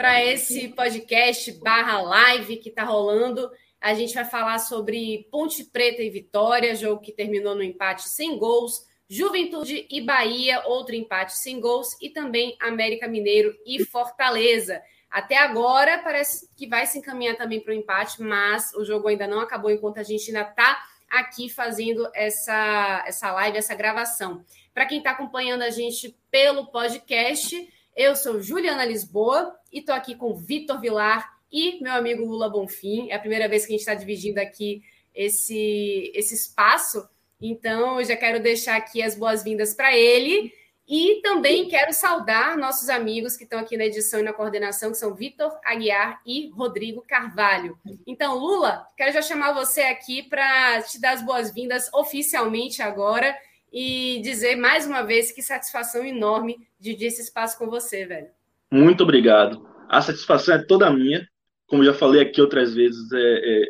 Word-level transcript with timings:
Para 0.00 0.24
esse 0.24 0.68
podcast 0.68 1.52
barra 1.60 2.00
live 2.00 2.56
que 2.56 2.70
está 2.70 2.84
rolando. 2.84 3.50
A 3.78 3.92
gente 3.92 4.14
vai 4.14 4.24
falar 4.24 4.58
sobre 4.58 5.28
Ponte 5.30 5.62
Preta 5.62 6.00
e 6.00 6.08
Vitória, 6.08 6.74
jogo 6.74 7.02
que 7.02 7.12
terminou 7.12 7.54
no 7.54 7.62
empate 7.62 8.08
sem 8.08 8.38
gols, 8.38 8.86
Juventude 9.06 9.86
e 9.90 10.00
Bahia, 10.00 10.62
outro 10.64 10.94
empate 10.94 11.36
sem 11.36 11.60
gols, 11.60 11.88
e 12.00 12.08
também 12.08 12.56
América 12.62 13.06
Mineiro 13.06 13.54
e 13.66 13.84
Fortaleza. 13.84 14.80
Até 15.10 15.36
agora 15.36 15.98
parece 15.98 16.48
que 16.56 16.66
vai 16.66 16.86
se 16.86 16.96
encaminhar 16.96 17.36
também 17.36 17.60
para 17.60 17.72
o 17.72 17.76
empate, 17.76 18.22
mas 18.22 18.72
o 18.72 18.82
jogo 18.86 19.06
ainda 19.06 19.26
não 19.26 19.40
acabou 19.40 19.70
enquanto 19.70 19.98
a 19.98 20.02
gente 20.02 20.34
ainda 20.34 20.48
está 20.48 20.82
aqui 21.10 21.50
fazendo 21.50 22.10
essa, 22.14 23.04
essa 23.06 23.30
live, 23.32 23.58
essa 23.58 23.74
gravação. 23.74 24.46
Para 24.72 24.86
quem 24.86 24.96
está 24.96 25.10
acompanhando 25.10 25.60
a 25.60 25.68
gente 25.68 26.16
pelo 26.30 26.68
podcast, 26.68 27.68
eu 27.94 28.16
sou 28.16 28.40
Juliana 28.40 28.86
Lisboa 28.86 29.59
e 29.72 29.80
estou 29.80 29.94
aqui 29.94 30.14
com 30.14 30.34
Vitor 30.34 30.80
Vilar 30.80 31.38
e 31.50 31.82
meu 31.82 31.92
amigo 31.92 32.24
Lula 32.24 32.48
Bonfim. 32.48 33.10
É 33.10 33.14
a 33.14 33.18
primeira 33.20 33.48
vez 33.48 33.64
que 33.64 33.72
a 33.72 33.76
gente 33.76 33.80
está 33.80 33.94
dividindo 33.94 34.38
aqui 34.40 34.82
esse, 35.14 36.12
esse 36.14 36.34
espaço, 36.34 37.08
então 37.40 37.98
eu 37.98 38.04
já 38.04 38.16
quero 38.16 38.40
deixar 38.40 38.76
aqui 38.76 39.02
as 39.02 39.14
boas-vindas 39.14 39.74
para 39.74 39.96
ele. 39.96 40.52
E 40.92 41.20
também 41.22 41.68
quero 41.68 41.92
saudar 41.92 42.58
nossos 42.58 42.88
amigos 42.88 43.36
que 43.36 43.44
estão 43.44 43.60
aqui 43.60 43.76
na 43.76 43.84
edição 43.84 44.18
e 44.18 44.24
na 44.24 44.32
coordenação, 44.32 44.90
que 44.90 44.98
são 44.98 45.14
Vitor 45.14 45.56
Aguiar 45.64 46.20
e 46.26 46.48
Rodrigo 46.48 47.00
Carvalho. 47.06 47.78
Então, 48.04 48.36
Lula, 48.36 48.88
quero 48.96 49.12
já 49.12 49.22
chamar 49.22 49.52
você 49.52 49.82
aqui 49.82 50.20
para 50.24 50.82
te 50.82 51.00
dar 51.00 51.12
as 51.12 51.22
boas-vindas 51.22 51.88
oficialmente 51.94 52.82
agora 52.82 53.38
e 53.72 54.20
dizer 54.24 54.56
mais 54.56 54.84
uma 54.84 55.02
vez 55.02 55.30
que 55.30 55.42
satisfação 55.42 56.04
enorme 56.04 56.58
dividir 56.80 57.06
esse 57.06 57.22
espaço 57.22 57.56
com 57.56 57.68
você, 57.68 58.04
velho. 58.04 58.39
Muito 58.70 59.02
obrigado. 59.02 59.66
A 59.88 60.00
satisfação 60.00 60.54
é 60.54 60.64
toda 60.64 60.90
minha. 60.90 61.26
Como 61.66 61.84
já 61.84 61.92
falei 61.92 62.22
aqui 62.22 62.40
outras 62.40 62.74
vezes, 62.74 63.10
é, 63.12 63.18
é, 63.18 63.66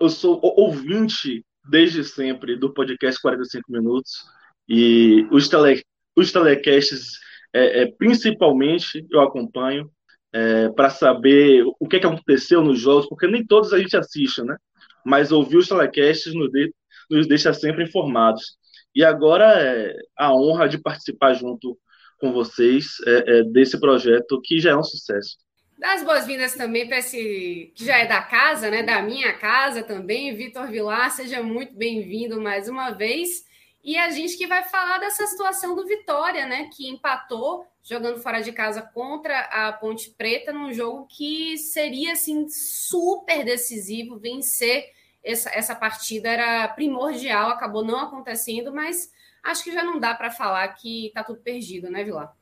eu 0.00 0.08
sou 0.08 0.40
ouvinte 0.42 1.44
desde 1.68 2.04
sempre 2.04 2.56
do 2.56 2.72
podcast 2.72 3.20
45 3.20 3.70
Minutos 3.70 4.24
e 4.68 5.26
os, 5.30 5.48
tele, 5.48 5.82
os 6.16 6.32
telecasts, 6.32 7.18
é, 7.52 7.82
é, 7.82 7.92
principalmente, 7.92 9.06
eu 9.10 9.20
acompanho 9.20 9.90
é, 10.32 10.68
para 10.70 10.90
saber 10.90 11.64
o 11.78 11.86
que, 11.88 12.00
que 12.00 12.06
aconteceu 12.06 12.62
nos 12.62 12.80
jogos, 12.80 13.08
porque 13.08 13.26
nem 13.26 13.46
todos 13.46 13.72
a 13.72 13.78
gente 13.78 13.96
assiste, 13.96 14.42
né? 14.42 14.56
Mas 15.04 15.30
ouvir 15.30 15.56
os 15.56 15.68
telecasts 15.68 16.34
nos, 16.34 16.50
de, 16.50 16.72
nos 17.10 17.28
deixa 17.28 17.52
sempre 17.54 17.84
informados. 17.84 18.56
E 18.94 19.04
agora 19.04 19.44
é 19.44 19.94
a 20.16 20.34
honra 20.34 20.68
de 20.68 20.78
participar 20.78 21.34
junto 21.34 21.78
com 22.18 22.32
vocês 22.32 22.86
é, 23.06 23.38
é, 23.38 23.42
desse 23.44 23.78
projeto 23.78 24.40
que 24.42 24.58
já 24.58 24.70
é 24.70 24.76
um 24.76 24.82
sucesso. 24.82 25.36
Dá 25.78 25.92
as 25.92 26.02
boas-vindas 26.02 26.54
também 26.54 26.86
para 26.86 26.98
esse 26.98 27.72
que 27.74 27.84
já 27.84 27.98
é 27.98 28.06
da 28.06 28.22
casa, 28.22 28.70
né? 28.70 28.82
Da 28.82 29.02
minha 29.02 29.34
casa 29.34 29.82
também, 29.82 30.34
Vitor 30.34 30.68
Vilar, 30.68 31.10
seja 31.10 31.42
muito 31.42 31.74
bem-vindo 31.74 32.40
mais 32.40 32.68
uma 32.68 32.90
vez. 32.90 33.44
E 33.84 33.96
a 33.98 34.10
gente 34.10 34.36
que 34.36 34.46
vai 34.46 34.64
falar 34.64 34.98
dessa 34.98 35.26
situação 35.26 35.76
do 35.76 35.86
Vitória, 35.86 36.46
né? 36.46 36.70
Que 36.74 36.88
empatou 36.88 37.66
jogando 37.82 38.20
fora 38.20 38.40
de 38.40 38.52
casa 38.52 38.82
contra 38.82 39.38
a 39.40 39.72
Ponte 39.72 40.10
Preta 40.10 40.52
num 40.52 40.72
jogo 40.72 41.06
que 41.06 41.56
seria 41.58 42.12
assim 42.12 42.48
super 42.48 43.44
decisivo 43.44 44.18
vencer 44.18 44.86
essa, 45.22 45.50
essa 45.50 45.74
partida 45.74 46.28
era 46.28 46.68
primordial, 46.68 47.50
acabou 47.50 47.84
não 47.84 47.98
acontecendo, 47.98 48.72
mas 48.72 49.10
acho 49.46 49.64
que 49.64 49.72
já 49.72 49.82
não 49.82 49.98
dá 49.98 50.14
para 50.14 50.30
falar 50.30 50.68
que 50.68 51.06
está 51.06 51.22
tudo 51.24 51.40
perdido, 51.40 51.90
né, 51.90 52.04
Vilar? 52.04 52.34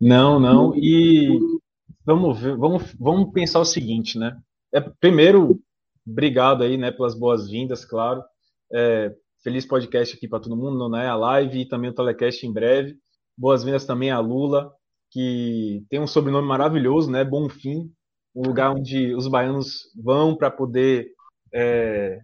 Não, 0.00 0.38
não. 0.38 0.74
E 0.76 1.38
vamos 2.04 2.40
ver, 2.40 2.56
vamos, 2.56 2.94
vamos 2.98 3.32
pensar 3.32 3.60
o 3.60 3.64
seguinte, 3.64 4.18
né? 4.18 4.38
É, 4.72 4.80
primeiro, 4.80 5.60
obrigado 6.06 6.62
aí, 6.62 6.76
né, 6.76 6.90
pelas 6.90 7.14
boas-vindas, 7.14 7.84
claro. 7.84 8.22
É, 8.72 9.14
feliz 9.42 9.66
podcast 9.66 10.16
aqui 10.16 10.28
para 10.28 10.40
todo 10.40 10.56
mundo, 10.56 10.88
né? 10.88 11.06
A 11.08 11.16
live 11.16 11.60
e 11.60 11.68
também 11.68 11.90
o 11.90 11.94
telecast 11.94 12.46
em 12.46 12.52
breve. 12.52 12.96
Boas-vindas 13.36 13.84
também 13.84 14.10
a 14.10 14.18
Lula, 14.18 14.72
que 15.10 15.84
tem 15.88 16.00
um 16.00 16.06
sobrenome 16.06 16.46
maravilhoso, 16.46 17.10
né? 17.10 17.24
Bonfim, 17.24 17.92
um 18.34 18.42
lugar 18.42 18.70
onde 18.72 19.14
os 19.14 19.26
baianos 19.26 19.90
vão 19.96 20.36
para 20.36 20.50
poder 20.50 21.12
é, 21.52 22.20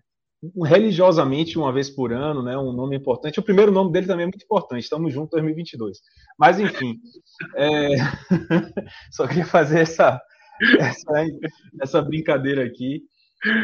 religiosamente 0.65 1.59
uma 1.59 1.73
vez 1.73 1.91
por 1.91 2.13
ano, 2.13 2.43
né? 2.43 2.57
Um 2.57 2.73
nome 2.73 2.97
importante. 2.97 3.41
O 3.41 3.43
primeiro 3.43 3.73
nome 3.73 3.93
dele 3.93 4.07
também 4.07 4.25
é 4.25 4.27
muito 4.27 4.45
importante. 4.45 4.83
Estamos 4.83 5.13
juntos 5.13 5.31
2022. 5.31 5.99
Mas 6.39 6.61
enfim, 6.61 6.99
é... 7.57 7.97
só 9.11 9.27
queria 9.27 9.45
fazer 9.45 9.81
essa, 9.81 10.21
essa, 10.79 11.27
essa 11.81 12.03
brincadeira 12.03 12.65
aqui. 12.65 13.03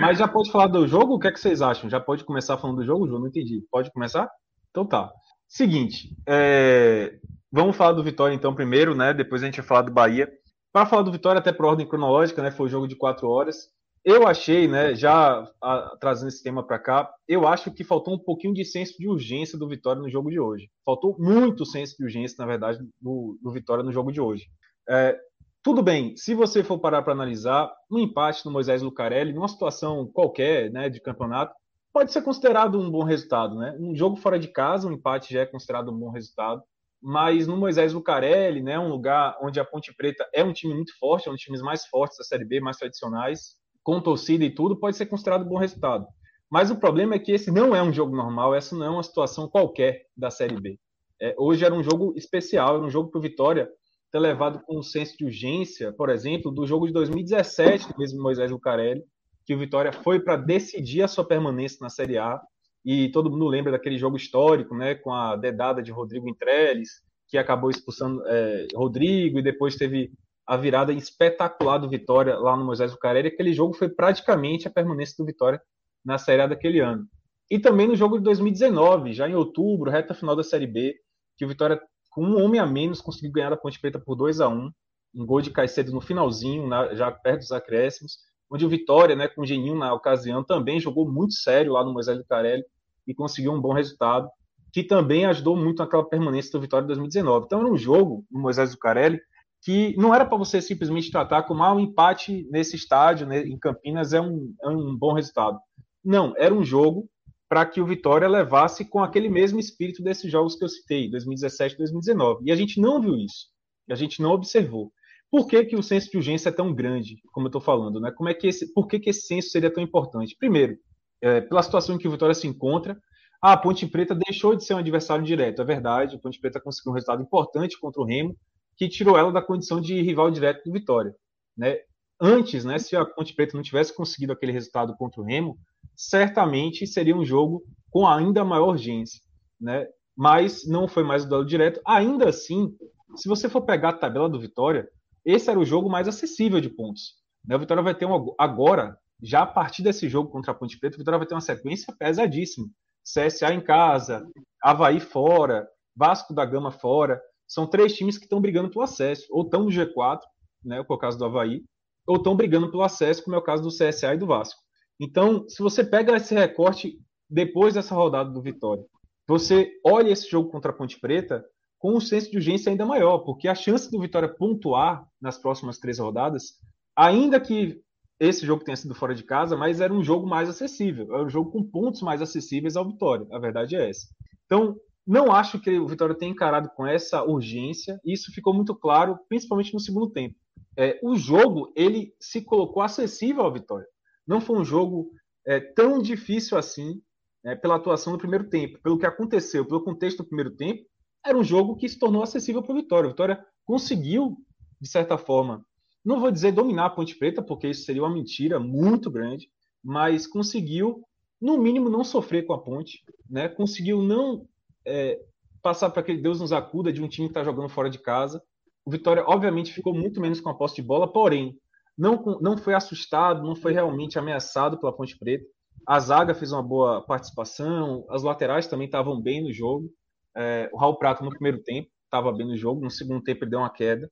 Mas 0.00 0.18
já 0.18 0.28
pode 0.28 0.50
falar 0.50 0.66
do 0.66 0.86
jogo? 0.86 1.14
O 1.14 1.18
que 1.18 1.28
é 1.28 1.32
que 1.32 1.40
vocês 1.40 1.62
acham? 1.62 1.90
Já 1.90 1.98
pode 1.98 2.24
começar 2.24 2.58
falando 2.58 2.76
do 2.76 2.84
jogo, 2.84 3.06
João? 3.06 3.20
Não 3.20 3.28
entendi. 3.28 3.62
Pode 3.70 3.90
começar? 3.90 4.30
Então 4.70 4.86
tá. 4.86 5.10
Seguinte, 5.48 6.16
é... 6.26 7.18
vamos 7.50 7.76
falar 7.76 7.92
do 7.92 8.02
Vitória 8.04 8.34
então 8.34 8.54
primeiro, 8.54 8.94
né? 8.94 9.12
Depois 9.12 9.42
a 9.42 9.46
gente 9.46 9.56
vai 9.56 9.66
falar 9.66 9.82
do 9.82 9.92
Bahia. 9.92 10.30
Para 10.72 10.86
falar 10.86 11.02
do 11.02 11.12
Vitória, 11.12 11.38
até 11.38 11.52
por 11.52 11.66
ordem 11.66 11.86
cronológica, 11.86 12.42
né? 12.42 12.50
Foi 12.50 12.66
um 12.66 12.70
jogo 12.70 12.88
de 12.88 12.96
quatro 12.96 13.28
horas. 13.28 13.68
Eu 14.04 14.26
achei, 14.26 14.66
né, 14.66 14.96
já 14.96 15.48
a, 15.62 15.96
trazendo 16.00 16.28
esse 16.28 16.42
tema 16.42 16.66
para 16.66 16.78
cá, 16.78 17.08
eu 17.28 17.46
acho 17.46 17.70
que 17.70 17.84
faltou 17.84 18.14
um 18.14 18.18
pouquinho 18.18 18.52
de 18.52 18.64
senso 18.64 18.98
de 18.98 19.08
urgência 19.08 19.56
do 19.56 19.68
Vitória 19.68 20.02
no 20.02 20.10
jogo 20.10 20.28
de 20.28 20.40
hoje. 20.40 20.68
Faltou 20.84 21.16
muito 21.20 21.64
senso 21.64 21.96
de 21.96 22.04
urgência, 22.04 22.36
na 22.38 22.46
verdade, 22.46 22.80
do, 23.00 23.38
do 23.40 23.52
Vitória 23.52 23.84
no 23.84 23.92
jogo 23.92 24.10
de 24.10 24.20
hoje. 24.20 24.46
É, 24.88 25.16
tudo 25.62 25.80
bem, 25.80 26.16
se 26.16 26.34
você 26.34 26.64
for 26.64 26.80
parar 26.80 27.02
para 27.02 27.12
analisar, 27.12 27.72
um 27.88 28.00
empate 28.00 28.44
no 28.44 28.50
Moisés 28.50 28.82
Lucarelli, 28.82 29.32
numa 29.32 29.46
situação 29.46 30.04
qualquer 30.12 30.68
né, 30.72 30.88
de 30.88 31.00
campeonato, 31.00 31.54
pode 31.92 32.10
ser 32.10 32.22
considerado 32.22 32.80
um 32.80 32.90
bom 32.90 33.04
resultado. 33.04 33.54
Né? 33.54 33.76
Um 33.78 33.94
jogo 33.94 34.16
fora 34.16 34.36
de 34.36 34.48
casa, 34.48 34.88
um 34.88 34.92
empate 34.92 35.32
já 35.32 35.42
é 35.42 35.46
considerado 35.46 35.92
um 35.92 35.98
bom 35.98 36.10
resultado. 36.10 36.60
Mas 37.00 37.46
no 37.46 37.56
Moisés 37.56 37.92
Lucarelli, 37.92 38.62
né, 38.62 38.78
um 38.78 38.88
lugar 38.88 39.38
onde 39.40 39.60
a 39.60 39.64
Ponte 39.64 39.94
Preta 39.94 40.28
é 40.34 40.42
um 40.42 40.52
time 40.52 40.74
muito 40.74 40.92
forte, 40.98 41.28
é 41.28 41.30
um 41.30 41.34
dos 41.34 41.42
times 41.42 41.62
mais 41.62 41.86
fortes 41.86 42.18
da 42.18 42.24
Série 42.24 42.44
B, 42.44 42.60
mais 42.60 42.76
tradicionais, 42.76 43.56
com 43.82 44.00
torcida 44.00 44.44
e 44.44 44.50
tudo, 44.50 44.76
pode 44.76 44.96
ser 44.96 45.06
considerado 45.06 45.44
um 45.44 45.48
bom 45.48 45.58
resultado. 45.58 46.06
Mas 46.50 46.70
o 46.70 46.76
problema 46.76 47.14
é 47.14 47.18
que 47.18 47.32
esse 47.32 47.50
não 47.50 47.74
é 47.74 47.82
um 47.82 47.92
jogo 47.92 48.14
normal, 48.14 48.54
essa 48.54 48.76
não 48.76 48.84
é 48.86 48.90
uma 48.90 49.02
situação 49.02 49.48
qualquer 49.48 50.06
da 50.16 50.30
Série 50.30 50.60
B. 50.60 50.78
É, 51.20 51.34
hoje 51.38 51.64
era 51.64 51.74
um 51.74 51.82
jogo 51.82 52.12
especial, 52.16 52.76
era 52.76 52.84
um 52.84 52.90
jogo 52.90 53.10
para 53.10 53.18
o 53.18 53.22
Vitória 53.22 53.68
ter 54.10 54.18
levado 54.18 54.60
com 54.66 54.78
um 54.78 54.82
senso 54.82 55.16
de 55.16 55.24
urgência, 55.24 55.92
por 55.92 56.10
exemplo, 56.10 56.50
do 56.50 56.66
jogo 56.66 56.86
de 56.86 56.92
2017, 56.92 57.88
do 57.88 57.98
mesmo 57.98 58.22
Moisés 58.22 58.50
Lucarelli, 58.50 59.02
que 59.46 59.54
o 59.54 59.58
Vitória 59.58 59.92
foi 59.92 60.20
para 60.20 60.36
decidir 60.36 61.02
a 61.02 61.08
sua 61.08 61.24
permanência 61.24 61.78
na 61.80 61.88
Série 61.88 62.18
A, 62.18 62.38
e 62.84 63.10
todo 63.10 63.30
mundo 63.30 63.46
lembra 63.46 63.72
daquele 63.72 63.96
jogo 63.96 64.16
histórico, 64.16 64.76
né, 64.76 64.94
com 64.94 65.12
a 65.12 65.36
dedada 65.36 65.82
de 65.82 65.90
Rodrigo 65.90 66.28
Entreles, 66.28 67.00
que 67.28 67.38
acabou 67.38 67.70
expulsando 67.70 68.22
é, 68.26 68.66
Rodrigo, 68.74 69.38
e 69.38 69.42
depois 69.42 69.76
teve 69.76 70.12
a 70.46 70.56
virada 70.56 70.92
espetacular 70.92 71.78
do 71.78 71.88
Vitória 71.88 72.36
lá 72.36 72.56
no 72.56 72.64
Moisés 72.64 72.90
Lucarelli. 72.92 73.28
Aquele 73.28 73.52
jogo 73.52 73.74
foi 73.74 73.88
praticamente 73.88 74.66
a 74.66 74.70
permanência 74.70 75.14
do 75.18 75.24
Vitória 75.24 75.60
na 76.04 76.18
Série 76.18 76.42
A 76.42 76.46
daquele 76.46 76.80
ano. 76.80 77.06
E 77.50 77.58
também 77.58 77.86
no 77.86 77.94
jogo 77.94 78.18
de 78.18 78.24
2019, 78.24 79.12
já 79.12 79.28
em 79.28 79.34
outubro, 79.34 79.90
reta 79.90 80.14
final 80.14 80.34
da 80.34 80.42
Série 80.42 80.66
B, 80.66 80.94
que 81.36 81.44
o 81.44 81.48
Vitória, 81.48 81.80
com 82.10 82.24
um 82.24 82.42
homem 82.42 82.60
a 82.60 82.66
menos, 82.66 83.00
conseguiu 83.00 83.32
ganhar 83.32 83.52
a 83.52 83.56
Ponte 83.56 83.80
Preta 83.80 83.98
por 83.98 84.16
2 84.16 84.40
a 84.40 84.48
1 84.48 84.70
um 85.14 85.26
gol 85.26 85.42
de 85.42 85.50
Caicedo 85.50 85.92
no 85.92 86.00
finalzinho, 86.00 86.68
já 86.94 87.10
perto 87.10 87.40
dos 87.40 87.52
acréscimos. 87.52 88.16
onde 88.50 88.66
o 88.66 88.68
Vitória, 88.68 89.16
né, 89.16 89.28
com 89.28 89.42
o 89.42 89.46
Geninho 89.46 89.74
na 89.74 89.94
ocasião, 89.94 90.44
também 90.44 90.78
jogou 90.78 91.10
muito 91.10 91.32
sério 91.34 91.72
lá 91.72 91.82
no 91.82 91.92
Moisés 91.92 92.18
Lucarelli 92.18 92.62
e 93.06 93.14
conseguiu 93.14 93.50
um 93.52 93.60
bom 93.60 93.72
resultado, 93.72 94.28
que 94.70 94.82
também 94.82 95.24
ajudou 95.24 95.56
muito 95.56 95.78
naquela 95.78 96.06
permanência 96.06 96.52
do 96.52 96.60
Vitória 96.60 96.84
em 96.84 96.88
2019. 96.88 97.46
Então 97.46 97.60
era 97.60 97.68
um 97.68 97.78
jogo 97.78 98.24
no 98.30 98.40
Moisés 98.40 98.72
Lucarelli 98.72 99.18
que 99.62 99.96
não 99.96 100.14
era 100.14 100.26
para 100.26 100.36
você 100.36 100.60
simplesmente 100.60 101.10
tratar 101.10 101.44
como 101.44 101.62
ah, 101.62 101.72
um 101.72 101.80
empate 101.80 102.46
nesse 102.50 102.74
estádio, 102.74 103.26
né, 103.26 103.42
em 103.42 103.56
Campinas, 103.58 104.12
é 104.12 104.20
um, 104.20 104.52
é 104.62 104.68
um 104.68 104.96
bom 104.96 105.12
resultado. 105.12 105.58
Não, 106.04 106.34
era 106.36 106.52
um 106.52 106.64
jogo 106.64 107.08
para 107.48 107.64
que 107.64 107.80
o 107.80 107.86
Vitória 107.86 108.28
levasse 108.28 108.84
com 108.84 109.00
aquele 109.00 109.28
mesmo 109.28 109.60
espírito 109.60 110.02
desses 110.02 110.30
jogos 110.30 110.56
que 110.56 110.64
eu 110.64 110.68
citei, 110.68 111.08
2017 111.10 111.74
e 111.74 111.78
2019. 111.78 112.44
E 112.44 112.50
a 112.50 112.56
gente 112.56 112.80
não 112.80 113.00
viu 113.00 113.14
isso. 113.14 113.46
A 113.88 113.94
gente 113.94 114.20
não 114.20 114.32
observou. 114.32 114.90
Por 115.30 115.46
que, 115.46 115.64
que 115.64 115.76
o 115.76 115.82
senso 115.82 116.10
de 116.10 116.16
urgência 116.16 116.48
é 116.48 116.52
tão 116.52 116.74
grande, 116.74 117.16
como 117.32 117.46
eu 117.46 117.48
estou 117.48 117.60
falando? 117.60 118.00
Né? 118.00 118.10
Como 118.10 118.28
é 118.28 118.34
que 118.34 118.48
esse, 118.48 118.72
por 118.72 118.86
que, 118.88 118.98
que 118.98 119.10
esse 119.10 119.26
senso 119.26 119.50
seria 119.50 119.72
tão 119.72 119.82
importante? 119.82 120.36
Primeiro, 120.38 120.76
é, 121.22 121.40
pela 121.40 121.62
situação 121.62 121.94
em 121.94 121.98
que 121.98 122.08
o 122.08 122.10
Vitória 122.10 122.34
se 122.34 122.48
encontra, 122.48 122.98
a 123.40 123.56
Ponte 123.56 123.86
Preta 123.86 124.14
deixou 124.14 124.56
de 124.56 124.64
ser 124.64 124.74
um 124.74 124.78
adversário 124.78 125.24
direto, 125.24 125.62
é 125.62 125.64
verdade. 125.64 126.16
A 126.16 126.18
Ponte 126.18 126.40
Preta 126.40 126.60
conseguiu 126.60 126.92
um 126.92 126.94
resultado 126.94 127.22
importante 127.22 127.78
contra 127.78 128.00
o 128.00 128.04
Remo, 128.04 128.36
que 128.76 128.88
tirou 128.88 129.16
ela 129.16 129.32
da 129.32 129.42
condição 129.42 129.80
de 129.80 130.00
rival 130.00 130.30
direto 130.30 130.64
do 130.64 130.72
Vitória. 130.72 131.14
Né? 131.56 131.78
Antes, 132.20 132.64
né, 132.64 132.78
se 132.78 132.94
a 132.96 133.04
Ponte 133.04 133.34
Preta 133.34 133.56
não 133.56 133.62
tivesse 133.62 133.94
conseguido 133.94 134.32
aquele 134.32 134.52
resultado 134.52 134.96
contra 134.96 135.20
o 135.20 135.24
Remo, 135.24 135.58
certamente 135.94 136.86
seria 136.86 137.16
um 137.16 137.24
jogo 137.24 137.62
com 137.90 138.06
ainda 138.06 138.44
maior 138.44 138.68
urgência. 138.68 139.20
Né? 139.60 139.86
Mas 140.16 140.66
não 140.66 140.86
foi 140.86 141.02
mais 141.02 141.24
o 141.24 141.28
duelo 141.28 141.44
direto. 141.44 141.80
Ainda 141.86 142.28
assim, 142.28 142.74
se 143.16 143.28
você 143.28 143.48
for 143.48 143.62
pegar 143.62 143.90
a 143.90 143.98
tabela 143.98 144.28
do 144.28 144.40
Vitória, 144.40 144.88
esse 145.24 145.50
era 145.50 145.58
o 145.58 145.64
jogo 145.64 145.88
mais 145.88 146.08
acessível 146.08 146.60
de 146.60 146.68
pontos. 146.68 147.14
Né? 147.46 147.56
O 147.56 147.58
Vitória 147.58 147.82
vai 147.82 147.94
ter 147.94 148.06
um, 148.06 148.34
agora, 148.38 148.96
já 149.22 149.42
a 149.42 149.46
partir 149.46 149.82
desse 149.82 150.08
jogo 150.08 150.30
contra 150.30 150.52
a 150.52 150.54
Ponte 150.54 150.78
Preta, 150.78 150.96
o 150.96 150.98
Vitória 150.98 151.18
vai 151.18 151.26
ter 151.26 151.34
uma 151.34 151.40
sequência 151.40 151.94
pesadíssima. 151.98 152.66
CSA 153.04 153.52
em 153.52 153.60
casa, 153.60 154.24
Havaí 154.62 155.00
fora, 155.00 155.68
Vasco 155.94 156.32
da 156.32 156.44
Gama 156.44 156.70
fora. 156.70 157.20
São 157.52 157.66
três 157.66 157.92
times 157.92 158.16
que 158.16 158.24
estão 158.24 158.40
brigando 158.40 158.70
pelo 158.70 158.82
acesso, 158.82 159.26
ou 159.30 159.42
estão 159.42 159.64
no 159.64 159.68
G4, 159.68 160.20
né, 160.64 160.82
que 160.82 160.90
é 160.90 160.94
o 160.94 160.98
caso 160.98 161.18
do 161.18 161.26
Havaí, 161.26 161.62
ou 162.06 162.16
estão 162.16 162.34
brigando 162.34 162.70
pelo 162.70 162.82
acesso, 162.82 163.22
como 163.22 163.36
é 163.36 163.38
o 163.38 163.42
caso 163.42 163.62
do 163.62 163.68
CSA 163.68 164.14
e 164.14 164.16
do 164.16 164.26
Vasco. 164.26 164.58
Então, 164.98 165.46
se 165.46 165.62
você 165.62 165.84
pega 165.84 166.16
esse 166.16 166.34
recorte 166.34 166.98
depois 167.28 167.74
dessa 167.74 167.94
rodada 167.94 168.30
do 168.30 168.40
Vitória, 168.40 168.82
você 169.28 169.70
olha 169.84 170.10
esse 170.10 170.30
jogo 170.30 170.50
contra 170.50 170.70
a 170.70 170.74
Ponte 170.74 170.98
Preta 170.98 171.44
com 171.78 171.94
um 171.94 172.00
senso 172.00 172.30
de 172.30 172.38
urgência 172.38 172.70
ainda 172.70 172.86
maior, 172.86 173.18
porque 173.18 173.46
a 173.46 173.54
chance 173.54 173.90
do 173.90 174.00
Vitória 174.00 174.34
pontuar 174.34 175.06
nas 175.20 175.36
próximas 175.36 175.78
três 175.78 175.98
rodadas, 175.98 176.54
ainda 176.96 177.38
que 177.38 177.82
esse 178.18 178.46
jogo 178.46 178.64
tenha 178.64 178.76
sido 178.76 178.94
fora 178.94 179.14
de 179.14 179.24
casa, 179.24 179.58
mas 179.58 179.78
era 179.78 179.92
um 179.92 180.02
jogo 180.02 180.26
mais 180.26 180.48
acessível, 180.48 181.12
era 181.12 181.24
um 181.24 181.28
jogo 181.28 181.50
com 181.50 181.62
pontos 181.62 182.00
mais 182.00 182.22
acessíveis 182.22 182.76
ao 182.76 182.88
Vitória. 182.88 183.26
A 183.30 183.38
verdade 183.38 183.76
é 183.76 183.90
essa. 183.90 184.06
Então, 184.46 184.74
não 185.06 185.32
acho 185.32 185.60
que 185.60 185.78
o 185.78 185.86
Vitória 185.86 186.14
tenha 186.14 186.30
encarado 186.30 186.70
com 186.76 186.86
essa 186.86 187.22
urgência, 187.24 188.00
e 188.04 188.12
isso 188.12 188.32
ficou 188.32 188.54
muito 188.54 188.74
claro, 188.74 189.18
principalmente 189.28 189.74
no 189.74 189.80
segundo 189.80 190.10
tempo. 190.10 190.36
É, 190.76 190.98
o 191.02 191.16
jogo 191.16 191.72
ele 191.76 192.14
se 192.20 192.42
colocou 192.42 192.82
acessível 192.82 193.42
ao 193.42 193.52
Vitória. 193.52 193.86
Não 194.26 194.40
foi 194.40 194.58
um 194.58 194.64
jogo 194.64 195.10
é, 195.46 195.60
tão 195.60 196.00
difícil 196.00 196.56
assim 196.56 197.00
é, 197.44 197.54
pela 197.54 197.76
atuação 197.76 198.12
no 198.12 198.18
primeiro 198.18 198.48
tempo, 198.48 198.80
pelo 198.80 198.98
que 198.98 199.06
aconteceu, 199.06 199.66
pelo 199.66 199.84
contexto 199.84 200.18
do 200.18 200.28
primeiro 200.28 200.52
tempo. 200.52 200.84
Era 201.24 201.36
um 201.36 201.44
jogo 201.44 201.76
que 201.76 201.88
se 201.88 201.98
tornou 201.98 202.22
acessível 202.22 202.62
para 202.62 202.72
o 202.72 202.76
Vitória. 202.76 203.08
O 203.08 203.10
Vitória 203.10 203.44
conseguiu, 203.64 204.36
de 204.80 204.88
certa 204.88 205.18
forma, 205.18 205.64
não 206.04 206.20
vou 206.20 206.30
dizer 206.30 206.52
dominar 206.52 206.86
a 206.86 206.90
Ponte 206.90 207.16
Preta, 207.16 207.42
porque 207.42 207.68
isso 207.68 207.84
seria 207.84 208.02
uma 208.02 208.12
mentira 208.12 208.58
muito 208.58 209.10
grande, 209.10 209.48
mas 209.82 210.26
conseguiu, 210.26 211.02
no 211.40 211.58
mínimo, 211.58 211.88
não 211.88 212.02
sofrer 212.02 212.44
com 212.44 212.52
a 212.52 212.62
Ponte, 212.62 213.04
né? 213.28 213.48
conseguiu 213.48 214.02
não 214.02 214.46
é, 214.86 215.18
passar 215.62 215.90
para 215.90 216.02
que 216.02 216.16
Deus 216.16 216.40
nos 216.40 216.52
acuda 216.52 216.92
de 216.92 217.02
um 217.02 217.08
time 217.08 217.28
que 217.28 217.32
está 217.32 217.44
jogando 217.44 217.68
fora 217.68 217.88
de 217.88 217.98
casa. 217.98 218.42
O 218.84 218.90
Vitória, 218.90 219.24
obviamente, 219.26 219.72
ficou 219.72 219.94
muito 219.94 220.20
menos 220.20 220.40
com 220.40 220.50
a 220.50 220.54
posse 220.54 220.76
de 220.76 220.82
bola, 220.82 221.10
porém, 221.10 221.56
não, 221.96 222.22
não 222.40 222.56
foi 222.56 222.74
assustado, 222.74 223.42
não 223.42 223.54
foi 223.54 223.72
realmente 223.72 224.18
ameaçado 224.18 224.78
pela 224.78 224.94
Ponte 224.94 225.16
Preta. 225.18 225.44
A 225.86 225.98
zaga 226.00 226.34
fez 226.34 226.52
uma 226.52 226.62
boa 226.62 227.02
participação, 227.02 228.04
as 228.10 228.22
laterais 228.22 228.66
também 228.66 228.86
estavam 228.86 229.20
bem 229.20 229.42
no 229.42 229.52
jogo. 229.52 229.90
É, 230.36 230.70
o 230.72 230.78
Raul 230.78 230.96
Prato, 230.96 231.24
no 231.24 231.30
primeiro 231.30 231.62
tempo, 231.62 231.88
estava 232.04 232.32
bem 232.32 232.46
no 232.46 232.56
jogo, 232.56 232.80
no 232.80 232.90
segundo 232.90 233.22
tempo, 233.22 233.44
ele 233.44 233.50
deu 233.50 233.60
uma 233.60 233.72
queda. 233.72 234.10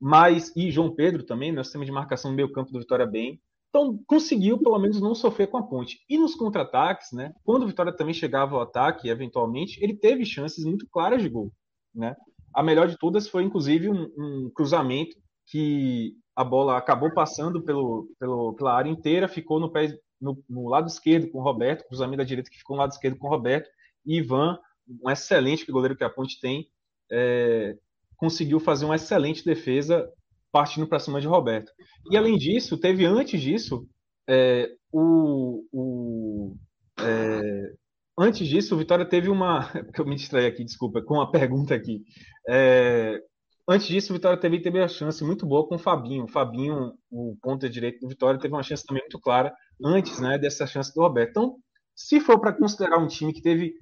Mas, 0.00 0.54
e 0.56 0.70
João 0.70 0.94
Pedro 0.94 1.24
também, 1.24 1.50
no 1.50 1.58
né, 1.58 1.64
sistema 1.64 1.84
de 1.84 1.92
marcação 1.92 2.30
no 2.30 2.36
meio 2.36 2.52
campo 2.52 2.72
do 2.72 2.78
Vitória 2.78 3.06
bem. 3.06 3.40
Então, 3.74 3.98
conseguiu 4.06 4.56
pelo 4.56 4.78
menos 4.78 5.00
não 5.00 5.16
sofrer 5.16 5.48
com 5.48 5.56
a 5.56 5.62
ponte. 5.64 5.98
E 6.08 6.16
nos 6.16 6.36
contra-ataques, 6.36 7.10
né, 7.10 7.34
quando 7.42 7.64
o 7.64 7.66
Vitória 7.66 7.92
também 7.92 8.14
chegava 8.14 8.54
ao 8.54 8.62
ataque, 8.62 9.08
eventualmente, 9.08 9.82
ele 9.82 9.96
teve 9.96 10.24
chances 10.24 10.64
muito 10.64 10.86
claras 10.88 11.20
de 11.20 11.28
gol. 11.28 11.52
Né? 11.92 12.14
A 12.54 12.62
melhor 12.62 12.86
de 12.86 12.96
todas 12.96 13.26
foi, 13.26 13.42
inclusive, 13.42 13.90
um, 13.90 14.04
um 14.16 14.50
cruzamento 14.54 15.16
que 15.48 16.14
a 16.36 16.44
bola 16.44 16.78
acabou 16.78 17.12
passando 17.12 17.64
pelo, 17.64 18.08
pelo, 18.16 18.54
pela 18.54 18.74
área 18.76 18.88
inteira, 18.88 19.26
ficou 19.26 19.58
no, 19.58 19.68
pé, 19.68 19.98
no, 20.20 20.40
no, 20.48 20.68
lado 20.68 20.86
esquerdo 20.86 21.28
com 21.32 21.40
o 21.40 21.42
Roberto, 21.42 21.84
cruzamento 21.88 22.18
da 22.18 22.24
direita 22.24 22.50
que 22.50 22.58
ficou 22.58 22.76
no 22.76 22.82
lado 22.82 22.92
esquerdo 22.92 23.18
com 23.18 23.26
o 23.26 23.30
Roberto, 23.30 23.68
e 24.06 24.18
Ivan, 24.18 24.56
um 25.02 25.10
excelente 25.10 25.68
goleiro 25.68 25.96
que 25.96 26.04
a 26.04 26.10
Ponte 26.10 26.40
tem, 26.40 26.68
é, 27.10 27.76
conseguiu 28.16 28.60
fazer 28.60 28.84
uma 28.84 28.94
excelente 28.94 29.44
defesa 29.44 30.08
partindo 30.54 30.86
para 30.86 31.00
cima 31.00 31.20
de 31.20 31.26
Roberto. 31.26 31.72
E 32.08 32.16
além 32.16 32.38
disso, 32.38 32.78
teve 32.78 33.04
antes 33.04 33.42
disso 33.42 33.88
é, 34.30 34.70
o, 34.92 35.64
o 35.72 36.56
é, 36.96 37.72
antes 38.16 38.46
disso 38.46 38.76
o 38.76 38.78
Vitória 38.78 39.04
teve 39.04 39.28
uma 39.28 39.68
eu 39.98 40.06
me 40.06 40.14
distraí 40.14 40.46
aqui, 40.46 40.64
desculpa, 40.64 41.02
com 41.02 41.14
uma 41.14 41.28
pergunta 41.28 41.74
aqui. 41.74 42.04
É, 42.48 43.20
Antes 43.66 43.86
disso, 43.86 44.12
o 44.12 44.16
Vitória 44.16 44.38
teve, 44.38 44.60
teve 44.60 44.78
a 44.78 44.86
chance 44.86 45.24
muito 45.24 45.46
boa 45.46 45.66
com 45.66 45.76
o 45.76 45.78
Fabinho. 45.78 46.24
O 46.24 46.28
Fabinho, 46.28 46.92
o 47.10 47.34
ponta 47.40 47.66
direito 47.66 47.98
do 47.98 48.08
Vitória, 48.08 48.38
teve 48.38 48.52
uma 48.52 48.62
chance 48.62 48.84
também 48.84 49.02
muito 49.02 49.18
clara 49.18 49.54
antes 49.82 50.20
né, 50.20 50.36
dessa 50.36 50.66
chance 50.66 50.92
do 50.94 51.00
Roberto. 51.00 51.30
Então, 51.30 51.56
se 51.96 52.20
for 52.20 52.38
para 52.38 52.52
considerar 52.52 52.98
um 52.98 53.06
time 53.06 53.32
que 53.32 53.40
teve 53.40 53.72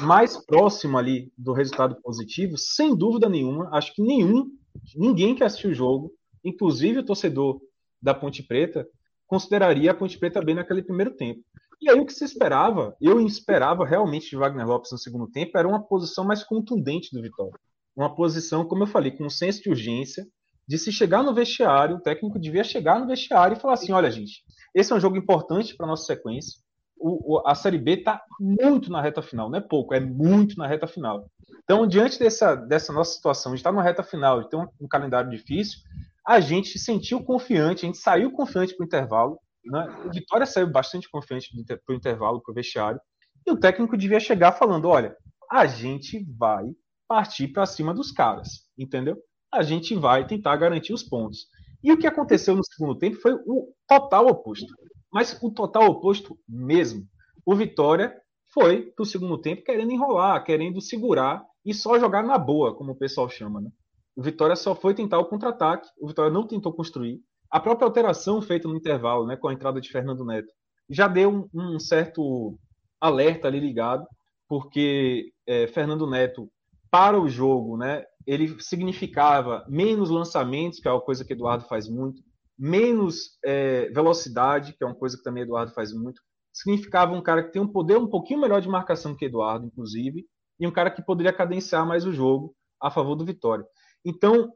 mais 0.00 0.36
próximo 0.46 0.96
ali 0.96 1.32
do 1.36 1.52
resultado 1.52 2.00
positivo, 2.00 2.56
sem 2.56 2.94
dúvida 2.96 3.28
nenhuma, 3.28 3.68
acho 3.76 3.92
que 3.92 4.00
nenhum, 4.00 4.46
ninguém 4.94 5.34
que 5.34 5.42
assistiu 5.42 5.70
o 5.70 5.74
jogo, 5.74 6.12
inclusive 6.44 6.98
o 6.98 7.04
torcedor 7.04 7.60
da 8.00 8.14
Ponte 8.14 8.42
Preta, 8.42 8.86
consideraria 9.26 9.90
a 9.90 9.94
Ponte 9.94 10.18
Preta 10.18 10.42
bem 10.42 10.54
naquele 10.54 10.82
primeiro 10.82 11.14
tempo. 11.14 11.40
E 11.80 11.90
aí 11.90 11.98
o 11.98 12.06
que 12.06 12.12
se 12.12 12.24
esperava, 12.24 12.96
eu 13.00 13.20
esperava 13.26 13.84
realmente 13.84 14.30
de 14.30 14.36
Wagner 14.36 14.66
Lopes 14.66 14.92
no 14.92 14.98
segundo 14.98 15.28
tempo, 15.28 15.56
era 15.56 15.66
uma 15.66 15.82
posição 15.82 16.24
mais 16.24 16.44
contundente 16.44 17.10
do 17.12 17.22
Vitória 17.22 17.58
uma 17.96 18.14
posição, 18.14 18.64
como 18.64 18.82
eu 18.82 18.86
falei, 18.86 19.10
com 19.10 19.24
um 19.24 19.30
senso 19.30 19.62
de 19.62 19.70
urgência, 19.70 20.26
de 20.66 20.78
se 20.78 20.92
chegar 20.92 21.22
no 21.22 21.34
vestiário, 21.34 21.96
o 21.96 22.00
técnico 22.00 22.38
devia 22.38 22.64
chegar 22.64 22.98
no 22.98 23.06
vestiário 23.06 23.56
e 23.56 23.60
falar 23.60 23.74
assim: 23.74 23.92
olha, 23.92 24.10
gente, 24.10 24.42
esse 24.74 24.92
é 24.92 24.96
um 24.96 25.00
jogo 25.00 25.16
importante 25.16 25.76
para 25.76 25.86
nossa 25.86 26.04
sequência. 26.04 26.60
O, 26.96 27.34
o, 27.34 27.42
a 27.46 27.54
Série 27.54 27.78
B 27.78 27.94
está 27.94 28.22
muito 28.40 28.90
na 28.90 29.02
reta 29.02 29.20
final, 29.20 29.50
não 29.50 29.58
é 29.58 29.60
pouco, 29.60 29.92
é 29.92 30.00
muito 30.00 30.56
na 30.56 30.66
reta 30.66 30.86
final. 30.86 31.26
Então, 31.64 31.86
diante 31.86 32.18
dessa, 32.18 32.54
dessa 32.54 32.92
nossa 32.92 33.14
situação, 33.14 33.52
de 33.52 33.58
estar 33.58 33.72
na 33.72 33.82
reta 33.82 34.04
final, 34.04 34.42
de 34.42 34.48
ter 34.48 34.56
um, 34.56 34.66
um 34.80 34.88
calendário 34.88 35.30
difícil, 35.30 35.80
a 36.26 36.40
gente 36.40 36.68
se 36.68 36.78
sentiu 36.78 37.22
confiante, 37.22 37.84
a 37.84 37.86
gente 37.86 37.98
saiu 37.98 38.30
confiante 38.30 38.74
para 38.76 38.84
o 38.84 38.86
intervalo. 38.86 39.38
Né? 39.64 40.04
O 40.06 40.10
Vitória 40.12 40.46
saiu 40.46 40.70
bastante 40.70 41.08
confiante 41.10 41.48
para 41.66 41.94
o 41.94 41.96
intervalo, 41.96 42.42
para 42.42 42.52
o 42.52 42.54
vestiário. 42.54 43.00
E 43.46 43.50
o 43.50 43.58
técnico 43.58 43.96
devia 43.96 44.20
chegar 44.20 44.52
falando: 44.52 44.88
olha, 44.88 45.16
a 45.50 45.66
gente 45.66 46.24
vai 46.36 46.64
partir 47.08 47.48
para 47.48 47.66
cima 47.66 47.92
dos 47.92 48.10
caras, 48.10 48.66
entendeu? 48.78 49.16
A 49.52 49.62
gente 49.62 49.94
vai 49.94 50.26
tentar 50.26 50.56
garantir 50.56 50.92
os 50.92 51.02
pontos. 51.02 51.46
E 51.82 51.92
o 51.92 51.98
que 51.98 52.06
aconteceu 52.06 52.54
no 52.54 52.64
segundo 52.64 52.96
tempo 52.96 53.16
foi 53.16 53.34
o 53.34 53.72
total 53.86 54.26
oposto. 54.28 54.72
Mas 55.12 55.36
o 55.42 55.50
total 55.50 55.84
oposto 55.86 56.38
mesmo. 56.48 57.06
O 57.44 57.54
Vitória 57.54 58.16
foi 58.54 58.92
para 58.92 59.02
o 59.02 59.06
segundo 59.06 59.36
tempo 59.36 59.64
querendo 59.64 59.90
enrolar, 59.90 60.42
querendo 60.44 60.80
segurar 60.80 61.44
e 61.64 61.74
só 61.74 61.98
jogar 61.98 62.22
na 62.22 62.38
boa, 62.38 62.74
como 62.74 62.92
o 62.92 62.96
pessoal 62.98 63.28
chama. 63.28 63.60
Né? 63.60 63.70
O 64.14 64.22
Vitória 64.22 64.56
só 64.56 64.74
foi 64.74 64.94
tentar 64.94 65.18
o 65.18 65.24
contra-ataque, 65.24 65.88
o 66.00 66.06
Vitória 66.06 66.30
não 66.30 66.46
tentou 66.46 66.72
construir. 66.72 67.20
A 67.50 67.60
própria 67.60 67.86
alteração 67.86 68.40
feita 68.40 68.68
no 68.68 68.76
intervalo, 68.76 69.26
né, 69.26 69.36
com 69.36 69.48
a 69.48 69.52
entrada 69.52 69.80
de 69.80 69.90
Fernando 69.90 70.24
Neto, 70.24 70.52
já 70.88 71.08
deu 71.08 71.30
um, 71.30 71.74
um 71.74 71.78
certo 71.78 72.58
alerta 73.00 73.48
ali 73.48 73.60
ligado, 73.60 74.06
porque 74.48 75.32
é, 75.46 75.66
Fernando 75.66 76.06
Neto 76.06 76.50
para 76.90 77.18
o 77.18 77.28
jogo, 77.28 77.76
né, 77.76 78.04
ele 78.26 78.60
significava 78.60 79.64
menos 79.68 80.10
lançamentos, 80.10 80.78
que 80.78 80.86
é 80.86 80.90
uma 80.90 81.00
coisa 81.00 81.24
que 81.24 81.32
Eduardo 81.32 81.64
faz 81.64 81.88
muito, 81.88 82.22
menos 82.58 83.38
é, 83.44 83.88
velocidade, 83.90 84.74
que 84.74 84.84
é 84.84 84.86
uma 84.86 84.94
coisa 84.94 85.16
que 85.16 85.22
também 85.22 85.42
Eduardo 85.42 85.72
faz 85.72 85.92
muito. 85.92 86.20
Significava 86.52 87.14
um 87.14 87.22
cara 87.22 87.42
que 87.42 87.52
tem 87.52 87.62
um 87.62 87.66
poder 87.66 87.96
um 87.96 88.06
pouquinho 88.06 88.40
melhor 88.40 88.60
de 88.60 88.68
marcação 88.68 89.16
que 89.16 89.24
Eduardo, 89.24 89.66
inclusive, 89.66 90.26
e 90.60 90.66
um 90.66 90.70
cara 90.70 90.90
que 90.90 91.02
poderia 91.02 91.32
cadenciar 91.32 91.86
mais 91.86 92.04
o 92.04 92.12
jogo 92.12 92.54
a 92.80 92.90
favor 92.90 93.16
do 93.16 93.24
Vitória. 93.24 93.64
Então, 94.04 94.52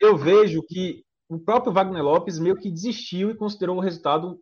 eu 0.00 0.16
vejo 0.16 0.62
que 0.66 1.04
o 1.28 1.38
próprio 1.38 1.72
Wagner 1.72 2.02
Lopes 2.02 2.38
meio 2.38 2.56
que 2.56 2.70
desistiu 2.70 3.30
e 3.30 3.36
considerou 3.36 3.76
o 3.76 3.80
resultado, 3.80 4.40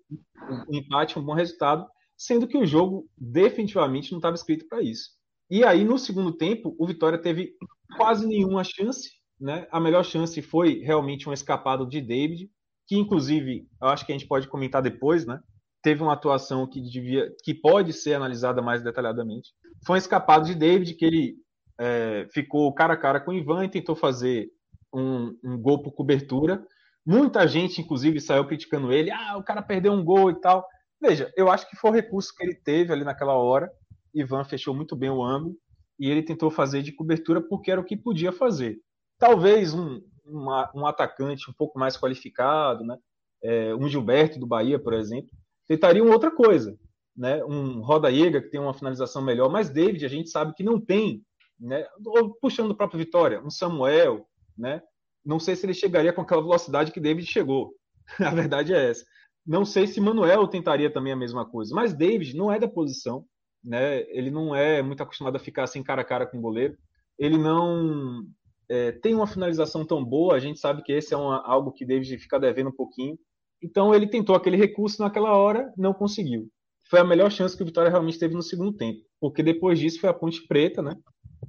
um 0.69 0.77
empate, 0.77 1.19
um 1.19 1.25
bom 1.25 1.35
resultado, 1.35 1.87
sendo 2.17 2.49
que 2.49 2.57
o 2.57 2.67
jogo 2.67 3.07
definitivamente 3.17 4.11
não 4.11 4.19
estava 4.19 4.35
escrito 4.35 4.67
para 4.69 4.83
isso. 4.83 5.11
E 5.51 5.65
aí, 5.65 5.85
no 5.85 5.99
segundo 5.99 6.33
tempo, 6.33 6.75
o 6.79 6.87
Vitória 6.87 7.21
teve 7.21 7.53
quase 7.97 8.27
nenhuma 8.27 8.65
chance. 8.65 9.11
Né? 9.41 9.67
A 9.71 9.79
melhor 9.79 10.05
chance 10.05 10.41
foi 10.43 10.81
realmente 10.81 11.29
um 11.29 11.33
escapado 11.33 11.87
de 11.87 12.01
David, 12.01 12.51
que 12.87 12.97
inclusive, 12.97 13.69
eu 13.81 13.89
acho 13.89 14.05
que 14.05 14.13
a 14.13 14.17
gente 14.17 14.27
pode 14.27 14.49
comentar 14.49 14.83
depois, 14.83 15.27
né? 15.27 15.39
Teve 15.83 16.03
uma 16.03 16.15
atuação 16.15 16.67
que 16.67 16.81
devia, 16.81 17.31
que 17.45 17.55
pode 17.55 17.93
ser 17.93 18.15
analisada 18.15 18.61
mais 18.61 18.83
detalhadamente. 18.83 19.51
Foi 19.87 19.95
um 19.95 19.99
escapado 19.99 20.47
de 20.47 20.55
David 20.55 20.95
que 20.95 21.05
ele 21.05 21.37
é, 21.79 22.27
ficou 22.33 22.73
cara 22.73 22.95
a 22.95 22.97
cara 22.97 23.21
com 23.21 23.31
o 23.31 23.35
Ivan 23.35 23.65
e 23.65 23.71
tentou 23.71 23.95
fazer 23.95 24.51
um, 24.93 25.37
um 25.45 25.61
gol 25.61 25.83
por 25.83 25.93
cobertura. 25.93 26.65
Muita 27.07 27.47
gente, 27.47 27.81
inclusive, 27.81 28.21
saiu 28.21 28.47
criticando 28.47 28.93
ele. 28.93 29.11
Ah, 29.11 29.37
o 29.37 29.43
cara 29.43 29.63
perdeu 29.63 29.93
um 29.93 30.05
gol 30.05 30.31
e 30.31 30.41
tal. 30.41 30.67
Veja, 31.01 31.33
eu 31.37 31.51
acho 31.51 31.69
que 31.71 31.77
foi 31.77 31.91
o 31.91 31.95
recurso 31.95 32.35
que 32.37 32.43
ele 32.43 32.55
teve 32.55 32.93
ali 32.93 33.05
naquela 33.05 33.35
hora. 33.35 33.71
Ivan 34.15 34.45
fechou 34.45 34.75
muito 34.75 34.97
bem 34.97 35.11
o 35.11 35.23
ângulo 35.23 35.57
e 35.99 36.11
ele 36.11 36.23
tentou 36.23 36.51
fazer 36.51 36.83
de 36.83 36.93
cobertura 36.93 37.41
porque 37.41 37.71
era 37.71 37.81
o 37.81 37.85
que 37.85 37.97
podia 37.97 38.33
fazer. 38.33 38.79
Talvez 39.19 39.75
um, 39.75 40.01
uma, 40.25 40.71
um 40.75 40.87
atacante 40.87 41.51
um 41.51 41.55
pouco 41.55 41.79
mais 41.79 41.97
qualificado, 41.97 42.85
né? 42.85 42.97
É, 43.43 43.75
um 43.75 43.89
Gilberto 43.89 44.39
do 44.39 44.47
Bahia, 44.47 44.79
por 44.79 44.93
exemplo, 44.93 45.31
tentariam 45.67 46.11
outra 46.11 46.31
coisa. 46.31 46.77
Né? 47.17 47.45
Um 47.45 47.81
Roda 47.81 48.11
Iega 48.11 48.41
que 48.41 48.51
tem 48.51 48.61
uma 48.61 48.75
finalização 48.75 49.23
melhor, 49.23 49.49
mas 49.49 49.71
David 49.71 50.05
a 50.05 50.09
gente 50.09 50.31
sabe 50.31 50.55
que 50.55 50.63
não 50.63 50.81
tem, 50.81 51.25
né? 51.59 51.87
puxando 52.41 52.71
o 52.71 52.77
próprio 52.77 52.99
Vitória, 52.99 53.43
um 53.43 53.51
Samuel, 53.51 54.27
né? 54.57 54.83
não 55.25 55.39
sei 55.39 55.55
se 55.55 55.67
ele 55.67 55.75
chegaria 55.75 56.13
com 56.13 56.23
aquela 56.23 56.41
velocidade 56.41 56.91
que 56.91 57.01
David 57.01 57.27
chegou. 57.27 57.75
a 58.19 58.31
verdade 58.31 58.73
é 58.73 58.91
essa. 58.91 59.05
Não 59.47 59.65
sei 59.65 59.87
se 59.87 60.01
Manuel 60.01 60.49
tentaria 60.49 60.91
também 60.91 61.13
a 61.13 61.17
mesma 61.17 61.45
coisa, 61.45 61.75
mas 61.75 61.93
David 61.93 62.35
não 62.35 62.51
é 62.51 62.59
da 62.59 62.69
posição, 62.69 63.25
né? 63.63 64.01
Ele 64.11 64.31
não 64.31 64.55
é 64.55 64.83
muito 64.83 65.03
acostumado 65.03 65.37
a 65.37 65.41
ficar 65.41 65.65
assim 65.65 65.83
cara 65.83 66.03
a 66.03 66.05
cara 66.05 66.27
com 66.27 66.39
o 66.39 66.41
goleiro. 66.41 66.77
Ele 67.19 67.37
não 67.37 68.25
é, 68.69 68.93
tem 68.93 69.15
uma 69.15 69.27
finalização 69.27 69.85
tão 69.85 70.05
boa, 70.05 70.35
a 70.35 70.39
gente 70.39 70.59
sabe 70.59 70.83
que 70.83 70.93
esse 70.93 71.13
é 71.13 71.17
uma, 71.17 71.43
algo 71.47 71.73
que 71.73 71.85
David 71.85 72.19
fica 72.19 72.39
devendo 72.39 72.71
um 72.71 72.77
pouquinho. 72.77 73.19
Então 73.63 73.95
ele 73.95 74.07
tentou 74.07 74.35
aquele 74.35 74.57
recurso 74.57 75.03
naquela 75.03 75.37
hora, 75.37 75.73
não 75.77 75.93
conseguiu. 75.93 76.49
Foi 76.89 77.01
a 77.01 77.05
melhor 77.05 77.31
chance 77.31 77.55
que 77.55 77.63
o 77.63 77.67
Vitória 77.67 77.91
realmente 77.91 78.19
teve 78.19 78.35
no 78.35 78.43
segundo 78.43 78.73
tempo, 78.73 79.01
porque 79.21 79.43
depois 79.43 79.79
disso 79.79 80.01
foi 80.01 80.09
a 80.09 80.15
Ponte 80.15 80.47
Preta, 80.47 80.81
né? 80.81 80.97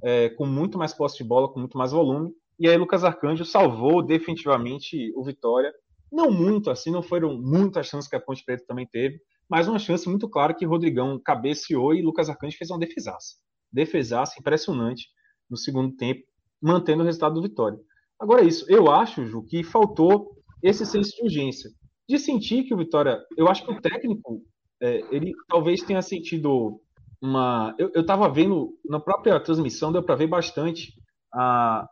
É, 0.02 0.30
com 0.30 0.46
muito 0.46 0.78
mais 0.78 0.94
posse 0.94 1.18
de 1.18 1.24
bola, 1.24 1.48
com 1.52 1.60
muito 1.60 1.76
mais 1.76 1.92
volume. 1.92 2.30
E 2.58 2.68
aí 2.68 2.76
Lucas 2.76 3.04
Arcanjo 3.04 3.44
salvou 3.44 4.02
definitivamente 4.02 5.12
o 5.14 5.24
Vitória 5.24 5.72
não 6.10 6.30
muito 6.30 6.70
assim, 6.70 6.90
não 6.90 7.02
foram 7.02 7.40
muitas 7.40 7.86
chances 7.86 8.08
que 8.08 8.16
a 8.16 8.20
Ponte 8.20 8.44
Preta 8.44 8.64
também 8.66 8.86
teve, 8.86 9.20
mas 9.48 9.68
uma 9.68 9.78
chance 9.78 10.08
muito 10.08 10.28
clara 10.28 10.54
que 10.54 10.66
Rodrigão 10.66 11.20
cabeceou 11.20 11.94
e 11.94 12.02
Lucas 12.02 12.28
Arcanjo 12.28 12.56
fez 12.56 12.70
uma 12.70 12.78
defesaça. 12.78 13.36
Defesaça 13.72 14.38
impressionante 14.38 15.08
no 15.48 15.56
segundo 15.56 15.94
tempo, 15.96 16.22
mantendo 16.60 17.02
o 17.02 17.06
resultado 17.06 17.34
do 17.34 17.42
Vitória. 17.42 17.78
Agora, 18.18 18.44
isso, 18.44 18.66
eu 18.68 18.90
acho, 18.90 19.24
Ju, 19.24 19.44
que 19.44 19.62
faltou 19.62 20.36
esse 20.62 20.84
senso 20.84 21.16
de 21.16 21.22
urgência. 21.22 21.70
De 22.08 22.18
sentir 22.18 22.64
que 22.64 22.74
o 22.74 22.76
Vitória. 22.76 23.24
Eu 23.36 23.48
acho 23.48 23.64
que 23.64 23.72
o 23.72 23.80
técnico, 23.80 24.42
é, 24.80 25.02
ele 25.10 25.32
talvez 25.48 25.82
tenha 25.82 26.02
sentido 26.02 26.80
uma. 27.22 27.74
Eu 27.78 28.00
estava 28.00 28.28
vendo, 28.28 28.78
na 28.84 29.00
própria 29.00 29.38
transmissão, 29.40 29.92
deu 29.92 30.02
para 30.02 30.14
ver 30.14 30.26
bastante 30.26 30.92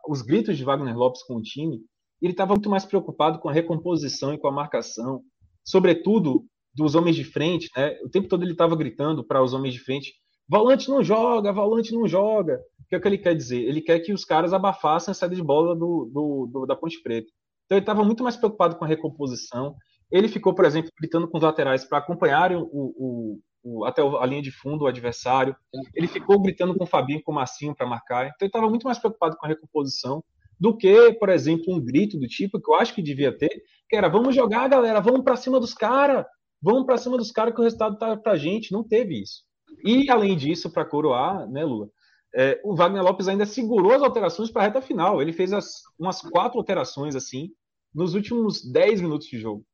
os 0.07 0.21
gritos 0.21 0.57
de 0.57 0.63
Wagner 0.63 0.97
Lopes 0.97 1.23
com 1.23 1.35
o 1.35 1.41
time, 1.41 1.81
ele 2.21 2.33
estava 2.33 2.53
muito 2.53 2.69
mais 2.69 2.85
preocupado 2.85 3.39
com 3.39 3.49
a 3.49 3.53
recomposição 3.53 4.33
e 4.33 4.37
com 4.37 4.47
a 4.47 4.51
marcação, 4.51 5.21
sobretudo 5.63 6.45
dos 6.73 6.95
homens 6.95 7.15
de 7.15 7.23
frente, 7.23 7.69
né? 7.75 7.97
O 8.03 8.09
tempo 8.09 8.27
todo 8.27 8.43
ele 8.43 8.51
estava 8.51 8.75
gritando 8.75 9.23
para 9.23 9.41
os 9.41 9.53
homens 9.53 9.73
de 9.73 9.79
frente: 9.79 10.13
volante 10.47 10.89
não 10.89 11.03
joga, 11.03 11.53
volante 11.53 11.93
não 11.93 12.07
joga. 12.07 12.59
O 12.79 12.87
que 12.89 12.95
é 12.95 12.99
que 12.99 13.07
ele 13.07 13.17
quer 13.17 13.35
dizer? 13.35 13.61
Ele 13.61 13.81
quer 13.81 13.99
que 13.99 14.13
os 14.13 14.25
caras 14.25 14.53
abafassem 14.53 15.11
a 15.11 15.15
saída 15.15 15.35
de 15.35 15.43
bola 15.43 15.75
do, 15.75 16.09
do, 16.11 16.49
do 16.51 16.65
da 16.65 16.75
Ponte 16.75 17.01
Preta. 17.01 17.27
Então 17.65 17.77
ele 17.77 17.83
estava 17.83 18.03
muito 18.03 18.23
mais 18.23 18.35
preocupado 18.35 18.75
com 18.75 18.83
a 18.83 18.87
recomposição. 18.87 19.75
Ele 20.11 20.27
ficou, 20.27 20.55
por 20.55 20.65
exemplo, 20.65 20.91
gritando 20.99 21.27
com 21.27 21.37
os 21.37 21.43
laterais 21.43 21.85
para 21.85 21.99
acompanharem 21.99 22.57
o, 22.57 22.67
o, 22.71 23.39
o, 23.63 23.85
até 23.85 24.01
a 24.01 24.25
linha 24.25 24.41
de 24.41 24.51
fundo 24.51 24.83
o 24.83 24.87
adversário. 24.87 25.55
Ele 25.93 26.07
ficou 26.07 26.41
gritando 26.41 26.75
com 26.75 26.83
o 26.83 26.87
Fabinho 26.87 27.21
com 27.23 27.31
o 27.31 27.35
Marcinho 27.35 27.75
para 27.75 27.87
marcar. 27.87 28.25
Então 28.25 28.37
ele 28.41 28.49
estava 28.49 28.69
muito 28.69 28.85
mais 28.85 28.97
preocupado 28.97 29.37
com 29.37 29.45
a 29.45 29.49
recomposição 29.49 30.23
do 30.59 30.75
que, 30.75 31.13
por 31.13 31.29
exemplo, 31.29 31.73
um 31.73 31.79
grito 31.79 32.17
do 32.19 32.27
tipo 32.27 32.59
que 32.59 32.69
eu 32.69 32.75
acho 32.75 32.93
que 32.93 33.01
devia 33.01 33.35
ter, 33.35 33.63
que 33.87 33.95
era 33.95 34.09
vamos 34.09 34.35
jogar, 34.35 34.67
galera, 34.67 34.99
vamos 34.99 35.23
para 35.23 35.37
cima 35.37 35.59
dos 35.59 35.73
caras, 35.73 36.25
vamos 36.61 36.85
para 36.85 36.97
cima 36.97 37.17
dos 37.17 37.31
caras 37.31 37.53
que 37.53 37.61
o 37.61 37.63
resultado 37.63 37.97
tá 37.97 38.17
pra 38.17 38.35
gente. 38.35 38.71
Não 38.71 38.83
teve 38.83 39.21
isso. 39.21 39.43
E 39.83 40.09
além 40.09 40.35
disso, 40.35 40.71
para 40.71 40.85
coroar, 40.85 41.49
né, 41.49 41.63
Lula? 41.63 41.89
É, 42.35 42.59
o 42.63 42.75
Wagner 42.75 43.01
Lopes 43.01 43.27
ainda 43.27 43.45
segurou 43.45 43.93
as 43.93 44.03
alterações 44.03 44.51
para 44.51 44.63
a 44.63 44.65
reta 44.65 44.81
final. 44.81 45.21
Ele 45.21 45.33
fez 45.33 45.53
as, 45.53 45.81
umas 45.97 46.21
quatro 46.21 46.59
alterações 46.59 47.15
assim 47.15 47.49
nos 47.93 48.13
últimos 48.13 48.61
dez 48.71 49.01
minutos 49.01 49.27
de 49.27 49.39
jogo. 49.39 49.65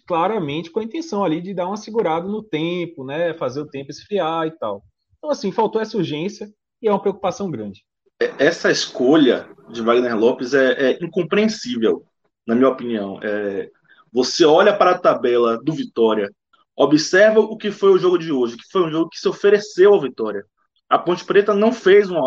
Claramente 0.00 0.70
com 0.70 0.80
a 0.80 0.84
intenção 0.84 1.24
ali 1.24 1.40
de 1.40 1.54
dar 1.54 1.66
uma 1.66 1.76
segurada 1.76 2.26
no 2.26 2.42
tempo, 2.42 3.04
né? 3.04 3.34
Fazer 3.34 3.60
o 3.60 3.68
tempo 3.68 3.90
esfriar 3.90 4.46
e 4.46 4.50
tal. 4.52 4.82
Então, 5.18 5.30
assim, 5.30 5.52
faltou 5.52 5.80
essa 5.80 5.96
urgência 5.96 6.48
e 6.80 6.88
é 6.88 6.90
uma 6.90 7.00
preocupação 7.00 7.50
grande. 7.50 7.84
É, 8.20 8.46
essa 8.46 8.70
escolha 8.70 9.48
de 9.70 9.82
Wagner 9.82 10.16
Lopes 10.16 10.54
é, 10.54 10.90
é 10.90 11.04
incompreensível, 11.04 12.04
na 12.46 12.54
minha 12.54 12.68
opinião. 12.68 13.20
É, 13.22 13.70
você 14.12 14.44
olha 14.44 14.76
para 14.76 14.92
a 14.92 14.98
tabela 14.98 15.58
do 15.62 15.72
Vitória, 15.72 16.30
observa 16.76 17.40
o 17.40 17.56
que 17.56 17.70
foi 17.70 17.90
o 17.90 17.98
jogo 17.98 18.18
de 18.18 18.32
hoje, 18.32 18.56
que 18.56 18.70
foi 18.70 18.82
um 18.82 18.90
jogo 18.90 19.10
que 19.10 19.18
se 19.18 19.28
ofereceu 19.28 19.94
ao 19.94 20.00
Vitória. 20.00 20.44
A 20.88 20.98
Ponte 20.98 21.24
Preta 21.24 21.54
não 21.54 21.72
fez 21.72 22.10
um, 22.10 22.18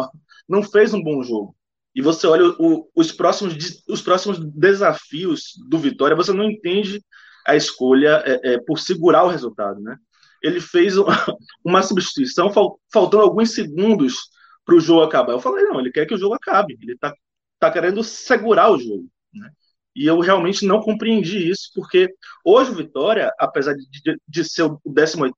não 0.47 0.63
fez 0.63 0.93
um 0.93 1.01
bom 1.01 1.21
jogo. 1.21 1.55
E 1.93 2.01
você 2.01 2.27
olha 2.27 2.49
o, 2.59 2.89
os, 2.93 3.11
próximos, 3.11 3.83
os 3.87 4.01
próximos 4.01 4.37
desafios 4.39 5.53
do 5.69 5.77
Vitória, 5.77 6.15
você 6.15 6.33
não 6.33 6.43
entende 6.43 7.01
a 7.45 7.55
escolha 7.55 8.23
é, 8.25 8.53
é, 8.53 8.57
por 8.59 8.79
segurar 8.79 9.23
o 9.23 9.29
resultado, 9.29 9.79
né? 9.79 9.97
Ele 10.41 10.59
fez 10.59 10.95
uma 11.63 11.81
substituição 11.83 12.51
faltando 12.91 13.23
alguns 13.23 13.51
segundos 13.51 14.29
para 14.65 14.75
o 14.75 14.79
jogo 14.79 15.03
acabar. 15.03 15.33
Eu 15.33 15.39
falei, 15.39 15.63
não, 15.65 15.79
ele 15.79 15.91
quer 15.91 16.05
que 16.05 16.13
o 16.13 16.17
jogo 16.17 16.33
acabe, 16.33 16.77
ele 16.81 16.93
está 16.93 17.13
tá 17.59 17.71
querendo 17.71 18.03
segurar 18.03 18.71
o 18.71 18.79
jogo. 18.79 19.07
Né? 19.33 19.49
E 19.95 20.05
eu 20.05 20.19
realmente 20.19 20.65
não 20.65 20.81
compreendi 20.81 21.49
isso, 21.49 21.69
porque 21.73 22.13
hoje 22.43 22.71
o 22.71 22.75
Vitória, 22.75 23.31
apesar 23.39 23.73
de, 23.73 24.19
de, 24.27 24.43
ser 24.43 24.63
o 24.63 24.81
18, 24.85 25.35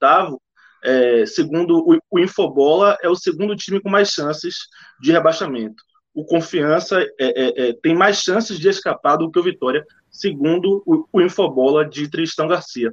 é, 0.84 1.26
segundo 1.26 1.78
o, 1.78 2.00
o, 2.10 2.20
Infobola, 2.20 2.98
é 3.02 3.10
o 3.10 3.16
segundo 3.16 3.56
time 3.56 3.82
com 3.82 3.90
mais 3.90 4.10
chances 4.10 4.56
de 5.00 5.12
rebaixamento. 5.12 5.84
O 6.14 6.26
Confiança 6.26 7.00
é, 7.02 7.10
é, 7.20 7.70
é 7.70 7.74
tem 7.74 7.96
mais 7.96 8.18
chances 8.18 8.58
de 8.58 8.68
escapar 8.68 9.18
do 9.18 9.30
que 9.30 9.40
o 9.40 9.44
Vitória, 9.44 9.86
segundo 10.20 10.84
o, 10.86 11.08
o 11.12 11.22
Infobola 11.22 11.88
de 11.88 12.10
Tristão 12.10 12.48
Garcia. 12.48 12.92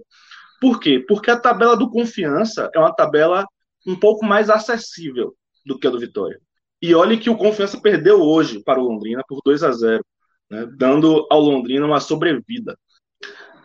Por 0.61 0.81
quê? 0.81 1.05
Porque 1.07 1.31
a 1.31 1.39
tabela 1.39 1.77
do 1.77 1.91
Confiança 1.91 2.71
é 2.75 2.79
uma 2.79 2.95
tabela 2.95 3.47
um 3.87 3.97
pouco 3.97 4.25
mais 4.25 4.49
acessível 4.49 5.35
do 5.65 5.79
que 5.79 5.87
a 5.87 5.91
do 5.91 5.99
Vitória. 5.99 6.41
E 6.81 6.95
olhe 6.95 7.19
que 7.19 7.31
o 7.31 7.37
Confiança 7.37 7.81
perdeu 7.81 8.21
hoje 8.21 8.63
para 8.63 8.81
o 8.81 8.85
Londrina 8.85 9.23
por 9.29 9.41
2 9.45 9.63
a 9.63 9.73
0 9.73 10.05
né, 10.51 10.67
dando 10.77 11.27
ao 11.31 11.41
Londrina 11.41 11.87
uma 11.87 12.01
sobrevida. 12.01 12.79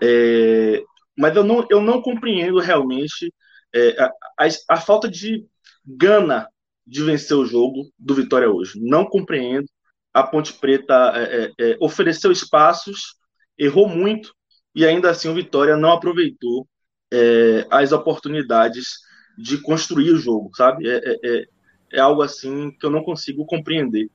É, 0.01 0.81
mas 1.17 1.35
eu 1.35 1.43
não, 1.43 1.67
eu 1.69 1.81
não 1.81 2.01
compreendo 2.01 2.59
realmente 2.59 3.33
é, 3.75 4.01
a, 4.01 4.11
a, 4.39 4.47
a, 4.69 4.77
falta 4.77 5.09
de 5.09 5.45
gana 5.85 6.47
de 6.87 7.03
vencer 7.03 7.35
o 7.35 7.45
jogo 7.45 7.91
do 7.97 8.15
Vitória 8.15 8.49
hoje. 8.49 8.79
Não 8.81 9.05
compreendo. 9.05 9.67
A 10.13 10.23
Ponte 10.23 10.53
Preta 10.53 11.13
é, 11.15 11.45
é, 11.45 11.53
é 11.59 11.77
ofereceu 11.79 12.31
espaços, 12.31 13.15
errou 13.59 13.87
muito, 13.87 14.33
e 14.73 14.85
ainda 14.85 15.09
assim 15.09 15.29
o 15.29 15.35
Vitória 15.35 15.75
não 15.75 15.91
aproveitou 15.91 16.65
é, 17.11 17.67
as 17.69 17.91
oportunidades 17.91 18.99
de 19.37 19.61
construir 19.61 20.11
o 20.11 20.17
jogo, 20.17 20.49
sabe? 20.55 20.89
É, 20.89 21.45
é 21.91 21.99
algo 21.99 22.21
assim 22.21 22.71
que 22.71 22.85
eu 22.85 22.89
não 22.89 23.03
consigo 23.03 23.45
compreender. 23.45 24.09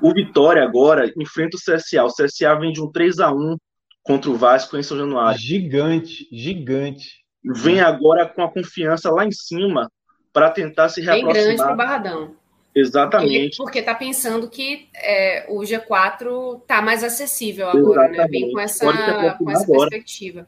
O 0.00 0.12
Vitória 0.12 0.62
agora 0.62 1.12
enfrenta 1.16 1.56
o 1.56 1.60
CSA. 1.60 2.04
O 2.04 2.12
CSA 2.12 2.54
vem 2.58 2.72
de 2.72 2.80
um 2.80 2.90
3 2.90 3.20
a 3.20 3.32
1 3.32 3.56
contra 4.02 4.30
o 4.30 4.36
Vasco 4.36 4.76
em 4.76 4.82
São 4.82 4.96
Januário. 4.96 5.38
Gigante, 5.38 6.28
gigante. 6.32 7.24
Vem 7.44 7.80
agora 7.80 8.26
com 8.26 8.42
a 8.42 8.50
confiança 8.50 9.10
lá 9.10 9.24
em 9.24 9.32
cima 9.32 9.90
para 10.32 10.50
tentar 10.50 10.88
se 10.88 11.00
reaproximar. 11.00 11.34
Bem 11.34 11.44
grande 11.44 11.62
para 11.62 11.74
o 11.74 11.76
Barradão. 11.76 12.36
Exatamente. 12.76 13.56
Porque 13.56 13.78
está 13.78 13.94
pensando 13.94 14.48
que 14.50 14.88
é, 14.94 15.46
o 15.48 15.60
G4 15.60 16.60
está 16.60 16.82
mais 16.82 17.02
acessível 17.02 17.70
agora, 17.70 18.08
Exatamente. 18.10 18.18
né? 18.18 18.26
Vem 18.28 18.52
com 18.52 18.60
essa, 18.60 19.36
com 19.38 19.50
essa 19.50 19.66
perspectiva. 19.66 20.46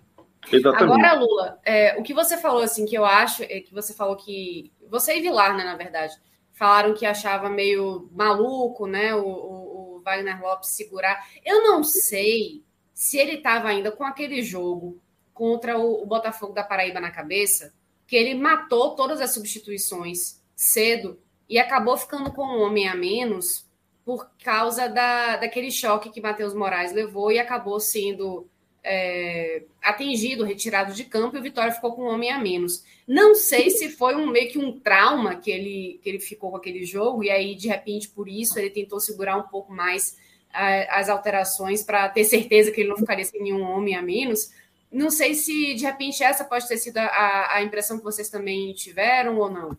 Exatamente. 0.53 0.93
Agora, 0.93 1.15
Lula, 1.15 1.59
é, 1.65 1.99
o 1.99 2.03
que 2.03 2.13
você 2.13 2.37
falou, 2.37 2.63
assim, 2.63 2.85
que 2.85 2.97
eu 2.97 3.05
acho, 3.05 3.43
é 3.43 3.61
que 3.61 3.73
você 3.73 3.95
falou 3.95 4.17
que. 4.17 4.71
Você 4.89 5.17
e 5.17 5.21
Vilar, 5.21 5.57
né, 5.57 5.65
na 5.65 5.77
verdade 5.77 6.15
falaram 6.59 6.93
que 6.93 7.07
achava 7.07 7.49
meio 7.49 8.11
maluco, 8.13 8.89
né? 8.89 9.15
O, 9.15 9.25
o, 9.25 9.97
o 9.97 10.01
Wagner 10.01 10.43
Lopes 10.43 10.71
segurar. 10.71 11.25
Eu 11.45 11.63
não 11.63 11.85
sei 11.85 12.65
se 12.93 13.17
ele 13.17 13.35
estava 13.35 13.69
ainda 13.69 13.93
com 13.93 14.03
aquele 14.03 14.43
jogo 14.43 15.01
contra 15.33 15.79
o, 15.79 16.03
o 16.03 16.07
Botafogo 16.07 16.53
da 16.53 16.65
Paraíba 16.65 16.99
na 16.99 17.13
cabeça, 17.13 17.73
que 18.09 18.17
ele 18.17 18.35
matou 18.35 18.97
todas 18.97 19.21
as 19.21 19.33
substituições 19.33 20.43
cedo 20.57 21.21
e 21.49 21.59
acabou 21.59 21.97
ficando 21.97 22.33
com 22.33 22.43
um 22.43 22.63
homem 22.63 22.89
a 22.89 22.95
menos 22.95 23.67
por 24.05 24.31
causa 24.43 24.89
da, 24.89 25.37
daquele 25.37 25.71
choque 25.71 26.11
que 26.11 26.21
Matheus 26.21 26.55
Moraes 26.55 26.93
levou 26.93 27.31
e 27.31 27.39
acabou 27.39 27.79
sendo 27.79 28.49
é, 28.83 29.65
atingido, 29.83 30.45
retirado 30.45 30.95
de 30.95 31.05
campo 31.05 31.37
e 31.37 31.41
o 31.41 31.43
Vitória 31.43 31.73
ficou 31.73 31.93
com 31.93 32.05
um 32.05 32.15
homem 32.15 32.31
a 32.31 32.39
menos. 32.39 32.85
Não 33.07 33.35
sei 33.35 33.71
se 33.71 33.91
foi 33.91 34.15
um 34.15 34.31
meio 34.31 34.51
que 34.51 34.59
um 34.59 34.79
trauma 34.81 35.37
que 35.37 35.51
ele, 35.51 36.01
que 36.03 36.09
ele 36.09 36.21
ficou 36.21 36.51
com 36.51 36.57
aquele 36.57 36.85
jogo 36.85 37.23
e 37.23 37.31
aí, 37.31 37.55
de 37.55 37.69
repente, 37.69 38.09
por 38.09 38.29
isso 38.29 38.59
ele 38.59 38.71
tentou 38.71 38.99
segurar 38.99 39.37
um 39.37 39.49
pouco 39.49 39.73
mais 39.73 40.17
a, 40.53 41.01
as 41.01 41.09
alterações 41.09 41.83
para 41.83 42.09
ter 42.09 42.25
certeza 42.25 42.71
que 42.71 42.81
ele 42.81 42.89
não 42.89 42.97
ficaria 42.97 43.25
sem 43.25 43.43
nenhum 43.43 43.63
homem 43.63 43.95
a 43.95 44.03
menos. 44.03 44.51
Não 44.91 45.11
sei 45.11 45.35
se, 45.35 45.75
de 45.75 45.85
repente, 45.85 46.23
essa 46.23 46.45
pode 46.45 46.67
ter 46.67 46.79
sido 46.79 46.97
a, 46.97 47.57
a 47.57 47.63
impressão 47.63 47.99
que 47.99 48.05
vocês 48.05 48.31
também 48.31 48.73
tiveram 48.73 49.37
ou 49.37 49.51
não. 49.51 49.77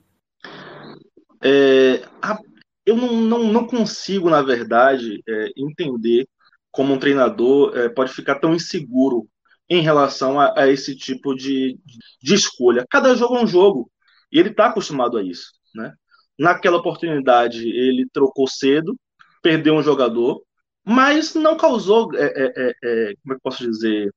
É, 1.41 2.03
a, 2.21 2.37
eu 2.85 2.95
não, 2.95 3.13
não, 3.13 3.43
não 3.51 3.67
consigo, 3.67 4.29
na 4.29 4.41
verdade, 4.41 5.21
é, 5.27 5.51
entender 5.55 6.27
como 6.71 6.93
um 6.93 6.99
treinador 6.99 7.75
é, 7.77 7.89
pode 7.89 8.11
ficar 8.13 8.35
tão 8.35 8.53
inseguro 8.53 9.27
em 9.69 9.81
relação 9.81 10.39
a, 10.39 10.53
a, 10.59 10.67
esse 10.67 10.95
tipo 10.95 11.35
de, 11.35 11.79
de 12.21 12.33
escolha. 12.33 12.85
Cada 12.89 13.15
jogo 13.15 13.37
é 13.37 13.43
um 13.43 13.47
jogo 13.47 13.91
e 14.31 14.39
ele 14.39 14.49
está 14.49 14.67
acostumado 14.67 15.17
a 15.17 15.23
isso. 15.23 15.51
Né? 15.75 15.93
Naquela 16.37 16.77
oportunidade, 16.77 17.67
ele 17.69 18.07
trocou 18.11 18.47
cedo, 18.47 18.97
perdeu 19.41 19.75
um 19.75 19.83
jogador, 19.83 20.41
mas 20.83 21.35
não 21.35 21.57
causou, 21.57 22.09
é, 22.15 22.25
é, 22.25 22.53
é, 22.55 22.73
é 22.83 23.13
como 23.21 23.33
é 23.33 23.35
que 23.35 23.43
posso 23.43 23.63
dizer, 23.69 24.11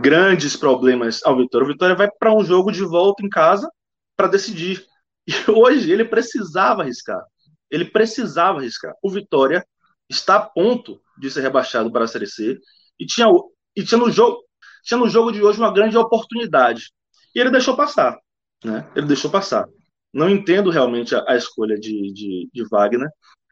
grandes 0.00 0.56
problemas 0.56 1.22
ao 1.24 1.36
Vitória. 1.36 1.64
O 1.64 1.68
Vitória 1.68 1.94
vai 1.94 2.08
para 2.10 2.34
um 2.34 2.44
jogo 2.44 2.72
de 2.72 2.84
volta 2.84 3.24
em 3.24 3.28
casa 3.28 3.70
para 4.16 4.28
decidir. 4.28 4.84
E 5.26 5.32
hoje 5.50 5.90
ele 5.90 6.04
precisava 6.04 6.82
arriscar. 6.82 7.22
Ele 7.70 7.84
precisava 7.84 8.58
arriscar. 8.58 8.94
O 9.02 9.10
Vitória 9.10 9.64
está 10.08 10.36
a 10.36 10.40
ponto 10.40 11.00
de 11.18 11.30
ser 11.30 11.40
rebaixado 11.40 11.90
para 11.90 12.04
a 12.04 12.08
Série 12.08 12.26
C 12.26 12.60
e 12.98 13.06
tinha, 13.06 13.26
e 13.74 13.84
tinha, 13.84 13.98
no, 13.98 14.10
jogo, 14.10 14.44
tinha 14.84 14.98
no 14.98 15.08
jogo 15.08 15.32
de 15.32 15.42
hoje 15.42 15.58
uma 15.58 15.72
grande 15.72 15.96
oportunidade. 15.96 16.92
E 17.34 17.40
ele 17.40 17.50
deixou 17.50 17.76
passar. 17.76 18.18
Né? 18.64 18.88
Ele 18.94 19.06
deixou 19.06 19.30
passar. 19.30 19.66
Não 20.12 20.30
entendo 20.30 20.70
realmente 20.70 21.14
a, 21.14 21.24
a 21.28 21.36
escolha 21.36 21.76
de, 21.78 22.12
de, 22.12 22.48
de, 22.52 22.68
Wagner. 22.68 23.08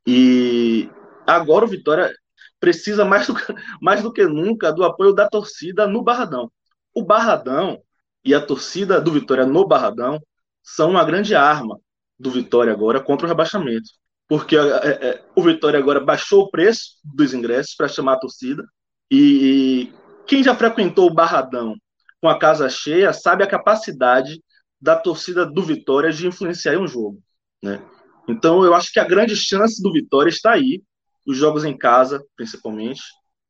E 0.06 0.88
agora 1.26 1.64
o 1.64 1.68
Vitória 1.68 2.14
precisa 2.60 3.04
mais 3.04 3.26
do, 3.26 3.34
mais 3.82 4.02
do 4.02 4.12
que 4.12 4.24
nunca 4.24 4.72
do 4.72 4.84
apoio 4.84 5.12
da 5.12 5.28
torcida 5.28 5.86
no 5.86 6.02
Barradão. 6.02 6.50
O 6.94 7.02
Barradão 7.04 7.82
e 8.24 8.32
a 8.32 8.40
torcida 8.40 9.00
do 9.00 9.12
Vitória 9.12 9.44
no 9.44 9.66
Barradão 9.66 10.20
são 10.64 10.90
uma 10.90 11.04
grande 11.04 11.34
arma 11.34 11.78
do 12.18 12.30
Vitória 12.30 12.72
agora 12.72 13.00
contra 13.00 13.26
o 13.26 13.28
rebaixamento 13.28 13.90
porque 14.28 14.56
é, 14.56 14.60
é, 14.60 15.24
o 15.36 15.42
Vitória 15.42 15.78
agora 15.78 16.00
baixou 16.00 16.44
o 16.44 16.50
preço 16.50 16.98
dos 17.04 17.34
ingressos 17.34 17.74
para 17.74 17.88
chamar 17.88 18.14
a 18.14 18.18
torcida. 18.18 18.64
E, 19.10 19.92
quem 20.26 20.42
já 20.42 20.54
frequentou 20.54 21.06
o 21.06 21.14
Barradão 21.14 21.74
com 22.20 22.28
a 22.28 22.38
casa 22.38 22.68
cheia 22.70 23.12
sabe 23.12 23.44
a 23.44 23.48
capacidade 23.48 24.42
da 24.80 24.96
torcida 24.96 25.44
do 25.44 25.62
Vitória 25.62 26.10
de 26.10 26.26
influenciar 26.26 26.78
um 26.78 26.86
jogo. 26.86 27.22
Né? 27.62 27.82
Então, 28.26 28.64
eu 28.64 28.74
acho 28.74 28.90
que 28.92 28.98
a 28.98 29.04
grande 29.04 29.36
chance 29.36 29.82
do 29.82 29.92
Vitória 29.92 30.30
está 30.30 30.52
aí, 30.52 30.82
os 31.26 31.36
jogos 31.36 31.64
em 31.64 31.76
casa, 31.76 32.24
principalmente, 32.36 33.02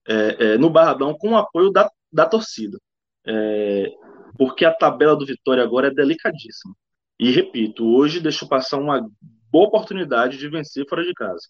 é, 0.06 0.37
é, 0.38 0.59
no 0.59 0.71
Barradão, 0.71 1.16
com 1.16 1.30
o 1.30 1.37
apoio 1.37 1.71
da, 1.71 1.88
da 2.12 2.26
torcida. 2.26 2.78
É, 3.26 3.92
porque 4.37 4.64
a 4.64 4.75
tabela 4.75 5.16
do 5.16 5.25
Vitória 5.25 5.62
agora 5.62 5.87
é 5.87 5.94
delicadíssima. 5.94 6.75
E 7.18 7.30
repito, 7.30 7.85
hoje 7.85 8.21
deixou 8.21 8.49
passar 8.49 8.78
uma 8.78 9.06
boa 9.50 9.68
oportunidade 9.68 10.37
de 10.37 10.49
vencer 10.49 10.85
fora 10.88 11.02
de 11.02 11.12
casa. 11.14 11.42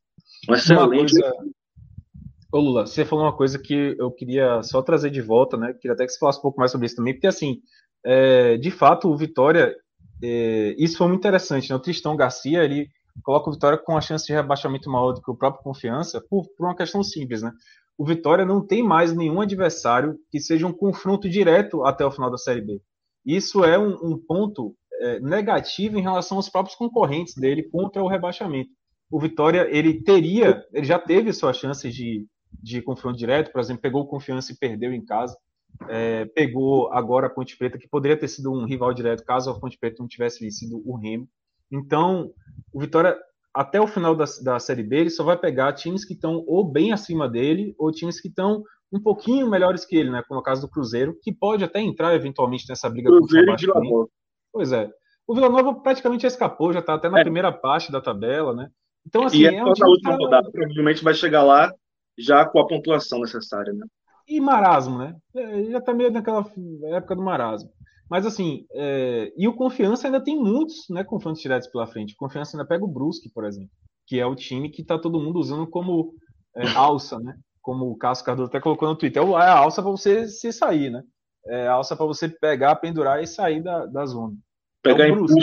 Um 0.49 0.55
excelente. 0.55 1.19
Coisa... 1.19 1.33
Ô 2.53 2.59
Lula, 2.61 2.87
você 2.87 3.05
falou 3.05 3.25
uma 3.25 3.37
coisa 3.37 3.59
que 3.59 3.97
eu 3.99 4.11
queria 4.11 4.63
só 4.63 4.83
trazer 4.83 5.11
de 5.11 5.21
volta, 5.21 5.57
né? 5.57 5.73
Queria 5.73 5.95
até 5.95 6.05
que 6.05 6.13
você 6.13 6.19
falasse 6.19 6.39
um 6.39 6.43
pouco 6.43 6.61
mais 6.61 6.71
sobre 6.71 6.87
isso 6.87 6.97
também, 6.97 7.15
porque 7.15 7.27
assim, 7.27 7.61
é, 8.05 8.57
de 8.59 8.71
fato, 8.71 9.09
o 9.09 9.17
Vitória, 9.17 9.75
é, 10.23 10.75
isso 10.79 10.99
foi 10.99 11.09
muito 11.09 11.21
interessante, 11.21 11.71
né? 11.71 11.77
O 11.77 11.81
Tristão 11.81 12.15
Garcia, 12.15 12.63
ele 12.63 12.89
coloca 13.23 13.49
o 13.49 13.53
Vitória 13.53 13.79
com 13.79 13.97
a 13.97 14.01
chance 14.01 14.27
de 14.27 14.33
rebaixamento 14.33 14.91
maior 14.91 15.13
do 15.13 15.23
que 15.23 15.31
o 15.31 15.37
próprio 15.37 15.63
Confiança, 15.63 16.23
por, 16.29 16.45
por 16.57 16.67
uma 16.67 16.77
questão 16.77 17.03
simples, 17.03 17.43
né? 17.43 17.51
O 17.97 18.05
Vitória 18.05 18.45
não 18.45 18.65
tem 18.65 18.83
mais 18.83 19.15
nenhum 19.15 19.41
adversário 19.41 20.17
que 20.31 20.41
seja 20.41 20.67
um 20.67 20.73
confronto 20.73 21.29
direto 21.29 21.85
até 21.85 22.05
o 22.05 22.11
final 22.11 22.31
da 22.31 22.37
Série 22.37 22.61
B. 22.61 22.81
Isso 23.25 23.65
é 23.65 23.79
um, 23.79 23.95
um 24.03 24.19
ponto 24.19 24.77
é, 25.01 25.21
negativo 25.21 25.99
em 25.99 26.03
relação 26.03 26.37
aos 26.37 26.49
próprios 26.49 26.77
concorrentes 26.77 27.35
dele 27.35 27.63
contra 27.65 28.03
o 28.03 28.09
rebaixamento. 28.09 28.71
O 29.11 29.21
Vitória, 29.21 29.69
ele 29.71 30.03
teria, 30.03 30.65
ele 30.73 30.87
já 30.87 30.99
teve 30.99 31.33
suas 31.33 31.57
chances 31.57 31.95
de, 31.95 32.27
de 32.63 32.83
confronto 32.83 33.19
direto, 33.19 33.53
por 33.53 33.61
exemplo, 33.61 33.83
pegou 33.83 34.07
confiança 34.07 34.53
e 34.53 34.57
perdeu 34.57 34.93
em 34.93 35.05
casa. 35.05 35.37
É, 35.89 36.25
pegou 36.27 36.93
agora 36.93 37.27
a 37.27 37.31
Ponte 37.31 37.57
Preta, 37.57 37.79
que 37.79 37.89
poderia 37.89 38.17
ter 38.17 38.29
sido 38.29 38.53
um 38.53 38.65
rival 38.65 38.95
direto 38.95 39.25
caso 39.25 39.51
a 39.51 39.59
Ponte 39.59 39.79
Preta 39.79 39.97
não 39.99 40.09
tivesse 40.09 40.43
vencido 40.43 40.81
o 40.85 40.97
Remo. 40.97 41.29
Então, 41.71 42.31
o 42.73 42.81
Vitória, 42.81 43.17
até 43.53 43.81
o 43.81 43.87
final 43.87 44.15
da, 44.15 44.25
da 44.43 44.59
Série 44.61 44.85
B, 44.85 44.97
ele 44.97 45.11
só 45.11 45.25
vai 45.25 45.37
pegar 45.37 45.73
times 45.73 46.05
que 46.05 46.15
estão 46.15 46.45
ou 46.47 46.65
bem 46.65 46.93
acima 46.93 47.29
dele, 47.29 47.75
ou 47.77 47.91
times 47.91 48.21
que 48.21 48.29
estão 48.29 48.63
um 48.93 49.01
pouquinho 49.01 49.51
melhores 49.51 49.85
que 49.85 49.97
ele, 49.97 50.11
né? 50.11 50.23
Como 50.27 50.39
é 50.39 50.41
o 50.41 50.45
caso 50.45 50.63
do 50.63 50.71
Cruzeiro, 50.71 51.19
que 51.21 51.33
pode 51.33 51.65
até 51.65 51.81
entrar 51.81 52.15
eventualmente 52.15 52.67
nessa 52.69 52.89
briga 52.89 53.11
Cruzeiro 53.11 53.47
contra 53.47 53.71
o 53.71 53.73
Cruzeiro 53.73 54.11
Pois 54.55 54.71
é. 54.71 54.89
O 55.27 55.35
Vila 55.35 55.49
Nova 55.49 55.75
praticamente 55.75 56.23
já 56.23 56.29
escapou, 56.29 56.73
já 56.73 56.79
está 56.79 56.95
até 56.95 57.09
na 57.11 57.19
é. 57.19 57.23
primeira 57.23 57.51
parte 57.51 57.91
da 57.91 58.01
tabela, 58.01 58.55
né? 58.55 58.69
Então, 59.05 59.25
assim, 59.25 59.39
e 59.39 59.47
é, 59.47 59.57
é 59.57 59.63
um 59.65 59.73
na 59.77 59.89
última 59.89 60.13
tá... 60.13 60.17
rodada, 60.17 60.51
provavelmente 60.51 61.03
vai 61.03 61.13
chegar 61.13 61.43
lá 61.43 61.75
já 62.17 62.47
com 62.47 62.61
a 62.61 62.67
pontuação 62.67 63.19
necessária, 63.19 63.73
né? 63.73 63.85
E 64.29 64.41
marasmo, 64.41 64.97
né? 64.97 65.17
É, 65.35 65.65
já 65.65 65.79
está 65.79 65.93
meio 65.93 66.13
naquela 66.13 66.47
época 66.93 67.17
do 67.17 67.23
marasmo. 67.23 67.69
Mas 68.09 68.25
assim, 68.25 68.65
é... 68.73 69.33
e 69.37 69.49
o 69.49 69.55
Confiança 69.55 70.07
ainda 70.07 70.23
tem 70.23 70.39
muitos 70.39 70.87
né, 70.89 71.03
confrontos 71.03 71.43
diretos 71.43 71.69
pela 71.69 71.87
frente. 71.87 72.15
O 72.15 72.17
Confiança 72.17 72.57
ainda 72.57 72.67
pega 72.67 72.85
o 72.85 72.89
Brusque, 72.89 73.29
por 73.29 73.45
exemplo, 73.45 73.71
que 74.07 74.21
é 74.21 74.27
o 74.27 74.37
time 74.37 74.71
que 74.71 74.83
está 74.83 74.97
todo 74.97 75.21
mundo 75.21 75.41
usando 75.41 75.67
como 75.67 76.15
é, 76.55 76.63
alça, 76.79 77.19
né? 77.19 77.35
Como 77.61 77.91
o 77.91 77.97
Cássio 77.97 78.25
Cardoso 78.25 78.49
até 78.49 78.61
colocou 78.61 78.89
no 78.89 78.97
Twitter. 78.97 79.21
É 79.23 79.49
a 79.49 79.59
alça 79.59 79.83
para 79.83 79.91
você 79.91 80.29
se 80.29 80.53
sair, 80.53 80.91
né? 80.91 81.03
É 81.47 81.67
a 81.67 81.73
alça 81.73 81.97
para 81.97 82.07
você 82.07 82.29
pegar, 82.29 82.77
pendurar 82.77 83.23
e 83.23 83.27
sair 83.27 83.63
da, 83.63 83.85
da 83.87 84.07
zona. 84.07 84.35
Pegar 84.85 85.07
é 85.07 85.09
impulso. 85.09 85.35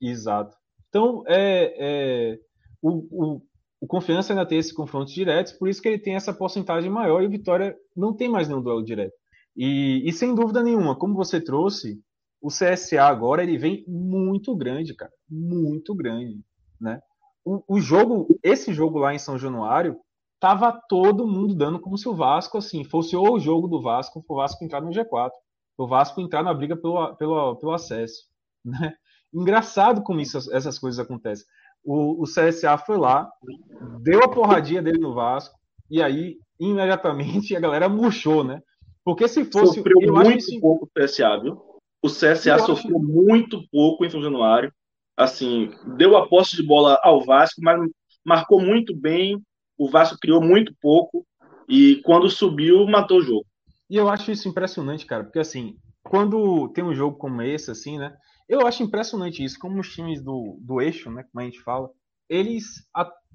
Exato. 0.00 0.56
Então, 0.88 1.22
é, 1.26 1.74
é 1.78 2.38
o, 2.82 2.90
o, 3.10 3.42
o, 3.80 3.86
Confiança 3.86 4.32
ainda 4.32 4.46
tem 4.46 4.58
esses 4.58 4.72
confrontos 4.72 5.12
diretos, 5.12 5.52
por 5.52 5.68
isso 5.68 5.80
que 5.80 5.88
ele 5.88 5.98
tem 5.98 6.14
essa 6.14 6.32
porcentagem 6.32 6.90
maior 6.90 7.22
e 7.22 7.26
o 7.26 7.30
Vitória 7.30 7.76
não 7.94 8.14
tem 8.14 8.28
mais 8.28 8.48
nenhum 8.48 8.62
duelo 8.62 8.82
direto. 8.82 9.14
E, 9.56 10.02
e 10.08 10.12
sem 10.12 10.34
dúvida 10.34 10.62
nenhuma, 10.62 10.96
como 10.96 11.14
você 11.14 11.40
trouxe, 11.40 12.00
o 12.40 12.48
CSA 12.48 13.02
agora 13.02 13.42
ele 13.42 13.58
vem 13.58 13.84
muito 13.86 14.56
grande, 14.56 14.94
cara, 14.94 15.12
muito 15.28 15.94
grande, 15.94 16.40
né? 16.80 17.00
O, 17.44 17.76
o, 17.76 17.80
jogo, 17.80 18.26
esse 18.42 18.72
jogo 18.72 18.98
lá 18.98 19.14
em 19.14 19.18
São 19.18 19.38
Januário, 19.38 19.98
tava 20.38 20.72
todo 20.88 21.26
mundo 21.26 21.54
dando 21.54 21.78
como 21.78 21.98
se 21.98 22.08
o 22.08 22.14
Vasco 22.14 22.56
assim 22.56 22.84
fosse 22.84 23.14
o 23.16 23.38
jogo 23.38 23.68
do 23.68 23.82
Vasco, 23.82 24.24
o 24.26 24.36
Vasco 24.36 24.64
entrar 24.64 24.80
no 24.80 24.90
G4, 24.90 25.30
o 25.76 25.86
Vasco 25.86 26.20
entrar 26.20 26.42
na 26.42 26.54
briga 26.54 26.76
pelo, 26.76 27.14
pelo, 27.16 27.56
pelo 27.56 27.72
acesso. 27.72 28.29
Né? 28.64 28.94
Engraçado 29.32 30.02
como 30.02 30.20
isso, 30.20 30.38
essas 30.52 30.78
coisas 30.78 30.98
acontecem. 30.98 31.46
O, 31.82 32.22
o 32.22 32.24
CSA 32.24 32.76
foi 32.76 32.98
lá, 32.98 33.30
deu 34.00 34.22
a 34.22 34.28
porradinha 34.28 34.82
dele 34.82 34.98
no 34.98 35.14
Vasco, 35.14 35.58
e 35.90 36.02
aí, 36.02 36.36
imediatamente, 36.58 37.54
a 37.56 37.60
galera 37.60 37.88
murchou, 37.88 38.44
né? 38.44 38.62
Porque 39.04 39.26
se 39.26 39.44
fosse. 39.44 39.76
Sofreu 39.76 40.12
muito 40.12 40.60
pouco 40.60 40.84
o 40.84 41.00
CSA, 41.00 41.38
viu? 41.40 41.60
O 42.02 42.08
CSA 42.08 42.50
eu 42.50 42.58
sofreu 42.60 42.96
acho... 42.96 43.06
muito 43.06 43.62
pouco 43.70 44.04
em 44.04 44.10
São 44.10 44.22
Januário. 44.22 44.72
Assim, 45.16 45.70
deu 45.96 46.16
a 46.16 46.28
posse 46.28 46.56
de 46.56 46.62
bola 46.62 46.98
ao 47.02 47.24
Vasco, 47.24 47.60
mas 47.62 47.80
marcou 48.24 48.60
muito 48.60 48.94
bem. 48.94 49.40
O 49.76 49.90
Vasco 49.90 50.18
criou 50.18 50.40
muito 50.40 50.74
pouco. 50.80 51.26
E 51.68 51.96
quando 52.04 52.28
subiu, 52.28 52.86
matou 52.86 53.18
o 53.18 53.22
jogo. 53.22 53.46
E 53.88 53.96
eu 53.96 54.08
acho 54.08 54.30
isso 54.30 54.48
impressionante, 54.48 55.04
cara, 55.04 55.24
porque 55.24 55.38
assim, 55.38 55.76
quando 56.02 56.68
tem 56.68 56.84
um 56.84 56.94
jogo 56.94 57.16
como 57.16 57.42
esse, 57.42 57.70
assim, 57.70 57.98
né? 57.98 58.16
Eu 58.50 58.66
acho 58.66 58.82
impressionante 58.82 59.44
isso, 59.44 59.56
como 59.60 59.78
os 59.78 59.94
times 59.94 60.20
do, 60.20 60.58
do 60.60 60.80
eixo, 60.80 61.08
né, 61.08 61.24
como 61.30 61.40
a 61.40 61.44
gente 61.44 61.62
fala, 61.62 61.88
eles, 62.28 62.64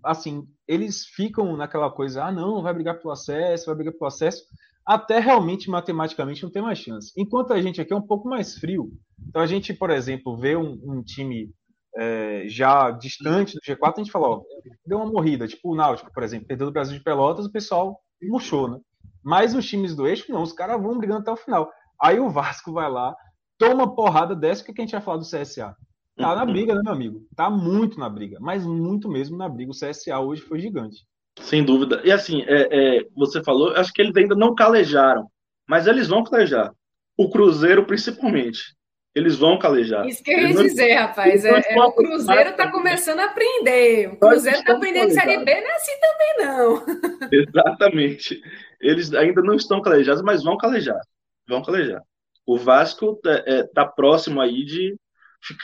assim, 0.04 0.46
eles 0.68 1.06
ficam 1.06 1.56
naquela 1.56 1.90
coisa, 1.90 2.26
ah, 2.26 2.32
não, 2.34 2.62
vai 2.62 2.74
brigar 2.74 3.00
pelo 3.00 3.14
acesso, 3.14 3.68
vai 3.68 3.76
brigar 3.76 3.94
pelo 3.94 4.08
acesso, 4.08 4.44
até 4.86 5.20
realmente 5.20 5.70
matematicamente 5.70 6.44
não 6.44 6.52
tem 6.52 6.62
mais 6.62 6.80
chance. 6.80 7.14
Enquanto 7.18 7.54
a 7.54 7.62
gente 7.62 7.80
aqui 7.80 7.94
é 7.94 7.96
um 7.96 8.06
pouco 8.06 8.28
mais 8.28 8.56
frio. 8.56 8.92
Então 9.26 9.42
a 9.42 9.48
gente, 9.48 9.74
por 9.74 9.90
exemplo, 9.90 10.36
vê 10.36 10.58
um, 10.58 10.78
um 10.84 11.02
time 11.02 11.50
é, 11.96 12.44
já 12.50 12.92
distante 12.92 13.56
do 13.56 13.62
G4, 13.62 13.94
a 13.96 13.98
gente 14.00 14.12
fala, 14.12 14.28
ó, 14.28 14.42
deu 14.86 14.98
uma 14.98 15.10
morrida, 15.10 15.48
tipo 15.48 15.72
o 15.72 15.76
Náutico, 15.76 16.12
por 16.14 16.24
exemplo, 16.24 16.46
perdeu 16.46 16.68
do 16.68 16.74
Brasil 16.74 16.98
de 16.98 17.04
Pelotas, 17.04 17.46
o 17.46 17.52
pessoal 17.52 18.02
murchou, 18.22 18.70
né? 18.70 18.80
Mas 19.24 19.56
os 19.56 19.66
times 19.66 19.96
do 19.96 20.06
eixo, 20.06 20.30
não, 20.30 20.44
os 20.44 20.52
caras 20.52 20.82
vão 20.82 20.98
brigando 20.98 21.22
até 21.22 21.32
o 21.32 21.38
final. 21.38 21.72
Aí 22.02 22.20
o 22.20 22.30
Vasco 22.30 22.74
vai 22.74 22.92
lá, 22.92 23.16
toma 23.58 23.96
porrada 23.96 24.36
dessa, 24.36 24.62
o 24.62 24.66
que 24.66 24.82
a 24.82 24.84
gente 24.84 24.92
vai 24.92 25.02
falar 25.02 25.18
do 25.18 25.26
CSA? 25.26 25.76
Tá 26.18 26.34
na 26.34 26.46
briga, 26.46 26.74
né, 26.74 26.82
meu 26.84 26.94
amigo? 26.94 27.28
Tá 27.36 27.50
muito 27.50 28.00
na 28.00 28.10
briga, 28.10 28.38
mas 28.40 28.66
muito 28.66 29.10
mesmo 29.10 29.38
na 29.38 29.50
briga. 29.50 29.72
O 29.72 29.76
CSA 29.76 30.20
hoje 30.20 30.42
foi 30.42 30.60
gigante. 30.60 31.06
Sem 31.42 31.64
dúvida. 31.64 32.02
E 32.06 32.12
assim, 32.12 32.44
é, 32.48 33.00
é, 33.00 33.06
você 33.16 33.44
falou, 33.44 33.76
acho 33.76 33.92
que 33.92 34.02
eles 34.02 34.16
ainda 34.16 34.36
não 34.36 34.56
calejaram, 34.56 35.30
mas 35.68 35.88
eles 35.88 36.08
vão 36.08 36.24
calejar. 36.24 36.72
O 37.18 37.30
Cruzeiro, 37.30 37.86
principalmente. 37.86 38.76
Eles 39.14 39.38
vão 39.38 39.58
calejar. 39.58 40.06
Isso 40.06 40.22
que 40.22 40.32
eu 40.32 40.40
ia 40.40 40.54
dizer, 40.54 40.94
rapaz. 40.94 41.46
É, 41.46 41.50
é, 41.50 41.82
o 41.82 41.92
Cruzeiro 41.94 42.50
está 42.50 42.70
começando 42.70 43.20
a 43.20 43.26
aprender. 43.26 44.10
O 44.10 44.18
Cruzeiro 44.18 44.60
está 44.60 44.74
aprendendo 44.74 45.12
Série 45.12 45.38
B, 45.38 45.62
não 45.62 45.70
é 45.70 45.76
assim 45.76 45.92
também, 46.02 46.46
não. 46.46 47.30
Exatamente. 47.32 48.42
Eles 48.82 49.14
ainda 49.14 49.42
não 49.42 49.56
estão 49.56 49.82
calejados, 49.82 50.22
mas 50.22 50.44
vão 50.44 50.58
calejar. 50.58 51.00
Vão 51.48 51.62
calejar. 51.62 52.02
O 52.46 52.58
Vasco 52.58 53.14
está 53.14 53.44
é, 53.46 53.64
tá 53.64 53.86
próximo 53.86 54.40
aí 54.40 54.64
de 54.64 54.96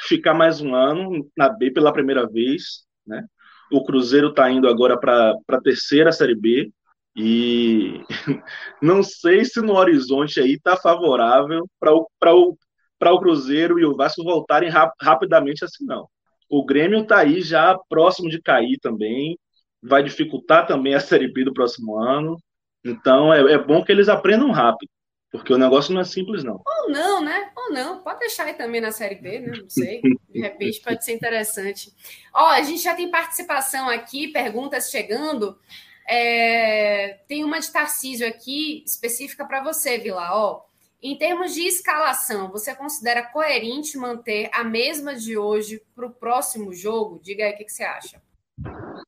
ficar 0.07 0.33
mais 0.33 0.61
um 0.61 0.75
ano 0.75 1.29
na 1.37 1.49
B 1.49 1.71
pela 1.71 1.93
primeira 1.93 2.27
vez, 2.27 2.85
né? 3.05 3.25
O 3.71 3.83
Cruzeiro 3.83 4.29
está 4.29 4.51
indo 4.51 4.67
agora 4.67 4.99
para 4.99 5.33
a 5.49 5.61
terceira 5.61 6.11
Série 6.11 6.35
B 6.35 6.71
e 7.15 8.01
não 8.81 9.03
sei 9.03 9.45
se 9.45 9.61
no 9.61 9.73
horizonte 9.73 10.39
aí 10.39 10.53
está 10.53 10.75
favorável 10.77 11.67
para 11.79 11.93
o, 11.93 12.07
o 12.25 12.57
o 13.03 13.19
Cruzeiro 13.19 13.79
e 13.79 13.85
o 13.85 13.95
Vasco 13.95 14.23
voltarem 14.23 14.69
rap 14.69 14.91
rapidamente 15.01 15.65
assim, 15.65 15.85
não. 15.85 16.07
O 16.49 16.65
Grêmio 16.65 17.01
está 17.01 17.19
aí 17.19 17.41
já 17.41 17.77
próximo 17.89 18.29
de 18.29 18.41
cair 18.41 18.77
também, 18.79 19.37
vai 19.81 20.03
dificultar 20.03 20.67
também 20.67 20.93
a 20.93 20.99
Série 20.99 21.31
B 21.31 21.45
do 21.45 21.53
próximo 21.53 21.97
ano. 21.97 22.37
Então 22.83 23.33
é, 23.33 23.53
é 23.53 23.57
bom 23.57 23.83
que 23.83 23.91
eles 23.91 24.09
aprendam 24.09 24.51
rápido, 24.51 24.89
porque 25.31 25.53
o 25.53 25.57
negócio 25.57 25.93
não 25.93 26.01
é 26.01 26.03
simples, 26.03 26.43
não. 26.43 26.61
Ou 26.65 26.89
não, 26.89 27.23
né? 27.23 27.51
Ou 27.55 27.71
não. 27.71 28.03
Pode 28.03 28.19
deixar 28.19 28.45
aí 28.45 28.53
também 28.53 28.81
na 28.81 28.91
Série 28.91 29.15
B, 29.15 29.39
né? 29.39 29.53
Não 29.61 29.69
sei. 29.69 30.01
De 30.29 30.41
repente 30.41 30.81
pode 30.81 31.05
ser 31.05 31.13
interessante. 31.13 31.93
Ó, 32.33 32.47
a 32.47 32.61
gente 32.63 32.83
já 32.83 32.93
tem 32.93 33.09
participação 33.09 33.89
aqui, 33.89 34.27
perguntas 34.27 34.91
chegando. 34.91 35.57
É... 36.05 37.19
Tem 37.29 37.45
uma 37.45 37.59
de 37.59 37.71
Tarcísio 37.71 38.27
aqui, 38.27 38.83
específica 38.85 39.45
para 39.45 39.63
você, 39.63 39.97
Vila. 39.97 40.29
Ó, 40.33 40.63
em 41.01 41.17
termos 41.17 41.53
de 41.53 41.61
escalação, 41.61 42.51
você 42.51 42.75
considera 42.75 43.23
coerente 43.23 43.97
manter 43.97 44.49
a 44.53 44.65
mesma 44.65 45.15
de 45.15 45.37
hoje 45.37 45.81
para 45.95 46.07
o 46.07 46.13
próximo 46.13 46.73
jogo? 46.73 47.21
Diga 47.23 47.45
aí 47.45 47.53
o 47.53 47.57
que, 47.57 47.63
que 47.63 47.71
você 47.71 47.83
acha. 47.83 48.21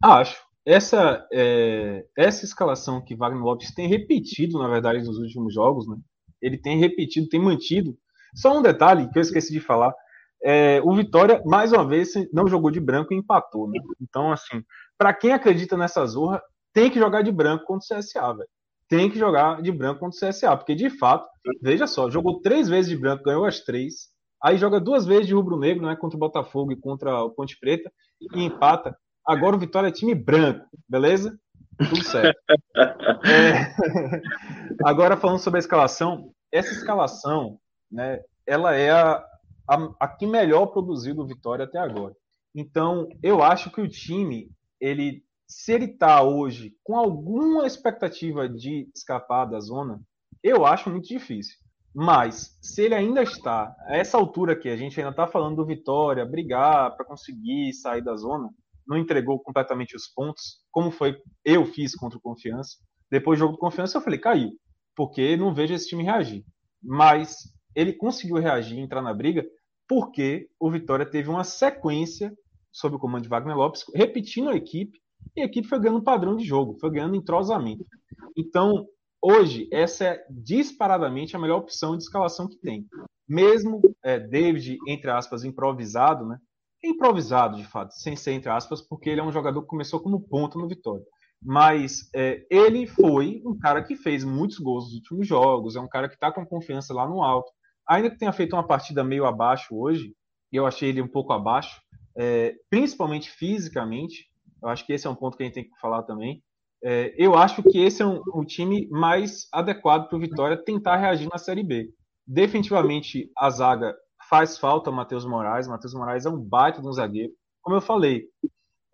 Acho. 0.02 0.42
Essa, 0.66 1.28
é, 1.34 2.06
essa 2.18 2.46
escalação 2.46 3.04
que 3.04 3.14
Wagner 3.14 3.44
Lopes 3.44 3.74
tem 3.74 3.90
repetido, 3.90 4.58
na 4.58 4.70
verdade, 4.70 5.04
nos 5.04 5.18
últimos 5.18 5.54
jogos, 5.54 5.86
né? 5.86 5.98
Ele 6.44 6.58
tem 6.58 6.78
repetido, 6.78 7.30
tem 7.30 7.40
mantido. 7.40 7.98
Só 8.36 8.58
um 8.58 8.62
detalhe 8.62 9.10
que 9.10 9.18
eu 9.18 9.22
esqueci 9.22 9.52
de 9.52 9.60
falar: 9.60 9.94
é, 10.44 10.82
o 10.84 10.94
Vitória, 10.94 11.42
mais 11.46 11.72
uma 11.72 11.88
vez, 11.88 12.14
não 12.32 12.48
jogou 12.48 12.70
de 12.70 12.80
branco 12.80 13.14
e 13.14 13.18
empatou. 13.18 13.70
Né? 13.70 13.80
Então, 14.02 14.32
assim, 14.32 14.64
para 14.98 15.14
quem 15.14 15.32
acredita 15.32 15.78
nessa 15.78 16.06
zorra, 16.06 16.42
tem 16.74 16.90
que 16.90 17.00
jogar 17.00 17.22
de 17.22 17.32
branco 17.32 17.66
contra 17.66 17.98
o 17.98 18.00
CSA, 18.00 18.34
velho 18.34 18.50
tem 18.94 19.10
que 19.10 19.18
jogar 19.18 19.60
de 19.60 19.72
branco 19.72 20.02
contra 20.02 20.28
o 20.28 20.30
CSA, 20.30 20.56
porque 20.56 20.76
de 20.76 20.88
fato, 20.88 21.28
veja 21.60 21.88
só, 21.88 22.12
jogou 22.12 22.42
três 22.42 22.70
vezes 22.70 22.92
de 22.92 22.96
branco, 22.96 23.24
ganhou 23.24 23.44
as 23.44 23.60
três, 23.60 24.10
aí 24.40 24.56
joga 24.56 24.80
duas 24.80 25.04
vezes 25.04 25.26
de 25.26 25.34
rubro-negro, 25.34 25.84
né, 25.84 25.96
contra 25.96 26.16
o 26.16 26.20
Botafogo 26.20 26.72
e 26.72 26.80
contra 26.80 27.24
o 27.24 27.32
Ponte 27.32 27.58
Preta, 27.60 27.92
e 28.22 28.44
empata. 28.44 28.96
Agora 29.26 29.56
o 29.56 29.60
Vitória 29.60 29.88
é 29.88 29.92
time 29.92 30.14
branco, 30.14 30.68
beleza? 30.88 31.36
Tudo 31.78 32.04
certo. 32.04 32.40
É... 33.26 33.74
Agora 34.84 35.18
falando 35.18 35.40
sobre 35.40 35.58
a 35.58 35.62
escalação, 35.62 36.32
essa 36.52 36.72
escalação, 36.72 37.60
né, 37.92 38.20
ela 38.46 38.76
é 38.76 38.92
a, 38.92 39.24
a, 39.68 39.90
a 40.00 40.08
que 40.08 40.28
melhor 40.28 40.68
produziu 40.68 41.16
do 41.16 41.26
Vitória 41.26 41.66
até 41.66 41.80
agora. 41.80 42.16
Então, 42.56 43.10
eu 43.22 43.42
acho 43.42 43.72
que 43.72 43.82
o 43.82 43.90
time 43.90 44.52
ele 44.80 45.24
se 45.48 45.72
ele 45.72 45.86
está 45.86 46.22
hoje 46.24 46.76
com 46.84 46.98
alguma 46.98 47.68
expectativa 47.68 48.50
de 48.50 48.90
escapar 48.96 49.46
da 49.46 49.60
zona, 49.60 50.02
eu 50.42 50.66
acho 50.66 50.90
muito 50.90 51.08
difícil. 51.08 51.58
Mas 51.94 52.58
se 52.60 52.82
ele 52.82 52.96
ainda 52.96 53.22
está 53.22 53.76
a 53.86 53.96
essa 53.96 54.18
altura 54.18 54.56
que 54.56 54.68
a 54.68 54.76
gente 54.76 55.00
ainda 55.00 55.12
está 55.12 55.28
falando 55.28 55.58
do 55.58 55.66
Vitória, 55.66 56.26
brigar 56.26 56.96
para 56.96 57.06
conseguir 57.06 57.72
sair 57.74 58.02
da 58.02 58.16
zona, 58.16 58.50
não 58.88 58.98
entregou 58.98 59.40
completamente 59.40 59.96
os 59.96 60.08
pontos, 60.08 60.60
como 60.72 60.92
foi 60.92 61.18
eu 61.44 61.66
fiz 61.66 61.96
contra 61.96 62.18
o 62.18 62.22
Confiança. 62.22 62.78
Depois 63.10 63.38
do 63.38 63.42
jogo 63.42 63.54
do 63.54 63.60
Confiança 63.60 63.98
eu 63.98 64.02
falei, 64.02 64.20
caiu, 64.20 64.52
porque 64.96 65.38
não 65.38 65.54
vejo 65.54 65.74
esse 65.74 65.88
time 65.88 66.04
reagir. 66.04 66.44
Mas 66.82 67.38
ele 67.76 67.94
conseguiu 67.94 68.38
reagir, 68.38 68.80
entrar 68.80 69.02
na 69.02 69.14
briga, 69.14 69.46
porque 69.88 70.48
o 70.60 70.70
Vitória 70.72 71.06
teve 71.06 71.30
uma 71.30 71.44
sequência 71.44 72.34
sob 72.72 72.96
o 72.96 73.00
comando 73.00 73.24
de 73.24 73.30
Wagner 73.30 73.56
Lopes, 73.56 73.84
repetindo 73.94 74.50
a 74.50 74.56
equipe 74.56 75.00
e 75.36 75.42
a 75.42 75.46
equipe 75.46 75.68
foi 75.68 75.80
ganhando 75.80 76.04
padrão 76.04 76.36
de 76.36 76.44
jogo, 76.44 76.78
foi 76.80 76.92
ganhando 76.92 77.16
entrosamento. 77.16 77.86
Então, 78.36 78.88
hoje, 79.22 79.68
essa 79.72 80.06
é 80.06 80.26
disparadamente 80.30 81.36
a 81.36 81.40
melhor 81.40 81.60
opção 81.60 81.96
de 81.96 82.04
escalação 82.04 82.48
que 82.48 82.58
tem. 82.58 82.86
Mesmo 83.28 83.82
é, 84.04 84.20
David, 84.20 84.78
entre 84.88 85.10
aspas, 85.10 85.44
improvisado, 85.44 86.26
né? 86.26 86.38
Improvisado, 86.84 87.58
de 87.58 87.64
fato, 87.64 87.94
sem 87.94 88.16
ser 88.16 88.34
entre 88.34 88.50
aspas, 88.50 88.82
porque 88.82 89.10
ele 89.10 89.22
é 89.22 89.24
um 89.24 89.32
jogador 89.32 89.62
que 89.62 89.68
começou 89.68 90.00
como 90.00 90.20
ponta 90.20 90.58
no 90.60 90.68
Vitória. 90.68 91.06
Mas 91.42 92.10
é, 92.16 92.46
ele 92.50 92.86
foi 92.88 93.42
um 93.46 93.58
cara 93.58 93.84
que 93.84 93.96
fez 93.96 94.24
muitos 94.24 94.60
gols 94.60 94.86
nos 94.86 94.96
últimos 94.96 95.28
jogos, 95.28 95.76
é 95.76 95.80
um 95.80 95.88
cara 95.88 96.08
que 96.08 96.16
está 96.16 96.32
com 96.32 96.46
confiança 96.46 96.94
lá 96.94 97.08
no 97.08 97.22
alto. 97.22 97.52
Ainda 97.88 98.10
que 98.10 98.18
tenha 98.18 98.32
feito 98.32 98.54
uma 98.54 98.66
partida 98.66 99.04
meio 99.04 99.26
abaixo 99.26 99.76
hoje, 99.76 100.14
eu 100.52 100.66
achei 100.66 100.90
ele 100.90 101.02
um 101.02 101.08
pouco 101.08 101.34
abaixo, 101.34 101.82
é, 102.18 102.54
principalmente 102.70 103.30
fisicamente, 103.32 104.28
eu 104.62 104.70
acho 104.70 104.86
que 104.86 104.94
esse 104.94 105.08
é 105.08 105.10
um 105.10 105.16
ponto 105.16 105.36
que 105.36 105.44
a 105.44 105.46
gente 105.46 105.56
tem 105.56 105.64
que 105.64 105.80
falar 105.82 106.04
também. 106.04 106.42
É, 106.84 107.14
eu 107.18 107.36
acho 107.36 107.64
que 107.64 107.80
esse 107.80 108.02
é 108.02 108.06
um, 108.06 108.22
um 108.36 108.44
time 108.44 108.88
mais 108.90 109.48
adequado 109.52 110.08
para 110.08 110.18
o 110.18 110.22
Vitória 110.22 110.64
tentar 110.64 110.98
reagir 110.98 111.30
na 111.30 111.38
Série 111.38 111.64
B. 111.64 111.90
Definitivamente, 112.26 113.30
a 113.38 113.50
zaga 113.50 113.96
faz 114.34 114.58
falta 114.58 114.90
Matheus 114.90 115.28
Moraes. 115.28 115.68
Matheus 115.68 115.94
Moraes 115.94 116.26
é 116.26 116.30
um 116.30 116.40
baita 116.40 116.82
de 116.82 116.88
um 116.88 116.92
zagueiro. 116.92 117.32
Como 117.62 117.78
eu 117.78 117.82
falei, 117.82 118.26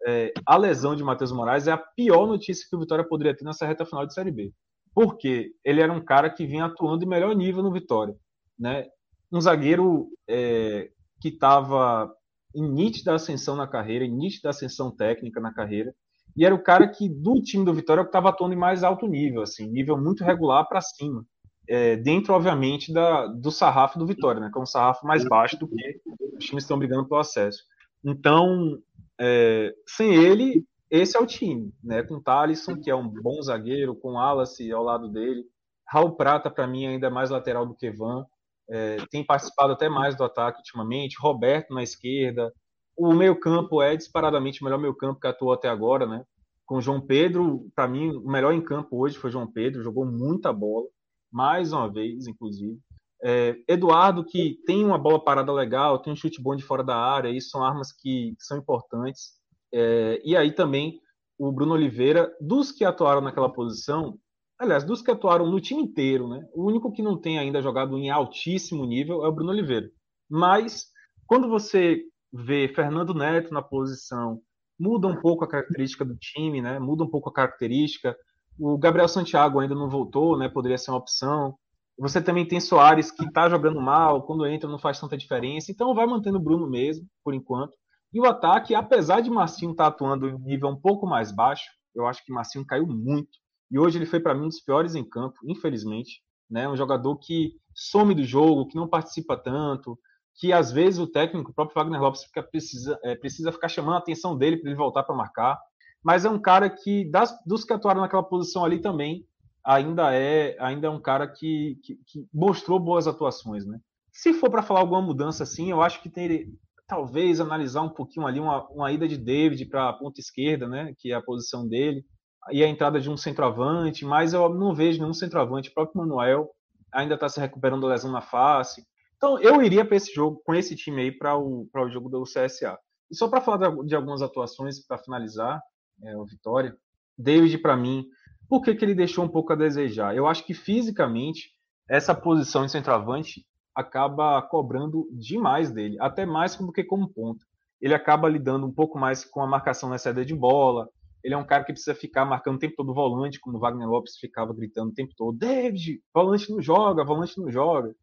é, 0.05 0.33
a 0.45 0.57
lesão 0.57 0.97
de 0.97 1.01
Matheus 1.01 1.31
Moraes 1.31 1.65
é 1.65 1.71
a 1.71 1.77
pior 1.77 2.27
notícia 2.27 2.67
que 2.69 2.75
o 2.75 2.79
Vitória 2.79 3.07
poderia 3.07 3.33
ter 3.33 3.45
nessa 3.45 3.65
reta 3.65 3.85
final 3.85 4.05
de 4.05 4.13
Série 4.13 4.31
B. 4.31 4.51
Porque 4.93 5.53
ele 5.63 5.79
era 5.79 5.93
um 5.93 6.03
cara 6.03 6.29
que 6.29 6.45
vinha 6.45 6.65
atuando 6.65 7.05
em 7.05 7.07
melhor 7.07 7.33
nível 7.33 7.63
no 7.63 7.71
Vitória. 7.71 8.13
Né? 8.59 8.85
Um 9.31 9.39
zagueiro 9.39 10.09
é, 10.29 10.89
que 11.21 11.29
estava 11.29 12.13
em 12.53 12.69
nítida 12.69 13.15
ascensão 13.15 13.55
na 13.55 13.65
carreira, 13.65 14.03
em 14.03 14.11
nítida 14.11 14.49
ascensão 14.49 14.93
técnica 14.93 15.39
na 15.39 15.53
carreira. 15.53 15.95
E 16.35 16.43
era 16.45 16.53
o 16.53 16.61
cara 16.61 16.85
que, 16.85 17.07
do 17.07 17.41
time 17.41 17.63
do 17.63 17.73
Vitória, 17.73 18.01
estava 18.01 18.27
atuando 18.27 18.55
em 18.55 18.59
mais 18.59 18.83
alto 18.83 19.07
nível, 19.07 19.41
assim, 19.41 19.69
nível 19.69 19.97
muito 19.97 20.21
regular 20.21 20.67
para 20.67 20.81
cima. 20.81 21.23
É, 21.69 21.95
dentro, 21.95 22.33
obviamente, 22.33 22.91
da, 22.91 23.27
do 23.27 23.51
sarrafo 23.51 23.99
do 23.99 24.07
Vitória, 24.07 24.41
né, 24.41 24.49
que 24.51 24.57
é 24.57 24.61
um 24.61 24.65
sarrafo 24.65 25.05
mais 25.05 25.23
baixo 25.23 25.57
do 25.59 25.67
que 25.67 26.01
os 26.37 26.43
times 26.43 26.63
estão 26.63 26.79
brigando 26.79 27.07
pelo 27.07 27.21
acesso. 27.21 27.63
Então, 28.03 28.79
é, 29.19 29.73
sem 29.85 30.15
ele, 30.15 30.65
esse 30.89 31.15
é 31.15 31.19
o 31.19 31.27
time, 31.27 31.71
né, 31.83 32.01
com 32.01 32.21
Thalisson, 32.21 32.79
que 32.81 32.89
é 32.89 32.95
um 32.95 33.07
bom 33.07 33.39
zagueiro, 33.41 33.95
com 33.95 34.13
Wallace 34.13 34.71
ao 34.71 34.83
lado 34.83 35.09
dele. 35.09 35.43
Raul 35.87 36.15
Prata, 36.15 36.49
para 36.49 36.65
mim, 36.65 36.87
ainda 36.87 37.07
é 37.07 37.09
mais 37.11 37.29
lateral 37.29 37.67
do 37.67 37.75
que 37.75 37.91
Van 37.91 38.25
é, 38.69 38.97
tem 39.09 39.25
participado 39.25 39.73
até 39.73 39.89
mais 39.89 40.15
do 40.15 40.23
ataque 40.23 40.59
ultimamente. 40.59 41.17
Roberto 41.19 41.73
na 41.73 41.81
esquerda. 41.81 42.53
O 42.95 43.13
meio-campo 43.13 43.81
é 43.81 43.95
disparadamente 43.95 44.61
o 44.61 44.65
melhor 44.65 44.79
meio-campo 44.79 45.19
que 45.19 45.27
atuou 45.27 45.51
até 45.51 45.67
agora, 45.67 46.05
né? 46.05 46.23
Com 46.65 46.79
João 46.79 47.01
Pedro, 47.01 47.67
para 47.75 47.87
mim, 47.87 48.11
o 48.11 48.29
melhor 48.29 48.53
em 48.53 48.61
campo 48.61 49.01
hoje 49.01 49.17
foi 49.17 49.31
João 49.31 49.51
Pedro, 49.51 49.81
jogou 49.81 50.05
muita 50.05 50.53
bola, 50.53 50.85
mais 51.31 51.73
uma 51.73 51.91
vez, 51.91 52.27
inclusive. 52.27 52.77
É, 53.23 53.55
Eduardo, 53.67 54.23
que 54.23 54.57
tem 54.65 54.85
uma 54.85 54.97
bola 54.97 55.23
parada 55.23 55.51
legal, 55.51 55.99
tem 55.99 56.13
um 56.13 56.15
chute 56.15 56.41
bom 56.41 56.55
de 56.55 56.63
fora 56.63 56.83
da 56.83 56.95
área, 56.95 57.29
isso 57.29 57.49
são 57.49 57.63
armas 57.63 57.91
que 57.91 58.35
são 58.39 58.57
importantes. 58.57 59.33
É, 59.73 60.21
e 60.23 60.35
aí 60.35 60.51
também 60.53 60.99
o 61.37 61.51
Bruno 61.51 61.73
Oliveira, 61.73 62.33
dos 62.41 62.71
que 62.71 62.83
atuaram 62.83 63.21
naquela 63.21 63.51
posição, 63.51 64.17
aliás, 64.57 64.83
dos 64.83 65.01
que 65.01 65.11
atuaram 65.11 65.49
no 65.49 65.61
time 65.61 65.81
inteiro, 65.81 66.27
né? 66.27 66.45
O 66.53 66.65
único 66.65 66.91
que 66.91 67.01
não 67.01 67.17
tem 67.17 67.39
ainda 67.39 67.61
jogado 67.61 67.97
em 67.97 68.09
altíssimo 68.09 68.85
nível 68.85 69.23
é 69.23 69.27
o 69.27 69.31
Bruno 69.31 69.51
Oliveira. 69.51 69.89
Mas 70.29 70.87
quando 71.25 71.47
você 71.47 72.03
vê 72.31 72.67
Fernando 72.67 73.13
Neto 73.13 73.53
na 73.53 73.61
posição, 73.61 74.41
muda 74.77 75.07
um 75.07 75.19
pouco 75.19 75.43
a 75.43 75.47
característica 75.47 76.03
do 76.03 76.15
time, 76.17 76.61
né? 76.61 76.77
Muda 76.77 77.03
um 77.03 77.09
pouco 77.09 77.29
a 77.29 77.33
característica. 77.33 78.15
O 78.59 78.77
Gabriel 78.77 79.07
Santiago 79.07 79.59
ainda 79.59 79.73
não 79.73 79.89
voltou, 79.89 80.37
né? 80.37 80.49
Poderia 80.49 80.77
ser 80.77 80.91
uma 80.91 80.97
opção. 80.97 81.55
Você 81.97 82.21
também 82.21 82.45
tem 82.45 82.59
Soares 82.59 83.11
que 83.11 83.25
está 83.25 83.49
jogando 83.49 83.81
mal, 83.81 84.23
quando 84.23 84.45
entra 84.45 84.69
não 84.69 84.79
faz 84.79 84.99
tanta 84.99 85.17
diferença. 85.17 85.71
Então 85.71 85.93
vai 85.93 86.05
mantendo 86.05 86.37
o 86.37 86.41
Bruno 86.41 86.69
mesmo, 86.69 87.07
por 87.23 87.33
enquanto. 87.33 87.73
E 88.13 88.19
o 88.19 88.25
ataque, 88.25 88.73
apesar 88.73 89.21
de 89.21 89.29
Marcinho 89.29 89.71
estar 89.71 89.85
tá 89.85 89.89
atuando 89.89 90.27
em 90.27 90.39
nível 90.39 90.69
um 90.69 90.79
pouco 90.79 91.05
mais 91.05 91.31
baixo, 91.31 91.65
eu 91.95 92.07
acho 92.07 92.23
que 92.25 92.31
Marcinho 92.31 92.65
caiu 92.65 92.87
muito 92.87 93.37
e 93.71 93.77
hoje 93.77 93.97
ele 93.97 94.05
foi 94.05 94.19
para 94.19 94.33
mim 94.33 94.45
um 94.45 94.47
dos 94.47 94.61
piores 94.61 94.95
em 94.95 95.07
campo, 95.07 95.37
infelizmente. 95.43 96.21
Né? 96.49 96.67
Um 96.67 96.75
jogador 96.75 97.15
que 97.17 97.53
some 97.73 98.15
do 98.15 98.23
jogo, 98.23 98.67
que 98.67 98.75
não 98.75 98.87
participa 98.87 99.37
tanto, 99.37 99.97
que 100.35 100.51
às 100.51 100.71
vezes 100.71 100.99
o 100.99 101.05
técnico, 101.05 101.51
o 101.51 101.53
próprio 101.53 101.75
Wagner 101.75 102.01
Lopes, 102.01 102.23
fica, 102.23 102.41
precisa, 102.41 102.99
é, 103.03 103.15
precisa 103.15 103.51
ficar 103.51 103.67
chamando 103.67 103.95
a 103.95 103.99
atenção 103.99 104.37
dele 104.37 104.57
para 104.57 104.69
ele 104.69 104.77
voltar 104.77 105.03
para 105.03 105.15
marcar. 105.15 105.59
Mas 106.03 106.25
é 106.25 106.29
um 106.29 106.39
cara 106.39 106.69
que, 106.69 107.09
das, 107.09 107.37
dos 107.45 107.63
que 107.63 107.73
atuaram 107.73 108.01
naquela 108.01 108.23
posição 108.23 108.63
ali 108.63 108.79
também, 108.79 109.25
ainda 109.63 110.13
é 110.13 110.55
ainda 110.59 110.87
é 110.87 110.89
um 110.89 111.01
cara 111.01 111.27
que, 111.27 111.77
que, 111.83 111.95
que 112.05 112.27
mostrou 112.33 112.79
boas 112.79 113.07
atuações. 113.07 113.65
Né? 113.65 113.79
Se 114.11 114.33
for 114.33 114.49
para 114.49 114.63
falar 114.63 114.79
alguma 114.79 115.01
mudança 115.01 115.43
assim, 115.43 115.69
eu 115.69 115.81
acho 115.81 116.01
que 116.01 116.09
tem, 116.09 116.53
talvez 116.87 117.39
analisar 117.39 117.81
um 117.81 117.89
pouquinho 117.89 118.25
ali 118.25 118.39
uma, 118.39 118.67
uma 118.69 118.91
ida 118.91 119.07
de 119.07 119.15
David 119.17 119.65
para 119.65 119.89
a 119.89 119.93
ponta 119.93 120.19
esquerda, 120.19 120.67
né, 120.67 120.93
que 120.97 121.11
é 121.11 121.15
a 121.15 121.21
posição 121.21 121.67
dele, 121.67 122.03
e 122.51 122.63
a 122.63 122.67
entrada 122.67 122.99
de 122.99 123.09
um 123.09 123.15
centroavante, 123.15 124.03
mas 124.03 124.33
eu 124.33 124.49
não 124.49 124.73
vejo 124.73 124.99
nenhum 124.99 125.13
centroavante. 125.13 125.69
O 125.69 125.73
próprio 125.73 126.01
Manuel 126.01 126.49
ainda 126.91 127.13
está 127.13 127.29
se 127.29 127.39
recuperando 127.39 127.81
da 127.81 127.89
lesão 127.89 128.11
na 128.11 128.21
face. 128.21 128.83
Então 129.17 129.39
eu 129.39 129.61
iria 129.61 129.85
para 129.85 129.97
esse 129.97 130.13
jogo, 130.13 130.41
com 130.43 130.55
esse 130.55 130.75
time 130.75 131.01
aí, 131.01 131.11
para 131.11 131.37
o, 131.37 131.69
o 131.71 131.89
jogo 131.89 132.09
do 132.09 132.23
CSA. 132.23 132.77
E 133.11 133.15
só 133.15 133.27
para 133.27 133.41
falar 133.41 133.69
de, 133.69 133.85
de, 133.87 133.95
algumas 133.95 134.21
atuações, 134.21 134.83
para 134.85 134.97
finalizar, 134.97 135.61
é, 136.03 136.15
o 136.17 136.25
Vitória, 136.25 136.75
David, 137.17 137.57
para 137.57 137.75
mim, 137.75 138.05
por 138.47 138.61
que, 138.61 138.73
que 138.73 138.83
ele 138.83 138.95
deixou 138.95 139.25
um 139.25 139.29
pouco 139.29 139.53
a 139.53 139.55
desejar? 139.55 140.15
Eu 140.15 140.25
acho 140.25 140.45
que 140.45 140.53
fisicamente, 140.53 141.51
essa 141.87 142.15
posição 142.15 142.65
de 142.65 142.71
centroavante 142.71 143.45
acaba 143.75 144.41
cobrando 144.41 145.07
demais 145.11 145.71
dele, 145.71 145.97
até 145.99 146.25
mais 146.25 146.55
do 146.55 146.71
que 146.71 146.83
como 146.83 147.07
ponto. 147.07 147.45
Ele 147.79 147.93
acaba 147.93 148.27
lidando 148.27 148.65
um 148.65 148.73
pouco 148.73 148.97
mais 148.97 149.23
com 149.23 149.41
a 149.41 149.47
marcação 149.47 149.89
na 149.89 149.97
saída 149.97 150.25
de 150.25 150.35
bola. 150.35 150.89
Ele 151.23 151.33
é 151.33 151.37
um 151.37 151.45
cara 151.45 151.63
que 151.63 151.71
precisa 151.71 151.95
ficar 151.95 152.25
marcando 152.25 152.55
o 152.55 152.59
tempo 152.59 152.75
todo 152.75 152.89
o 152.89 152.93
volante, 152.93 153.39
como 153.39 153.57
o 153.57 153.59
Wagner 153.59 153.87
Lopes 153.87 154.17
ficava 154.17 154.53
gritando 154.53 154.89
o 154.89 154.93
tempo 154.93 155.13
todo: 155.15 155.37
David, 155.37 156.01
volante 156.13 156.51
não 156.51 156.61
joga, 156.61 157.05
volante 157.05 157.39
não 157.39 157.51
joga. 157.51 157.95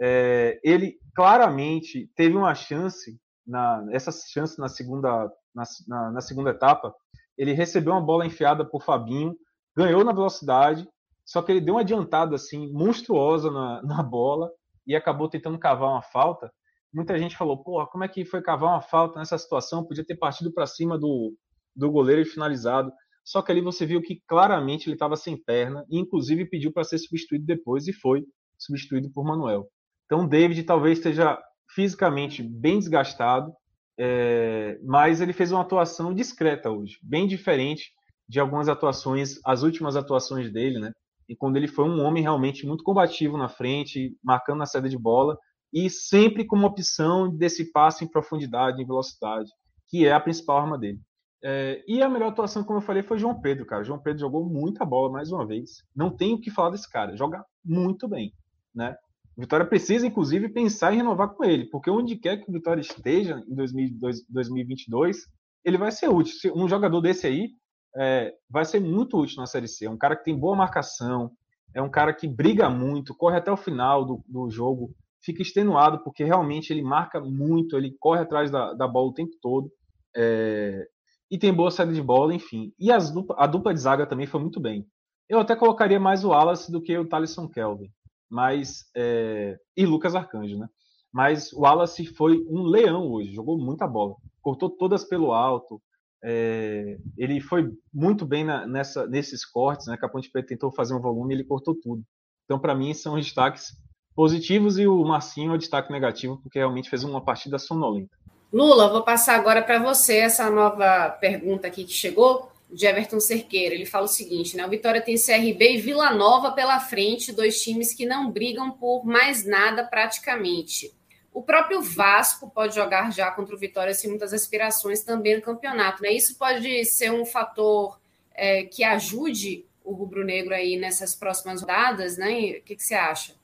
É, 0.00 0.60
ele 0.62 0.98
claramente 1.14 2.10
teve 2.14 2.36
uma 2.36 2.54
chance, 2.54 3.18
na, 3.46 3.86
essa 3.90 4.12
chance 4.12 4.58
na 4.58 4.68
segunda, 4.68 5.30
na, 5.54 5.64
na, 5.86 6.10
na 6.12 6.20
segunda 6.20 6.50
etapa. 6.50 6.94
Ele 7.38 7.52
recebeu 7.52 7.92
uma 7.92 8.04
bola 8.04 8.26
enfiada 8.26 8.64
por 8.64 8.82
Fabinho, 8.82 9.34
ganhou 9.76 10.04
na 10.04 10.12
velocidade, 10.12 10.86
só 11.24 11.40
que 11.40 11.52
ele 11.52 11.60
deu 11.60 11.74
uma 11.74 11.82
adiantada 11.82 12.34
assim 12.34 12.70
monstruosa 12.72 13.50
na, 13.50 13.80
na 13.86 14.02
bola 14.02 14.50
e 14.86 14.96
acabou 14.96 15.28
tentando 15.28 15.58
cavar 15.58 15.90
uma 15.90 16.02
falta, 16.02 16.52
muita 16.92 17.18
gente 17.18 17.36
falou, 17.36 17.62
porra, 17.62 17.86
como 17.86 18.04
é 18.04 18.08
que 18.08 18.24
foi 18.24 18.42
cavar 18.42 18.70
uma 18.70 18.80
falta 18.80 19.18
nessa 19.18 19.38
situação? 19.38 19.84
Podia 19.84 20.04
ter 20.04 20.16
partido 20.16 20.52
para 20.52 20.66
cima 20.66 20.98
do, 20.98 21.34
do 21.76 21.90
goleiro 21.90 22.22
e 22.22 22.24
finalizado. 22.24 22.90
Só 23.24 23.42
que 23.42 23.52
ali 23.52 23.60
você 23.60 23.84
viu 23.84 24.00
que 24.00 24.22
claramente 24.26 24.86
ele 24.86 24.94
estava 24.94 25.14
sem 25.14 25.36
perna 25.36 25.84
e 25.90 25.98
inclusive 25.98 26.46
pediu 26.46 26.72
para 26.72 26.84
ser 26.84 26.98
substituído 26.98 27.44
depois 27.44 27.86
e 27.86 27.92
foi 27.92 28.24
substituído 28.58 29.10
por 29.12 29.24
Manuel. 29.24 29.68
Então 30.06 30.26
David 30.26 30.62
talvez 30.64 30.98
esteja 30.98 31.38
fisicamente 31.74 32.42
bem 32.42 32.78
desgastado, 32.78 33.52
é, 33.98 34.78
mas 34.84 35.20
ele 35.20 35.32
fez 35.32 35.50
uma 35.52 35.62
atuação 35.62 36.14
discreta 36.14 36.70
hoje, 36.70 36.98
bem 37.02 37.26
diferente 37.26 37.92
de 38.28 38.38
algumas 38.38 38.68
atuações, 38.68 39.40
as 39.44 39.62
últimas 39.62 39.96
atuações 39.96 40.52
dele, 40.52 40.78
né? 40.78 40.92
e 41.28 41.36
quando 41.36 41.56
ele 41.56 41.68
foi 41.68 41.84
um 41.84 42.02
homem 42.02 42.22
realmente 42.22 42.66
muito 42.66 42.82
combativo 42.82 43.36
na 43.36 43.48
frente, 43.48 44.16
marcando 44.24 44.58
na 44.58 44.66
saída 44.66 44.88
de 44.88 44.98
bola 44.98 45.38
e 45.72 45.90
sempre 45.90 46.46
com 46.46 46.56
uma 46.56 46.68
opção 46.68 47.28
desse 47.28 47.70
passe 47.70 48.04
em 48.04 48.08
profundidade, 48.08 48.80
em 48.80 48.86
velocidade, 48.86 49.50
que 49.86 50.06
é 50.06 50.12
a 50.12 50.20
principal 50.20 50.58
arma 50.58 50.78
dele. 50.78 50.98
É, 51.44 51.84
e 51.86 52.02
a 52.02 52.08
melhor 52.08 52.30
atuação, 52.30 52.64
como 52.64 52.78
eu 52.78 52.82
falei, 52.82 53.02
foi 53.02 53.18
João 53.18 53.38
Pedro, 53.40 53.66
cara. 53.66 53.84
João 53.84 53.98
Pedro 53.98 54.20
jogou 54.20 54.44
muita 54.48 54.84
bola 54.84 55.12
mais 55.12 55.30
uma 55.30 55.46
vez. 55.46 55.84
Não 55.94 56.10
tem 56.10 56.34
o 56.34 56.40
que 56.40 56.50
falar 56.50 56.70
desse 56.70 56.90
cara. 56.90 57.16
Joga 57.16 57.44
muito 57.62 58.08
bem, 58.08 58.32
né? 58.74 58.96
Vitória 59.38 59.64
precisa, 59.64 60.04
inclusive, 60.04 60.48
pensar 60.48 60.92
em 60.92 60.96
renovar 60.96 61.28
com 61.28 61.44
ele, 61.44 61.66
porque 61.66 61.88
onde 61.88 62.16
quer 62.16 62.38
que 62.38 62.50
o 62.50 62.52
Vitória 62.52 62.80
esteja 62.80 63.40
em 63.48 63.54
2022, 63.54 65.18
ele 65.64 65.78
vai 65.78 65.92
ser 65.92 66.08
útil. 66.08 66.52
Um 66.56 66.68
jogador 66.68 67.00
desse 67.00 67.26
aí 67.28 67.50
é, 67.96 68.34
vai 68.50 68.64
ser 68.64 68.80
muito 68.80 69.16
útil 69.16 69.36
na 69.36 69.46
Série 69.46 69.68
C. 69.68 69.86
É 69.86 69.90
um 69.90 69.96
cara 69.96 70.16
que 70.16 70.24
tem 70.24 70.36
boa 70.36 70.56
marcação, 70.56 71.30
é 71.72 71.80
um 71.80 71.88
cara 71.88 72.12
que 72.12 72.26
briga 72.26 72.68
muito, 72.68 73.14
corre 73.14 73.36
até 73.36 73.52
o 73.52 73.56
final 73.56 74.04
do, 74.04 74.24
do 74.26 74.50
jogo, 74.50 74.92
fica 75.22 75.40
extenuado 75.40 76.02
porque 76.02 76.24
realmente 76.24 76.72
ele 76.72 76.82
marca 76.82 77.20
muito, 77.20 77.76
ele 77.76 77.94
corre 78.00 78.22
atrás 78.22 78.50
da, 78.50 78.72
da 78.72 78.88
bola 78.88 79.10
o 79.10 79.14
tempo 79.14 79.36
todo. 79.40 79.70
É, 80.16 80.84
e 81.30 81.38
tem 81.38 81.52
boa 81.52 81.70
saída 81.70 81.92
de 81.92 82.02
bola, 82.02 82.34
enfim. 82.34 82.72
E 82.76 82.90
as, 82.90 83.12
a 83.36 83.46
dupla 83.46 83.72
de 83.72 83.80
zaga 83.80 84.06
também 84.06 84.26
foi 84.26 84.40
muito 84.40 84.58
bem. 84.58 84.84
Eu 85.28 85.38
até 85.38 85.54
colocaria 85.54 86.00
mais 86.00 86.24
o 86.24 86.30
Wallace 86.30 86.72
do 86.72 86.82
que 86.82 86.96
o 86.96 87.06
Talisson 87.06 87.48
Kelvin. 87.48 87.90
Mas, 88.30 88.84
é, 88.94 89.58
e 89.76 89.86
Lucas 89.86 90.14
Arcanjo, 90.14 90.58
né? 90.58 90.68
Mas 91.12 91.52
o 91.52 91.60
Wallace 91.60 92.06
foi 92.06 92.44
um 92.48 92.62
leão 92.62 93.10
hoje, 93.10 93.32
jogou 93.32 93.58
muita 93.58 93.86
bola. 93.86 94.14
Cortou 94.42 94.68
todas 94.68 95.04
pelo 95.04 95.32
alto, 95.32 95.80
é, 96.22 96.98
ele 97.16 97.40
foi 97.40 97.72
muito 97.92 98.26
bem 98.26 98.44
na, 98.44 98.66
nessa, 98.66 99.06
nesses 99.06 99.44
cortes, 99.44 99.86
né, 99.86 99.96
que 99.96 100.04
a 100.04 100.08
Ponte 100.08 100.30
Preta 100.30 100.48
tentou 100.48 100.72
fazer 100.72 100.94
um 100.94 101.00
volume 101.00 101.34
ele 101.34 101.44
cortou 101.44 101.74
tudo. 101.74 102.02
Então, 102.44 102.58
para 102.58 102.74
mim, 102.74 102.92
são 102.94 103.16
destaques 103.16 103.72
positivos 104.14 104.78
e 104.78 104.86
o 104.86 105.04
Marcinho 105.04 105.52
é 105.52 105.54
o 105.54 105.58
destaque 105.58 105.92
negativo, 105.92 106.38
porque 106.42 106.58
realmente 106.58 106.90
fez 106.90 107.04
uma 107.04 107.20
partida 107.20 107.58
sonolenta. 107.58 108.16
Lula, 108.52 108.88
vou 108.88 109.02
passar 109.02 109.36
agora 109.36 109.62
para 109.62 109.78
você 109.78 110.18
essa 110.18 110.50
nova 110.50 111.10
pergunta 111.20 111.66
aqui 111.66 111.84
que 111.84 111.92
chegou, 111.92 112.50
de 112.70 112.86
Everton 112.86 113.20
Cerqueira. 113.20 113.74
Ele 113.74 113.86
fala 113.86 114.04
o 114.04 114.08
seguinte: 114.08 114.56
né? 114.56 114.66
O 114.66 114.70
Vitória 114.70 115.00
tem 115.00 115.16
CRB 115.16 115.74
e 115.74 115.80
Vila 115.80 116.10
Nova 116.12 116.52
pela 116.52 116.80
frente, 116.80 117.32
dois 117.32 117.62
times 117.62 117.92
que 117.92 118.06
não 118.06 118.30
brigam 118.30 118.70
por 118.70 119.04
mais 119.04 119.44
nada 119.44 119.84
praticamente. 119.84 120.92
O 121.32 121.42
próprio 121.42 121.80
Vasco 121.80 122.50
pode 122.50 122.74
jogar 122.74 123.12
já 123.12 123.30
contra 123.30 123.54
o 123.54 123.58
Vitória 123.58 123.94
sem 123.94 124.10
muitas 124.10 124.32
aspirações 124.32 125.02
também 125.02 125.36
no 125.36 125.42
campeonato. 125.42 126.02
Né? 126.02 126.12
Isso 126.12 126.36
pode 126.36 126.84
ser 126.84 127.12
um 127.12 127.24
fator 127.24 127.98
é, 128.34 128.64
que 128.64 128.82
ajude 128.82 129.64
o 129.84 129.92
rubro-negro 129.92 130.54
aí 130.54 130.76
nessas 130.76 131.14
próximas 131.14 131.60
rodadas, 131.60 132.18
né? 132.18 132.58
O 132.58 132.62
que, 132.62 132.76
que 132.76 132.82
você 132.82 132.94
acha? 132.94 133.34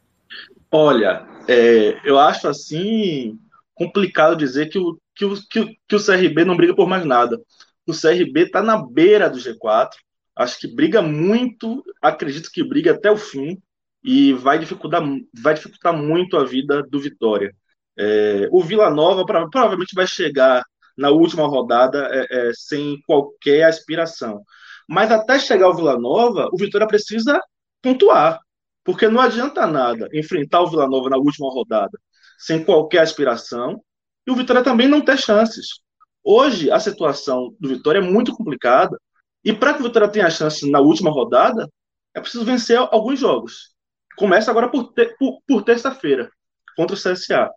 Olha, 0.70 1.26
é, 1.48 2.00
eu 2.04 2.18
acho 2.18 2.48
assim 2.48 3.38
complicado 3.74 4.36
dizer 4.36 4.68
que 4.68 4.78
o, 4.78 4.98
que, 5.14 5.24
o, 5.24 5.34
que, 5.48 5.60
o, 5.60 5.68
que 5.88 5.96
o 5.96 6.04
CRB 6.04 6.44
não 6.44 6.56
briga 6.56 6.74
por 6.74 6.88
mais 6.88 7.04
nada. 7.04 7.40
O 7.86 7.92
CRB 7.92 8.44
está 8.44 8.62
na 8.62 8.76
beira 8.76 9.28
do 9.28 9.38
G4, 9.38 9.90
acho 10.36 10.58
que 10.58 10.66
briga 10.66 11.02
muito, 11.02 11.84
acredito 12.00 12.50
que 12.50 12.64
briga 12.64 12.92
até 12.92 13.10
o 13.10 13.16
fim 13.16 13.60
e 14.02 14.32
vai 14.32 14.58
dificultar, 14.58 15.02
vai 15.42 15.54
dificultar 15.54 15.96
muito 15.96 16.36
a 16.36 16.44
vida 16.44 16.82
do 16.82 17.00
Vitória. 17.00 17.54
É, 17.96 18.48
o 18.50 18.62
Vila 18.62 18.90
Nova 18.90 19.24
provavelmente 19.24 19.94
vai 19.94 20.06
chegar 20.06 20.64
na 20.96 21.10
última 21.10 21.46
rodada 21.46 22.08
é, 22.10 22.26
é, 22.30 22.52
sem 22.54 23.00
qualquer 23.06 23.64
aspiração. 23.64 24.42
Mas 24.88 25.10
até 25.10 25.38
chegar 25.38 25.68
o 25.68 25.74
Vila 25.74 25.98
Nova, 25.98 26.48
o 26.52 26.56
Vitória 26.56 26.86
precisa 26.86 27.40
pontuar. 27.82 28.38
Porque 28.84 29.08
não 29.08 29.20
adianta 29.20 29.66
nada 29.66 30.08
enfrentar 30.12 30.60
o 30.60 30.68
Vila 30.68 30.86
Nova 30.86 31.08
na 31.08 31.16
última 31.16 31.50
rodada 31.50 31.98
sem 32.38 32.62
qualquer 32.62 33.00
aspiração 33.00 33.82
e 34.26 34.30
o 34.30 34.36
Vitória 34.36 34.62
também 34.62 34.88
não 34.88 35.00
ter 35.00 35.18
chances. 35.18 35.80
Hoje, 36.24 36.70
a 36.70 36.80
situação 36.80 37.54
do 37.60 37.68
Vitória 37.68 37.98
é 37.98 38.02
muito 38.02 38.34
complicada 38.34 38.98
e 39.44 39.52
para 39.52 39.74
que 39.74 39.80
o 39.80 39.84
Vitória 39.84 40.08
tenha 40.08 40.30
chance 40.30 40.68
na 40.70 40.80
última 40.80 41.10
rodada, 41.10 41.68
é 42.14 42.20
preciso 42.20 42.44
vencer 42.44 42.78
alguns 42.78 43.20
jogos. 43.20 43.74
Começa 44.16 44.50
agora 44.50 44.70
por, 44.70 44.92
por, 45.18 45.42
por 45.46 45.62
terça-feira 45.62 46.30
contra 46.76 46.96
o 46.96 46.98
CSA 46.98 47.50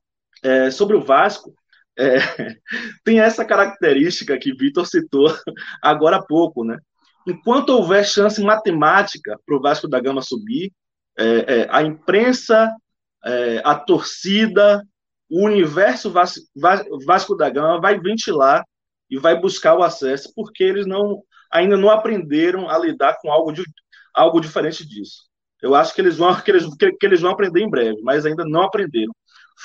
é, 0.44 0.70
sobre 0.70 0.98
o 0.98 1.02
Vasco, 1.02 1.54
é, 1.98 2.18
tem 3.04 3.20
essa 3.20 3.46
característica 3.46 4.38
que 4.38 4.54
Vitor 4.54 4.86
citou 4.86 5.34
agora 5.82 6.18
há 6.18 6.24
pouco, 6.24 6.64
né? 6.64 6.78
Enquanto 7.26 7.70
houver 7.70 8.06
chance 8.06 8.42
matemática 8.42 9.38
para 9.46 9.56
o 9.56 9.62
Vasco 9.62 9.88
da 9.88 10.00
Gama 10.00 10.22
subir, 10.22 10.72
é, 11.18 11.62
é 11.62 11.68
a 11.70 11.82
imprensa, 11.82 12.74
é, 13.26 13.62
a 13.64 13.76
torcida, 13.76 14.82
o 15.30 15.46
universo 15.46 16.12
Vasco, 16.12 16.46
Vasco 17.06 17.36
da 17.36 17.50
Gama 17.50 17.82
vai 17.82 18.00
ventilar 18.00 18.64
e 19.10 19.18
vai 19.18 19.40
buscar 19.40 19.76
o 19.76 19.84
acesso, 19.84 20.32
porque 20.36 20.64
eles 20.64 20.86
não 20.86 21.24
ainda 21.52 21.78
não 21.78 21.90
aprenderam 21.90 22.70
a 22.70 22.78
lidar 22.78 23.18
com 23.22 23.32
algo, 23.32 23.52
de, 23.52 23.64
algo 24.14 24.42
diferente 24.42 24.86
disso. 24.86 25.28
Eu 25.62 25.74
acho 25.76 25.94
que 25.94 26.02
eles, 26.02 26.18
vão, 26.18 26.36
que, 26.42 26.52
eles, 26.52 26.66
que, 26.76 26.92
que 26.92 27.06
eles 27.06 27.22
vão 27.22 27.32
aprender 27.32 27.62
em 27.62 27.70
breve, 27.70 28.00
mas 28.02 28.26
ainda 28.26 28.44
não 28.46 28.64
aprenderam. 28.64 29.14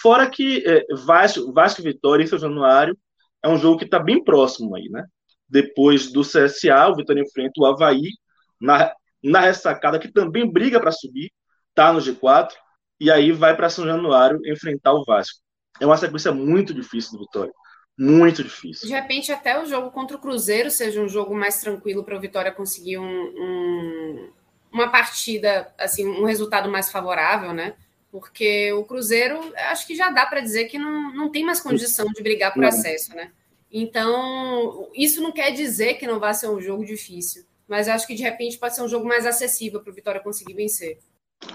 Fora 0.00 0.28
que 0.30 0.64
é, 0.66 0.84
Vasco, 1.04 1.52
Vasco 1.52 1.82
Vitória 1.82 2.24
em 2.24 2.26
São 2.26 2.38
Januário 2.38 2.96
é 3.42 3.48
um 3.48 3.58
jogo 3.58 3.78
que 3.78 3.84
está 3.84 3.98
bem 3.98 4.22
próximo 4.22 4.74
aí, 4.74 4.88
né? 4.88 5.04
Depois 5.48 6.10
do 6.10 6.22
CSA, 6.22 6.88
o 6.88 6.96
Vitória 6.96 7.20
enfrenta 7.20 7.52
o 7.58 7.66
Havaí 7.66 8.12
na, 8.60 8.92
na 9.22 9.40
ressacada, 9.40 9.98
que 9.98 10.10
também 10.10 10.50
briga 10.50 10.80
para 10.80 10.92
subir, 10.92 11.30
tá 11.74 11.92
no 11.92 12.00
G4, 12.00 12.52
e 12.98 13.10
aí 13.10 13.32
vai 13.32 13.54
para 13.54 13.68
São 13.68 13.84
Januário 13.84 14.40
enfrentar 14.46 14.94
o 14.94 15.04
Vasco. 15.04 15.40
É 15.80 15.86
uma 15.86 15.96
sequência 15.96 16.32
muito 16.32 16.74
difícil 16.74 17.12
do 17.12 17.24
Vitória. 17.24 17.52
muito 17.98 18.42
difícil. 18.42 18.86
De 18.86 18.94
repente, 18.94 19.32
até 19.32 19.60
o 19.60 19.66
jogo 19.66 19.90
contra 19.90 20.16
o 20.16 20.20
Cruzeiro 20.20 20.70
seja 20.70 21.00
um 21.00 21.08
jogo 21.08 21.34
mais 21.34 21.60
tranquilo 21.60 22.04
para 22.04 22.16
o 22.16 22.20
Vitória 22.20 22.52
conseguir 22.52 22.98
um, 22.98 23.04
um, 23.04 24.30
uma 24.72 24.90
partida, 24.90 25.72
assim, 25.78 26.06
um 26.06 26.24
resultado 26.24 26.70
mais 26.70 26.90
favorável, 26.90 27.52
né? 27.52 27.74
Porque 28.10 28.72
o 28.72 28.84
Cruzeiro, 28.84 29.40
acho 29.70 29.86
que 29.86 29.94
já 29.94 30.10
dá 30.10 30.26
para 30.26 30.40
dizer 30.40 30.66
que 30.66 30.78
não, 30.78 31.14
não 31.14 31.30
tem 31.30 31.44
mais 31.44 31.60
condição 31.60 32.06
de 32.06 32.22
brigar 32.22 32.52
por 32.52 32.64
acesso, 32.64 33.14
né? 33.14 33.32
Então, 33.72 34.90
isso 34.94 35.22
não 35.22 35.32
quer 35.32 35.50
dizer 35.50 35.94
que 35.94 36.06
não 36.06 36.20
vai 36.20 36.34
ser 36.34 36.48
um 36.48 36.60
jogo 36.60 36.84
difícil, 36.84 37.44
mas 37.66 37.88
acho 37.88 38.06
que 38.06 38.14
de 38.14 38.22
repente 38.22 38.58
pode 38.58 38.74
ser 38.74 38.82
um 38.82 38.88
jogo 38.88 39.08
mais 39.08 39.24
acessível 39.24 39.80
para 39.80 39.90
o 39.90 39.94
Vitória 39.94 40.20
conseguir 40.20 40.52
vencer. 40.52 40.98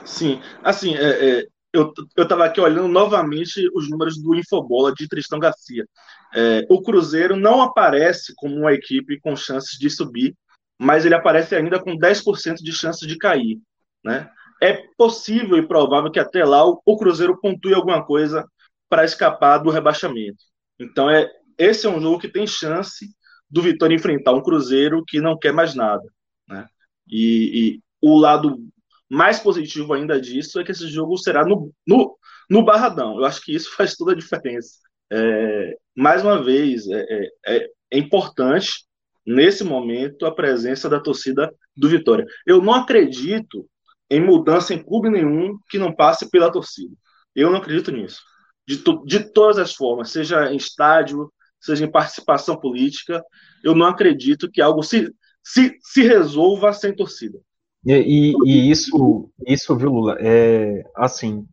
Sim, 0.03 0.41
assim, 0.63 0.95
é, 0.95 1.39
é, 1.41 1.47
eu 1.78 2.24
estava 2.24 2.46
aqui 2.46 2.60
olhando 2.60 2.88
novamente 2.88 3.70
os 3.74 3.90
números 3.90 4.22
do 4.22 4.36
Infobola 4.36 4.94
de 4.94 5.08
Tristão 5.08 5.40
Garcia. 5.40 5.86
É, 6.34 6.66
o 6.70 6.82
Cruzeiro 6.82 7.36
não 7.36 7.62
aparece 7.62 8.34
como 8.36 8.56
uma 8.56 8.74
equipe 8.74 9.20
com 9.20 9.36
chances 9.36 9.78
de 9.78 9.90
subir, 9.90 10.36
mas 10.80 11.06
ele 11.06 11.16
aparece 11.16 11.56
ainda 11.56 11.80
com 11.80 11.98
10% 11.98 12.56
de 12.58 12.72
chances 12.72 13.08
de 13.08 13.18
cair. 13.18 13.60
Né? 14.04 14.30
É 14.62 14.84
possível 14.98 15.58
e 15.58 15.68
provável 15.68 16.12
que 16.12 16.20
até 16.20 16.44
lá 16.44 16.68
o, 16.68 16.82
o 16.86 16.98
Cruzeiro 16.98 17.40
pontue 17.40 17.74
alguma 17.74 18.06
coisa 18.06 18.46
para 18.90 19.06
escapar 19.06 19.60
do 19.60 19.70
rebaixamento. 19.70 20.44
Então, 20.80 21.10
é, 21.10 21.30
esse 21.58 21.88
é 21.88 21.90
um 21.90 22.00
jogo 22.00 22.20
que 22.20 22.30
tem 22.30 22.46
chance 22.46 23.08
do 23.50 23.62
Vitória 23.62 23.96
enfrentar 23.96 24.34
um 24.34 24.42
Cruzeiro 24.42 25.04
que 25.06 25.20
não 25.20 25.38
quer 25.38 25.54
mais 25.54 25.74
nada. 25.74 26.04
Né? 26.48 26.68
E, 27.08 27.78
e 27.78 27.82
o 28.02 28.18
lado 28.18 28.66
mais 29.10 29.39
positivo 29.39 29.93
ainda 29.93 30.20
disso 30.20 30.60
é 30.60 30.63
que 30.63 30.72
esse 30.72 30.88
jogo 30.88 31.17
será 31.17 31.46
no, 31.46 31.72
no, 31.86 32.17
no 32.50 32.63
Barradão. 32.63 33.17
Eu 33.17 33.26
acho 33.26 33.41
que 33.41 33.54
isso 33.54 33.72
faz 33.76 33.96
toda 33.96 34.12
a 34.12 34.15
diferença. 34.15 34.80
É, 35.12 35.76
mais 35.96 36.24
uma 36.24 36.43
vez, 36.43 36.88
é, 36.88 37.06
é, 37.10 37.30
é, 37.48 37.70
é 37.91 37.98
importante, 37.98 38.86
nesse 39.26 39.63
momento, 39.63 40.26
a 40.26 40.34
presença 40.34 40.89
da 40.89 41.00
torcida 41.00 41.54
do 41.76 41.89
Vitória. 41.89 42.26
Eu 42.46 42.62
não 42.62 42.74
acredito 42.74 43.67
em 44.10 44.22
mudança 44.22 44.74
em 44.74 44.84
clube 44.84 45.10
nenhum 45.10 45.58
que 45.70 45.78
não 45.78 45.93
passe 45.93 46.30
pela 46.30 46.52
torcida. 46.52 46.96
Eu 47.36 47.52
não 47.52 47.58
acredito 47.58 47.91
nisso. 47.91 48.22
De, 48.65 48.82
de 49.06 49.32
todas 49.32 49.58
as 49.58 49.74
formas, 49.74 50.12
seja 50.12 50.52
em 50.52 50.58
estádio, 50.58 51.32
seja 51.60 51.86
em 51.86 51.91
participação 51.91 52.58
política, 52.58 53.24
eu 53.63 53.76
não 53.76 53.86
acredito 53.88 54.50
que 54.50 54.62
algo 54.62 54.84
se, 54.84 55.13
se, 55.43 55.78
se 55.82 56.02
resolva 56.04 56.74
sem 56.74 56.96
torcida. 56.96 57.39
E, 57.88 57.93
e, 57.93 58.34
e, 58.45 58.69
isso, 58.69 59.32
isso, 59.47 59.78
viu, 59.78 59.89
Lula, 59.89 60.17
é 60.19 60.84
assim 60.93 61.47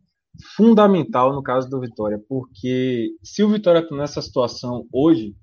fundamental 0.57 1.33
no 1.33 1.41
caso 1.41 1.69
do 1.69 1.79
Vitória, 1.79 2.21
porque 2.27 3.11
se 3.23 3.41
o 3.41 3.47
Vitória 3.47 3.79
está 3.79 3.95
nessa 3.95 4.21
situação 4.21 4.85
hoje, 4.91 5.33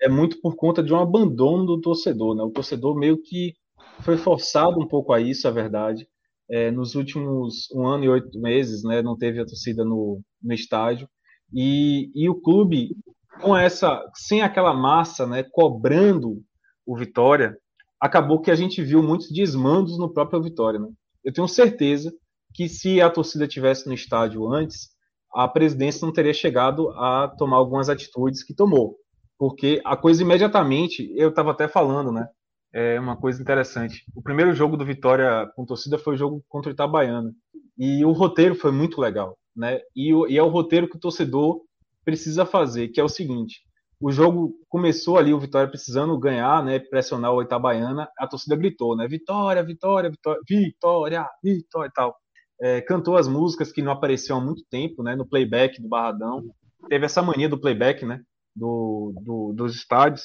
é 0.00 0.08
muito 0.08 0.40
por 0.40 0.56
conta 0.56 0.82
de 0.82 0.92
um 0.92 0.98
abandono 0.98 1.64
do 1.64 1.80
torcedor, 1.80 2.34
né? 2.34 2.42
O 2.42 2.50
torcedor 2.50 2.98
meio 2.98 3.22
que 3.22 3.54
foi 4.00 4.16
forçado 4.16 4.80
um 4.80 4.88
pouco 4.88 5.12
a 5.12 5.20
isso, 5.20 5.46
é 5.46 5.52
verdade. 5.52 6.08
É, 6.50 6.72
nos 6.72 6.96
últimos 6.96 7.70
um 7.72 7.86
ano 7.86 8.04
e 8.04 8.08
oito 8.08 8.40
meses, 8.40 8.82
né, 8.82 9.00
não 9.00 9.16
teve 9.16 9.38
a 9.38 9.46
torcida 9.46 9.84
no, 9.84 10.20
no 10.42 10.52
estádio 10.52 11.08
e, 11.54 12.10
e 12.16 12.28
o 12.28 12.34
clube 12.34 12.96
com 13.40 13.56
essa, 13.56 14.04
sem 14.12 14.42
aquela 14.42 14.74
massa, 14.74 15.24
né, 15.24 15.44
cobrando 15.52 16.42
o 16.84 16.96
Vitória, 16.96 17.56
acabou 18.02 18.40
que 18.40 18.50
a 18.50 18.56
gente 18.56 18.82
viu 18.82 19.00
muitos 19.00 19.30
desmandos 19.30 19.96
no 19.96 20.12
próprio 20.12 20.42
Vitória. 20.42 20.80
Né? 20.80 20.88
Eu 21.22 21.32
tenho 21.32 21.46
certeza 21.46 22.12
que 22.52 22.68
se 22.68 23.00
a 23.00 23.08
torcida 23.08 23.46
tivesse 23.46 23.86
no 23.86 23.94
estádio 23.94 24.52
antes, 24.52 24.88
a 25.32 25.46
presidência 25.46 26.04
não 26.04 26.12
teria 26.12 26.34
chegado 26.34 26.90
a 26.90 27.28
tomar 27.38 27.58
algumas 27.58 27.88
atitudes 27.88 28.42
que 28.42 28.52
tomou. 28.52 28.96
Porque 29.38 29.80
a 29.84 29.96
coisa 29.96 30.20
imediatamente, 30.20 31.12
eu 31.16 31.28
estava 31.28 31.52
até 31.52 31.68
falando, 31.68 32.10
né? 32.10 32.26
É 32.74 32.98
uma 32.98 33.16
coisa 33.16 33.40
interessante. 33.40 34.04
O 34.16 34.22
primeiro 34.22 34.52
jogo 34.52 34.76
do 34.76 34.84
Vitória 34.84 35.48
com 35.54 35.64
torcida 35.64 35.96
foi 35.96 36.14
o 36.14 36.18
jogo 36.18 36.44
contra 36.48 36.70
o 36.70 36.74
Itabaiana. 36.74 37.32
E 37.78 38.04
o 38.04 38.10
roteiro 38.10 38.56
foi 38.56 38.72
muito 38.72 39.00
legal, 39.00 39.38
né? 39.54 39.78
E, 39.94 40.10
e 40.28 40.36
é 40.36 40.42
o 40.42 40.48
roteiro 40.48 40.88
que 40.88 40.96
o 40.96 41.00
torcedor 41.00 41.60
precisa 42.04 42.44
fazer, 42.44 42.88
que 42.88 43.00
é 43.00 43.04
o 43.04 43.08
seguinte: 43.08 43.60
o 44.02 44.10
jogo 44.10 44.52
começou 44.68 45.16
ali, 45.16 45.32
o 45.32 45.38
Vitória 45.38 45.70
precisando 45.70 46.18
ganhar, 46.18 46.62
né, 46.64 46.80
pressionar 46.80 47.32
o 47.32 47.40
Itabaiana, 47.40 48.08
a 48.18 48.26
torcida 48.26 48.56
gritou, 48.56 48.96
né, 48.96 49.06
Vitória, 49.06 49.62
Vitória, 49.62 50.10
Vitória, 50.10 50.40
Vitória, 50.44 51.28
Vitória 51.42 51.88
e 51.88 51.92
tal. 51.92 52.16
É, 52.60 52.80
cantou 52.80 53.16
as 53.16 53.28
músicas 53.28 53.70
que 53.70 53.80
não 53.80 53.92
apareciam 53.92 54.38
há 54.38 54.40
muito 54.40 54.64
tempo, 54.68 55.04
né, 55.04 55.14
no 55.14 55.24
playback 55.24 55.80
do 55.80 55.88
Barradão. 55.88 56.42
Teve 56.88 57.06
essa 57.06 57.22
mania 57.22 57.48
do 57.48 57.60
playback, 57.60 58.04
né, 58.04 58.20
do, 58.56 59.14
do, 59.22 59.52
dos 59.52 59.76
estádios. 59.76 60.24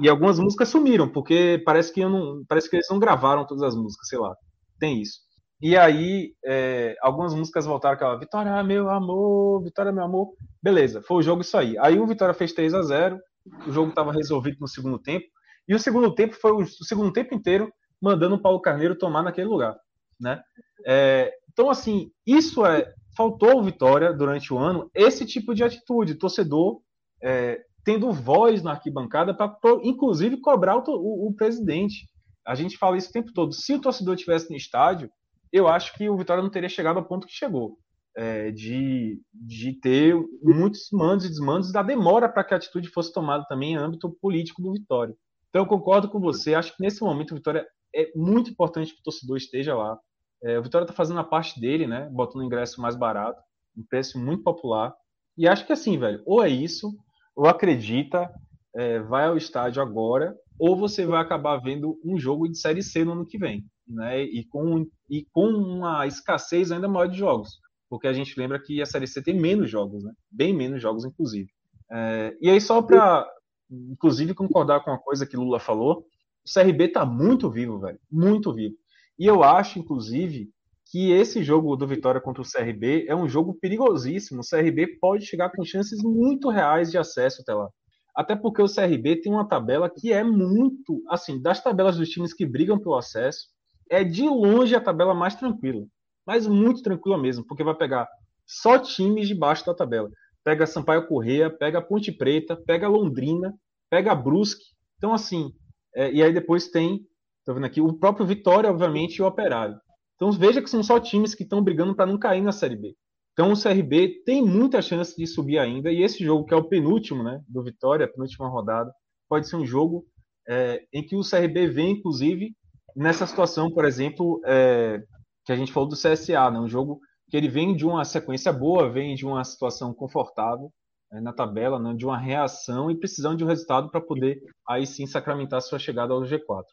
E 0.00 0.08
algumas 0.08 0.38
músicas 0.38 0.68
sumiram, 0.68 1.08
porque 1.08 1.60
parece 1.66 1.92
que, 1.92 2.04
não, 2.04 2.44
parece 2.48 2.70
que 2.70 2.76
eles 2.76 2.86
não 2.88 3.00
gravaram 3.00 3.44
todas 3.44 3.64
as 3.64 3.74
músicas, 3.74 4.08
sei 4.08 4.20
lá. 4.20 4.36
Tem 4.78 5.02
isso. 5.02 5.25
E 5.60 5.76
aí, 5.76 6.34
é, 6.44 6.94
algumas 7.00 7.34
músicas 7.34 7.64
voltaram 7.64 7.94
aquela 7.94 8.18
Vitória, 8.18 8.62
meu 8.62 8.90
amor, 8.90 9.62
Vitória, 9.62 9.90
meu 9.90 10.04
amor. 10.04 10.34
Beleza, 10.62 11.00
foi 11.02 11.18
o 11.18 11.22
jogo 11.22 11.40
isso 11.40 11.56
aí. 11.56 11.76
Aí 11.78 11.98
o 11.98 12.06
Vitória 12.06 12.34
fez 12.34 12.52
3 12.52 12.74
a 12.74 12.82
0 12.82 13.18
o 13.66 13.72
jogo 13.72 13.90
estava 13.90 14.12
resolvido 14.12 14.58
no 14.60 14.68
segundo 14.68 14.98
tempo. 14.98 15.26
E 15.68 15.74
o 15.74 15.78
segundo 15.78 16.14
tempo 16.14 16.34
foi 16.34 16.52
o, 16.52 16.58
o, 16.58 16.84
segundo 16.84 17.12
tempo 17.12 17.34
inteiro 17.34 17.72
mandando 18.00 18.34
o 18.34 18.42
Paulo 18.42 18.60
Carneiro 18.60 18.98
tomar 18.98 19.22
naquele 19.22 19.48
lugar. 19.48 19.76
Né? 20.20 20.40
É, 20.86 21.32
então, 21.50 21.70
assim, 21.70 22.10
isso 22.26 22.64
é. 22.64 22.92
Faltou 23.16 23.62
Vitória 23.64 24.12
durante 24.12 24.52
o 24.52 24.58
ano 24.58 24.90
esse 24.94 25.24
tipo 25.24 25.54
de 25.54 25.64
atitude, 25.64 26.16
torcedor 26.16 26.82
é, 27.22 27.62
tendo 27.82 28.12
voz 28.12 28.62
na 28.62 28.72
arquibancada 28.72 29.32
para, 29.34 29.56
inclusive, 29.82 30.38
cobrar 30.38 30.76
o, 30.76 30.82
o, 30.86 31.28
o 31.28 31.34
presidente. 31.34 32.06
A 32.46 32.54
gente 32.54 32.76
fala 32.76 32.98
isso 32.98 33.08
o 33.08 33.12
tempo 33.12 33.32
todo. 33.32 33.54
Se 33.54 33.72
o 33.72 33.80
torcedor 33.80 34.16
estivesse 34.16 34.50
no 34.50 34.56
estádio, 34.56 35.10
eu 35.56 35.68
acho 35.68 35.94
que 35.94 36.08
o 36.08 36.16
Vitória 36.16 36.42
não 36.42 36.50
teria 36.50 36.68
chegado 36.68 36.98
ao 36.98 37.04
ponto 37.04 37.26
que 37.26 37.32
chegou. 37.32 37.78
É, 38.18 38.50
de, 38.50 39.20
de 39.34 39.74
ter 39.74 40.14
muitos 40.42 40.88
mandos 40.90 41.26
e 41.26 41.28
desmandos 41.28 41.70
da 41.70 41.82
demora 41.82 42.30
para 42.30 42.42
que 42.44 42.54
a 42.54 42.56
atitude 42.56 42.88
fosse 42.88 43.12
tomada 43.12 43.44
também 43.46 43.74
em 43.74 43.76
âmbito 43.76 44.10
político 44.22 44.62
do 44.62 44.72
Vitória. 44.72 45.14
Então 45.50 45.62
eu 45.62 45.66
concordo 45.66 46.08
com 46.08 46.18
você, 46.18 46.54
acho 46.54 46.74
que 46.74 46.82
nesse 46.82 47.02
momento 47.02 47.32
o 47.32 47.34
Vitória 47.34 47.66
é 47.94 48.10
muito 48.16 48.50
importante 48.50 48.94
que 48.94 49.00
o 49.00 49.02
torcedor 49.02 49.36
esteja 49.36 49.74
lá. 49.74 49.98
É, 50.42 50.58
o 50.58 50.62
Vitória 50.62 50.84
está 50.84 50.94
fazendo 50.94 51.20
a 51.20 51.24
parte 51.24 51.60
dele, 51.60 51.86
né? 51.86 52.08
Botando 52.10 52.44
ingresso 52.44 52.80
mais 52.80 52.96
barato, 52.96 53.42
um 53.76 53.84
preço 53.86 54.18
muito 54.18 54.42
popular. 54.42 54.94
E 55.36 55.46
acho 55.46 55.66
que 55.66 55.72
assim, 55.72 55.98
velho, 55.98 56.22
ou 56.24 56.42
é 56.42 56.48
isso, 56.48 56.94
ou 57.34 57.46
acredita, 57.46 58.30
é, 58.74 58.98
vai 59.00 59.26
ao 59.26 59.36
estádio 59.36 59.82
agora, 59.82 60.34
ou 60.58 60.74
você 60.74 61.04
vai 61.04 61.20
acabar 61.20 61.58
vendo 61.58 62.00
um 62.02 62.18
jogo 62.18 62.48
de 62.48 62.58
Série 62.58 62.82
C 62.82 63.04
no 63.04 63.12
ano 63.12 63.26
que 63.26 63.36
vem 63.36 63.62
né? 63.86 64.22
E 64.22 64.44
com, 64.44 64.86
e 65.08 65.24
com 65.32 65.48
uma 65.48 66.06
escassez 66.06 66.72
ainda 66.72 66.88
maior 66.88 67.06
de 67.06 67.18
jogos, 67.18 67.60
porque 67.88 68.06
a 68.06 68.12
gente 68.12 68.38
lembra 68.38 68.60
que 68.60 68.80
a 68.82 68.86
Série 68.86 69.06
C 69.06 69.22
tem 69.22 69.38
menos 69.38 69.70
jogos, 69.70 70.04
né? 70.04 70.12
Bem 70.30 70.54
menos 70.54 70.80
jogos, 70.80 71.04
inclusive. 71.04 71.48
É, 71.90 72.36
e 72.40 72.50
aí, 72.50 72.60
só 72.60 72.82
para, 72.82 73.26
inclusive, 73.70 74.34
concordar 74.34 74.80
com 74.82 74.90
uma 74.90 74.98
coisa 74.98 75.26
que 75.26 75.36
Lula 75.36 75.60
falou, 75.60 76.04
o 76.44 76.52
CRB 76.52 76.88
tá 76.88 77.04
muito 77.04 77.50
vivo, 77.50 77.78
velho, 77.78 77.98
muito 78.10 78.52
vivo. 78.52 78.74
E 79.18 79.26
eu 79.26 79.42
acho, 79.42 79.78
inclusive, 79.78 80.50
que 80.90 81.10
esse 81.10 81.42
jogo 81.42 81.74
do 81.76 81.86
Vitória 81.86 82.20
contra 82.20 82.42
o 82.42 82.46
CRB 82.46 83.06
é 83.08 83.16
um 83.16 83.28
jogo 83.28 83.54
perigosíssimo. 83.54 84.40
O 84.40 84.48
CRB 84.48 84.98
pode 85.00 85.26
chegar 85.26 85.50
com 85.50 85.64
chances 85.64 86.02
muito 86.02 86.48
reais 86.48 86.90
de 86.90 86.98
acesso 86.98 87.42
até 87.42 87.52
lá. 87.52 87.68
Até 88.14 88.36
porque 88.36 88.62
o 88.62 88.72
CRB 88.72 89.20
tem 89.20 89.32
uma 89.32 89.48
tabela 89.48 89.90
que 89.90 90.12
é 90.12 90.22
muito, 90.22 91.02
assim, 91.08 91.40
das 91.40 91.62
tabelas 91.62 91.98
dos 91.98 92.08
times 92.08 92.32
que 92.32 92.46
brigam 92.46 92.78
pelo 92.78 92.96
acesso, 92.96 93.48
é 93.90 94.04
de 94.04 94.28
longe 94.28 94.74
a 94.74 94.80
tabela 94.80 95.14
mais 95.14 95.34
tranquila. 95.34 95.86
Mas 96.26 96.46
muito 96.46 96.82
tranquila 96.82 97.16
mesmo, 97.16 97.46
porque 97.46 97.62
vai 97.62 97.74
pegar 97.74 98.08
só 98.46 98.78
times 98.78 99.28
de 99.28 99.34
baixo 99.34 99.64
da 99.64 99.74
tabela. 99.74 100.10
Pega 100.44 100.66
Sampaio 100.66 101.06
Correia, 101.06 101.50
pega 101.50 101.82
Ponte 101.82 102.12
Preta, 102.12 102.56
pega 102.56 102.88
Londrina, 102.88 103.54
pega 103.90 104.14
Brusque. 104.14 104.64
Então, 104.96 105.12
assim, 105.12 105.52
é, 105.94 106.12
e 106.12 106.22
aí 106.22 106.32
depois 106.32 106.68
tem, 106.68 107.00
tô 107.44 107.54
vendo 107.54 107.66
aqui, 107.66 107.80
o 107.80 107.92
próprio 107.92 108.26
Vitória, 108.26 108.70
obviamente, 108.70 109.16
e 109.16 109.22
o 109.22 109.26
Operário. 109.26 109.78
Então 110.14 110.32
veja 110.32 110.62
que 110.62 110.70
são 110.70 110.82
só 110.82 110.98
times 110.98 111.34
que 111.34 111.42
estão 111.42 111.62
brigando 111.62 111.94
para 111.94 112.06
não 112.06 112.18
cair 112.18 112.42
na 112.42 112.52
Série 112.52 112.76
B. 112.76 112.94
Então 113.32 113.52
o 113.52 113.60
CRB 113.60 114.22
tem 114.24 114.42
muita 114.42 114.80
chance 114.80 115.14
de 115.14 115.26
subir 115.26 115.58
ainda, 115.58 115.92
e 115.92 116.02
esse 116.02 116.24
jogo, 116.24 116.46
que 116.46 116.54
é 116.54 116.56
o 116.56 116.68
penúltimo, 116.68 117.22
né, 117.22 117.40
do 117.46 117.62
Vitória, 117.62 118.06
a 118.06 118.08
penúltima 118.08 118.48
rodada, 118.48 118.90
pode 119.28 119.46
ser 119.46 119.56
um 119.56 119.66
jogo 119.66 120.06
é, 120.48 120.82
em 120.92 121.02
que 121.04 121.14
o 121.16 121.20
CRB 121.20 121.66
vem, 121.66 121.90
inclusive, 121.92 122.54
nessa 122.96 123.26
situação, 123.26 123.70
por 123.70 123.84
exemplo, 123.84 124.40
é, 124.46 125.02
que 125.44 125.52
a 125.52 125.56
gente 125.56 125.72
falou 125.72 125.88
do 125.88 125.94
CSA, 125.94 126.50
né? 126.50 126.58
um 126.58 126.68
jogo 126.68 127.00
que 127.30 127.36
ele 127.36 127.48
vem 127.48 127.76
de 127.76 127.84
uma 127.84 128.04
sequência 128.04 128.52
boa, 128.52 128.88
vem 128.88 129.14
de 129.14 129.26
uma 129.26 129.44
situação 129.44 129.92
confortável 129.92 130.72
é, 131.12 131.20
na 131.20 131.32
tabela, 131.32 131.78
né? 131.78 131.92
de 131.94 132.06
uma 132.06 132.16
reação 132.16 132.90
e 132.90 132.98
precisando 132.98 133.36
de 133.36 133.44
um 133.44 133.48
resultado 133.48 133.90
para 133.90 134.00
poder 134.00 134.40
aí 134.66 134.86
sim 134.86 135.06
sacramentar 135.06 135.60
sua 135.60 135.78
chegada 135.78 136.14
ao 136.14 136.22
G4. 136.22 136.64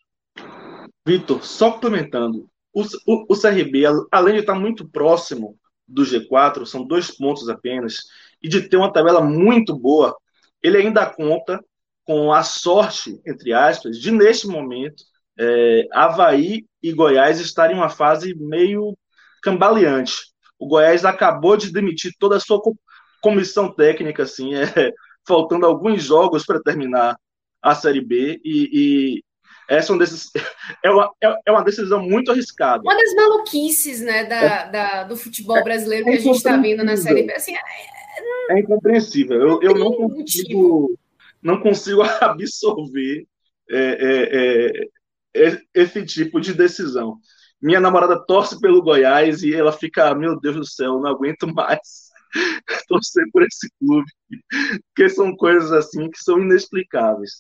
Vitor, 1.05 1.43
só 1.43 1.71
complementando, 1.71 2.49
o, 2.73 2.81
o, 2.81 3.33
o 3.33 3.39
CRB, 3.39 3.83
além 4.09 4.35
de 4.35 4.39
estar 4.39 4.55
muito 4.55 4.87
próximo 4.87 5.57
do 5.85 6.03
G4, 6.03 6.65
são 6.65 6.85
dois 6.85 7.11
pontos 7.11 7.49
apenas, 7.49 7.97
e 8.41 8.47
de 8.47 8.61
ter 8.69 8.77
uma 8.77 8.91
tabela 8.91 9.21
muito 9.21 9.77
boa, 9.77 10.15
ele 10.61 10.77
ainda 10.77 11.05
conta 11.05 11.63
com 12.05 12.31
a 12.31 12.41
sorte, 12.41 13.19
entre 13.25 13.53
aspas, 13.53 13.99
de 13.99 14.11
neste 14.11 14.47
momento 14.47 15.03
é, 15.37 15.87
Havaí 15.91 16.65
e 16.81 16.91
Goiás 16.93 17.39
estarem 17.39 17.75
em 17.75 17.79
uma 17.79 17.89
fase 17.89 18.35
meio 18.35 18.97
cambaleante. 19.41 20.15
O 20.59 20.67
Goiás 20.67 21.03
acabou 21.05 21.57
de 21.57 21.71
demitir 21.71 22.13
toda 22.19 22.37
a 22.37 22.39
sua 22.39 22.61
comissão 23.21 23.73
técnica, 23.73 24.23
assim, 24.23 24.53
é, 24.55 24.63
faltando 25.27 25.65
alguns 25.65 26.03
jogos 26.03 26.45
para 26.45 26.61
terminar 26.61 27.17
a 27.61 27.73
Série 27.73 28.01
B 28.01 28.41
e, 28.43 28.69
e 28.73 29.23
essa 29.69 29.91
é, 29.91 29.95
um 29.95 29.97
desses, 29.97 30.29
é, 30.83 30.91
uma, 30.91 31.09
é, 31.23 31.35
é 31.45 31.51
uma 31.51 31.63
decisão 31.63 32.01
muito 32.01 32.31
arriscada. 32.31 32.83
Uma 32.83 32.95
das 32.95 33.15
maluquices 33.15 34.01
né, 34.01 34.25
da, 34.25 34.35
é, 34.35 35.05
do 35.05 35.09
do 35.09 35.17
futebol 35.17 35.63
brasileiro 35.63 36.05
que 36.05 36.11
a 36.11 36.19
gente 36.19 36.35
está 36.35 36.57
vendo 36.57 36.83
na 36.83 36.97
Série 36.97 37.23
B. 37.23 37.33
Assim, 37.33 37.53
é, 38.49 38.59
incompreensível. 38.59 39.39
Eu, 39.39 39.61
eu 39.61 39.75
não 39.75 40.09
consigo, 40.09 40.99
não 41.41 41.59
consigo 41.59 42.01
absorver 42.21 43.25
esse 45.73 46.05
tipo 46.05 46.39
de 46.39 46.53
decisão. 46.53 47.17
Minha 47.61 47.79
namorada 47.79 48.23
torce 48.25 48.59
pelo 48.59 48.81
Goiás 48.81 49.41
e 49.43 49.53
ela 49.53 49.71
fica, 49.71 50.13
meu 50.13 50.39
Deus 50.39 50.55
do 50.55 50.65
céu, 50.65 50.99
não 50.99 51.09
aguento 51.09 51.47
mais 51.47 52.09
torcer 52.87 53.25
por 53.31 53.43
esse 53.43 53.69
clube, 53.79 54.09
porque 54.87 55.09
são 55.09 55.35
coisas 55.35 55.71
assim 55.71 56.09
que 56.09 56.19
são 56.19 56.39
inexplicáveis. 56.39 57.31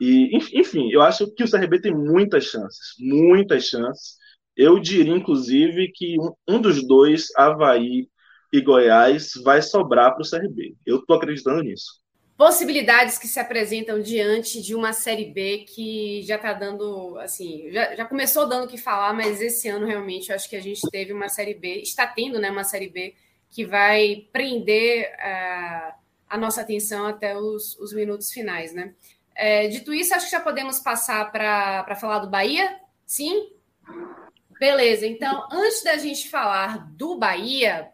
E, 0.00 0.36
enfim, 0.58 0.90
eu 0.90 1.02
acho 1.02 1.32
que 1.34 1.44
o 1.44 1.50
CRB 1.50 1.80
tem 1.80 1.94
muitas 1.94 2.44
chances, 2.44 2.94
muitas 2.98 3.64
chances. 3.64 4.16
Eu 4.56 4.78
diria, 4.78 5.14
inclusive, 5.14 5.90
que 5.94 6.16
um, 6.48 6.60
dos 6.60 6.86
dois, 6.86 7.28
Havaí 7.36 8.08
e 8.52 8.60
Goiás, 8.60 9.32
vai 9.44 9.62
sobrar 9.62 10.14
para 10.14 10.22
o 10.22 10.28
CRB. 10.28 10.76
Eu 10.86 10.98
estou 10.98 11.16
acreditando 11.16 11.62
nisso 11.62 12.00
possibilidades 12.40 13.18
que 13.18 13.28
se 13.28 13.38
apresentam 13.38 14.00
diante 14.00 14.62
de 14.62 14.74
uma 14.74 14.94
Série 14.94 15.26
B 15.26 15.66
que 15.68 16.22
já 16.22 16.36
está 16.36 16.54
dando, 16.54 17.18
assim, 17.18 17.70
já, 17.70 17.94
já 17.94 18.06
começou 18.06 18.48
dando 18.48 18.64
o 18.64 18.66
que 18.66 18.78
falar, 18.78 19.12
mas 19.12 19.42
esse 19.42 19.68
ano 19.68 19.84
realmente 19.84 20.30
eu 20.30 20.34
acho 20.34 20.48
que 20.48 20.56
a 20.56 20.62
gente 20.62 20.80
teve 20.90 21.12
uma 21.12 21.28
Série 21.28 21.52
B, 21.52 21.82
está 21.82 22.06
tendo 22.06 22.38
né, 22.38 22.50
uma 22.50 22.64
Série 22.64 22.88
B 22.88 23.14
que 23.50 23.66
vai 23.66 24.26
prender 24.32 25.12
uh, 25.18 25.92
a 26.30 26.38
nossa 26.38 26.62
atenção 26.62 27.04
até 27.04 27.36
os, 27.36 27.78
os 27.78 27.92
minutos 27.92 28.32
finais, 28.32 28.72
né? 28.72 28.94
É, 29.34 29.68
dito 29.68 29.92
isso, 29.92 30.14
acho 30.14 30.24
que 30.24 30.32
já 30.32 30.40
podemos 30.40 30.80
passar 30.80 31.30
para 31.30 31.94
falar 31.96 32.20
do 32.20 32.30
Bahia? 32.30 32.80
Sim? 33.04 33.50
Beleza, 34.58 35.06
então, 35.06 35.46
antes 35.52 35.84
da 35.84 35.98
gente 35.98 36.30
falar 36.30 36.90
do 36.92 37.18
Bahia, 37.18 37.90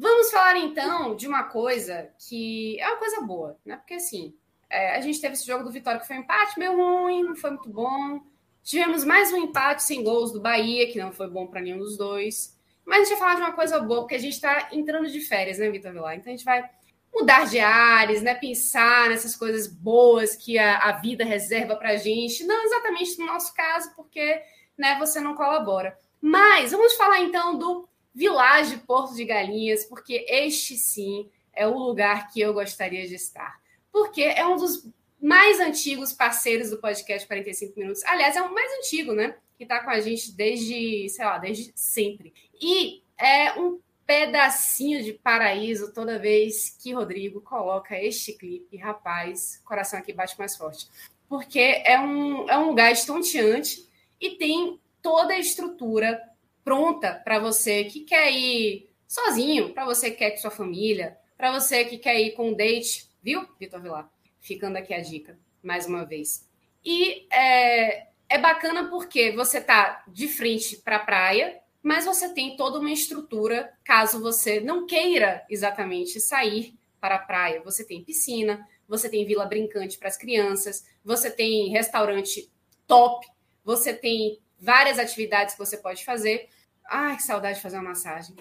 Vamos 0.00 0.30
falar 0.30 0.56
então 0.56 1.14
de 1.14 1.28
uma 1.28 1.42
coisa 1.42 2.08
que 2.26 2.80
é 2.80 2.88
uma 2.88 2.96
coisa 2.96 3.20
boa, 3.20 3.58
né? 3.62 3.76
Porque 3.76 3.92
assim, 3.92 4.34
é, 4.70 4.96
a 4.96 5.00
gente 5.02 5.20
teve 5.20 5.34
esse 5.34 5.46
jogo 5.46 5.62
do 5.62 5.70
Vitória 5.70 6.00
que 6.00 6.06
foi 6.06 6.16
um 6.16 6.20
empate 6.20 6.58
meio 6.58 6.74
ruim, 6.74 7.22
não 7.22 7.36
foi 7.36 7.50
muito 7.50 7.68
bom. 7.68 8.22
Tivemos 8.62 9.04
mais 9.04 9.30
um 9.30 9.36
empate 9.36 9.82
sem 9.82 10.02
gols 10.02 10.32
do 10.32 10.40
Bahia, 10.40 10.90
que 10.90 10.98
não 10.98 11.12
foi 11.12 11.28
bom 11.28 11.46
para 11.46 11.60
nenhum 11.60 11.76
dos 11.76 11.98
dois. 11.98 12.58
Mas 12.82 13.00
a 13.00 13.04
gente 13.04 13.10
vai 13.10 13.18
falar 13.18 13.34
de 13.34 13.40
uma 13.42 13.52
coisa 13.52 13.78
boa, 13.78 14.00
porque 14.00 14.14
a 14.14 14.18
gente 14.18 14.32
está 14.32 14.70
entrando 14.72 15.06
de 15.06 15.20
férias, 15.20 15.58
né, 15.58 15.68
Vitor 15.68 15.92
Vilar? 15.92 16.16
Então 16.16 16.32
a 16.32 16.34
gente 16.34 16.46
vai 16.46 16.66
mudar 17.14 17.44
de 17.44 17.60
ares, 17.60 18.22
né? 18.22 18.34
Pensar 18.34 19.10
nessas 19.10 19.36
coisas 19.36 19.66
boas 19.66 20.34
que 20.34 20.58
a, 20.58 20.78
a 20.78 20.92
vida 20.92 21.26
reserva 21.26 21.76
para 21.76 21.90
a 21.90 21.96
gente. 21.98 22.42
Não 22.44 22.64
exatamente 22.64 23.18
no 23.18 23.26
nosso 23.26 23.52
caso, 23.52 23.94
porque 23.94 24.42
né, 24.78 24.96
você 24.98 25.20
não 25.20 25.34
colabora. 25.34 25.94
Mas 26.22 26.70
vamos 26.70 26.94
falar 26.94 27.20
então 27.20 27.58
do 27.58 27.86
Village 28.14 28.78
Porto 28.86 29.14
de 29.14 29.24
Galinhas, 29.24 29.84
porque 29.84 30.26
este 30.28 30.76
sim 30.76 31.28
é 31.52 31.66
o 31.66 31.76
lugar 31.76 32.30
que 32.30 32.40
eu 32.40 32.52
gostaria 32.52 33.06
de 33.06 33.14
estar. 33.14 33.60
Porque 33.92 34.22
é 34.22 34.46
um 34.46 34.56
dos 34.56 34.88
mais 35.20 35.60
antigos 35.60 36.12
parceiros 36.12 36.70
do 36.70 36.78
podcast 36.78 37.26
45 37.26 37.78
Minutos. 37.78 38.04
Aliás, 38.04 38.36
é 38.36 38.42
o 38.42 38.52
mais 38.52 38.72
antigo, 38.78 39.12
né? 39.12 39.36
Que 39.56 39.64
está 39.64 39.80
com 39.80 39.90
a 39.90 40.00
gente 40.00 40.32
desde, 40.32 41.08
sei 41.08 41.24
lá, 41.24 41.38
desde 41.38 41.72
sempre. 41.74 42.32
E 42.60 43.02
é 43.18 43.52
um 43.58 43.78
pedacinho 44.06 45.04
de 45.04 45.12
paraíso 45.12 45.92
toda 45.92 46.18
vez 46.18 46.76
que 46.82 46.92
Rodrigo 46.92 47.40
coloca 47.40 47.96
este 47.96 48.32
clipe. 48.32 48.76
Rapaz, 48.76 49.60
coração 49.64 49.98
aqui 49.98 50.12
bate 50.12 50.38
mais 50.38 50.56
forte. 50.56 50.88
Porque 51.28 51.82
é 51.84 52.00
um, 52.00 52.48
é 52.48 52.58
um 52.58 52.68
lugar 52.68 52.90
estonteante 52.90 53.86
e 54.20 54.30
tem 54.30 54.80
toda 55.02 55.34
a 55.34 55.38
estrutura 55.38 56.20
pronta 56.64 57.14
para 57.24 57.38
você 57.38 57.84
que 57.84 58.00
quer 58.00 58.30
ir 58.32 58.90
sozinho, 59.06 59.72
para 59.72 59.84
você 59.84 60.10
que 60.10 60.18
quer 60.18 60.30
com 60.30 60.38
sua 60.38 60.50
família, 60.50 61.18
para 61.36 61.52
você 61.52 61.84
que 61.84 61.98
quer 61.98 62.20
ir 62.20 62.32
com 62.32 62.50
um 62.50 62.54
date, 62.54 63.08
viu, 63.22 63.46
Vitor 63.58 63.80
Vilar? 63.80 64.10
Ficando 64.38 64.76
aqui 64.76 64.94
a 64.94 65.00
dica, 65.00 65.38
mais 65.62 65.86
uma 65.86 66.04
vez. 66.04 66.48
E 66.84 67.26
é, 67.32 68.06
é 68.28 68.38
bacana 68.38 68.88
porque 68.88 69.32
você 69.32 69.60
tá 69.60 70.04
de 70.06 70.28
frente 70.28 70.76
para 70.76 70.96
a 70.96 71.04
praia, 71.04 71.60
mas 71.82 72.04
você 72.04 72.32
tem 72.32 72.56
toda 72.56 72.78
uma 72.78 72.92
estrutura 72.92 73.72
caso 73.84 74.20
você 74.20 74.60
não 74.60 74.86
queira 74.86 75.44
exatamente 75.48 76.20
sair 76.20 76.74
para 77.00 77.16
a 77.16 77.20
praia. 77.20 77.62
Você 77.62 77.84
tem 77.84 78.04
piscina, 78.04 78.66
você 78.86 79.08
tem 79.08 79.24
vila 79.24 79.46
brincante 79.46 79.98
para 79.98 80.08
as 80.08 80.16
crianças, 80.16 80.84
você 81.04 81.30
tem 81.30 81.70
restaurante 81.70 82.50
top, 82.86 83.26
você 83.64 83.94
tem 83.94 84.38
várias 84.60 84.98
atividades 84.98 85.54
que 85.54 85.58
você 85.58 85.76
pode 85.76 86.04
fazer. 86.04 86.48
Ai, 86.88 87.16
que 87.16 87.22
saudade 87.22 87.56
de 87.56 87.62
fazer 87.62 87.76
uma 87.76 87.90
massagem. 87.90 88.36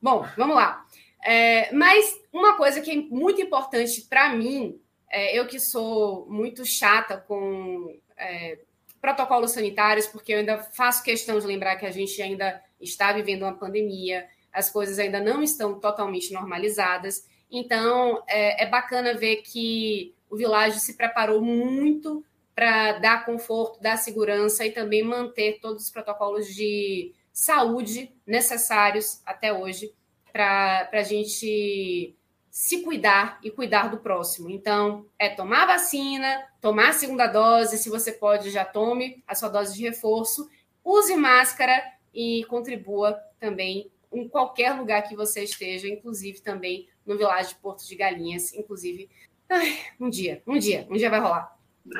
Bom, 0.00 0.26
vamos 0.36 0.56
lá. 0.56 0.86
É, 1.24 1.72
mas 1.72 2.18
uma 2.32 2.56
coisa 2.56 2.80
que 2.80 2.90
é 2.90 2.96
muito 2.96 3.40
importante 3.40 4.02
para 4.02 4.30
mim, 4.34 4.80
é, 5.10 5.38
eu 5.38 5.46
que 5.46 5.58
sou 5.58 6.26
muito 6.28 6.64
chata 6.64 7.16
com 7.16 7.98
é, 8.16 8.58
protocolos 9.00 9.52
sanitários, 9.52 10.06
porque 10.06 10.32
eu 10.32 10.38
ainda 10.38 10.58
faço 10.58 11.02
questão 11.02 11.38
de 11.38 11.46
lembrar 11.46 11.76
que 11.76 11.86
a 11.86 11.90
gente 11.90 12.20
ainda 12.20 12.62
está 12.80 13.12
vivendo 13.12 13.42
uma 13.42 13.54
pandemia, 13.54 14.28
as 14.52 14.70
coisas 14.70 14.98
ainda 14.98 15.20
não 15.20 15.42
estão 15.42 15.78
totalmente 15.78 16.32
normalizadas. 16.32 17.26
Então, 17.50 18.22
é, 18.26 18.64
é 18.64 18.66
bacana 18.66 19.14
ver 19.14 19.36
que 19.36 20.14
o 20.30 20.36
Village 20.36 20.80
se 20.80 20.96
preparou 20.96 21.40
muito 21.40 22.24
para 22.56 22.92
dar 22.92 23.26
conforto, 23.26 23.78
dar 23.82 23.98
segurança 23.98 24.64
e 24.64 24.72
também 24.72 25.02
manter 25.02 25.60
todos 25.60 25.84
os 25.84 25.90
protocolos 25.90 26.46
de 26.46 27.12
saúde 27.30 28.10
necessários 28.26 29.20
até 29.26 29.52
hoje 29.52 29.92
para 30.32 30.88
a 30.90 31.02
gente 31.02 32.16
se 32.50 32.82
cuidar 32.82 33.38
e 33.42 33.50
cuidar 33.50 33.90
do 33.90 33.98
próximo. 33.98 34.48
Então, 34.48 35.04
é 35.18 35.28
tomar 35.28 35.66
vacina, 35.66 36.42
tomar 36.58 36.88
a 36.88 36.92
segunda 36.94 37.26
dose, 37.26 37.76
se 37.76 37.90
você 37.90 38.10
pode, 38.10 38.50
já 38.50 38.64
tome 38.64 39.22
a 39.26 39.34
sua 39.34 39.50
dose 39.50 39.74
de 39.74 39.82
reforço, 39.82 40.48
use 40.82 41.14
máscara 41.14 41.82
e 42.14 42.42
contribua 42.48 43.20
também 43.38 43.90
em 44.10 44.26
qualquer 44.26 44.72
lugar 44.72 45.02
que 45.02 45.14
você 45.14 45.44
esteja, 45.44 45.86
inclusive 45.86 46.40
também 46.40 46.88
no 47.04 47.18
Vilagem 47.18 47.50
de 47.50 47.60
Porto 47.60 47.86
de 47.86 47.94
Galinhas, 47.94 48.54
inclusive. 48.54 49.10
Ai, 49.46 49.78
um 50.00 50.08
dia, 50.08 50.42
um 50.46 50.58
dia, 50.58 50.86
um 50.88 50.94
dia 50.94 51.10
vai 51.10 51.20
rolar. 51.20 51.55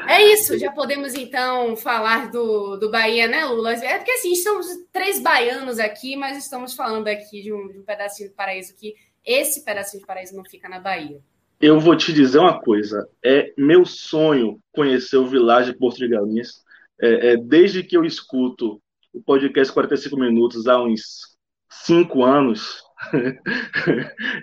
É 0.09 0.23
isso, 0.33 0.59
já 0.59 0.73
podemos 0.73 1.15
então 1.15 1.77
falar 1.77 2.31
do, 2.31 2.77
do 2.77 2.91
Bahia, 2.91 3.29
né, 3.29 3.45
Lula? 3.45 3.73
É 3.73 3.99
porque 3.99 4.11
assim, 4.11 4.33
estamos 4.33 4.67
três 4.93 5.21
baianos 5.21 5.79
aqui, 5.79 6.17
mas 6.17 6.37
estamos 6.37 6.75
falando 6.75 7.09
aqui 7.09 7.43
de 7.43 7.53
um, 7.53 7.69
de 7.69 7.79
um 7.79 7.83
pedacinho 7.83 8.29
de 8.29 8.35
paraíso 8.35 8.75
que 8.75 8.95
esse 9.25 9.65
pedacinho 9.65 10.01
de 10.01 10.07
paraíso 10.07 10.37
não 10.37 10.45
fica 10.45 10.69
na 10.69 10.81
Bahia. 10.81 11.21
Eu 11.61 11.81
vou 11.81 11.97
te 11.97 12.13
dizer 12.13 12.39
uma 12.39 12.61
coisa: 12.61 13.09
é 13.25 13.53
meu 13.57 13.85
sonho 13.85 14.61
conhecer 14.73 15.17
o 15.17 15.27
Vilagem 15.27 15.77
Porto 15.77 15.99
de 15.99 16.09
Galinhas. 16.09 16.65
É, 17.01 17.33
é, 17.33 17.37
desde 17.37 17.83
que 17.83 17.97
eu 17.97 18.05
escuto 18.05 18.81
o 19.13 19.23
podcast 19.23 19.73
45 19.73 20.17
Minutos 20.17 20.67
há 20.67 20.83
uns 20.83 21.37
cinco 21.71 22.25
anos, 22.25 22.83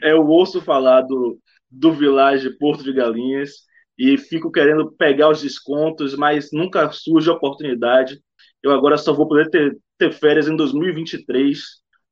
eu 0.02 0.26
ouço 0.28 0.62
falar 0.62 1.02
do, 1.02 1.40
do 1.70 1.94
Vilagem 1.94 2.56
Porto 2.58 2.84
de 2.84 2.94
Galinhas 2.94 3.64
e 3.98 4.18
fico 4.18 4.52
querendo 4.52 4.92
pegar 4.92 5.30
os 5.30 5.42
descontos, 5.42 6.16
mas 6.16 6.50
nunca 6.52 6.92
surge 6.92 7.30
a 7.30 7.34
oportunidade. 7.34 8.20
Eu 8.62 8.72
agora 8.72 8.98
só 8.98 9.14
vou 9.14 9.28
poder 9.28 9.50
ter, 9.50 9.78
ter 9.98 10.12
férias 10.12 10.48
em 10.48 10.56
2023. 10.56 11.60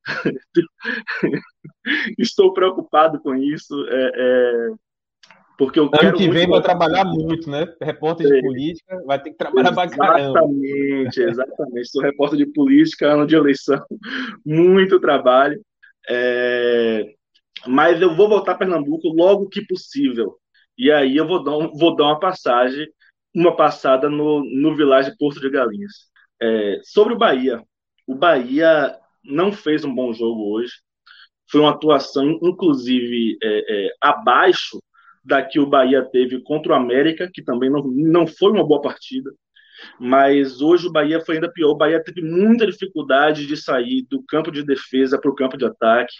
Estou 2.17 2.53
preocupado 2.53 3.19
com 3.21 3.35
isso. 3.35 3.73
É, 3.87 4.11
é, 4.15 4.69
porque 5.57 5.79
eu 5.79 5.89
ano 5.93 6.17
que 6.17 6.29
vem 6.29 6.47
vai 6.47 6.61
trabalhar 6.61 7.05
muito, 7.05 7.49
né? 7.49 7.67
Repórter 7.81 8.27
de 8.27 8.37
é. 8.37 8.41
política 8.41 9.03
vai 9.05 9.21
ter 9.21 9.31
que 9.31 9.37
trabalhar 9.37 9.73
caramba. 9.89 10.39
Exatamente, 10.39 11.21
exatamente. 11.21 11.89
Sou 11.89 12.01
repórter 12.01 12.37
de 12.37 12.45
política, 12.47 13.13
ano 13.13 13.27
de 13.27 13.35
eleição, 13.35 13.83
muito 14.45 14.99
trabalho. 14.99 15.61
É... 16.09 17.13
Mas 17.67 18.01
eu 18.01 18.15
vou 18.15 18.27
voltar 18.27 18.53
a 18.53 18.57
Pernambuco 18.57 19.07
logo 19.09 19.49
que 19.49 19.63
possível. 19.65 20.35
E 20.77 20.91
aí 20.91 21.17
eu 21.17 21.27
vou 21.27 21.43
dar, 21.43 21.57
um, 21.57 21.71
vou 21.73 21.95
dar 21.95 22.05
uma 22.05 22.19
passagem, 22.19 22.87
uma 23.33 23.55
passada 23.55 24.09
no, 24.09 24.43
no 24.43 24.75
Village 24.75 25.15
Porto 25.17 25.39
de 25.39 25.49
Galinhas. 25.49 26.09
É, 26.41 26.79
sobre 26.83 27.13
o 27.13 27.17
Bahia. 27.17 27.63
O 28.07 28.15
Bahia 28.15 28.97
não 29.23 29.51
fez 29.51 29.85
um 29.85 29.93
bom 29.93 30.11
jogo 30.13 30.51
hoje. 30.53 30.73
Foi 31.49 31.61
uma 31.61 31.71
atuação, 31.71 32.39
inclusive, 32.41 33.37
é, 33.43 33.87
é, 33.87 33.89
abaixo 34.01 34.79
da 35.23 35.43
que 35.43 35.59
o 35.59 35.67
Bahia 35.67 36.03
teve 36.03 36.41
contra 36.41 36.73
o 36.73 36.75
América, 36.75 37.29
que 37.31 37.43
também 37.43 37.69
não, 37.69 37.83
não 37.83 38.25
foi 38.25 38.51
uma 38.51 38.65
boa 38.65 38.81
partida. 38.81 39.31
Mas 39.99 40.61
hoje 40.61 40.87
o 40.87 40.91
Bahia 40.91 41.19
foi 41.21 41.35
ainda 41.35 41.51
pior. 41.51 41.71
O 41.71 41.77
Bahia 41.77 42.03
teve 42.03 42.21
muita 42.21 42.65
dificuldade 42.65 43.45
de 43.45 43.57
sair 43.57 44.05
do 44.09 44.23
campo 44.23 44.51
de 44.51 44.63
defesa 44.63 45.19
para 45.19 45.29
o 45.29 45.35
campo 45.35 45.57
de 45.57 45.65
ataque. 45.65 46.13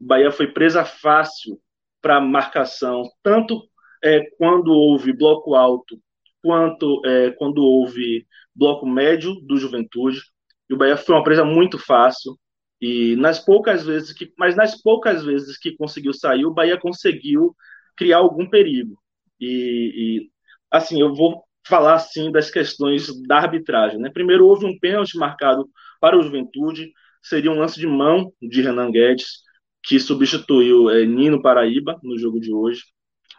O 0.00 0.06
Bahia 0.06 0.30
foi 0.30 0.48
presa 0.48 0.84
fácil 0.84 1.60
para 2.00 2.20
marcação, 2.20 3.02
tanto 3.22 3.62
é, 4.02 4.22
quando 4.38 4.72
houve 4.72 5.12
bloco 5.12 5.54
alto, 5.54 6.00
quanto 6.42 7.02
é, 7.04 7.30
quando 7.32 7.62
houve 7.62 8.26
bloco 8.54 8.86
médio 8.86 9.34
do 9.42 9.56
Juventude. 9.56 10.20
E 10.68 10.74
o 10.74 10.76
Bahia 10.76 10.96
foi 10.96 11.14
uma 11.14 11.24
presa 11.24 11.44
muito 11.44 11.78
fácil. 11.78 12.38
E 12.80 13.16
nas 13.16 13.38
poucas 13.44 13.84
vezes 13.84 14.12
que, 14.12 14.32
mas 14.38 14.54
nas 14.56 14.80
poucas 14.80 15.24
vezes 15.24 15.58
que 15.58 15.76
conseguiu 15.76 16.12
sair, 16.12 16.44
o 16.44 16.52
Bahia 16.52 16.78
conseguiu 16.78 17.54
criar 17.96 18.18
algum 18.18 18.48
perigo. 18.48 18.96
E, 19.40 20.26
e 20.26 20.30
assim, 20.70 21.00
eu 21.00 21.14
vou 21.14 21.42
falar 21.66 21.94
assim 21.94 22.30
das 22.30 22.50
questões 22.50 23.08
da 23.26 23.38
arbitragem. 23.38 23.98
Né? 23.98 24.10
Primeiro, 24.10 24.46
houve 24.46 24.64
um 24.64 24.78
pênalti 24.78 25.16
marcado 25.18 25.68
para 26.00 26.16
o 26.16 26.22
Juventude, 26.22 26.92
seria 27.22 27.50
um 27.50 27.58
lance 27.58 27.78
de 27.78 27.86
mão 27.86 28.32
de 28.40 28.62
Renan 28.62 28.90
Guedes, 28.90 29.42
que 29.82 29.98
substituiu 30.00 30.90
é, 30.90 31.04
Nino 31.04 31.42
Paraíba 31.42 31.98
no 32.02 32.18
jogo 32.18 32.40
de 32.40 32.52
hoje. 32.52 32.82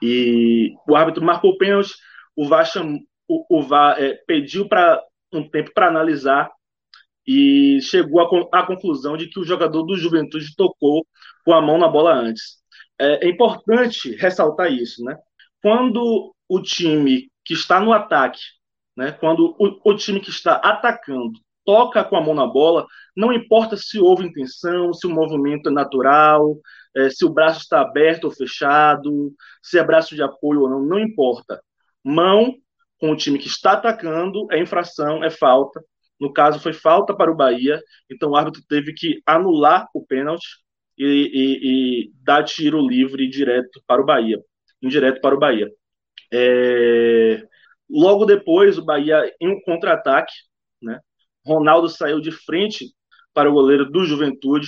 E 0.02 0.74
o 0.88 0.96
árbitro 0.96 1.24
marcou 1.24 1.52
o 1.52 1.58
pênalti, 1.58 1.94
o 2.36 2.48
VAR, 2.48 2.66
o, 3.28 3.60
o 3.60 3.62
VAR 3.62 4.02
é, 4.02 4.14
pediu 4.26 4.68
para 4.68 5.02
um 5.34 5.48
tempo 5.48 5.72
para 5.74 5.88
analisar 5.88 6.50
e 7.28 7.80
chegou 7.82 8.22
à, 8.52 8.66
conclusão 8.66 9.16
de 9.16 9.28
que 9.28 9.40
o 9.40 9.46
jogador 9.46 9.84
do 9.84 9.96
Juventude 9.96 10.56
tocou 10.56 11.06
com 11.46 11.54
a 11.54 11.62
mão 11.62 11.78
na 11.78 11.88
bola 11.88 12.14
antes. 12.14 12.58
É, 13.00 13.28
é 13.28 13.30
importante 13.30 14.16
ressaltar 14.16 14.72
isso, 14.72 15.04
né? 15.04 15.16
Quando 15.62 16.34
o 16.48 16.62
time 16.62 17.30
que 17.46 17.54
está 17.54 17.80
no 17.80 17.94
ataque, 17.94 18.40
né? 18.98 19.12
Quando 19.12 19.56
o, 19.60 19.92
o 19.92 19.96
time 19.96 20.20
que 20.20 20.32
está 20.32 20.56
atacando 20.56 21.40
toca 21.64 22.04
com 22.04 22.16
a 22.16 22.22
mão 22.22 22.34
na 22.34 22.48
bola, 22.48 22.88
não 23.16 23.32
importa 23.32 23.78
se 23.78 24.00
houve 24.00 24.26
intenção, 24.26 24.92
se 24.92 25.06
o 25.06 25.12
movimento 25.12 25.70
é 25.70 25.72
natural, 25.72 26.56
é, 27.00 27.10
se 27.10 27.26
o 27.26 27.30
braço 27.30 27.60
está 27.60 27.82
aberto 27.82 28.26
ou 28.26 28.32
fechado, 28.32 29.34
se 29.62 29.80
é 29.80 29.84
braço 29.84 30.16
de 30.16 30.22
apoio 30.22 30.62
ou 30.62 30.70
não, 30.70 30.82
não 30.82 31.00
importa. 31.00 31.62
Mão 32.04 32.56
com 33.00 33.12
o 33.12 33.16
time 33.16 33.40
que 33.40 33.48
está 33.48 33.74
atacando 33.74 34.48
é 34.52 34.60
infração, 34.60 35.24
é 35.24 35.30
falta. 35.30 35.82
No 36.20 36.34
caso, 36.34 36.60
foi 36.60 36.74
falta 36.74 37.16
para 37.16 37.32
o 37.32 37.36
Bahia, 37.36 37.82
então 38.12 38.32
o 38.32 38.36
árbitro 38.36 38.62
teve 38.68 38.94
que 38.94 39.22
anular 39.26 39.88
o 39.94 40.06
pênalti 40.06 40.48
e, 40.98 41.06
e, 41.06 42.04
e 42.04 42.12
dar 42.22 42.44
tiro 42.44 42.86
livre 42.86 43.30
direto 43.30 43.82
para 43.88 44.02
o 44.02 44.06
Bahia, 44.06 44.38
indireto 44.82 45.22
para 45.22 45.36
o 45.36 45.40
Bahia. 45.40 45.72
É... 46.32 47.42
Logo 47.90 48.26
depois, 48.26 48.78
o 48.78 48.86
Bahia 48.86 49.34
em 49.40 49.48
um 49.48 49.62
contra-ataque, 49.62 50.34
né? 50.82 51.00
Ronaldo 51.46 51.88
saiu 51.88 52.20
de 52.20 52.32
frente 52.32 52.94
para 53.34 53.50
o 53.50 53.54
goleiro 53.54 53.90
do 53.90 54.06
Juventude, 54.06 54.68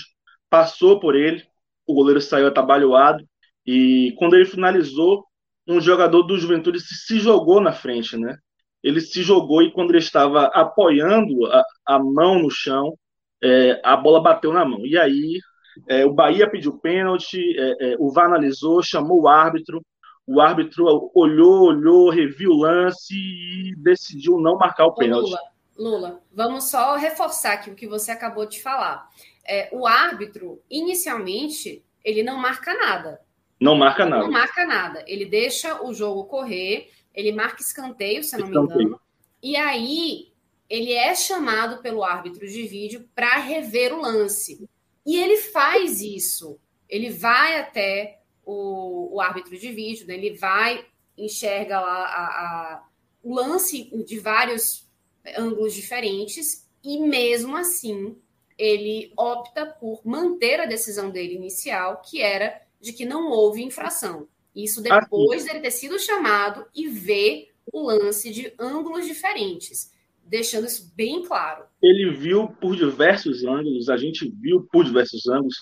passou 0.49 0.99
por 0.99 1.15
ele, 1.15 1.43
o 1.91 1.95
goleiro 1.95 2.21
saiu 2.21 2.47
atabalhoado 2.47 3.23
e 3.65 4.13
quando 4.17 4.35
ele 4.35 4.45
finalizou, 4.45 5.25
um 5.67 5.79
jogador 5.79 6.23
do 6.23 6.37
Juventude 6.37 6.79
se, 6.79 7.19
jogou 7.19 7.61
na 7.61 7.71
frente, 7.71 8.17
né? 8.17 8.35
ele 8.83 8.99
se 8.99 9.21
jogou 9.21 9.61
e 9.61 9.71
quando 9.71 9.91
ele 9.91 9.99
estava 9.99 10.45
apoiando 10.47 11.45
a, 11.45 11.63
a 11.85 11.99
mão 11.99 12.39
no 12.39 12.49
chão, 12.49 12.97
é, 13.43 13.79
a 13.83 13.95
bola 13.95 14.21
bateu 14.21 14.51
na 14.51 14.65
mão. 14.65 14.85
E 14.85 14.97
aí 14.97 15.39
é, 15.87 16.05
o 16.05 16.13
Bahia 16.13 16.49
pediu 16.49 16.79
pênalti, 16.79 17.39
é, 17.57 17.93
é 17.93 17.95
o 17.99 18.11
VAR 18.11 18.25
analisou, 18.25 18.81
chamou 18.81 19.21
o 19.21 19.27
árbitro, 19.27 19.81
o 20.25 20.39
árbitro 20.39 21.11
olhou, 21.13 21.65
olhou, 21.65 22.09
reviu 22.09 22.51
o 22.51 22.57
lance 22.57 23.13
e 23.13 23.75
decidiu 23.77 24.39
não 24.39 24.57
marcar 24.57 24.85
o 24.85 24.95
pênalti. 24.95 25.29
Lula, 25.29 25.39
Lula, 25.77 26.21
vamos 26.31 26.69
só 26.69 26.95
reforçar 26.95 27.53
aqui 27.53 27.69
o 27.69 27.75
que 27.75 27.87
você 27.87 28.11
acabou 28.11 28.45
de 28.45 28.61
falar. 28.61 29.07
É, 29.45 29.69
o 29.71 29.87
árbitro, 29.87 30.61
inicialmente, 30.69 31.83
ele 32.03 32.23
não 32.23 32.37
marca 32.37 32.73
nada. 32.73 33.21
Não 33.59 33.75
marca 33.75 34.05
nada. 34.05 34.23
Não 34.23 34.31
marca 34.31 34.65
nada. 34.65 35.03
Ele 35.07 35.25
deixa 35.25 35.83
o 35.83 35.93
jogo 35.93 36.25
correr 36.25 36.91
ele 37.13 37.31
marca 37.31 37.61
escanteio, 37.61 38.23
se 38.23 38.35
eu 38.35 38.39
não 38.39 38.47
escanteio. 38.47 38.77
me 38.77 38.83
engano. 38.85 39.01
E 39.43 39.55
aí 39.55 40.31
ele 40.69 40.93
é 40.93 41.13
chamado 41.15 41.81
pelo 41.81 42.03
árbitro 42.03 42.47
de 42.47 42.63
vídeo 42.63 43.09
para 43.13 43.37
rever 43.37 43.93
o 43.93 44.01
lance. 44.01 44.67
E 45.05 45.17
ele 45.17 45.37
faz 45.37 46.01
isso. 46.01 46.59
Ele 46.87 47.09
vai 47.09 47.59
até 47.59 48.21
o, 48.45 49.15
o 49.15 49.21
árbitro 49.21 49.57
de 49.57 49.71
vídeo, 49.71 50.07
né? 50.07 50.13
ele 50.13 50.37
vai, 50.37 50.85
enxerga 51.17 51.79
lá 51.79 52.05
a, 52.05 52.25
a, 52.25 52.83
o 53.23 53.33
lance 53.33 53.83
de 54.05 54.19
vários 54.19 54.89
ângulos 55.37 55.73
diferentes, 55.73 56.67
e 56.83 56.99
mesmo 56.99 57.55
assim 57.55 58.17
ele 58.62 59.12
opta 59.18 59.66
por 59.66 60.01
manter 60.05 60.59
a 60.59 60.68
decisão 60.68 61.09
dele 61.09 61.34
inicial, 61.34 61.99
que 62.05 62.22
era 62.22 62.62
de 62.80 62.93
que 62.93 63.05
não 63.05 63.32
houve 63.32 63.64
infração. 63.64 64.28
Isso 64.55 64.84
depois 64.84 65.45
dele 65.45 65.62
ter 65.62 65.72
sido 65.72 65.97
chamado 65.97 66.68
e 66.76 66.88
ver 66.88 67.47
o 67.74 67.82
lance 67.82 68.30
de 68.30 68.53
ângulos 68.59 69.07
diferentes, 69.07 69.91
deixando 70.24 70.68
isso 70.68 70.93
bem 70.95 71.24
claro. 71.24 71.64
Ele 71.82 72.12
viu 72.12 72.49
por 72.62 72.76
diversos 72.76 73.43
ângulos, 73.43 73.89
a 73.89 73.97
gente 73.97 74.30
viu 74.30 74.68
por 74.72 74.86
diversos 74.86 75.26
ângulos. 75.28 75.55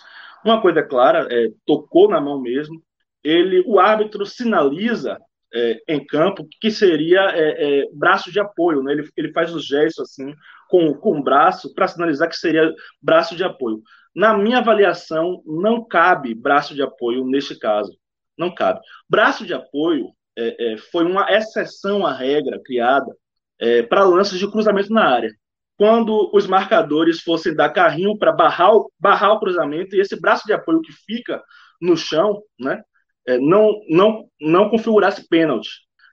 Uma 0.44 0.62
coisa 0.62 0.84
clara, 0.84 1.26
é, 1.32 1.52
tocou 1.66 2.10
na 2.10 2.20
mão 2.20 2.42
mesmo. 2.42 2.84
Ele, 3.24 3.64
o 3.66 3.80
árbitro 3.80 4.26
sinaliza 4.26 5.18
é, 5.54 5.80
em 5.88 6.06
campo 6.06 6.46
que 6.60 6.70
seria 6.70 7.32
é, 7.34 7.82
é 7.82 7.86
braço 7.94 8.30
de 8.30 8.42
apoio, 8.42 8.84
né? 8.84 8.92
Ele, 8.92 9.10
ele 9.16 9.32
faz 9.32 9.54
os 9.54 9.66
gestos 9.66 10.10
assim 10.10 10.34
com, 10.70 10.94
com 10.94 11.20
o 11.20 11.24
braço 11.24 11.74
para 11.74 11.88
sinalizar 11.88 12.30
que 12.30 12.38
seria 12.38 12.74
braço 13.02 13.36
de 13.36 13.44
apoio. 13.44 13.82
Na 14.16 14.38
minha 14.38 14.60
avaliação, 14.60 15.42
não 15.46 15.86
cabe 15.86 16.34
braço 16.34 16.74
de 16.74 16.82
apoio 16.82 17.26
neste 17.26 17.58
caso 17.60 17.92
não 18.40 18.56
cabe. 18.56 18.80
Braço 19.08 19.46
de 19.46 19.54
apoio 19.54 20.08
é, 20.38 20.74
é, 20.74 20.78
foi 20.78 21.04
uma 21.04 21.30
exceção 21.30 22.06
à 22.06 22.14
regra 22.14 22.60
criada 22.64 23.14
é, 23.60 23.84
para 23.84 24.06
lances 24.06 24.40
de 24.40 24.50
cruzamento 24.50 24.92
na 24.94 25.06
área. 25.06 25.30
Quando 25.78 26.32
os 26.34 26.48
marcadores 26.48 27.22
fossem 27.22 27.54
dar 27.54 27.70
carrinho 27.70 28.18
para 28.18 28.32
barrar, 28.32 28.72
barrar 28.98 29.34
o 29.34 29.40
cruzamento, 29.40 29.96
e 29.96 30.00
esse 30.00 30.20
braço 30.20 30.46
de 30.46 30.54
apoio 30.54 30.82
que 30.82 30.92
fica 31.06 31.44
no 31.82 31.96
chão, 31.98 32.42
né, 32.60 32.82
é, 33.28 33.38
não, 33.38 33.74
não, 33.90 34.26
não 34.42 34.70
configurasse 34.70 35.28
pênalti. 35.28 35.70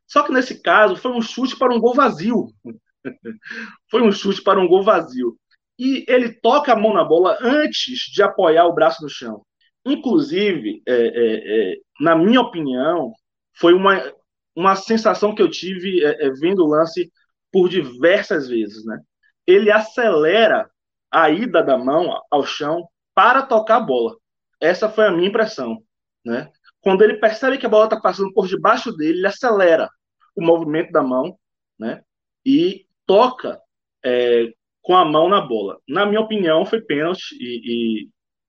Só 0.07 0.23
que 0.23 0.33
nesse 0.33 0.61
caso 0.63 0.97
foi 0.97 1.13
um 1.13 1.23
chute 1.23 1.57
para 1.57 1.75
um 1.75 1.81
gol 1.81 1.95
vazio. 1.95 2.47
foi 3.91 4.03
um 4.03 4.13
chute 4.13 4.43
para 4.43 4.61
um 4.61 4.69
gol 4.69 4.83
vazio. 4.83 5.37
E 5.79 6.05
ele 6.09 6.33
toca 6.33 6.73
a 6.73 6.77
mão 6.77 6.95
na 6.95 7.05
bola 7.05 7.37
antes 7.41 8.11
de 8.13 8.23
apoiar 8.23 8.67
o 8.67 8.75
braço 8.75 9.03
no 9.03 9.09
chão. 9.09 9.43
Inclusive, 9.85 10.83
é, 10.87 10.95
é, 10.95 11.73
é, 11.73 11.77
na 12.01 12.17
minha 12.17 12.41
opinião, 12.41 13.13
foi 13.55 13.73
uma, 13.73 14.03
uma 14.55 14.75
sensação 14.75 15.35
que 15.35 15.43
eu 15.43 15.51
tive 15.51 16.05
é, 16.05 16.27
é, 16.27 16.31
vendo 16.31 16.65
o 16.65 16.69
lance 16.69 17.13
por 17.53 17.69
diversas 17.69 18.49
vezes. 18.49 18.85
Né? 18.85 18.99
Ele 19.47 19.71
acelera 19.71 20.69
a 21.11 21.31
ida 21.31 21.63
da 21.63 21.77
mão 21.79 22.21
ao 22.31 22.45
chão 22.45 22.89
para 23.15 23.43
tocar 23.43 23.77
a 23.77 23.81
bola. 23.81 24.17
Essa 24.61 24.89
foi 24.89 25.07
a 25.07 25.11
minha 25.11 25.29
impressão. 25.29 25.83
Né? 26.25 26.51
Quando 26.81 27.03
ele 27.03 27.19
percebe 27.19 27.59
que 27.59 27.67
a 27.67 27.69
bola 27.69 27.85
está 27.85 28.01
passando 28.01 28.33
por 28.33 28.49
debaixo 28.49 28.93
dele, 28.93 29.19
ele 29.19 29.27
acelera 29.27 29.89
o 30.35 30.45
movimento 30.45 30.91
da 30.91 31.03
mão 31.03 31.39
né? 31.79 32.03
e 32.45 32.86
toca 33.07 33.61
é, 34.05 34.53
com 34.83 34.97
a 34.97 35.05
mão 35.05 35.29
na 35.29 35.41
bola. 35.41 35.79
Na 35.89 36.05
minha 36.07 36.21
opinião, 36.21 36.65
foi 36.65 36.81
pênalti 36.81 37.35
e, 37.41 38.05
e 38.05 38.09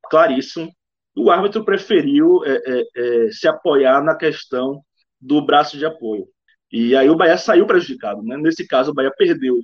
claríssimo 0.10 0.72
o 1.18 1.32
árbitro 1.32 1.66
preferiu 1.66 2.46
é, 2.46 2.62
é, 2.66 2.84
é, 2.96 3.32
se 3.32 3.48
apoiar 3.48 4.04
na 4.04 4.16
questão 4.16 4.82
do 5.20 5.44
braço 5.44 5.76
de 5.76 5.86
apoio. 5.86 6.28
E 6.72 6.96
aí 6.96 7.10
o 7.10 7.16
Bahia 7.16 7.38
saiu 7.38 7.66
prejudicado. 7.66 8.22
Né? 8.22 8.38
Nesse 8.38 8.68
caso, 8.68 8.92
o 8.92 8.94
Bahia 8.94 9.12
perdeu 9.18 9.60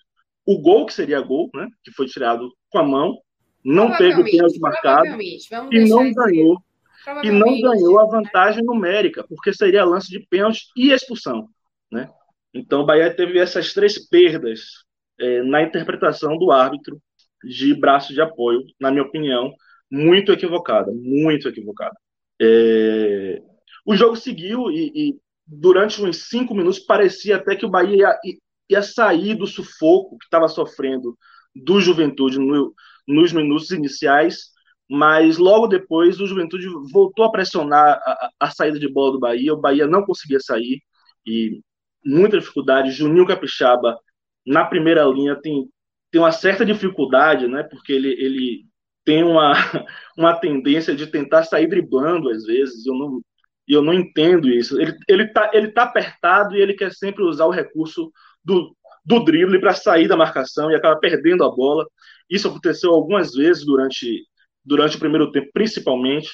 o 0.46 0.60
gol, 0.60 0.86
que 0.88 0.94
seria 0.94 1.22
gol, 1.22 1.50
né? 1.54 1.68
que 1.84 1.92
foi 1.92 2.08
tirado 2.08 2.50
com 2.72 2.80
a 2.80 2.84
mão, 2.84 3.20
não 3.64 3.96
teve 3.96 4.20
o 4.20 4.26
pênalti 4.26 4.60
marcado 4.60 5.22
e 5.72 5.88
não 5.88 6.12
ganhou. 6.12 6.58
E 7.22 7.30
não 7.30 7.60
ganhou 7.60 8.00
a 8.00 8.06
vantagem 8.06 8.64
numérica, 8.64 9.26
porque 9.28 9.54
seria 9.54 9.86
lance 9.86 10.10
de 10.10 10.26
pênalti 10.28 10.64
e 10.76 10.92
expulsão. 10.92 11.48
Né? 11.92 12.10
Então 12.54 12.82
o 12.82 12.86
Bahia 12.86 13.14
teve 13.14 13.40
essas 13.40 13.74
três 13.74 13.98
perdas 14.08 14.62
é, 15.20 15.42
na 15.44 15.62
interpretação 15.64 16.38
do 16.38 16.52
árbitro 16.52 17.02
de 17.44 17.74
braço 17.76 18.14
de 18.14 18.22
apoio, 18.22 18.62
na 18.80 18.92
minha 18.92 19.04
opinião, 19.04 19.54
muito 19.92 20.32
equivocada, 20.32 20.92
muito 20.94 21.48
equivocada. 21.48 21.96
É... 22.42 23.42
O 23.86 23.96
jogo 23.96 24.16
seguiu 24.16 24.72
e, 24.72 24.92
e, 24.96 25.16
durante 25.46 26.02
uns 26.02 26.30
cinco 26.30 26.56
minutos 26.56 26.80
parecia 26.80 27.36
até 27.36 27.56
que 27.56 27.66
o 27.66 27.70
Bahia 27.70 27.96
ia, 27.98 28.38
ia 28.70 28.82
sair 28.82 29.36
do 29.36 29.46
sufoco 29.46 30.18
que 30.18 30.26
estava 30.26 30.48
sofrendo 30.48 31.18
do 31.54 31.80
Juventude 31.82 32.40
no, 32.40 32.74
nos 33.08 33.34
minutos 33.34 33.72
iniciais, 33.72 34.52
mas 34.90 35.38
logo 35.38 35.68
depois 35.68 36.20
o 36.20 36.28
Juventude 36.28 36.68
voltou 36.92 37.26
a 37.26 37.32
pressionar 37.32 38.00
a, 38.04 38.30
a, 38.40 38.52
saída 38.52 38.80
de 38.80 38.92
bola 38.92 39.14
do 39.14 39.20
Bahia, 39.20 39.54
o 39.54 39.60
Bahia 39.60 39.86
não 39.86 40.04
conseguia 40.06 40.40
sair, 40.40 40.82
e 41.26 41.62
muita 42.06 42.40
dificuldade, 42.40 42.92
Juninho 42.92 43.26
Capixaba 43.26 43.98
na 44.46 44.66
primeira 44.66 45.04
linha 45.06 45.36
tem, 45.36 45.70
tem 46.12 46.22
uma 46.22 46.32
certa 46.32 46.66
dificuldade, 46.66 47.48
né, 47.48 47.64
porque 47.64 47.94
ele, 47.94 48.10
ele 48.10 48.66
tem 49.06 49.24
uma, 49.24 49.54
uma 50.18 50.34
tendência 50.36 50.96
de 50.96 51.08
tentar 51.08 51.44
sair 51.44 51.68
driblando 51.68 52.30
às 52.30 52.46
vezes, 52.46 52.86
eu 52.86 52.94
não, 52.94 53.22
eu 53.68 53.82
não 53.82 53.94
entendo 53.94 54.50
isso. 54.50 54.80
Ele, 54.80 54.94
ele, 55.08 55.28
tá, 55.28 55.50
ele 55.54 55.72
tá 55.72 55.84
apertado 55.84 56.56
e 56.56 56.62
ele 56.62 56.74
quer 56.74 56.92
sempre 56.92 57.24
usar 57.24 57.46
o 57.46 57.52
recurso 57.52 58.12
do, 58.44 58.76
do 59.06 59.24
drible 59.24 59.60
para 59.60 59.74
sair 59.74 60.08
da 60.08 60.18
marcação 60.18 60.72
e 60.72 60.76
acaba 60.76 61.00
perdendo 61.00 61.44
a 61.44 61.50
bola. 61.50 61.86
Isso 62.30 62.48
aconteceu 62.48 62.92
algumas 62.92 63.34
vezes 63.34 63.66
durante, 63.66 64.26
durante 64.64 64.98
o 64.98 65.00
primeiro 65.00 65.32
tempo, 65.32 65.50
principalmente. 65.54 66.30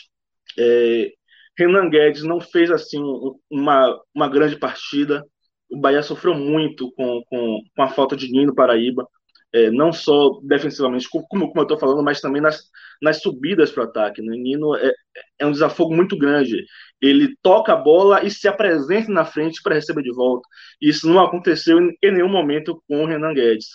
É, 0.57 1.11
Renan 1.57 1.89
Guedes 1.89 2.23
não 2.23 2.39
fez 2.39 2.71
assim 2.71 3.01
uma, 3.49 4.01
uma 4.13 4.27
grande 4.27 4.57
partida. 4.57 5.25
O 5.69 5.79
Bahia 5.79 6.01
sofreu 6.01 6.33
muito 6.33 6.91
com, 6.93 7.23
com, 7.29 7.61
com 7.75 7.81
a 7.83 7.89
falta 7.89 8.15
de 8.15 8.31
Nino 8.31 8.55
Paraíba 8.55 9.07
é, 9.51 9.71
não 9.71 9.91
só 9.91 10.39
defensivamente, 10.43 11.07
como, 11.09 11.25
como 11.27 11.53
eu 11.57 11.63
estou 11.63 11.79
falando, 11.79 12.03
mas 12.03 12.21
também 12.21 12.41
nas, 12.41 12.69
nas 13.01 13.21
subidas 13.21 13.71
para 13.71 13.83
o 13.83 13.87
ataque. 13.87 14.21
Né? 14.21 14.35
Nino 14.37 14.75
é, 14.75 14.93
é 15.39 15.45
um 15.45 15.51
desafogo 15.51 15.95
muito 15.95 16.17
grande. 16.17 16.65
Ele 17.01 17.35
toca 17.41 17.73
a 17.73 17.75
bola 17.75 18.23
e 18.23 18.29
se 18.29 18.47
apresenta 18.47 19.11
na 19.11 19.25
frente 19.25 19.61
para 19.63 19.75
receber 19.75 20.03
de 20.03 20.13
volta. 20.13 20.47
Isso 20.81 21.07
não 21.07 21.19
aconteceu 21.23 21.79
em, 21.79 21.97
em 22.03 22.11
nenhum 22.11 22.29
momento 22.29 22.81
com 22.87 23.03
o 23.03 23.07
Renan 23.07 23.33
Guedes. 23.33 23.67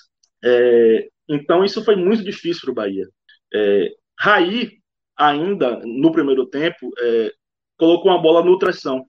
É, 0.45 1.09
então, 1.29 1.65
isso 1.65 1.85
foi 1.85 1.97
muito 1.97 2.23
difícil 2.23 2.63
para 2.63 2.71
o 2.71 2.75
Bahia. 2.75 3.07
É, 3.53 3.91
Raí, 4.19 4.73
ainda 5.17 5.81
no 5.85 6.13
primeiro 6.13 6.47
tempo, 6.47 6.91
é, 7.01 7.33
colocou 7.77 8.13
uma 8.13 8.21
bola 8.21 8.45
no 8.45 8.59
tração. 8.59 9.05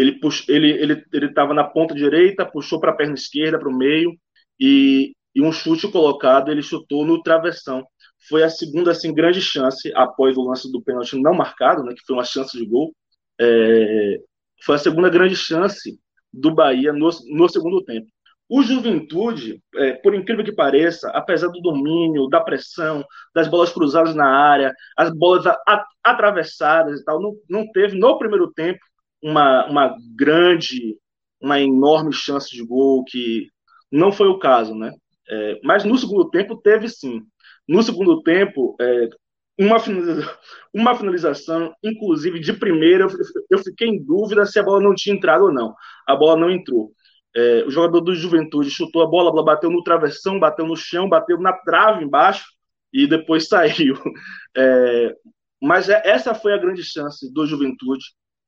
Ele 0.00 0.12
estava 0.12 0.34
ele, 0.48 0.70
ele, 0.70 1.04
ele 1.12 1.54
na 1.54 1.64
ponta 1.64 1.94
direita, 1.94 2.46
puxou 2.46 2.80
para 2.80 2.92
a 2.92 2.96
perna 2.96 3.14
esquerda, 3.14 3.58
para 3.58 3.68
o 3.68 3.76
meio, 3.76 4.12
e 4.58 5.12
e 5.34 5.40
um 5.42 5.52
chute 5.52 5.88
colocado, 5.90 6.50
ele 6.50 6.62
chutou 6.62 7.04
no 7.04 7.22
travessão. 7.22 7.86
Foi 8.28 8.42
a 8.42 8.50
segunda 8.50 8.90
assim, 8.90 9.14
grande 9.14 9.40
chance, 9.40 9.90
após 9.94 10.36
o 10.36 10.42
lance 10.42 10.70
do 10.70 10.82
pênalti 10.82 11.16
não 11.16 11.34
marcado, 11.34 11.82
né, 11.82 11.94
que 11.94 12.04
foi 12.06 12.16
uma 12.16 12.24
chance 12.24 12.56
de 12.56 12.66
gol. 12.66 12.94
É, 13.40 14.18
foi 14.64 14.74
a 14.76 14.78
segunda 14.78 15.08
grande 15.08 15.36
chance 15.36 15.98
do 16.32 16.54
Bahia 16.54 16.92
no, 16.92 17.08
no 17.28 17.48
segundo 17.48 17.82
tempo. 17.84 18.06
O 18.48 18.62
Juventude, 18.62 19.62
é, 19.76 19.92
por 19.94 20.12
incrível 20.12 20.44
que 20.44 20.52
pareça, 20.52 21.08
apesar 21.10 21.48
do 21.48 21.60
domínio, 21.60 22.28
da 22.28 22.40
pressão, 22.40 23.04
das 23.32 23.46
bolas 23.46 23.72
cruzadas 23.72 24.14
na 24.14 24.26
área, 24.26 24.74
as 24.96 25.10
bolas 25.16 25.46
a, 25.46 25.52
a, 25.66 25.84
atravessadas 26.02 27.00
e 27.00 27.04
tal, 27.04 27.22
não, 27.22 27.32
não 27.48 27.70
teve 27.70 27.96
no 27.96 28.18
primeiro 28.18 28.52
tempo 28.52 28.80
uma, 29.22 29.66
uma 29.66 29.96
grande, 30.16 30.96
uma 31.40 31.60
enorme 31.60 32.12
chance 32.12 32.50
de 32.50 32.64
gol, 32.64 33.04
que 33.04 33.48
não 33.90 34.12
foi 34.12 34.28
o 34.28 34.38
caso, 34.38 34.74
né? 34.74 34.92
É, 35.28 35.60
mas 35.62 35.84
no 35.84 35.96
segundo 35.96 36.28
tempo 36.30 36.56
teve 36.56 36.88
sim. 36.88 37.22
No 37.68 37.82
segundo 37.82 38.22
tempo, 38.22 38.76
é, 38.80 39.08
uma, 39.58 39.78
finalização, 39.78 40.34
uma 40.74 40.94
finalização, 40.94 41.74
inclusive 41.82 42.40
de 42.40 42.52
primeira, 42.52 43.06
eu, 43.50 43.58
fiquei 43.58 43.88
em 43.88 44.02
dúvida 44.02 44.44
se 44.46 44.58
a 44.58 44.62
bola 44.62 44.80
não 44.80 44.94
tinha 44.94 45.14
entrado 45.14 45.44
ou 45.44 45.52
não. 45.52 45.74
A 46.06 46.16
bola 46.16 46.36
não 46.36 46.50
entrou. 46.50 46.92
É, 47.34 47.64
o 47.64 47.70
jogador 47.70 48.00
do 48.00 48.14
Juventude 48.14 48.70
chutou 48.70 49.02
a 49.02 49.06
bola, 49.06 49.28
a 49.28 49.32
bola 49.32 49.44
bateu 49.44 49.70
no 49.70 49.84
travessão, 49.84 50.40
bateu 50.40 50.66
no 50.66 50.76
chão, 50.76 51.08
bateu 51.08 51.38
na 51.38 51.52
trave 51.52 52.04
embaixo 52.04 52.44
e 52.92 53.06
depois 53.06 53.46
saiu. 53.48 53.96
É, 54.56 55.14
mas 55.62 55.88
é, 55.88 56.02
essa 56.04 56.34
foi 56.34 56.54
a 56.54 56.58
grande 56.58 56.82
chance 56.82 57.32
do 57.32 57.46
Juventude 57.46 58.04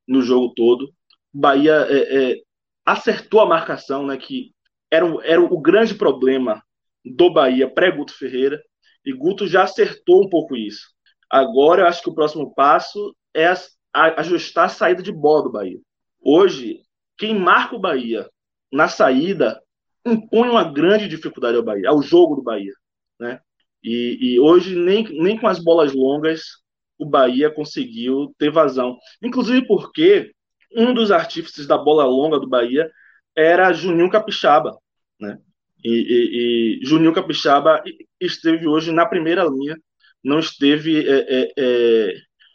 no 0.06 0.22
jogo 0.22 0.52
todo. 0.54 0.92
Bahia 1.32 1.86
é, 1.88 2.32
é, 2.32 2.36
acertou 2.84 3.40
a 3.40 3.46
marcação, 3.46 4.06
né, 4.06 4.16
que 4.16 4.52
era, 4.90 5.06
era 5.24 5.40
o 5.40 5.60
grande 5.60 5.94
problema 5.94 6.62
do 7.04 7.32
Bahia 7.32 7.68
pré-Guto 7.68 8.16
Ferreira, 8.16 8.62
e 9.04 9.12
Guto 9.12 9.46
já 9.46 9.64
acertou 9.64 10.24
um 10.24 10.28
pouco 10.28 10.56
isso. 10.56 10.88
Agora 11.28 11.82
eu 11.82 11.86
acho 11.86 12.02
que 12.02 12.10
o 12.10 12.14
próximo 12.14 12.54
passo 12.54 13.14
é 13.34 13.52
ajustar 13.92 14.66
a 14.66 14.68
saída 14.68 15.02
de 15.02 15.10
bola 15.10 15.44
do 15.44 15.52
Bahia. 15.52 15.80
Hoje, 16.20 16.82
quem 17.16 17.34
marca 17.34 17.74
o 17.74 17.80
Bahia 17.80 18.28
na 18.70 18.88
saída 18.88 19.60
impõe 20.04 20.48
uma 20.48 20.64
grande 20.64 21.08
dificuldade 21.08 21.56
ao 21.56 21.62
Bahia, 21.62 21.88
ao 21.88 22.02
jogo 22.02 22.36
do 22.36 22.42
Bahia. 22.42 22.72
Né? 23.18 23.40
E, 23.82 24.18
e 24.20 24.40
hoje, 24.40 24.76
nem, 24.76 25.04
nem 25.20 25.38
com 25.38 25.46
as 25.46 25.58
bolas 25.58 25.92
longas, 25.92 26.61
o 27.02 27.04
Bahia 27.04 27.50
conseguiu 27.50 28.32
ter 28.38 28.50
vazão. 28.50 28.96
Inclusive 29.20 29.66
porque 29.66 30.32
um 30.74 30.94
dos 30.94 31.10
artífices 31.10 31.66
da 31.66 31.76
bola 31.76 32.04
longa 32.04 32.38
do 32.38 32.48
Bahia 32.48 32.88
era 33.36 33.72
Juninho 33.72 34.08
Capixaba. 34.08 34.78
Né? 35.20 35.38
E, 35.84 35.90
e, 35.90 36.82
e 36.82 36.86
Juninho 36.86 37.12
Capixaba 37.12 37.82
esteve 38.20 38.68
hoje 38.68 38.92
na 38.92 39.04
primeira 39.04 39.44
linha, 39.44 39.76
não 40.22 40.38
esteve, 40.38 41.04
é, 41.08 41.26
é, 41.28 41.52
é, 41.58 42.14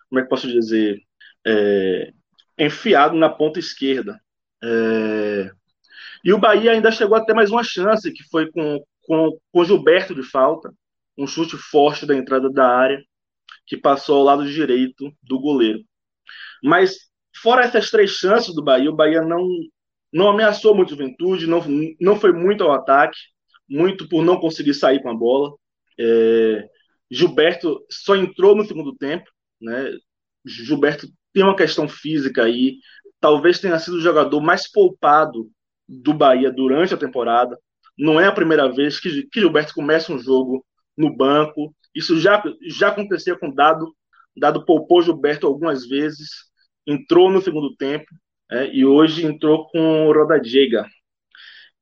como 0.10 0.20
é 0.20 0.24
que 0.24 0.30
posso 0.30 0.48
dizer, 0.48 0.98
é, 1.46 2.12
enfiado 2.58 3.18
na 3.18 3.30
ponta 3.30 3.60
esquerda. 3.60 4.18
É, 4.64 5.52
e 6.24 6.32
o 6.32 6.40
Bahia 6.40 6.72
ainda 6.72 6.90
chegou 6.90 7.18
até 7.18 7.34
mais 7.34 7.52
uma 7.52 7.64
chance, 7.64 8.12
que 8.14 8.24
foi 8.30 8.50
com, 8.52 8.82
com, 9.04 9.38
com 9.52 9.66
Gilberto 9.66 10.16
de 10.16 10.24
falta, 10.24 10.74
um 11.18 11.28
chute 11.28 11.58
forte 11.58 12.06
da 12.06 12.16
entrada 12.16 12.50
da 12.50 12.66
área, 12.66 13.04
que 13.68 13.78
passou 13.78 14.18
ao 14.18 14.24
lado 14.24 14.50
direito 14.50 15.12
do 15.22 15.40
goleiro. 15.40 15.84
Mas, 16.64 16.98
fora 17.42 17.66
essas 17.66 17.92
três 17.92 18.12
chances 18.12 18.56
do 18.56 18.64
Bahia, 18.64 18.90
o 18.90 18.96
Bahia 18.96 19.22
não, 19.22 19.48
não 20.12 20.30
ameaçou 20.30 20.74
muito 20.74 20.94
a 20.94 20.98
juventude, 20.98 21.48
não, 21.48 21.64
não 22.00 22.20
foi 22.20 22.32
muito 22.34 22.64
ao 22.64 22.72
ataque, 22.72 23.18
muito 23.70 24.08
por 24.08 24.24
não 24.24 24.40
conseguir 24.40 24.74
sair 24.74 25.02
com 25.02 25.10
a 25.10 25.16
bola. 25.16 25.54
É, 26.00 26.68
Gilberto 27.12 27.86
só 27.90 28.16
entrou 28.16 28.56
no 28.56 28.66
segundo 28.66 28.96
tempo, 28.96 29.30
né? 29.62 29.92
Gilberto 30.46 31.08
tem 31.34 31.44
uma 31.44 31.56
questão 31.56 31.88
física 31.88 32.44
aí, 32.44 32.78
talvez 33.20 33.60
tenha 33.60 33.78
sido 33.80 33.98
o 33.98 34.02
jogador 34.02 34.42
mais 34.42 34.72
poupado 34.72 35.50
do 35.88 36.14
Bahia 36.14 36.52
durante 36.52 36.94
a 36.94 36.98
temporada. 36.98 37.58
Não 37.98 38.20
é 38.20 38.28
a 38.28 38.32
primeira 38.32 38.72
vez 38.72 39.00
que, 39.00 39.24
que 39.24 39.40
Gilberto 39.40 39.74
começa 39.74 40.14
um 40.14 40.20
jogo 40.20 40.66
no 40.96 41.16
banco. 41.16 41.74
Isso 41.98 42.20
já, 42.20 42.44
já 42.62 42.90
acontecia 42.90 43.36
com 43.36 43.52
Dado. 43.52 43.92
Dado 44.36 44.64
poupou 44.64 45.02
Gilberto 45.02 45.48
algumas 45.48 45.88
vezes, 45.88 46.30
entrou 46.86 47.32
no 47.32 47.42
segundo 47.42 47.76
tempo, 47.76 48.06
é, 48.52 48.72
e 48.72 48.86
hoje 48.86 49.26
entrou 49.26 49.68
com 49.70 50.08
o 50.08 50.14
Rodadiega, 50.14 50.86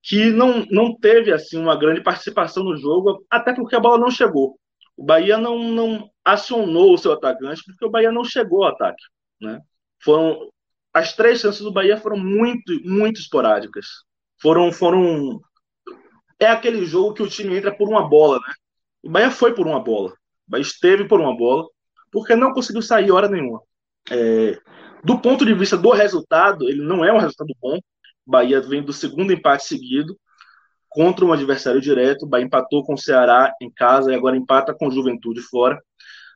que 0.01 0.31
não, 0.31 0.65
não 0.71 0.97
teve 0.97 1.33
assim 1.33 1.57
uma 1.57 1.75
grande 1.75 2.01
participação 2.01 2.63
no 2.63 2.77
jogo, 2.77 3.25
até 3.29 3.53
porque 3.53 3.75
a 3.75 3.79
bola 3.79 3.97
não 3.97 4.09
chegou. 4.09 4.57
O 4.95 5.03
Bahia 5.03 5.37
não, 5.37 5.59
não 5.59 6.09
acionou 6.23 6.93
o 6.93 6.97
seu 6.97 7.11
atacante 7.11 7.61
porque 7.65 7.83
o 7.83 7.89
Bahia 7.89 8.11
não 8.11 8.23
chegou 8.23 8.63
ao 8.63 8.71
ataque. 8.71 9.03
Né? 9.41 9.59
Foram, 10.01 10.49
as 10.93 11.13
três 11.13 11.41
chances 11.41 11.61
do 11.61 11.73
Bahia 11.73 11.97
foram 11.97 12.17
muito, 12.17 12.71
muito 12.85 13.19
esporádicas. 13.19 13.85
Foram, 14.41 14.71
foram. 14.71 15.41
É 16.39 16.47
aquele 16.47 16.85
jogo 16.85 17.13
que 17.13 17.23
o 17.23 17.29
time 17.29 17.57
entra 17.57 17.75
por 17.75 17.89
uma 17.89 18.07
bola, 18.07 18.37
né? 18.37 18.53
O 19.05 19.09
Bahia 19.09 19.29
foi 19.29 19.53
por 19.53 19.67
uma 19.67 19.79
bola. 19.79 20.09
O 20.09 20.51
Bahia 20.51 20.63
esteve 20.63 21.07
por 21.07 21.21
uma 21.21 21.35
bola, 21.37 21.67
porque 22.11 22.35
não 22.35 22.53
conseguiu 22.53 22.81
sair 22.81 23.11
hora 23.11 23.29
nenhuma. 23.29 23.61
É, 24.09 24.57
do 25.03 25.19
ponto 25.19 25.45
de 25.45 25.53
vista 25.53 25.77
do 25.77 25.91
resultado, 25.91 26.67
ele 26.67 26.81
não 26.81 27.05
é 27.05 27.13
um 27.13 27.19
resultado 27.19 27.53
bom. 27.61 27.77
O 28.25 28.31
Bahia 28.31 28.59
vem 28.61 28.83
do 28.83 28.91
segundo 28.91 29.31
empate 29.31 29.65
seguido 29.65 30.17
contra 30.89 31.23
um 31.23 31.31
adversário 31.31 31.79
direto. 31.79 32.23
O 32.23 32.27
Bahia 32.27 32.45
empatou 32.45 32.83
com 32.83 32.95
o 32.95 32.97
Ceará 32.97 33.53
em 33.61 33.69
casa 33.69 34.11
e 34.11 34.15
agora 34.15 34.35
empata 34.35 34.73
com 34.73 34.87
o 34.87 34.91
Juventude 34.91 35.41
fora. 35.41 35.79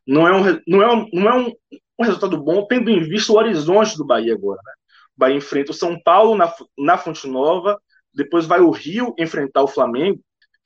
Não 0.05 0.27
é 0.27 0.35
um, 0.35 0.61
não 0.67 0.81
é 0.83 0.93
um, 0.93 1.09
não 1.11 1.29
é 1.29 1.35
um, 1.35 1.51
um 1.97 2.03
resultado 2.03 2.37
bom, 2.37 2.65
tendo 2.67 2.89
em 2.91 3.01
vista 3.01 3.33
o 3.33 3.37
horizonte 3.37 3.97
do 3.97 4.05
Bahia 4.05 4.33
agora. 4.33 4.61
Né? 4.63 4.73
O 5.15 5.19
Bahia 5.19 5.37
enfrenta 5.37 5.71
o 5.71 5.75
São 5.75 5.99
Paulo 6.03 6.35
na, 6.35 6.53
na 6.77 6.97
Fonte 6.97 7.27
Nova, 7.27 7.79
depois 8.13 8.45
vai 8.45 8.59
o 8.59 8.69
Rio 8.69 9.15
enfrentar 9.17 9.63
o 9.63 9.67
Flamengo, 9.67 10.19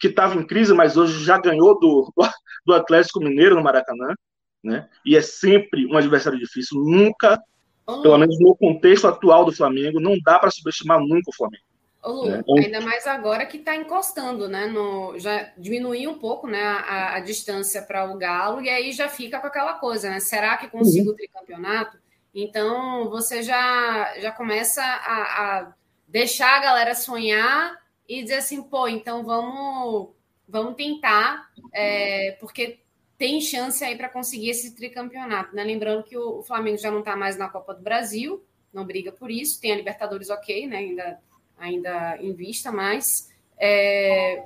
que 0.03 0.09
estava 0.09 0.35
em 0.35 0.45
crise, 0.45 0.73
mas 0.73 0.97
hoje 0.97 1.23
já 1.23 1.39
ganhou 1.39 1.79
do, 1.79 2.13
do 2.65 2.73
Atlético 2.73 3.21
Mineiro 3.21 3.55
no 3.55 3.63
Maracanã. 3.63 4.13
Né? 4.61 4.85
E 5.05 5.15
é 5.15 5.21
sempre 5.21 5.85
um 5.85 5.95
adversário 5.95 6.37
difícil. 6.37 6.77
Nunca 6.81 7.41
Ô, 7.85 8.01
Pelo 8.01 8.17
menos 8.17 8.37
no 8.39 8.55
contexto 8.55 9.07
atual 9.07 9.45
do 9.45 9.51
Flamengo, 9.51 9.99
não 9.99 10.17
dá 10.23 10.39
para 10.39 10.51
subestimar 10.51 10.99
nunca 10.99 11.29
o 11.29 11.35
Flamengo. 11.35 11.63
Ô, 12.01 12.11
Lu, 12.11 12.29
né? 12.29 12.39
Então, 12.41 12.57
ainda 12.57 12.81
mais 12.81 13.07
agora 13.07 13.45
que 13.45 13.57
está 13.57 13.75
encostando, 13.75 14.47
né? 14.49 14.67
No, 14.67 15.17
já 15.19 15.51
diminuiu 15.57 16.11
um 16.11 16.17
pouco 16.17 16.47
né, 16.47 16.61
a, 16.61 17.15
a 17.15 17.19
distância 17.19 17.81
para 17.81 18.09
o 18.09 18.17
Galo, 18.17 18.61
e 18.61 18.69
aí 18.69 18.91
já 18.91 19.09
fica 19.09 19.39
com 19.39 19.47
aquela 19.47 19.73
coisa, 19.73 20.09
né? 20.09 20.19
Será 20.19 20.57
que 20.57 20.69
consigo 20.69 21.07
uhum. 21.07 21.13
o 21.13 21.15
tricampeonato? 21.15 21.97
Então 22.33 23.09
você 23.09 23.43
já, 23.43 24.17
já 24.19 24.31
começa 24.31 24.81
a, 24.81 25.59
a 25.59 25.73
deixar 26.07 26.57
a 26.57 26.61
galera 26.61 26.95
sonhar 26.95 27.82
e 28.19 28.23
dizer 28.23 28.35
assim, 28.35 28.61
pô, 28.63 28.87
então 28.87 29.23
vamos, 29.23 30.09
vamos 30.47 30.75
tentar, 30.75 31.49
é, 31.71 32.37
porque 32.39 32.79
tem 33.17 33.39
chance 33.39 33.83
aí 33.83 33.95
para 33.95 34.09
conseguir 34.09 34.49
esse 34.49 34.75
tricampeonato, 34.75 35.55
né? 35.55 35.63
Lembrando 35.63 36.03
que 36.03 36.17
o 36.17 36.41
Flamengo 36.43 36.77
já 36.77 36.91
não 36.91 36.99
está 36.99 37.15
mais 37.15 37.37
na 37.37 37.49
Copa 37.49 37.73
do 37.73 37.81
Brasil, 37.81 38.43
não 38.73 38.85
briga 38.85 39.11
por 39.11 39.31
isso, 39.31 39.61
tem 39.61 39.71
a 39.71 39.75
Libertadores 39.75 40.29
ok, 40.29 40.67
né? 40.67 40.77
Ainda, 40.77 41.19
ainda 41.57 42.17
em 42.19 42.33
vista, 42.33 42.71
mas 42.71 43.31
é, 43.57 44.43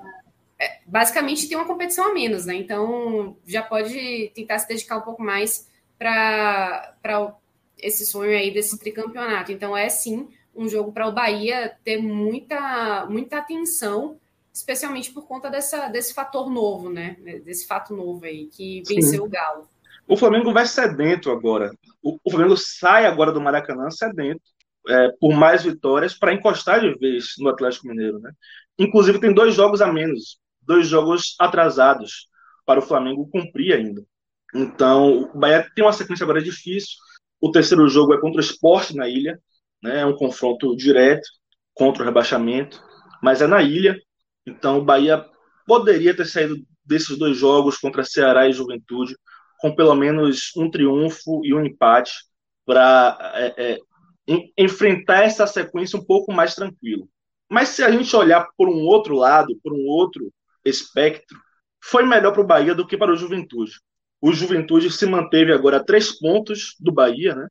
é, 0.59 0.79
basicamente 0.85 1.47
tem 1.47 1.57
uma 1.57 1.65
competição 1.65 2.11
a 2.11 2.13
menos, 2.13 2.45
né? 2.45 2.55
Então 2.55 3.37
já 3.45 3.63
pode 3.63 4.31
tentar 4.35 4.59
se 4.59 4.67
dedicar 4.67 4.97
um 4.97 5.01
pouco 5.01 5.23
mais 5.23 5.67
para 5.97 6.93
esse 7.77 8.05
sonho 8.05 8.37
aí 8.37 8.51
desse 8.51 8.77
tricampeonato. 8.77 9.51
Então 9.51 9.75
é 9.75 9.89
sim 9.89 10.29
um 10.57 10.67
jogo 10.67 10.91
para 10.91 11.07
o 11.07 11.11
Bahia 11.11 11.77
ter 11.83 11.97
muita, 12.01 13.05
muita 13.07 13.37
atenção, 13.37 14.17
especialmente 14.51 15.11
por 15.11 15.27
conta 15.27 15.49
dessa, 15.49 15.87
desse 15.87 16.13
fator 16.13 16.49
novo, 16.49 16.89
né? 16.89 17.15
Desse 17.45 17.67
fato 17.67 17.95
novo 17.95 18.25
aí, 18.25 18.47
que 18.47 18.81
venceu 18.87 19.21
Sim. 19.21 19.27
o 19.27 19.29
Galo. 19.29 19.69
O 20.07 20.17
Flamengo 20.17 20.51
vai 20.51 20.65
sedento 20.65 21.29
agora. 21.29 21.71
O, 22.01 22.17
o 22.23 22.31
Flamengo 22.31 22.57
sai 22.57 23.05
agora 23.05 23.31
do 23.31 23.39
Maracanã 23.39 23.89
sedento, 23.91 24.41
é, 24.87 25.09
por 25.19 25.33
mais 25.33 25.63
vitórias, 25.63 26.17
para 26.17 26.33
encostar 26.33 26.79
de 26.79 26.97
vez 26.97 27.33
no 27.37 27.49
Atlético 27.49 27.87
Mineiro, 27.87 28.19
né? 28.19 28.31
Inclusive 28.79 29.19
tem 29.19 29.33
dois 29.33 29.53
jogos 29.53 29.81
a 29.81 29.91
menos, 29.91 30.39
dois 30.61 30.87
jogos 30.87 31.35
atrasados 31.39 32.27
para 32.65 32.79
o 32.79 32.83
Flamengo 32.83 33.29
cumprir 33.31 33.73
ainda. 33.73 34.03
Então, 34.55 35.29
o 35.33 35.37
Bahia 35.37 35.69
tem 35.75 35.83
uma 35.83 35.93
sequência 35.93 36.23
agora 36.23 36.41
difícil. 36.41 36.95
O 37.39 37.51
terceiro 37.51 37.87
jogo 37.87 38.13
é 38.13 38.19
contra 38.19 38.37
o 38.37 38.43
Esporte 38.43 38.95
na 38.95 39.07
ilha, 39.07 39.39
né? 39.81 40.01
É 40.01 40.05
um 40.05 40.15
confronto 40.15 40.75
direto 40.75 41.27
contra 41.73 42.03
o 42.03 42.05
rebaixamento, 42.05 42.81
mas 43.21 43.41
é 43.41 43.47
na 43.47 43.61
ilha. 43.61 43.97
Então 44.45 44.79
o 44.79 44.85
Bahia 44.85 45.25
poderia 45.65 46.15
ter 46.15 46.25
saído 46.25 46.55
desses 46.85 47.17
dois 47.17 47.37
jogos 47.37 47.77
contra 47.77 48.03
Ceará 48.03 48.47
e 48.47 48.53
Juventude 48.53 49.15
com 49.59 49.75
pelo 49.75 49.95
menos 49.95 50.51
um 50.55 50.69
triunfo 50.69 51.41
e 51.43 51.53
um 51.53 51.65
empate 51.65 52.13
para 52.65 53.17
é, 53.35 53.73
é, 53.73 53.79
enfrentar 54.57 55.23
essa 55.23 55.47
sequência 55.47 55.99
um 55.99 56.05
pouco 56.05 56.31
mais 56.33 56.53
tranquilo. 56.55 57.09
Mas 57.49 57.69
se 57.69 57.83
a 57.83 57.89
gente 57.89 58.13
olhar 58.15 58.47
por 58.57 58.69
um 58.69 58.85
outro 58.85 59.15
lado, 59.15 59.57
por 59.63 59.73
um 59.73 59.85
outro 59.85 60.31
espectro, 60.63 61.37
foi 61.83 62.05
melhor 62.05 62.33
para 62.33 62.41
o 62.41 62.47
Bahia 62.47 62.75
do 62.75 62.85
que 62.85 62.97
para 62.97 63.11
o 63.11 63.15
Juventude. 63.15 63.71
O 64.21 64.33
Juventude 64.33 64.91
se 64.91 65.05
manteve 65.05 65.53
agora 65.53 65.77
a 65.77 65.83
três 65.83 66.17
pontos 66.19 66.75
do 66.79 66.91
Bahia, 66.91 67.35
né? 67.35 67.47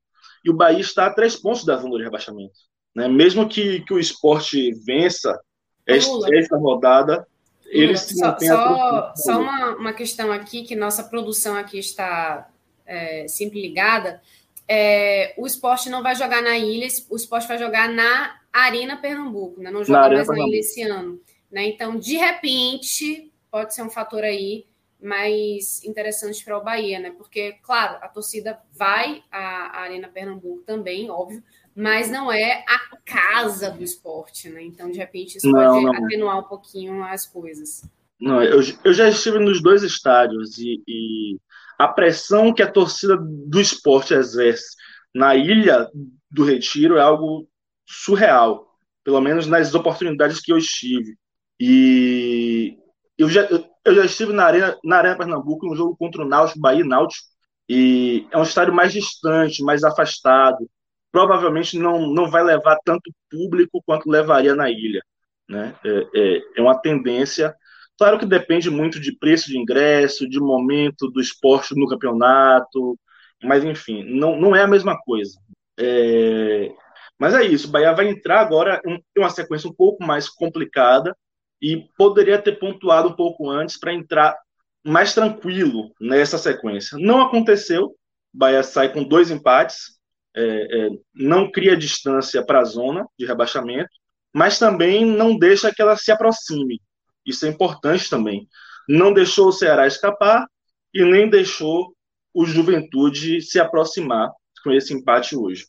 E 0.46 0.50
o 0.50 0.54
Bahia 0.54 0.80
está 0.80 1.06
a 1.06 1.12
três 1.12 1.34
pontos 1.34 1.64
da 1.64 1.76
zona 1.76 1.96
de 1.96 2.04
rebaixamento. 2.04 2.54
Né? 2.94 3.08
Mesmo 3.08 3.48
que, 3.48 3.80
que 3.80 3.92
o 3.92 3.98
esporte 3.98 4.72
vença 4.84 5.38
esta, 5.84 6.56
rodada, 6.56 7.26
ele 7.66 7.96
se 7.96 8.16
só, 8.16 8.36
só, 8.38 9.12
só 9.16 9.40
uma, 9.40 9.74
uma 9.74 9.92
questão 9.92 10.30
aqui, 10.30 10.62
que 10.62 10.76
nossa 10.76 11.02
produção 11.02 11.56
aqui 11.56 11.80
está 11.80 12.48
é, 12.86 13.26
sempre 13.26 13.60
ligada. 13.60 14.22
É, 14.68 15.34
o 15.36 15.46
esporte 15.46 15.90
não 15.90 16.00
vai 16.00 16.14
jogar 16.14 16.40
na 16.40 16.56
ilha, 16.56 16.86
o 17.10 17.16
esporte 17.16 17.48
vai 17.48 17.58
jogar 17.58 17.88
na 17.88 18.36
Arena 18.52 18.96
Pernambuco, 18.96 19.60
né? 19.60 19.70
não 19.70 19.82
joga 19.82 20.08
mais 20.08 20.28
na 20.28 20.38
ilha 20.38 20.60
esse 20.60 20.82
ano. 20.82 21.20
Né? 21.50 21.66
Então, 21.66 21.96
de 21.96 22.16
repente, 22.16 23.32
pode 23.50 23.74
ser 23.74 23.82
um 23.82 23.90
fator 23.90 24.22
aí 24.22 24.64
mais 25.06 25.84
interessantes 25.84 26.42
para 26.42 26.58
o 26.58 26.64
Bahia, 26.64 26.98
né? 26.98 27.12
Porque, 27.16 27.52
claro, 27.62 27.98
a 28.02 28.08
torcida 28.08 28.58
vai 28.72 29.22
à 29.30 29.80
Arena 29.80 30.08
Pernambuco 30.08 30.62
também, 30.62 31.08
óbvio, 31.08 31.42
mas 31.74 32.10
não 32.10 32.32
é 32.32 32.64
a 32.66 32.96
casa 33.04 33.70
do 33.70 33.84
esporte, 33.84 34.48
né? 34.48 34.62
Então, 34.64 34.90
de 34.90 34.98
repente, 34.98 35.38
isso 35.38 35.48
não, 35.48 35.82
pode 35.82 35.84
não. 35.84 36.04
atenuar 36.04 36.38
um 36.40 36.48
pouquinho 36.48 37.04
as 37.04 37.24
coisas. 37.24 37.88
Não, 38.20 38.42
eu, 38.42 38.60
eu 38.82 38.92
já 38.92 39.08
estive 39.08 39.38
nos 39.38 39.62
dois 39.62 39.82
estádios 39.82 40.58
e, 40.58 40.82
e 40.88 41.38
a 41.78 41.86
pressão 41.86 42.52
que 42.52 42.62
a 42.62 42.70
torcida 42.70 43.16
do 43.16 43.60
esporte 43.60 44.12
exerce 44.12 44.74
na 45.14 45.36
ilha 45.36 45.88
do 46.30 46.44
Retiro 46.44 46.96
é 46.96 47.02
algo 47.02 47.48
surreal, 47.86 48.66
pelo 49.04 49.20
menos 49.20 49.46
nas 49.46 49.72
oportunidades 49.74 50.40
que 50.40 50.52
eu 50.52 50.58
estive. 50.58 51.16
E 51.60 52.76
eu 53.16 53.28
já, 53.28 53.42
eu 53.42 53.64
já 53.94 54.04
estive 54.04 54.32
na 54.32 54.44
Arena, 54.44 54.76
na 54.84 54.98
Arena 54.98 55.16
Pernambuco, 55.16 55.70
um 55.70 55.76
jogo 55.76 55.96
contra 55.96 56.22
o 56.22 56.28
Náutico, 56.28 56.60
Bahia 56.60 56.84
Náutico, 56.84 57.26
e 57.68 58.26
é 58.30 58.38
um 58.38 58.42
estádio 58.42 58.74
mais 58.74 58.92
distante, 58.92 59.62
mais 59.62 59.84
afastado. 59.84 60.68
Provavelmente 61.10 61.78
não, 61.78 62.12
não 62.12 62.28
vai 62.30 62.42
levar 62.42 62.78
tanto 62.84 63.10
público 63.30 63.82
quanto 63.84 64.10
levaria 64.10 64.54
na 64.54 64.70
ilha. 64.70 65.02
Né? 65.48 65.74
É, 65.84 66.06
é, 66.14 66.42
é 66.56 66.62
uma 66.62 66.78
tendência. 66.78 67.54
Claro 67.98 68.18
que 68.18 68.26
depende 68.26 68.70
muito 68.70 69.00
de 69.00 69.16
preço 69.16 69.48
de 69.48 69.58
ingresso, 69.58 70.28
de 70.28 70.38
momento 70.38 71.08
do 71.10 71.20
esporte 71.20 71.74
no 71.74 71.88
campeonato, 71.88 72.98
mas 73.42 73.64
enfim, 73.64 74.04
não, 74.04 74.38
não 74.38 74.54
é 74.54 74.62
a 74.62 74.68
mesma 74.68 74.98
coisa. 75.00 75.38
É, 75.78 76.70
mas 77.18 77.34
é 77.34 77.44
isso, 77.44 77.68
o 77.68 77.70
Bahia 77.70 77.94
vai 77.94 78.08
entrar 78.08 78.40
agora 78.40 78.80
em 78.84 79.02
uma 79.16 79.30
sequência 79.30 79.68
um 79.68 79.74
pouco 79.74 80.04
mais 80.04 80.28
complicada, 80.28 81.16
e 81.60 81.88
poderia 81.96 82.40
ter 82.40 82.58
pontuado 82.58 83.08
um 83.08 83.16
pouco 83.16 83.50
antes 83.50 83.78
para 83.78 83.94
entrar 83.94 84.36
mais 84.84 85.14
tranquilo 85.14 85.92
nessa 86.00 86.38
sequência. 86.38 86.96
Não 86.98 87.20
aconteceu. 87.20 87.94
Bahia 88.32 88.62
sai 88.62 88.92
com 88.92 89.02
dois 89.02 89.30
empates, 89.30 89.98
é, 90.34 90.42
é, 90.42 90.88
não 91.14 91.50
cria 91.50 91.76
distância 91.76 92.44
para 92.44 92.60
a 92.60 92.64
zona 92.64 93.06
de 93.18 93.24
rebaixamento, 93.24 93.90
mas 94.32 94.58
também 94.58 95.04
não 95.04 95.38
deixa 95.38 95.74
que 95.74 95.80
ela 95.80 95.96
se 95.96 96.12
aproxime. 96.12 96.80
Isso 97.24 97.46
é 97.46 97.48
importante 97.48 98.10
também. 98.10 98.46
Não 98.88 99.12
deixou 99.12 99.48
o 99.48 99.52
Ceará 99.52 99.86
escapar 99.86 100.46
e 100.92 101.04
nem 101.04 101.28
deixou 101.28 101.94
o 102.34 102.44
Juventude 102.44 103.40
se 103.40 103.58
aproximar 103.58 104.30
com 104.62 104.70
esse 104.70 104.92
empate 104.92 105.34
hoje. 105.34 105.66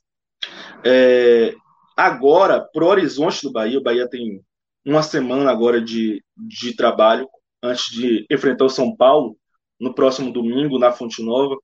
É, 0.83 1.53
agora, 1.95 2.59
para 2.61 2.83
o 2.83 2.87
horizonte 2.87 3.41
do 3.41 3.51
Bahia, 3.51 3.79
o 3.79 3.83
Bahia 3.83 4.07
tem 4.09 4.43
uma 4.87 5.03
semana 5.03 5.51
agora 5.51 5.81
de, 5.81 6.23
de 6.37 6.73
trabalho 6.73 7.27
antes 7.61 7.93
de 7.93 8.25
enfrentar 8.31 8.63
o 8.63 8.69
São 8.69 8.95
Paulo 8.95 9.37
no 9.77 9.93
próximo 9.93 10.31
domingo 10.31 10.79
na 10.79 10.93
Fonte 10.93 11.21
Nova. 11.21 11.57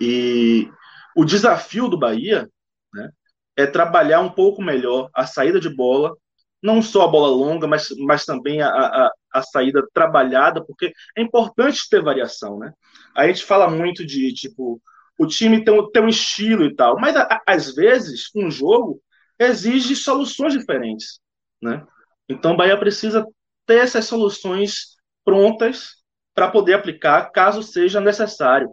E 0.00 0.66
o 1.14 1.24
desafio 1.24 1.88
do 1.88 1.98
Bahia 1.98 2.48
né, 2.94 3.10
é 3.54 3.66
trabalhar 3.66 4.20
um 4.20 4.30
pouco 4.30 4.62
melhor 4.62 5.10
a 5.14 5.26
saída 5.26 5.60
de 5.60 5.68
bola, 5.68 6.16
não 6.62 6.80
só 6.80 7.02
a 7.02 7.08
bola 7.08 7.28
longa, 7.28 7.66
mas, 7.66 7.90
mas 7.98 8.24
também 8.24 8.62
a, 8.62 8.68
a, 8.68 9.10
a 9.34 9.42
saída 9.42 9.86
trabalhada, 9.92 10.64
porque 10.64 10.90
é 11.16 11.20
importante 11.20 11.88
ter 11.88 12.02
variação. 12.02 12.58
Né? 12.58 12.72
A 13.14 13.26
gente 13.26 13.44
fala 13.44 13.68
muito 13.68 14.06
de 14.06 14.32
tipo 14.32 14.80
o 15.18 15.26
time 15.26 15.62
tem, 15.62 15.90
tem 15.92 16.02
um 16.02 16.08
estilo 16.08 16.64
e 16.64 16.74
tal, 16.74 16.98
mas 16.98 17.14
a, 17.14 17.42
às 17.46 17.74
vezes 17.74 18.30
um 18.34 18.50
jogo 18.50 19.02
exige 19.38 19.94
soluções 19.94 20.54
diferentes. 20.54 21.20
Né? 21.60 21.84
Então, 22.30 22.56
Bahia 22.56 22.78
precisa 22.78 23.26
ter 23.66 23.78
essas 23.78 24.04
soluções 24.04 24.96
prontas 25.24 25.96
para 26.32 26.48
poder 26.48 26.74
aplicar 26.74 27.30
caso 27.32 27.60
seja 27.60 28.00
necessário. 28.00 28.70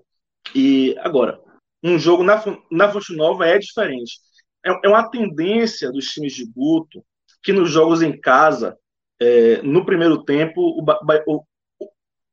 E 0.53 0.95
agora, 0.99 1.41
um 1.83 1.97
jogo 1.97 2.23
na, 2.23 2.41
na 2.71 2.91
Fonte 2.91 3.15
Nova 3.15 3.47
é 3.47 3.57
diferente. 3.57 4.19
É, 4.63 4.69
é 4.85 4.87
uma 4.87 5.09
tendência 5.09 5.91
dos 5.91 6.05
times 6.05 6.33
de 6.33 6.45
Guto 6.45 7.03
que 7.41 7.51
nos 7.51 7.71
jogos 7.71 8.03
em 8.03 8.19
casa, 8.19 8.77
é, 9.19 9.59
no 9.63 9.83
primeiro 9.83 10.23
tempo, 10.23 10.61
o, 10.61 10.85
o, 11.25 11.43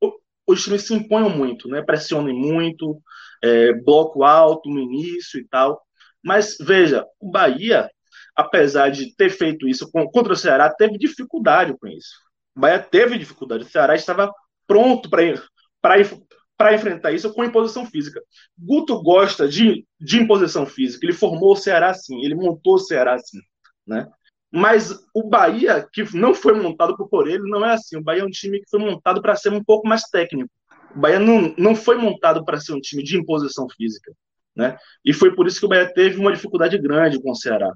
o, 0.01 0.13
os 0.45 0.63
times 0.63 0.85
se 0.85 0.93
imponham 0.93 1.29
muito, 1.29 1.67
né? 1.67 1.81
pressionem 1.81 2.35
muito, 2.35 3.01
é, 3.43 3.73
bloco 3.73 4.23
alto 4.23 4.69
no 4.69 4.79
início 4.79 5.39
e 5.39 5.47
tal. 5.47 5.81
Mas 6.23 6.55
veja, 6.59 7.03
o 7.19 7.31
Bahia 7.31 7.89
apesar 8.35 8.89
de 8.89 9.15
ter 9.15 9.29
feito 9.29 9.67
isso 9.67 9.89
contra 9.91 10.33
o 10.33 10.35
Ceará, 10.35 10.69
teve 10.69 10.97
dificuldade 10.97 11.75
com 11.79 11.87
isso. 11.87 12.15
O 12.55 12.59
Bahia 12.59 12.79
teve 12.79 13.17
dificuldade. 13.17 13.63
O 13.63 13.67
Ceará 13.67 13.95
estava 13.95 14.31
pronto 14.67 15.09
para 15.09 16.73
enfrentar 16.73 17.11
isso 17.13 17.33
com 17.33 17.43
imposição 17.43 17.85
física. 17.85 18.21
Guto 18.57 19.01
gosta 19.01 19.47
de, 19.47 19.85
de 19.99 20.19
imposição 20.19 20.65
física. 20.65 21.05
Ele 21.05 21.13
formou 21.13 21.53
o 21.53 21.55
Ceará 21.55 21.89
assim, 21.89 22.23
ele 22.23 22.35
montou 22.35 22.75
o 22.75 22.79
Ceará 22.79 23.13
assim. 23.13 23.39
Né? 23.87 24.07
Mas 24.51 24.97
o 25.13 25.23
Bahia, 25.23 25.87
que 25.91 26.03
não 26.15 26.33
foi 26.33 26.53
montado 26.53 26.95
por 27.09 27.27
ele, 27.27 27.49
não 27.49 27.65
é 27.65 27.73
assim. 27.73 27.97
O 27.97 28.03
Bahia 28.03 28.21
é 28.21 28.25
um 28.25 28.29
time 28.29 28.59
que 28.59 28.69
foi 28.69 28.79
montado 28.79 29.21
para 29.21 29.35
ser 29.35 29.51
um 29.51 29.63
pouco 29.63 29.87
mais 29.87 30.03
técnico. 30.03 30.49
O 30.95 30.99
Bahia 30.99 31.19
não, 31.19 31.53
não 31.57 31.75
foi 31.75 31.97
montado 31.97 32.43
para 32.43 32.59
ser 32.59 32.73
um 32.73 32.79
time 32.79 33.03
de 33.03 33.17
imposição 33.17 33.67
física. 33.69 34.13
Né? 34.55 34.77
E 35.03 35.11
foi 35.11 35.35
por 35.35 35.45
isso 35.45 35.59
que 35.59 35.65
o 35.65 35.69
Bahia 35.69 35.93
teve 35.93 36.17
uma 36.17 36.31
dificuldade 36.31 36.77
grande 36.77 37.21
com 37.21 37.31
o 37.31 37.35
Ceará 37.35 37.73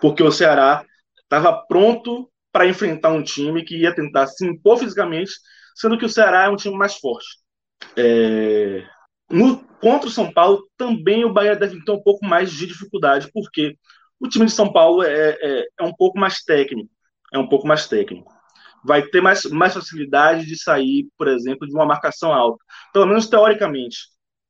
porque 0.00 0.22
o 0.22 0.30
Ceará 0.30 0.84
estava 1.22 1.52
pronto 1.66 2.30
para 2.52 2.66
enfrentar 2.66 3.10
um 3.10 3.22
time 3.22 3.64
que 3.64 3.76
ia 3.76 3.94
tentar 3.94 4.26
se 4.26 4.46
impor 4.46 4.78
fisicamente, 4.78 5.32
sendo 5.74 5.98
que 5.98 6.04
o 6.06 6.08
Ceará 6.08 6.44
é 6.44 6.48
um 6.48 6.56
time 6.56 6.76
mais 6.76 6.96
forte. 6.96 7.26
É... 7.96 8.86
No, 9.30 9.58
contra 9.80 10.08
o 10.08 10.12
São 10.12 10.32
Paulo, 10.32 10.66
também 10.76 11.24
o 11.24 11.32
Bahia 11.32 11.56
deve 11.56 11.82
ter 11.84 11.92
um 11.92 12.02
pouco 12.02 12.24
mais 12.24 12.50
de 12.50 12.66
dificuldade, 12.66 13.28
porque 13.32 13.76
o 14.20 14.28
time 14.28 14.46
de 14.46 14.52
São 14.52 14.72
Paulo 14.72 15.02
é, 15.02 15.36
é, 15.40 15.66
é 15.80 15.82
um 15.82 15.92
pouco 15.92 16.18
mais 16.18 16.42
técnico. 16.42 16.90
É 17.34 17.38
um 17.38 17.48
pouco 17.48 17.66
mais 17.66 17.88
técnico. 17.88 18.32
vai 18.84 19.02
ter 19.02 19.20
mais, 19.20 19.44
mais 19.46 19.74
facilidade 19.74 20.46
de 20.46 20.56
sair, 20.56 21.08
por 21.18 21.28
exemplo, 21.28 21.66
de 21.66 21.74
uma 21.74 21.84
marcação 21.84 22.32
alta. 22.32 22.62
Pelo 22.92 23.06
menos 23.06 23.28
teoricamente. 23.28 23.98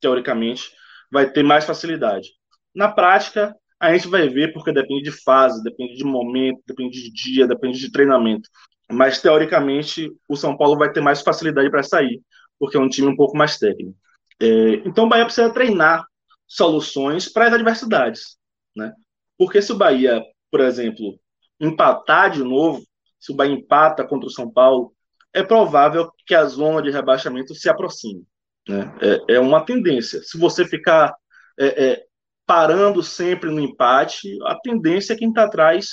Teoricamente, 0.00 0.70
vai 1.10 1.30
ter 1.30 1.42
mais 1.42 1.64
facilidade. 1.64 2.28
Na 2.74 2.88
prática, 2.88 3.56
a 3.78 3.92
gente 3.92 4.08
vai 4.08 4.28
ver, 4.28 4.52
porque 4.52 4.72
depende 4.72 5.02
de 5.02 5.12
fase, 5.12 5.62
depende 5.62 5.96
de 5.96 6.04
momento, 6.04 6.60
depende 6.66 7.02
de 7.02 7.12
dia, 7.12 7.46
depende 7.46 7.78
de 7.78 7.92
treinamento. 7.92 8.48
Mas, 8.90 9.20
teoricamente, 9.20 10.10
o 10.28 10.36
São 10.36 10.56
Paulo 10.56 10.78
vai 10.78 10.92
ter 10.92 11.00
mais 11.00 11.20
facilidade 11.20 11.70
para 11.70 11.82
sair, 11.82 12.22
porque 12.58 12.76
é 12.76 12.80
um 12.80 12.88
time 12.88 13.08
um 13.08 13.16
pouco 13.16 13.36
mais 13.36 13.58
técnico. 13.58 13.96
É, 14.40 14.74
então, 14.86 15.04
o 15.04 15.08
Bahia 15.08 15.24
precisa 15.24 15.50
treinar 15.50 16.06
soluções 16.46 17.28
para 17.28 17.48
as 17.48 17.54
adversidades. 17.54 18.36
Né? 18.74 18.92
Porque 19.36 19.60
se 19.60 19.72
o 19.72 19.76
Bahia, 19.76 20.22
por 20.50 20.60
exemplo, 20.60 21.18
empatar 21.60 22.30
de 22.30 22.42
novo, 22.42 22.82
se 23.18 23.32
o 23.32 23.34
Bahia 23.34 23.54
empata 23.54 24.06
contra 24.06 24.28
o 24.28 24.32
São 24.32 24.50
Paulo, 24.50 24.94
é 25.34 25.42
provável 25.42 26.10
que 26.26 26.34
a 26.34 26.44
zona 26.44 26.80
de 26.80 26.90
rebaixamento 26.90 27.54
se 27.54 27.68
aproxime. 27.68 28.24
Né? 28.68 28.94
É, 29.28 29.34
é 29.34 29.40
uma 29.40 29.64
tendência. 29.64 30.22
Se 30.22 30.38
você 30.38 30.64
ficar 30.64 31.14
é, 31.58 31.84
é, 31.84 32.05
parando 32.46 33.02
sempre 33.02 33.50
no 33.50 33.60
empate, 33.60 34.38
a 34.44 34.54
tendência 34.60 35.12
é 35.12 35.16
quem 35.16 35.28
está 35.28 35.44
atrás 35.44 35.86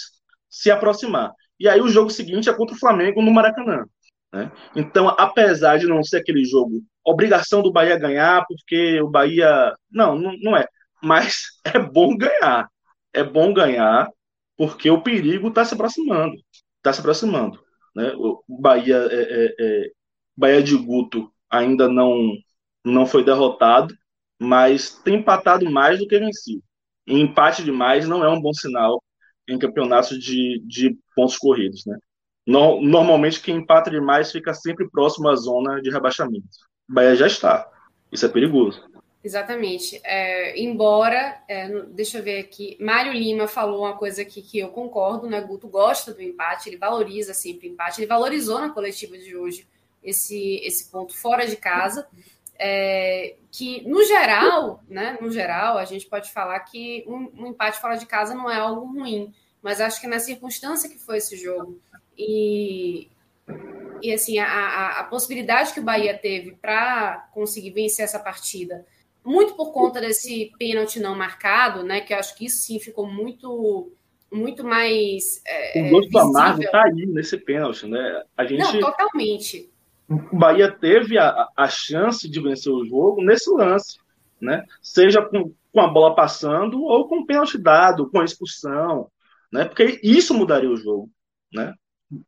se 0.49 0.69
aproximar. 0.69 1.31
E 1.59 1.67
aí 1.67 1.81
o 1.81 1.87
jogo 1.87 2.09
seguinte 2.09 2.49
é 2.49 2.53
contra 2.53 2.75
o 2.75 2.79
Flamengo 2.79 3.21
no 3.21 3.31
Maracanã. 3.31 3.85
Né? 4.31 4.51
Então, 4.75 5.07
apesar 5.09 5.77
de 5.77 5.87
não 5.87 6.03
ser 6.03 6.17
aquele 6.17 6.43
jogo, 6.43 6.81
obrigação 7.03 7.61
do 7.61 7.71
Bahia 7.71 7.97
ganhar, 7.97 8.45
porque 8.47 9.01
o 9.01 9.09
Bahia. 9.09 9.73
Não, 9.91 10.17
não, 10.17 10.55
é. 10.55 10.67
Mas 11.01 11.43
é 11.65 11.79
bom 11.79 12.15
ganhar. 12.15 12.69
É 13.13 13.23
bom 13.23 13.53
ganhar, 13.53 14.09
porque 14.57 14.89
o 14.89 15.01
perigo 15.01 15.49
está 15.49 15.63
se 15.63 15.73
aproximando. 15.73 16.35
Está 16.77 16.93
se 16.93 16.99
aproximando. 16.99 17.59
Né? 17.95 18.11
O 18.15 18.43
Bahia, 18.59 19.07
é, 19.11 19.21
é, 19.21 19.55
é, 19.59 19.91
Bahia 20.35 20.63
de 20.63 20.75
Guto 20.75 21.31
ainda 21.49 21.87
não, 21.87 22.33
não 22.83 23.05
foi 23.05 23.23
derrotado, 23.23 23.93
mas 24.39 24.89
tem 25.03 25.15
empatado 25.15 25.69
mais 25.69 25.99
do 25.99 26.07
que 26.07 26.19
vencido. 26.19 26.63
E 27.07 27.19
empate 27.19 27.63
demais 27.63 28.07
não 28.07 28.23
é 28.23 28.29
um 28.29 28.41
bom 28.41 28.53
sinal 28.53 29.01
em 29.47 29.57
campeonatos 29.59 30.19
de, 30.19 30.61
de 30.65 30.97
pontos 31.15 31.37
corridos. 31.37 31.85
Né? 31.85 31.97
No, 32.45 32.81
normalmente, 32.81 33.41
quem 33.41 33.57
empata 33.57 33.89
demais 33.89 34.31
fica 34.31 34.53
sempre 34.53 34.89
próximo 34.89 35.29
à 35.29 35.35
zona 35.35 35.81
de 35.81 35.89
rebaixamento. 35.89 36.47
O 36.89 36.93
Bahia 36.93 37.15
já 37.15 37.27
está. 37.27 37.69
Isso 38.11 38.25
é 38.25 38.29
perigoso. 38.29 38.81
Exatamente. 39.23 40.01
É, 40.03 40.59
embora, 40.61 41.41
é, 41.47 41.69
deixa 41.85 42.17
eu 42.17 42.23
ver 42.23 42.39
aqui, 42.39 42.77
Mário 42.79 43.13
Lima 43.13 43.47
falou 43.47 43.79
uma 43.79 43.95
coisa 43.95 44.21
aqui 44.21 44.41
que 44.41 44.59
eu 44.59 44.67
concordo, 44.67 45.29
né? 45.29 45.39
Guto 45.39 45.67
gosta 45.69 46.13
do 46.13 46.21
empate, 46.21 46.67
ele 46.67 46.77
valoriza 46.77 47.33
sempre 47.33 47.69
o 47.69 47.71
empate, 47.71 48.01
ele 48.01 48.07
valorizou 48.07 48.59
na 48.59 48.69
coletiva 48.69 49.17
de 49.17 49.35
hoje 49.35 49.65
esse, 50.03 50.59
esse 50.65 50.91
ponto 50.91 51.15
fora 51.15 51.47
de 51.47 51.55
casa. 51.55 52.05
É, 52.57 53.35
que 53.51 53.87
no 53.87 54.03
geral, 54.03 54.83
né? 54.87 55.17
No 55.21 55.31
geral, 55.31 55.77
a 55.77 55.85
gente 55.85 56.05
pode 56.05 56.31
falar 56.31 56.59
que 56.61 57.03
um, 57.07 57.31
um 57.35 57.47
empate 57.47 57.79
fora 57.79 57.95
de 57.95 58.05
casa 58.05 58.33
não 58.33 58.49
é 58.49 58.57
algo 58.57 58.85
ruim, 58.85 59.33
mas 59.61 59.81
acho 59.81 59.99
que 59.99 60.07
na 60.07 60.19
circunstância 60.19 60.89
que 60.89 60.97
foi 60.97 61.17
esse 61.17 61.35
jogo 61.37 61.79
e, 62.17 63.09
e 64.01 64.13
assim, 64.13 64.39
a, 64.39 64.47
a, 64.47 64.99
a 64.99 65.03
possibilidade 65.05 65.73
que 65.73 65.79
o 65.79 65.83
Bahia 65.83 66.17
teve 66.17 66.53
para 66.53 67.29
conseguir 67.33 67.71
vencer 67.71 68.05
essa 68.05 68.19
partida, 68.19 68.85
muito 69.23 69.55
por 69.55 69.71
conta 69.71 70.01
desse 70.01 70.51
pênalti 70.59 70.99
não 70.99 71.15
marcado, 71.15 71.83
né? 71.83 72.01
Que 72.01 72.13
eu 72.13 72.17
acho 72.17 72.35
que 72.35 72.45
isso 72.45 72.57
sim 72.57 72.79
ficou 72.79 73.07
muito 73.07 73.91
muito 74.31 74.63
mais. 74.63 75.41
É, 75.45 75.83
o 75.83 75.89
gosto 75.91 76.09
do 76.09 76.19
amargo 76.19 76.63
está 76.63 76.83
aí 76.83 77.05
nesse 77.05 77.37
pênalti, 77.37 77.85
né? 77.85 78.23
A 78.35 78.43
gente, 78.45 78.59
não, 78.59 78.79
totalmente. 78.79 79.71
O 80.31 80.37
Bahia 80.37 80.71
teve 80.71 81.17
a, 81.17 81.47
a 81.55 81.67
chance 81.67 82.29
de 82.29 82.41
vencer 82.41 82.71
o 82.71 82.85
jogo 82.85 83.23
nesse 83.23 83.49
lance, 83.51 83.97
né? 84.39 84.65
Seja 84.81 85.21
com, 85.21 85.53
com 85.71 85.81
a 85.81 85.87
bola 85.87 86.15
passando 86.15 86.81
ou 86.81 87.07
com 87.07 87.19
o 87.19 87.25
pênalti 87.25 87.57
dado, 87.57 88.09
com 88.09 88.19
a 88.19 88.25
expulsão, 88.25 89.09
né? 89.51 89.65
Porque 89.65 89.99
isso 90.03 90.33
mudaria 90.33 90.69
o 90.69 90.77
jogo, 90.77 91.09
né? 91.53 91.73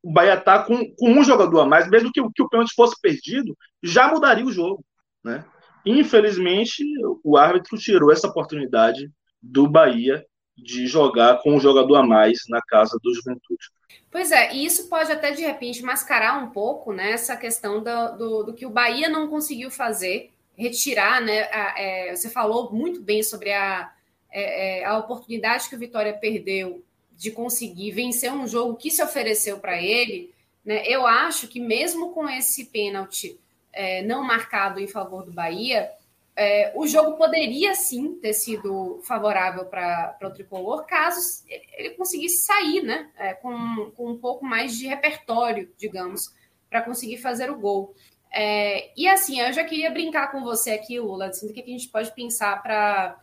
o 0.01 0.11
Bahia 0.11 0.35
está 0.35 0.63
com, 0.63 0.77
com, 0.95 1.11
um 1.11 1.23
jogador 1.23 1.61
a 1.61 1.65
mais, 1.65 1.89
mesmo 1.89 2.11
que, 2.11 2.21
que 2.33 2.43
o 2.43 2.49
pênalti 2.49 2.73
fosse 2.75 2.99
perdido, 2.99 3.55
já 3.83 4.07
mudaria 4.07 4.45
o 4.45 4.51
jogo. 4.51 4.83
Né? 5.23 5.45
Infelizmente, 5.85 6.83
o 7.23 7.37
árbitro 7.37 7.77
tirou 7.77 8.11
essa 8.11 8.27
oportunidade 8.27 9.11
do 9.41 9.67
Bahia 9.67 10.25
de 10.57 10.87
jogar 10.87 11.41
com 11.41 11.55
um 11.55 11.59
jogador 11.59 11.97
a 11.97 12.03
mais 12.03 12.39
na 12.49 12.61
casa 12.61 12.97
do 13.03 13.13
Juventude. 13.13 13.69
Pois 14.09 14.31
é, 14.31 14.53
e 14.53 14.65
isso 14.65 14.87
pode 14.87 15.11
até 15.11 15.31
de 15.31 15.41
repente 15.41 15.83
mascarar 15.83 16.41
um 16.43 16.49
pouco 16.49 16.93
né, 16.93 17.11
essa 17.11 17.35
questão 17.35 17.83
do, 17.83 18.17
do, 18.17 18.43
do 18.43 18.53
que 18.53 18.65
o 18.65 18.69
Bahia 18.69 19.09
não 19.09 19.27
conseguiu 19.27 19.69
fazer, 19.69 20.31
retirar, 20.57 21.21
né? 21.21 21.43
A, 21.51 21.75
é, 21.77 22.15
você 22.15 22.29
falou 22.29 22.71
muito 22.71 23.01
bem 23.01 23.21
sobre 23.21 23.51
a, 23.51 23.91
é, 24.31 24.79
é 24.79 24.85
a 24.85 24.97
oportunidade 24.97 25.67
que 25.67 25.75
o 25.75 25.79
Vitória 25.79 26.13
perdeu 26.13 26.83
de 27.17 27.31
conseguir 27.31 27.91
vencer 27.91 28.31
um 28.31 28.47
jogo 28.47 28.75
que 28.75 28.91
se 28.91 29.03
ofereceu 29.03 29.59
para 29.59 29.81
ele, 29.81 30.33
né, 30.65 30.83
eu 30.87 31.05
acho 31.05 31.47
que 31.47 31.59
mesmo 31.59 32.11
com 32.11 32.27
esse 32.27 32.65
pênalti 32.65 33.39
é, 33.71 34.01
não 34.01 34.23
marcado 34.23 34.79
em 34.79 34.87
favor 34.87 35.23
do 35.23 35.31
Bahia, 35.31 35.91
é, 36.35 36.73
o 36.75 36.85
jogo 36.85 37.15
poderia 37.17 37.73
sim 37.75 38.15
ter 38.15 38.33
sido 38.33 38.99
favorável 39.03 39.65
para 39.65 40.17
o 40.21 40.29
tricolor, 40.31 40.85
caso 40.85 41.45
ele 41.77 41.91
conseguisse 41.91 42.43
sair 42.43 42.83
né, 42.83 43.09
é, 43.17 43.33
com, 43.33 43.91
com 43.95 44.11
um 44.11 44.17
pouco 44.17 44.45
mais 44.45 44.77
de 44.77 44.85
repertório, 44.85 45.71
digamos, 45.77 46.33
para 46.69 46.81
conseguir 46.81 47.17
fazer 47.17 47.49
o 47.49 47.57
gol. 47.57 47.95
É, 48.33 48.91
e 48.97 49.07
assim, 49.07 49.39
eu 49.39 49.53
já 49.53 49.63
queria 49.63 49.89
brincar 49.89 50.29
com 50.29 50.43
você 50.43 50.71
aqui, 50.71 50.99
Lula, 50.99 51.27
assim, 51.27 51.47
do 51.47 51.53
que 51.53 51.61
a 51.61 51.65
gente 51.65 51.87
pode 51.87 52.13
pensar 52.13 52.61
para. 52.61 53.17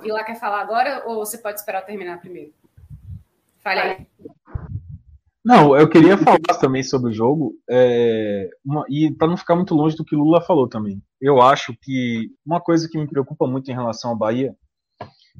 Vila 0.00 0.24
quer 0.24 0.40
falar 0.40 0.60
agora 0.60 1.04
ou 1.06 1.16
você 1.16 1.36
pode 1.36 1.60
esperar 1.60 1.82
terminar 1.82 2.18
primeiro? 2.18 2.52
Fale 3.60 3.80
aí. 3.80 4.06
Não, 5.44 5.76
eu 5.76 5.88
queria 5.88 6.16
falar 6.16 6.38
também 6.60 6.82
sobre 6.82 7.10
o 7.10 7.14
jogo, 7.14 7.54
é, 7.68 8.48
uma, 8.64 8.84
e 8.88 9.12
para 9.12 9.26
não 9.26 9.36
ficar 9.36 9.56
muito 9.56 9.74
longe 9.74 9.96
do 9.96 10.04
que 10.04 10.14
Lula 10.14 10.40
falou 10.40 10.68
também. 10.68 11.02
Eu 11.20 11.40
acho 11.40 11.74
que 11.82 12.30
uma 12.46 12.60
coisa 12.60 12.88
que 12.88 12.96
me 12.96 13.08
preocupa 13.08 13.46
muito 13.46 13.70
em 13.70 13.74
relação 13.74 14.10
ao 14.10 14.16
Bahia 14.16 14.54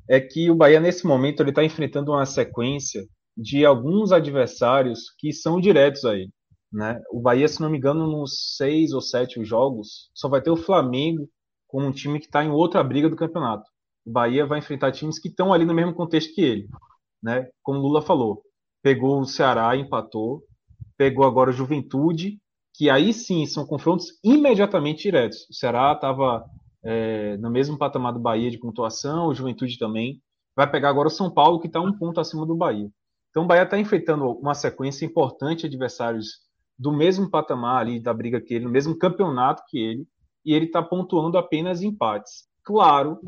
é 0.09 0.21
que 0.21 0.51
o 0.51 0.55
Bahia, 0.55 0.81
nesse 0.81 1.07
momento, 1.07 1.41
ele 1.41 1.51
está 1.51 1.63
enfrentando 1.63 2.13
uma 2.13 2.27
sequência 2.27 3.07
de 3.37 3.65
alguns 3.65 4.11
adversários 4.13 5.15
que 5.19 5.33
são 5.33 5.61
diretos 5.61 6.05
a 6.05 6.15
ele. 6.17 6.31
Né? 6.73 7.01
O 7.11 7.21
Bahia, 7.21 7.47
se 7.47 7.61
não 7.61 7.71
me 7.71 7.79
engano, 7.79 8.07
nos 8.07 8.57
seis 8.57 8.93
ou 8.93 9.01
sete 9.01 9.45
jogos, 9.45 10.11
só 10.15 10.29
vai 10.29 10.43
ter 10.43 10.51
o 10.51 10.57
Flamengo 10.57 11.29
como 11.69 11.87
um 11.87 11.93
time 11.93 12.19
que 12.19 12.27
está 12.27 12.45
em 12.45 12.51
outra 12.51 12.83
briga 12.83 13.09
do 13.09 13.17
campeonato. 13.17 13.65
O 14.05 14.11
Bahia 14.11 14.45
vai 14.47 14.59
enfrentar 14.59 14.91
times 14.91 15.19
que 15.19 15.29
estão 15.29 15.53
ali 15.53 15.65
no 15.65 15.75
mesmo 15.75 15.95
contexto 15.95 16.35
que 16.35 16.41
ele 16.41 16.69
né? 17.23 17.49
Como 17.63 17.79
Lula 17.79 18.03
falou, 18.03 18.43
pegou 18.83 19.21
o 19.21 19.27
Ceará, 19.27 19.77
empatou, 19.77 20.43
pegou 20.97 21.25
agora 21.25 21.51
o 21.51 21.53
Juventude, 21.53 22.39
que 22.75 22.91
aí 22.91 23.13
sim 23.13 23.47
são 23.47 23.67
confrontos 23.67 24.07
imediatamente 24.25 25.03
diretos. 25.03 25.49
O 25.49 25.55
Ceará 25.55 25.93
estava 25.93 26.45
é, 26.85 27.37
no 27.37 27.51
mesmo 27.51 27.79
patamar 27.79 28.13
do 28.13 28.21
Bahia 28.21 28.51
de 28.51 28.59
pontuação, 28.59 29.29
o 29.29 29.35
Juventude 29.35 29.79
também. 29.79 30.21
Vai 30.57 30.71
pegar 30.71 30.91
agora 30.91 31.09
o 31.09 31.11
São 31.11 31.31
Paulo, 31.31 31.61
que 31.61 31.67
está 31.67 31.81
um 31.81 31.97
ponto 31.97 32.21
acima 32.21 32.45
do 32.45 32.57
Bahia. 32.57 32.91
Então 33.31 33.45
o 33.45 33.47
Bahia 33.47 33.63
está 33.63 33.79
enfrentando 33.79 34.31
uma 34.33 34.55
sequência 34.55 35.07
importante 35.07 35.61
de 35.61 35.67
adversários 35.69 36.41
do 36.79 36.93
mesmo 36.93 37.31
patamar 37.31 37.81
ali 37.81 38.01
da 38.01 38.13
briga 38.13 38.41
que 38.41 38.55
ele, 38.55 38.65
no 38.65 38.71
mesmo 38.71 38.99
campeonato 38.99 39.63
que 39.69 39.79
ele, 39.79 40.07
e 40.45 40.53
ele 40.53 40.67
está 40.67 40.83
pontuando 40.83 41.39
apenas 41.39 41.83
empates. 41.83 42.45
Claro 42.65 43.19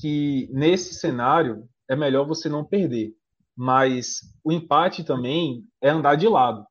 que 0.00 0.48
nesse 0.52 0.94
cenário 0.94 1.64
é 1.88 1.96
melhor 1.96 2.26
você 2.26 2.48
não 2.48 2.64
perder 2.64 3.14
mas 3.58 4.20
o 4.44 4.52
empate 4.52 5.02
também 5.02 5.64
é 5.82 5.90
andar 5.90 6.14
de 6.14 6.28
lado. 6.28 6.64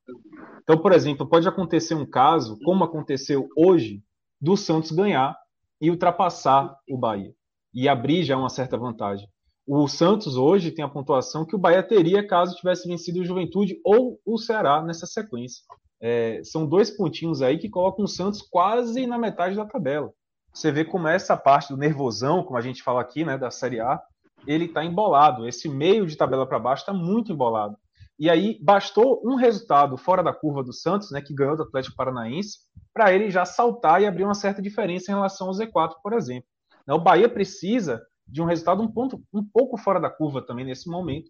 Então, 0.63 0.77
por 0.77 0.93
exemplo, 0.93 1.27
pode 1.27 1.45
acontecer 1.45 1.95
um 1.95 2.05
caso, 2.05 2.57
como 2.63 2.81
aconteceu 2.85 3.49
hoje, 3.57 4.01
do 4.39 4.55
Santos 4.55 4.91
ganhar 4.91 5.37
e 5.81 5.91
ultrapassar 5.91 6.73
o 6.89 6.97
Bahia 6.97 7.33
e 7.73 7.89
abrir 7.89 8.23
já 8.23 8.37
uma 8.37 8.49
certa 8.49 8.77
vantagem. 8.77 9.27
O 9.67 9.85
Santos 9.89 10.37
hoje 10.37 10.71
tem 10.71 10.85
a 10.85 10.87
pontuação 10.87 11.45
que 11.45 11.57
o 11.57 11.59
Bahia 11.59 11.83
teria 11.83 12.25
caso 12.25 12.55
tivesse 12.55 12.87
vencido 12.87 13.19
o 13.19 13.25
Juventude 13.25 13.81
ou 13.83 14.17
o 14.25 14.37
Ceará 14.37 14.81
nessa 14.81 15.05
sequência. 15.05 15.61
É, 15.99 16.41
são 16.45 16.65
dois 16.65 16.89
pontinhos 16.89 17.41
aí 17.41 17.57
que 17.57 17.69
colocam 17.69 18.05
o 18.05 18.07
Santos 18.07 18.41
quase 18.41 19.05
na 19.05 19.17
metade 19.17 19.57
da 19.57 19.65
tabela. 19.65 20.09
Você 20.53 20.71
vê 20.71 20.85
como 20.85 21.09
essa 21.09 21.35
parte 21.35 21.73
do 21.73 21.77
nervosão, 21.77 22.43
como 22.43 22.57
a 22.57 22.61
gente 22.61 22.81
fala 22.81 23.01
aqui, 23.01 23.25
né, 23.25 23.37
da 23.37 23.51
Série 23.51 23.81
A, 23.81 24.01
ele 24.45 24.65
está 24.65 24.83
embolado. 24.83 25.47
Esse 25.47 25.69
meio 25.69 26.05
de 26.05 26.15
tabela 26.15 26.45
para 26.45 26.59
baixo 26.59 26.83
está 26.83 26.93
muito 26.93 27.31
embolado. 27.31 27.77
E 28.19 28.29
aí 28.29 28.57
bastou 28.61 29.21
um 29.23 29.35
resultado 29.35 29.95
fora 29.95 30.23
da 30.23 30.33
curva 30.33 30.63
do 30.63 30.73
Santos, 30.73 31.11
né, 31.11 31.21
que 31.21 31.33
ganhou 31.33 31.55
do 31.55 31.63
Atlético 31.63 31.95
Paranaense, 31.95 32.59
para 32.93 33.13
ele 33.13 33.29
já 33.29 33.45
saltar 33.45 34.01
e 34.01 34.07
abrir 34.07 34.23
uma 34.23 34.33
certa 34.33 34.61
diferença 34.61 35.11
em 35.11 35.15
relação 35.15 35.47
ao 35.47 35.53
Z4, 35.53 35.93
por 36.01 36.13
exemplo. 36.13 36.47
Né, 36.85 36.93
o 36.93 36.99
Bahia 36.99 37.29
precisa 37.29 38.01
de 38.27 38.41
um 38.41 38.45
resultado 38.45 38.81
um, 38.81 38.91
ponto, 38.91 39.21
um 39.31 39.43
pouco 39.43 39.77
fora 39.77 39.99
da 39.99 40.09
curva 40.09 40.41
também 40.41 40.65
nesse 40.65 40.89
momento. 40.89 41.29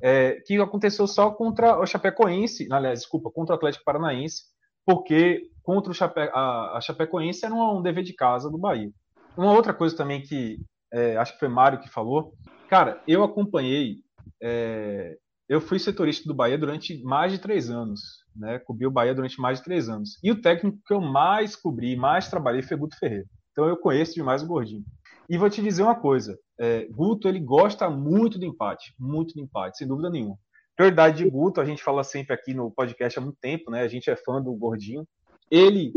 é, 0.00 0.40
que 0.46 0.56
aconteceu 0.60 1.08
só 1.08 1.30
contra 1.30 1.80
o 1.80 1.84
Chapecoense, 1.84 2.68
aliás, 2.70 3.00
desculpa, 3.00 3.30
contra 3.30 3.54
o 3.54 3.56
Atlético 3.56 3.84
Paranaense, 3.84 4.44
porque 4.86 5.50
contra 5.62 5.90
o 5.90 5.94
Chape, 5.94 6.20
a, 6.32 6.78
a 6.78 6.80
Chapecoense 6.80 7.44
era 7.44 7.52
um, 7.52 7.78
um 7.78 7.82
dever 7.82 8.04
de 8.04 8.14
casa 8.14 8.48
do 8.48 8.56
Bahia. 8.56 8.90
Uma 9.36 9.52
outra 9.52 9.74
coisa 9.74 9.96
também 9.96 10.22
que 10.22 10.58
é, 10.92 11.16
acho 11.16 11.34
que 11.34 11.38
foi 11.38 11.48
Mário 11.48 11.80
que 11.80 11.88
falou, 11.88 12.34
cara, 12.68 13.02
eu 13.06 13.22
acompanhei, 13.22 13.98
é, 14.42 15.16
eu 15.48 15.60
fui 15.60 15.78
setorista 15.78 16.26
do 16.28 16.34
Bahia 16.34 16.58
durante 16.58 17.02
mais 17.02 17.32
de 17.32 17.38
três 17.38 17.70
anos, 17.70 18.00
né? 18.36 18.58
Cobri 18.58 18.86
o 18.86 18.90
Bahia 18.90 19.14
durante 19.14 19.40
mais 19.40 19.58
de 19.58 19.64
três 19.64 19.88
anos. 19.88 20.18
E 20.22 20.30
o 20.30 20.40
técnico 20.40 20.78
que 20.86 20.92
eu 20.92 21.00
mais 21.00 21.56
cobri, 21.56 21.96
mais 21.96 22.28
trabalhei 22.28 22.62
foi 22.62 22.76
Guto 22.76 22.98
Ferreira. 22.98 23.26
Então 23.52 23.66
eu 23.66 23.76
conheço 23.76 24.14
demais 24.14 24.42
o 24.42 24.46
Gordinho. 24.46 24.84
E 25.28 25.36
vou 25.36 25.50
te 25.50 25.62
dizer 25.62 25.82
uma 25.82 25.94
coisa, 25.94 26.38
é, 26.58 26.86
Guto 26.90 27.28
ele 27.28 27.40
gosta 27.40 27.88
muito 27.90 28.38
do 28.38 28.44
empate, 28.44 28.94
muito 28.98 29.34
do 29.34 29.40
empate, 29.40 29.78
sem 29.78 29.86
dúvida 29.86 30.08
nenhuma. 30.08 30.38
Prioridade 30.76 31.18
de 31.18 31.28
Guto, 31.28 31.60
a 31.60 31.64
gente 31.64 31.82
fala 31.82 32.04
sempre 32.04 32.32
aqui 32.32 32.54
no 32.54 32.70
podcast 32.70 33.18
há 33.18 33.22
muito 33.22 33.36
tempo, 33.40 33.70
né? 33.70 33.82
A 33.82 33.88
gente 33.88 34.08
é 34.08 34.16
fã 34.16 34.40
do 34.40 34.54
Gordinho. 34.54 35.06
Ele 35.50 35.92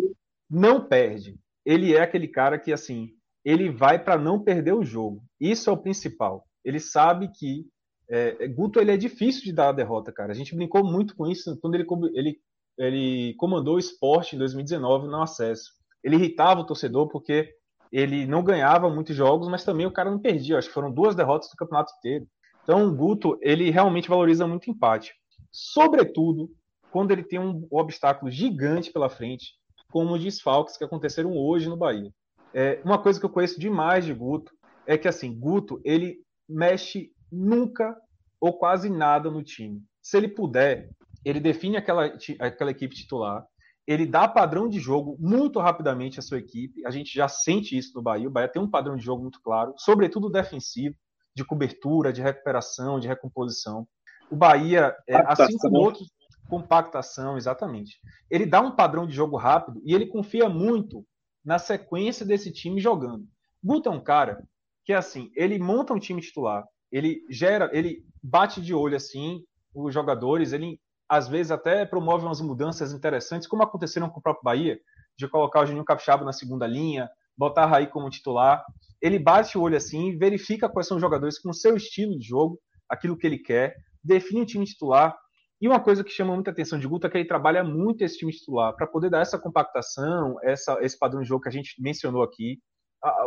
não 0.50 0.84
perde. 0.84 1.38
Ele 1.66 1.94
é 1.94 2.02
aquele 2.02 2.28
cara 2.28 2.58
que 2.58 2.74
assim, 2.74 3.12
ele 3.44 3.70
vai 3.70 4.04
para 4.04 4.18
não 4.18 4.40
perder 4.40 4.74
o 4.74 4.84
jogo. 4.84 5.24
Isso 5.40 5.70
é 5.70 5.74
o 5.74 5.78
principal. 5.78 6.46
Ele 6.64 6.80
sabe 6.80 7.30
que 7.30 7.66
é, 8.10 8.48
Guto 8.48 8.80
ele 8.80 8.92
é 8.92 8.98
difícil 8.98 9.44
de 9.44 9.54
dar 9.54 9.70
a 9.70 9.74
derrota, 9.74 10.12
cara. 10.12 10.32
A 10.32 10.36
gente 10.36 10.56
brincou 10.56 10.84
muito 10.84 11.16
com 11.16 11.28
isso 11.28 11.58
quando 11.62 11.76
ele, 11.76 11.86
ele, 12.14 12.40
ele 12.78 13.34
comandou 13.36 13.76
o 13.76 13.80
esporte 13.80 14.36
em 14.36 14.40
2019 14.40 15.08
no 15.08 15.22
acesso. 15.22 15.72
Ele 16.04 16.18
irritava 16.18 16.60
o 16.60 16.66
torcedor 16.66 17.08
porque 17.08 17.54
ele 17.92 18.26
não 18.26 18.44
ganhava 18.44 18.90
muitos 18.90 19.16
jogos, 19.16 19.48
mas 19.48 19.64
também 19.64 19.86
o 19.86 19.92
cara 19.92 20.12
não 20.12 20.20
perdia. 20.20 20.58
Acho 20.58 20.68
que 20.68 20.74
foram 20.74 20.92
duas 20.92 21.16
derrotas 21.16 21.50
do 21.50 21.56
campeonato 21.56 21.94
inteiro. 21.98 22.28
Então, 22.64 22.86
o 22.86 22.94
Guto, 22.94 23.38
ele 23.42 23.70
realmente 23.70 24.10
valoriza 24.10 24.46
muito 24.46 24.70
empate. 24.70 25.14
Sobretudo, 25.52 26.50
quando 26.92 27.12
ele 27.12 27.24
tem 27.24 27.40
um 27.40 27.68
obstáculo 27.72 28.30
gigante 28.30 28.92
pela 28.92 29.10
frente, 29.10 29.54
como 29.92 30.14
os 30.14 30.24
desfalques 30.24 30.78
que 30.78 30.84
aconteceram 30.84 31.36
hoje 31.36 31.68
no 31.68 31.78
Bahia. 31.78 32.12
É, 32.54 32.82
uma 32.84 33.02
coisa 33.02 33.20
que 33.20 33.26
eu 33.26 33.30
conheço 33.30 33.60
demais 33.60 34.06
de 34.06 34.14
Guto 34.14 34.52
é 34.86 34.98
que, 34.98 35.08
assim, 35.08 35.38
Guto, 35.38 35.82
ele 35.84 36.18
mexe 36.48 37.12
nunca 37.32 37.96
ou 38.40 38.58
quase 38.58 38.90
nada 38.90 39.30
no 39.30 39.44
time. 39.44 39.82
Se 40.02 40.18
ele 40.18 40.28
puder, 40.28 40.90
ele 41.24 41.40
define 41.40 41.78
aquela, 41.78 42.12
aquela 42.40 42.72
equipe 42.72 42.96
titular, 42.96 43.46
ele 43.88 44.06
dá 44.06 44.28
padrão 44.28 44.68
de 44.70 44.80
jogo 44.80 45.16
muito 45.20 45.60
rapidamente 45.60 46.20
à 46.20 46.22
sua 46.22 46.40
equipe. 46.40 46.86
A 46.86 46.92
gente 46.92 47.14
já 47.14 47.28
sente 47.28 47.78
isso 47.78 47.94
no 47.96 48.02
Bahia. 48.02 48.28
O 48.28 48.32
Bahia 48.32 48.48
tem 48.48 48.62
um 48.62 48.70
padrão 48.70 48.96
de 48.96 49.04
jogo 49.04 49.22
muito 49.22 49.42
claro, 49.42 49.74
sobretudo 49.78 50.30
defensivo, 50.30 50.96
de 51.36 51.46
cobertura, 51.46 52.12
de 52.12 52.22
recuperação, 52.22 53.00
de 53.00 53.08
recomposição. 53.08 53.88
O 54.30 54.36
Bahia, 54.36 54.96
é, 55.08 55.16
assim 55.18 55.58
como 55.58 55.78
outros, 55.78 56.10
compactação, 56.50 57.38
exatamente. 57.38 57.98
Ele 58.30 58.46
dá 58.46 58.62
um 58.62 58.76
padrão 58.76 59.08
de 59.08 59.14
jogo 59.14 59.38
rápido 59.38 59.82
e 59.86 59.94
ele 59.94 60.08
confia 60.08 60.50
muito 60.50 61.06
na 61.44 61.60
sequência 61.60 62.26
desse 62.26 62.52
time 62.52 62.80
jogando. 62.80 63.28
Guto 63.64 63.90
é 63.90 63.92
um 63.92 64.04
cara 64.04 64.44
que, 64.84 64.94
assim, 64.94 65.32
ele 65.36 65.60
monta 65.60 65.94
um 65.94 66.00
time 66.00 66.22
titular, 66.22 66.66
ele 66.92 67.26
gera, 67.30 67.70
ele 67.74 68.04
bate 68.22 68.62
de 68.62 68.74
olho, 68.74 68.96
assim, 68.96 69.44
os 69.74 69.94
jogadores, 69.94 70.54
ele 70.54 70.80
às 71.08 71.28
vezes 71.28 71.52
até 71.52 71.86
promove 71.86 72.26
umas 72.26 72.40
mudanças 72.42 72.94
interessantes, 72.94 73.48
como 73.48 73.64
aconteceram 73.64 74.10
com 74.10 74.20
o 74.20 74.24
próprio 74.24 74.44
Bahia, 74.44 74.80
de 75.18 75.28
colocar 75.28 75.62
o 75.62 75.66
Juninho 75.66 75.84
Capixaba 75.84 76.24
na 76.24 76.32
segunda 76.32 76.66
linha, 76.66 77.10
botar 77.38 77.64
a 77.64 77.68
Raí 77.68 77.88
como 77.88 78.10
titular. 78.10 78.64
Ele 79.02 79.20
bate 79.20 79.58
o 79.58 79.62
olho 79.62 79.76
assim, 79.76 80.18
verifica 80.18 80.70
quais 80.70 80.88
são 80.88 80.98
os 80.98 81.02
jogadores 81.02 81.38
com 81.38 81.50
o 81.50 81.54
seu 81.54 81.76
estilo 81.76 82.18
de 82.18 82.26
jogo, 82.26 82.60
aquilo 82.90 83.18
que 83.18 83.28
ele 83.28 83.38
quer, 83.38 83.76
define 84.04 84.42
o 84.42 84.46
time 84.46 84.66
titular. 84.66 85.18
E 85.62 85.68
uma 85.68 85.80
coisa 85.80 86.04
que 86.04 86.10
chama 86.10 86.34
muita 86.34 86.52
atenção 86.52 86.80
de 86.80 86.88
Guto 86.88 87.06
é 87.06 87.10
que 87.10 87.18
ele 87.18 87.28
trabalha 87.28 87.64
muito 87.64 88.02
esse 88.02 88.18
time 88.18 88.32
titular 88.32 88.76
para 88.76 88.88
poder 88.88 89.10
dar 89.10 89.22
essa 89.22 89.38
compactação, 89.38 90.38
essa, 90.44 90.78
esse 90.82 90.98
padrão 90.98 91.22
de 91.22 91.28
jogo 91.28 91.44
que 91.44 91.50
a 91.50 91.52
gente 91.52 91.80
mencionou 91.80 92.24
aqui, 92.24 92.58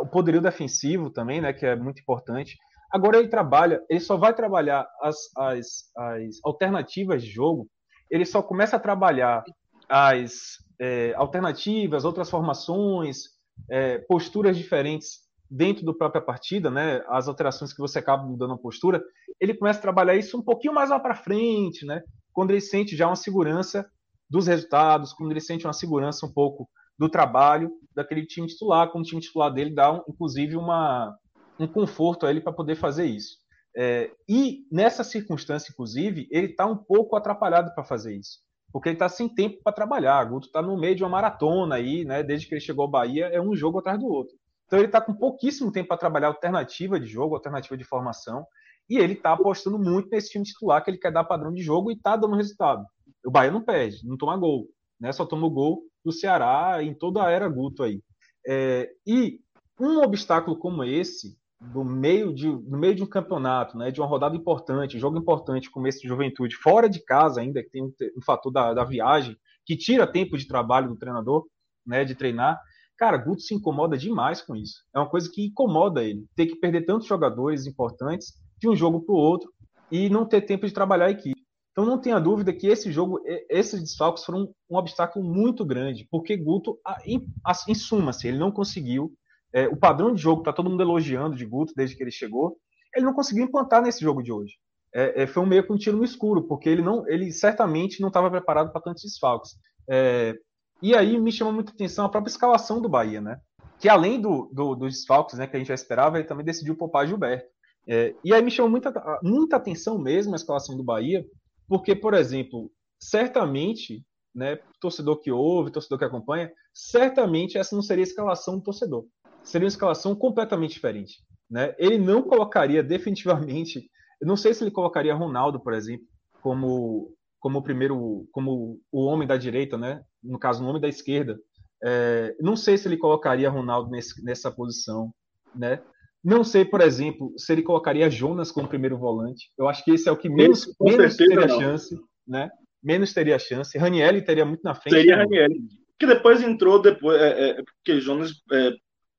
o 0.01 0.05
poderio 0.05 0.41
defensivo 0.41 1.09
também, 1.09 1.39
né, 1.39 1.53
que 1.53 1.65
é 1.65 1.75
muito 1.75 2.01
importante. 2.01 2.57
Agora 2.91 3.17
ele 3.17 3.29
trabalha, 3.29 3.81
ele 3.89 3.99
só 3.99 4.17
vai 4.17 4.33
trabalhar 4.33 4.87
as, 5.01 5.15
as, 5.37 5.67
as 5.97 6.39
alternativas 6.43 7.23
de 7.23 7.29
jogo 7.29 7.69
ele 8.09 8.25
só 8.25 8.41
começa 8.41 8.75
a 8.75 8.79
trabalhar 8.79 9.43
as 9.89 10.57
é, 10.79 11.13
alternativas, 11.15 12.05
outras 12.05 12.29
formações, 12.29 13.23
é, 13.69 13.99
posturas 13.99 14.57
diferentes 14.57 15.25
dentro 15.49 15.85
da 15.85 15.93
própria 15.93 16.21
partida, 16.21 16.71
né, 16.71 17.03
as 17.07 17.27
alterações 17.27 17.71
que 17.71 17.79
você 17.79 17.99
acaba 17.99 18.23
mudando 18.23 18.53
a 18.53 18.57
postura, 18.57 19.01
ele 19.39 19.53
começa 19.53 19.79
a 19.79 19.81
trabalhar 19.81 20.15
isso 20.15 20.37
um 20.37 20.41
pouquinho 20.41 20.73
mais 20.73 20.89
lá 20.89 20.99
para 20.99 21.15
frente, 21.15 21.85
né, 21.85 22.01
quando 22.35 22.51
ele 22.51 22.59
sente 22.59 22.97
já 22.97 23.07
uma 23.07 23.15
segurança 23.15 23.89
dos 24.29 24.47
resultados, 24.47 25.13
quando 25.13 25.31
ele 25.31 25.39
sente 25.39 25.65
uma 25.65 25.73
segurança 25.73 26.25
um 26.25 26.31
pouco 26.31 26.69
do 26.99 27.09
trabalho 27.09 27.71
daquele 27.95 28.25
time 28.25 28.45
titular, 28.45 28.91
quando 28.91 29.05
o 29.05 29.07
time 29.07 29.21
titular 29.21 29.51
dele 29.51 29.73
dá, 29.73 29.93
um, 29.93 30.03
inclusive, 30.07 30.57
uma, 30.57 31.17
um 31.57 31.65
conforto 31.65 32.25
a 32.25 32.29
ele 32.29 32.41
para 32.41 32.51
poder 32.51 32.75
fazer 32.75 33.05
isso. 33.05 33.37
É, 33.75 34.11
e 34.27 34.65
nessa 34.69 35.03
circunstância, 35.03 35.71
inclusive, 35.71 36.27
ele 36.29 36.47
está 36.47 36.65
um 36.65 36.75
pouco 36.75 37.15
atrapalhado 37.15 37.73
para 37.73 37.85
fazer 37.85 38.15
isso, 38.15 38.39
porque 38.71 38.89
ele 38.89 38.95
está 38.95 39.07
sem 39.07 39.29
tempo 39.29 39.61
para 39.63 39.73
trabalhar. 39.73 40.23
Guto 40.25 40.47
está 40.47 40.61
no 40.61 40.77
meio 40.77 40.95
de 40.95 41.03
uma 41.03 41.09
maratona 41.09 41.75
aí, 41.75 42.03
né? 42.03 42.21
Desde 42.21 42.47
que 42.47 42.53
ele 42.53 42.61
chegou 42.61 42.83
ao 42.83 42.91
Bahia, 42.91 43.27
é 43.27 43.41
um 43.41 43.55
jogo 43.55 43.79
atrás 43.79 43.97
do 43.97 44.07
outro. 44.07 44.35
Então 44.65 44.79
ele 44.79 44.87
está 44.87 44.99
com 44.99 45.13
pouquíssimo 45.13 45.71
tempo 45.71 45.89
para 45.89 45.97
trabalhar 45.97 46.27
alternativa 46.27 46.99
de 46.99 47.05
jogo, 47.05 47.35
alternativa 47.35 47.77
de 47.77 47.83
formação, 47.83 48.45
e 48.89 48.97
ele 48.97 49.13
está 49.13 49.33
apostando 49.33 49.79
muito 49.79 50.09
nesse 50.09 50.29
time 50.29 50.43
titular 50.43 50.83
que 50.83 50.89
ele 50.89 50.97
quer 50.97 51.11
dar 51.11 51.23
padrão 51.23 51.51
de 51.51 51.61
jogo 51.61 51.91
e 51.91 51.95
está 51.95 52.15
dando 52.15 52.35
resultado. 52.35 52.85
O 53.25 53.31
Bahia 53.31 53.51
não 53.51 53.63
perde, 53.63 54.05
não 54.07 54.17
toma 54.17 54.37
gol, 54.37 54.67
né? 54.99 55.11
Só 55.11 55.25
toma 55.25 55.49
gol 55.49 55.83
do 56.03 56.11
Ceará 56.11 56.83
em 56.83 56.93
toda 56.93 57.25
a 57.25 57.31
era 57.31 57.49
Guto 57.49 57.83
aí. 57.83 58.01
É, 58.47 58.91
e 59.05 59.39
um 59.79 60.01
obstáculo 60.03 60.57
como 60.57 60.83
esse 60.83 61.35
do 61.59 61.83
meio 61.83 62.33
de, 62.33 62.47
no 62.47 62.77
meio 62.77 62.93
de 62.93 63.03
um 63.03 63.07
campeonato, 63.07 63.77
né, 63.77 63.89
de 63.89 63.99
uma 63.99 64.07
rodada 64.07 64.35
importante, 64.35 64.99
jogo 64.99 65.17
importante, 65.17 65.71
começo 65.71 66.01
de 66.01 66.07
juventude, 66.07 66.55
fora 66.55 66.87
de 66.87 67.03
casa 67.03 67.41
ainda, 67.41 67.63
que 67.63 67.69
tem 67.69 67.83
um, 67.83 67.91
um 68.17 68.21
fator 68.23 68.51
da, 68.51 68.73
da, 68.73 68.83
viagem, 68.83 69.35
que 69.65 69.75
tira 69.75 70.05
tempo 70.05 70.37
de 70.37 70.47
trabalho 70.47 70.89
do 70.89 70.97
treinador, 70.97 71.45
né, 71.85 72.03
de 72.03 72.13
treinar. 72.13 72.61
Cara, 72.97 73.17
Guto 73.17 73.41
se 73.41 73.55
incomoda 73.55 73.97
demais 73.97 74.41
com 74.41 74.55
isso. 74.55 74.83
É 74.93 74.99
uma 74.99 75.09
coisa 75.09 75.29
que 75.31 75.47
incomoda 75.47 76.03
ele, 76.03 76.25
ter 76.35 76.45
que 76.45 76.55
perder 76.55 76.85
tantos 76.85 77.07
jogadores 77.07 77.65
importantes 77.65 78.33
de 78.57 78.69
um 78.69 78.75
jogo 78.75 79.01
para 79.01 79.13
o 79.13 79.17
outro 79.17 79.51
e 79.91 80.09
não 80.09 80.25
ter 80.25 80.41
tempo 80.41 80.65
de 80.65 80.73
trabalhar 80.73 81.05
a 81.05 81.11
equipe. 81.11 81.39
Então 81.71 81.85
não 81.85 81.99
tenha 81.99 82.19
dúvida 82.19 82.53
que 82.53 82.67
esse 82.67 82.91
jogo, 82.91 83.19
esses 83.49 83.81
desfalques 83.81 84.23
foram 84.23 84.49
um 84.69 84.77
obstáculo 84.77 85.25
muito 85.25 85.65
grande, 85.65 86.07
porque 86.09 86.37
Guto, 86.37 86.79
em, 87.05 87.27
em 87.67 87.75
suma, 87.75 88.13
se 88.13 88.27
ele 88.27 88.37
não 88.37 88.51
conseguiu 88.51 89.13
é, 89.55 89.69
o 89.69 89.77
padrão 89.77 90.13
de 90.13 90.21
jogo 90.21 90.41
está 90.41 90.51
todo 90.51 90.69
mundo 90.69 90.83
elogiando 90.83 91.33
de 91.33 91.45
Guto 91.45 91.71
desde 91.73 91.95
que 91.95 92.03
ele 92.03 92.11
chegou, 92.11 92.57
ele 92.93 93.05
não 93.05 93.13
conseguiu 93.13 93.45
implantar 93.45 93.81
nesse 93.81 94.01
jogo 94.01 94.21
de 94.21 94.29
hoje. 94.29 94.55
É, 94.93 95.23
é, 95.23 95.27
foi 95.27 95.41
um 95.41 95.45
meio 95.45 95.65
com 95.65 95.73
um 95.73 95.77
tiro 95.77 95.95
no 95.95 96.03
escuro, 96.03 96.43
porque 96.43 96.67
ele 96.67 96.81
não, 96.81 97.07
ele 97.07 97.31
certamente 97.31 98.01
não 98.01 98.09
estava 98.09 98.29
preparado 98.29 98.73
para 98.73 98.81
tantos 98.81 99.03
desfalques. 99.03 99.51
É, 99.89 100.33
e 100.81 100.93
aí 100.93 101.17
me 101.17 101.31
chama 101.31 101.53
muita 101.53 101.71
atenção 101.71 102.05
a 102.05 102.09
própria 102.09 102.31
escalação 102.31 102.81
do 102.81 102.89
Bahia, 102.89 103.21
né? 103.21 103.39
Que 103.79 103.87
além 103.87 104.19
do, 104.19 104.49
do, 104.53 104.75
dos 104.75 104.93
desfalques, 104.93 105.37
né, 105.37 105.47
que 105.47 105.55
a 105.55 105.59
gente 105.59 105.69
já 105.69 105.73
esperava, 105.73 106.17
ele 106.17 106.27
também 106.27 106.45
decidiu 106.45 106.75
poupar 106.75 107.07
Gilberto. 107.07 107.47
É, 107.87 108.15
e 108.23 108.33
aí 108.33 108.41
me 108.41 108.51
chamou 108.51 108.71
muita, 108.71 108.91
muita 109.21 109.57
atenção 109.57 109.97
mesmo 109.97 110.33
a 110.33 110.37
escalação 110.37 110.75
do 110.75 110.83
Bahia, 110.83 111.25
porque, 111.67 111.95
por 111.95 112.13
exemplo, 112.13 112.71
certamente, 112.99 114.03
né, 114.33 114.59
torcedor 114.79 115.19
que 115.21 115.31
ouve, 115.31 115.71
torcedor 115.71 115.99
que 115.99 116.05
acompanha, 116.05 116.51
certamente 116.73 117.57
essa 117.57 117.75
não 117.75 117.83
seria 117.83 118.03
a 118.03 118.07
escalação 118.07 118.57
do 118.57 118.63
torcedor 118.63 119.05
seria 119.45 119.65
uma 119.65 119.69
escalação 119.69 120.15
completamente 120.15 120.73
diferente. 120.73 121.23
Né? 121.49 121.73
Ele 121.77 121.97
não 121.97 122.23
colocaria 122.23 122.83
definitivamente, 122.83 123.89
não 124.21 124.35
sei 124.35 124.53
se 124.53 124.63
ele 124.63 124.71
colocaria 124.71 125.13
Ronaldo, 125.13 125.59
por 125.59 125.73
exemplo, 125.73 126.05
como 126.41 127.13
como 127.39 127.59
o 127.59 127.61
primeiro, 127.61 128.27
como 128.31 128.81
o 128.91 129.05
homem 129.05 129.27
da 129.27 129.37
direita, 129.37 129.77
né? 129.77 130.03
No 130.23 130.39
caso, 130.39 130.63
o 130.63 130.67
homem 130.67 130.81
da 130.81 130.87
esquerda. 130.87 131.39
É, 131.83 132.35
não 132.39 132.55
sei 132.55 132.75
se 132.75 132.87
ele 132.87 132.97
colocaria 132.97 133.51
Ronaldo 133.51 133.91
nesse, 133.91 134.23
nessa 134.23 134.49
posição, 134.49 135.13
né? 135.53 135.79
Não 136.25 136.43
sei, 136.43 136.65
por 136.65 136.81
exemplo, 136.81 137.31
se 137.37 137.53
ele 137.53 137.61
colocaria 137.61 138.09
Jonas 138.09 138.51
como 138.51 138.67
primeiro 138.67 138.97
volante. 138.97 139.51
Eu 139.55 139.69
acho 139.69 139.85
que 139.85 139.91
esse 139.91 140.09
é 140.09 140.11
o 140.11 140.17
que 140.17 140.27
menos, 140.27 140.65
menos 140.81 141.15
teria 141.15 141.45
não. 141.45 141.59
chance, 141.59 141.95
né? 142.27 142.49
Menos 142.81 143.13
teria 143.13 143.37
chance. 143.37 143.77
Ranielli 143.77 144.23
teria 144.23 144.43
muito 144.43 144.63
na 144.63 144.73
frente. 144.73 144.95
Seria 144.95 145.17
Ranielli. 145.17 145.59
Que 145.99 146.07
depois 146.07 146.41
entrou 146.41 146.81
depois, 146.81 147.21
é, 147.21 147.49
é, 147.51 147.63
porque 147.63 148.01
Jonas 148.01 148.31
é, 148.51 148.71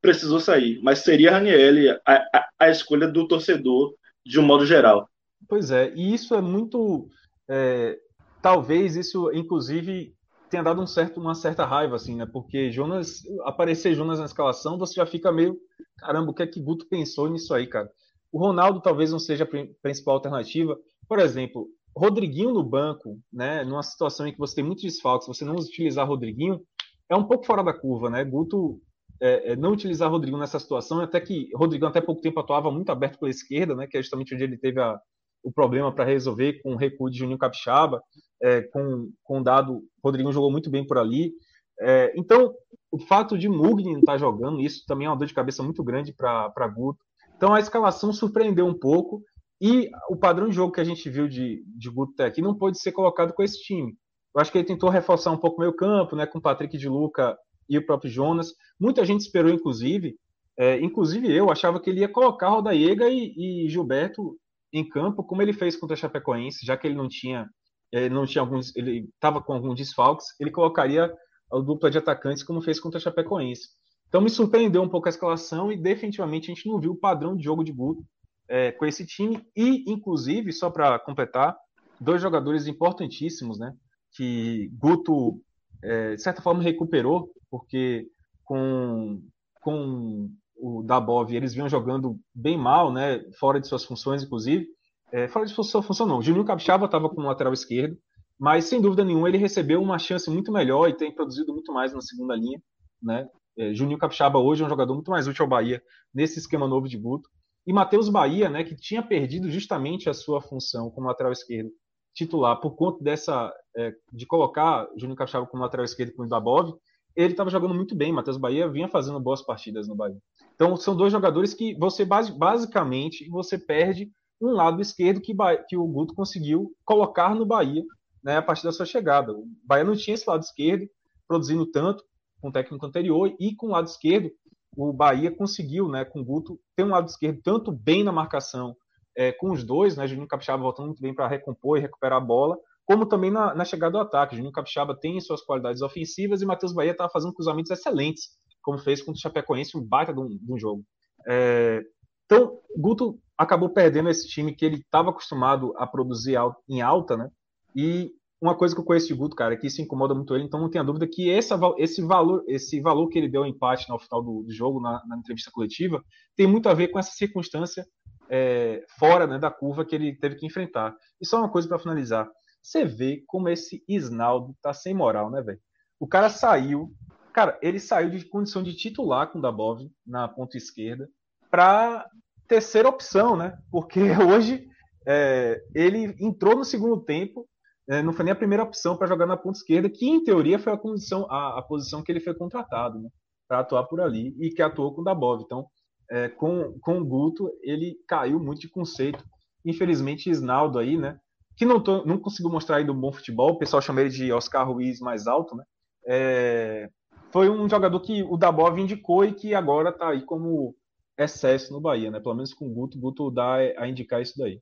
precisou 0.03 0.41
sair, 0.41 0.81
mas 0.83 0.99
seria 0.99 1.31
Ranielli 1.31 1.91
a, 1.91 2.01
a, 2.07 2.49
a, 2.59 2.71
escolha 2.71 3.07
do 3.07 3.29
torcedor 3.29 3.95
de 4.25 4.41
um 4.41 4.43
modo 4.43 4.67
geral. 4.67 5.09
Pois 5.49 5.71
é, 5.71 5.93
e 5.95 6.13
isso 6.13 6.35
é 6.35 6.41
muito. 6.41 7.09
É, 7.49 7.97
talvez 8.43 8.97
isso, 8.97 9.31
inclusive, 9.33 10.13
tenha 10.51 10.63
dado 10.63 10.81
um 10.81 10.87
certo, 10.87 11.21
uma 11.21 11.35
certa 11.35 11.65
raiva, 11.65 11.97
assim, 11.97 12.17
né? 12.17 12.27
Porque 12.27 12.71
Jonas, 12.71 13.23
aparecer 13.45 13.95
Jonas 13.95 14.19
na 14.19 14.25
escalação, 14.25 14.79
você 14.79 14.95
já 14.95 15.07
fica 15.07 15.33
meio. 15.33 15.59
Caramba, 15.99 16.31
o 16.31 16.35
que 16.35 16.43
é 16.43 16.47
que 16.47 16.61
Guto 16.61 16.87
pensou 16.89 17.29
nisso 17.29 17.55
aí, 17.55 17.67
cara? 17.67 17.91
O 18.33 18.39
Ronaldo 18.39 18.81
talvez 18.81 19.11
não 19.11 19.19
seja 19.19 19.45
a 19.45 19.83
principal 19.83 20.15
alternativa, 20.15 20.77
por 21.09 21.19
exemplo, 21.19 21.69
Rodriguinho 21.97 22.53
no 22.53 22.63
banco, 22.63 23.19
né, 23.33 23.65
numa 23.65 23.83
situação 23.83 24.27
em 24.27 24.33
que 24.33 24.39
você 24.39 24.57
tem 24.57 24.65
muitos 24.65 24.85
desfalques, 24.85 25.27
você 25.27 25.45
não 25.45 25.55
utilizar 25.55 26.07
Rodriguinho, 26.07 26.61
é 27.09 27.17
um 27.17 27.25
pouco 27.25 27.47
fora 27.47 27.63
da 27.63 27.73
curva, 27.73 28.11
né? 28.11 28.25
Guto 28.25 28.81
é, 29.21 29.53
é, 29.53 29.57
não 29.57 29.73
utilizar 29.73 30.11
Rodriguinho 30.11 30.41
nessa 30.41 30.59
situação, 30.59 31.01
até 31.01 31.21
que 31.21 31.49
Rodriguinho 31.55 31.89
até 31.89 32.01
pouco 32.01 32.21
tempo 32.21 32.39
atuava 32.41 32.71
muito 32.71 32.91
aberto 32.91 33.19
pela 33.19 33.31
esquerda, 33.31 33.75
né? 33.75 33.87
Que 33.87 33.97
é 33.97 34.03
justamente 34.03 34.35
onde 34.35 34.45
ele 34.45 34.59
teve 34.59 34.81
a, 34.81 34.99
o 35.43 35.51
problema 35.51 35.95
para 35.95 36.05
resolver 36.05 36.61
com 36.63 36.75
o 36.75 36.77
recuo 36.77 37.09
de 37.09 37.19
Juninho 37.19 37.39
Capixaba, 37.39 38.03
é, 38.43 38.63
com, 38.63 39.11
com 39.23 39.41
o 39.41 39.43
dado, 39.43 39.83
Rodriguinho 40.03 40.33
jogou 40.33 40.51
muito 40.51 40.71
bem 40.71 40.87
por 40.87 40.99
ali. 40.99 41.33
É, 41.81 42.13
então, 42.17 42.55
o 42.91 42.99
fato 42.99 43.37
de 43.37 43.49
Mugni 43.49 43.93
não 43.93 44.01
estar 44.01 44.13
tá 44.13 44.19
jogando, 44.19 44.61
isso 44.61 44.85
também 44.87 45.07
é 45.07 45.11
uma 45.11 45.17
dor 45.17 45.27
de 45.27 45.35
cabeça 45.35 45.63
muito 45.63 45.83
grande 45.85 46.13
para 46.13 46.69
Guto. 46.69 47.05
Então, 47.37 47.55
a 47.55 47.61
escalação 47.61 48.13
surpreendeu 48.13 48.67
um 48.67 48.79
pouco 48.79 49.23
e 49.61 49.91
o 50.11 50.17
padrão 50.17 50.49
de 50.49 50.55
jogo 50.55 50.73
que 50.73 50.81
a 50.81 50.85
gente 50.85 51.09
viu 51.09 51.29
de, 51.29 51.63
de 51.67 51.91
Guto 51.91 52.13
até 52.15 52.27
aqui 52.27 52.43
não 52.43 52.55
pode 52.55 52.81
ser 52.81 52.93
colocado 52.93 53.33
com 53.33 53.43
esse 53.43 53.61
time. 53.63 53.97
Eu 54.35 54.41
acho 54.41 54.53
que 54.53 54.59
ele 54.59 54.67
tentou 54.67 54.91
reforçar 54.91 55.31
um 55.31 55.39
pouco 55.39 55.57
o 55.57 55.61
meio 55.61 55.75
campo, 55.75 56.15
né, 56.15 56.27
com 56.27 56.41
Patrick 56.41 56.77
de 56.77 56.89
Luca 56.89 57.37
e 57.69 57.79
o 57.79 57.85
próprio 57.85 58.11
Jonas. 58.11 58.53
Muita 58.79 59.05
gente 59.05 59.21
esperou, 59.21 59.51
inclusive, 59.51 60.15
é, 60.59 60.79
inclusive 60.81 61.35
eu, 61.35 61.51
achava 61.51 61.81
que 61.81 61.91
ele 61.91 62.01
ia 62.01 62.09
colocar 62.09 62.49
Rodaiega 62.49 63.09
e, 63.09 63.65
e 63.65 63.69
Gilberto 63.69 64.37
em 64.73 64.87
campo, 64.87 65.25
como 65.25 65.43
ele 65.43 65.53
fez 65.53 65.77
contra 65.77 65.95
a 65.95 65.97
Chapecoense, 65.97 66.67
já 66.67 66.77
que 66.77 66.87
ele 66.87 66.95
não 66.97 67.09
tinha, 67.09 67.47
ele 67.93 68.15
não 68.15 68.27
tinha 68.27 68.43
alguns, 68.43 68.75
ele 68.77 69.09
estava 69.15 69.43
com 69.43 69.53
alguns 69.53 69.77
desfalques, 69.77 70.27
ele 70.41 70.51
colocaria 70.51 71.13
a 71.53 71.59
dupla 71.59 71.91
de 71.91 71.99
atacantes 71.99 72.43
como 72.43 72.61
fez 72.61 72.81
contra 72.81 72.99
a 72.99 73.01
Chapecoense. 73.01 73.69
Então 74.09 74.21
me 74.21 74.31
surpreendeu 74.31 74.83
um 74.83 74.89
pouco 74.89 75.09
a 75.09 75.11
escalação 75.11 75.71
e 75.71 75.77
definitivamente 75.77 76.51
a 76.51 76.55
gente 76.55 76.69
não 76.69 76.81
viu 76.81 76.93
o 76.93 76.99
padrão 76.99 77.37
de 77.37 77.45
jogo 77.45 77.65
de 77.65 77.73
Guto 77.73 78.05
é, 78.49 78.73
com 78.73 78.87
esse 78.87 79.05
time 79.05 79.45
e, 79.57 79.85
inclusive, 79.91 80.53
só 80.53 80.71
para 80.71 80.99
completar, 80.99 81.57
dois 82.01 82.21
jogadores 82.21 82.67
importantíssimos, 82.67 83.59
né? 83.59 83.73
que 84.13 84.71
Guto, 84.79 85.41
é, 85.83 86.15
de 86.15 86.23
certa 86.23 86.41
forma, 86.41 86.63
recuperou, 86.63 87.31
porque 87.51 88.07
com, 88.45 89.21
com 89.61 90.31
o 90.57 90.83
Dabov 90.83 91.31
eles 91.31 91.53
vinham 91.53 91.69
jogando 91.69 92.19
bem 92.35 92.57
mal, 92.57 92.93
né, 92.93 93.21
fora 93.39 93.61
de 93.61 93.69
suas 93.69 93.85
funções, 93.85 94.23
inclusive. 94.23 94.67
É, 95.13 95.29
fora 95.29 95.47
de 95.47 95.53
sua 95.53 95.83
função, 95.83 96.07
não. 96.07 96.21
Juninho 96.21 96.45
Capixaba 96.45 96.87
estava 96.87 97.09
como 97.09 97.27
lateral 97.27 97.53
esquerdo, 97.53 97.97
mas 98.39 98.65
sem 98.65 98.81
dúvida 98.81 99.05
nenhuma 99.05 99.29
ele 99.29 99.39
recebeu 99.39 99.81
uma 99.81 99.99
chance 99.99 100.29
muito 100.31 100.53
melhor 100.53 100.89
e 100.89 100.97
tem 100.97 101.15
produzido 101.15 101.53
muito 101.53 101.73
mais 101.73 101.93
na 101.93 102.01
segunda 102.01 102.35
linha. 102.35 102.61
Né? 103.03 103.29
É, 103.57 103.73
Juninho 103.73 103.99
Capixaba 103.99 104.39
hoje 104.39 104.63
é 104.63 104.67
um 104.67 104.69
jogador 104.69 104.95
muito 104.95 105.11
mais 105.11 105.27
útil 105.27 105.45
ao 105.45 105.49
Bahia 105.49 105.83
nesse 106.13 106.39
esquema 106.39 106.67
novo 106.67 106.89
de 106.89 106.99
Guto. 106.99 107.29
E 107.67 107.73
Matheus 107.73 108.09
Bahia, 108.09 108.49
né, 108.49 108.63
que 108.63 108.77
tinha 108.77 109.03
perdido 109.03 109.51
justamente 109.51 110.09
a 110.09 110.15
sua 110.15 110.41
função 110.41 110.91
como 110.91 111.09
lateral 111.09 111.33
esquerdo 111.33 111.71
titular 112.15 112.59
por 112.61 112.77
conta 112.77 113.03
dessa 113.03 113.53
é, 113.77 113.93
de 114.13 114.25
colocar 114.25 114.89
Júnior 114.97 115.19
Capixaba 115.19 115.47
como 115.47 115.63
lateral 115.63 115.85
esquerdo 115.85 116.15
com 116.15 116.23
o 116.23 116.29
Dabov, 116.29 116.75
ele 117.15 117.33
estava 117.33 117.51
jogando 117.51 117.75
muito 117.75 117.95
bem. 117.95 118.13
Matheus 118.13 118.37
Bahia 118.37 118.69
vinha 118.69 118.89
fazendo 118.89 119.21
boas 119.21 119.43
partidas 119.43 119.87
no 119.89 119.95
Bahia. 119.95 120.19
Então 120.55 120.77
são 120.77 120.97
dois 120.97 121.13
jogadores 121.13 121.53
que 121.53 121.75
você 121.75 122.05
basicamente 122.05 123.29
você 123.29 123.59
perde 123.59 124.11
um 124.41 124.51
lado 124.51 124.81
esquerdo 124.81 125.21
que, 125.21 125.35
que 125.69 125.77
o 125.77 125.87
Guto 125.87 126.15
conseguiu 126.15 126.73
colocar 126.85 127.35
no 127.35 127.47
Bahia 127.47 127.83
né, 128.23 128.37
a 128.37 128.43
partir 128.43 128.65
da 128.65 128.73
sua 128.73 128.87
chegada. 128.87 129.33
O 129.33 129.47
Bahia 129.65 129.85
não 129.85 129.97
tinha 129.97 130.15
esse 130.15 130.29
lado 130.29 130.43
esquerdo 130.43 130.89
produzindo 131.27 131.67
tanto 131.67 132.05
com 132.41 132.49
o 132.49 132.53
técnico 132.53 132.85
anterior 132.85 133.35
e 133.41 133.55
com 133.55 133.67
o 133.67 133.71
lado 133.71 133.87
esquerdo 133.87 134.31
o 134.77 134.93
Bahia 134.93 135.35
conseguiu, 135.35 135.89
né, 135.89 136.05
com 136.05 136.21
o 136.21 136.25
Guto, 136.25 136.61
ter 136.77 136.85
um 136.85 136.91
lado 136.91 137.09
esquerdo 137.09 137.41
tanto 137.43 137.73
bem 137.73 138.05
na 138.05 138.13
marcação 138.13 138.77
é, 139.17 139.33
com 139.33 139.51
os 139.51 139.65
dois, 139.65 139.97
né? 139.97 140.07
Juninho 140.07 140.29
Capixaba 140.29 140.63
voltando 140.63 140.87
muito 140.87 141.01
bem 141.01 141.15
para 141.15 141.27
recompor 141.27 141.79
e 141.79 141.81
recuperar 141.81 142.19
a 142.19 142.25
bola, 142.25 142.59
como 142.85 143.07
também 143.07 143.31
na, 143.31 143.55
na, 143.55 143.65
chegada 143.65 143.93
do 143.93 143.99
ataque. 143.99 144.37
Juninho 144.37 144.53
Capixaba 144.53 144.95
tem 144.95 145.19
suas 145.21 145.41
qualidades 145.41 145.81
ofensivas 145.81 146.43
e 146.43 146.47
Matheus 146.47 146.75
Bahia 146.75 146.93
estava 146.93 147.11
fazendo 147.11 147.33
cruzamentos 147.33 147.71
excelentes, 147.71 148.29
como 148.63 148.79
fez 148.79 149.01
contra 149.01 149.19
o 149.19 149.23
Chapecoense, 149.23 149.79
um 149.79 149.83
baita 149.83 150.13
de 150.13 150.21
um, 150.21 150.29
de 150.29 150.53
um 150.53 150.59
jogo. 150.59 150.85
É, 151.27 151.83
então, 152.27 152.61
Guto 152.77 153.19
acabou 153.37 153.69
perdendo 153.69 154.09
esse 154.09 154.29
time 154.29 154.55
que 154.55 154.65
ele 154.65 154.77
estava 154.77 155.11
acostumado 155.11 155.75
a 155.77 155.87
produzir 155.87 156.37
em 156.69 156.81
alta, 156.81 157.17
né? 157.17 157.31
E 157.75 158.13
uma 158.41 158.57
coisa 158.57 158.75
que 158.75 158.81
eu 158.81 158.85
conheço 158.85 159.09
de 159.09 159.15
Guto, 159.15 159.35
cara, 159.35 159.55
é 159.55 159.57
que 159.57 159.67
isso 159.67 159.81
incomoda 159.81 160.15
muito 160.15 160.35
ele, 160.35 160.45
então 160.45 160.61
não 160.61 160.71
tenha 160.71 160.85
dúvida 160.85 161.07
que 161.07 161.29
esse, 161.29 161.55
valor, 162.03 162.45
esse 162.47 162.81
valor 162.81 163.09
que 163.09 163.19
ele 163.19 163.29
deu 163.29 163.43
ao 163.43 163.49
empate 163.49 163.89
no 163.89 163.99
final 163.99 164.23
do, 164.23 164.43
do 164.43 164.53
jogo, 164.53 164.81
na, 164.81 165.03
na, 165.07 165.17
entrevista 165.17 165.51
coletiva, 165.51 166.03
tem 166.37 166.47
muito 166.47 166.69
a 166.69 166.75
ver 166.75 166.89
com 166.89 166.99
essa 166.99 167.13
circunstância 167.13 167.87
é, 168.29 168.85
fora 168.99 169.27
né, 169.27 169.39
da 169.39 169.51
curva 169.51 169.85
que 169.85 169.95
ele 169.95 170.17
teve 170.17 170.37
que 170.37 170.47
enfrentar. 170.47 170.95
E 171.21 171.27
só 171.27 171.39
uma 171.39 171.51
coisa 171.51 171.67
para 171.67 171.79
finalizar. 171.79 172.29
Você 172.63 172.85
vê 172.85 173.23
como 173.27 173.49
esse 173.49 173.83
Isnaldo 173.89 174.55
tá 174.61 174.75
sem 174.75 174.93
moral, 174.93 175.31
né, 175.31 175.41
velho? 175.41 175.61
O 175.99 176.07
cara 176.07 176.29
saiu, 176.29 176.93
cara, 177.33 177.59
ele 177.63 177.79
saiu 177.79 178.11
de 178.11 178.25
condição 178.29 178.63
de 178.63 178.75
titular 178.75 179.31
com 179.31 179.39
o 179.39 179.43
Dabov 179.43 179.81
na 180.07 180.29
ponta 180.29 180.57
esquerda 180.57 181.09
para 181.51 182.07
terceira 182.47 182.89
opção, 182.89 183.37
né? 183.37 183.57
Porque 183.71 184.01
hoje 184.23 184.67
é, 185.07 185.61
ele 185.75 186.15
entrou 186.21 186.57
no 186.57 186.65
segundo 186.65 187.01
tempo, 187.01 187.47
é, 187.89 188.03
não 188.03 188.13
foi 188.13 188.25
nem 188.25 188.33
a 188.33 188.37
primeira 188.37 188.65
opção 188.65 188.97
para 188.97 189.07
jogar 189.07 189.27
na 189.27 189.37
ponta 189.37 189.59
esquerda, 189.59 189.89
que 189.89 190.09
em 190.09 190.23
teoria 190.23 190.59
foi 190.59 190.73
a, 190.73 190.77
condição, 190.77 191.27
a, 191.31 191.59
a 191.59 191.63
posição 191.63 192.03
que 192.03 192.11
ele 192.11 192.21
foi 192.21 192.35
contratado, 192.35 192.99
né? 192.99 193.09
Para 193.49 193.61
atuar 193.61 193.85
por 193.85 194.01
ali 194.01 194.35
e 194.41 194.51
que 194.51 194.61
atuou 194.61 194.93
com 194.93 195.03
o 195.03 195.05
Dabov. 195.05 195.43
Então, 195.43 195.67
é, 196.11 196.29
com, 196.29 196.79
com 196.81 196.99
o 196.99 197.05
Guto, 197.05 197.51
ele 197.63 197.97
caiu 198.09 198.41
muito 198.41 198.61
de 198.61 198.69
conceito. 198.69 199.25
Infelizmente, 199.65 200.31
Isnaldo 200.31 200.79
aí, 200.79 200.97
né? 200.97 201.19
Que 201.57 201.65
não, 201.65 201.81
tô, 201.81 202.05
não 202.05 202.19
conseguiu 202.19 202.51
mostrar 202.51 202.77
ainda 202.77 202.93
um 202.93 203.01
bom 203.01 203.13
futebol, 203.13 203.53
o 203.53 203.59
pessoal 203.59 203.81
chama 203.81 204.01
ele 204.01 204.11
de 204.11 204.33
Oscar 204.33 204.69
Ruiz 204.69 205.01
mais 205.01 205.27
alto, 205.27 205.57
né? 205.57 205.65
É, 206.09 206.91
foi 207.31 207.49
um 207.51 207.69
jogador 207.69 208.01
que 208.01 208.23
o 208.23 208.37
Dabov 208.37 208.79
indicou 208.79 209.25
e 209.25 209.33
que 209.33 209.55
agora 209.55 209.91
está 209.91 210.11
aí 210.11 210.25
como 210.25 210.75
excesso 211.19 211.73
no 211.73 211.81
Bahia, 211.81 212.11
né? 212.11 212.21
Pelo 212.21 212.35
menos 212.35 212.53
com 212.53 212.67
o 212.67 212.73
Guto, 212.73 212.99
Guto 212.99 213.31
dá 213.31 213.57
a 213.77 213.89
indicar 213.89 214.21
isso 214.21 214.39
daí. 214.39 214.61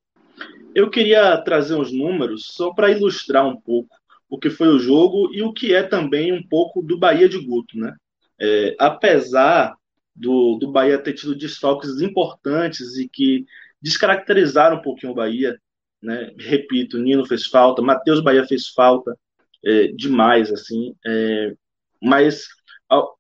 Eu 0.74 0.90
queria 0.90 1.36
trazer 1.38 1.74
uns 1.74 1.92
números 1.92 2.46
só 2.46 2.72
para 2.72 2.90
ilustrar 2.90 3.46
um 3.46 3.60
pouco 3.60 3.94
o 4.28 4.38
que 4.38 4.50
foi 4.50 4.68
o 4.68 4.78
jogo 4.78 5.32
e 5.32 5.42
o 5.42 5.52
que 5.52 5.74
é 5.74 5.82
também 5.82 6.32
um 6.32 6.42
pouco 6.42 6.82
do 6.82 6.98
Bahia 6.98 7.28
de 7.28 7.38
Guto, 7.38 7.78
né? 7.78 7.94
É, 8.40 8.74
apesar 8.78 9.76
do, 10.14 10.56
do 10.56 10.70
Bahia 10.70 10.98
ter 10.98 11.12
tido 11.12 11.34
desfalques 11.34 12.00
importantes 12.00 12.96
e 12.96 13.08
que 13.08 13.44
descaracterizaram 13.80 14.76
um 14.78 14.82
pouquinho 14.82 15.12
o 15.12 15.14
Bahia. 15.14 15.58
Né? 16.02 16.32
Repito, 16.38 16.98
Nino 16.98 17.26
fez 17.26 17.46
falta, 17.46 17.82
Matheus 17.82 18.20
Bahia 18.20 18.46
fez 18.46 18.68
falta 18.68 19.16
é, 19.64 19.88
demais, 19.88 20.52
assim. 20.52 20.94
É, 21.06 21.54
mas 22.02 22.46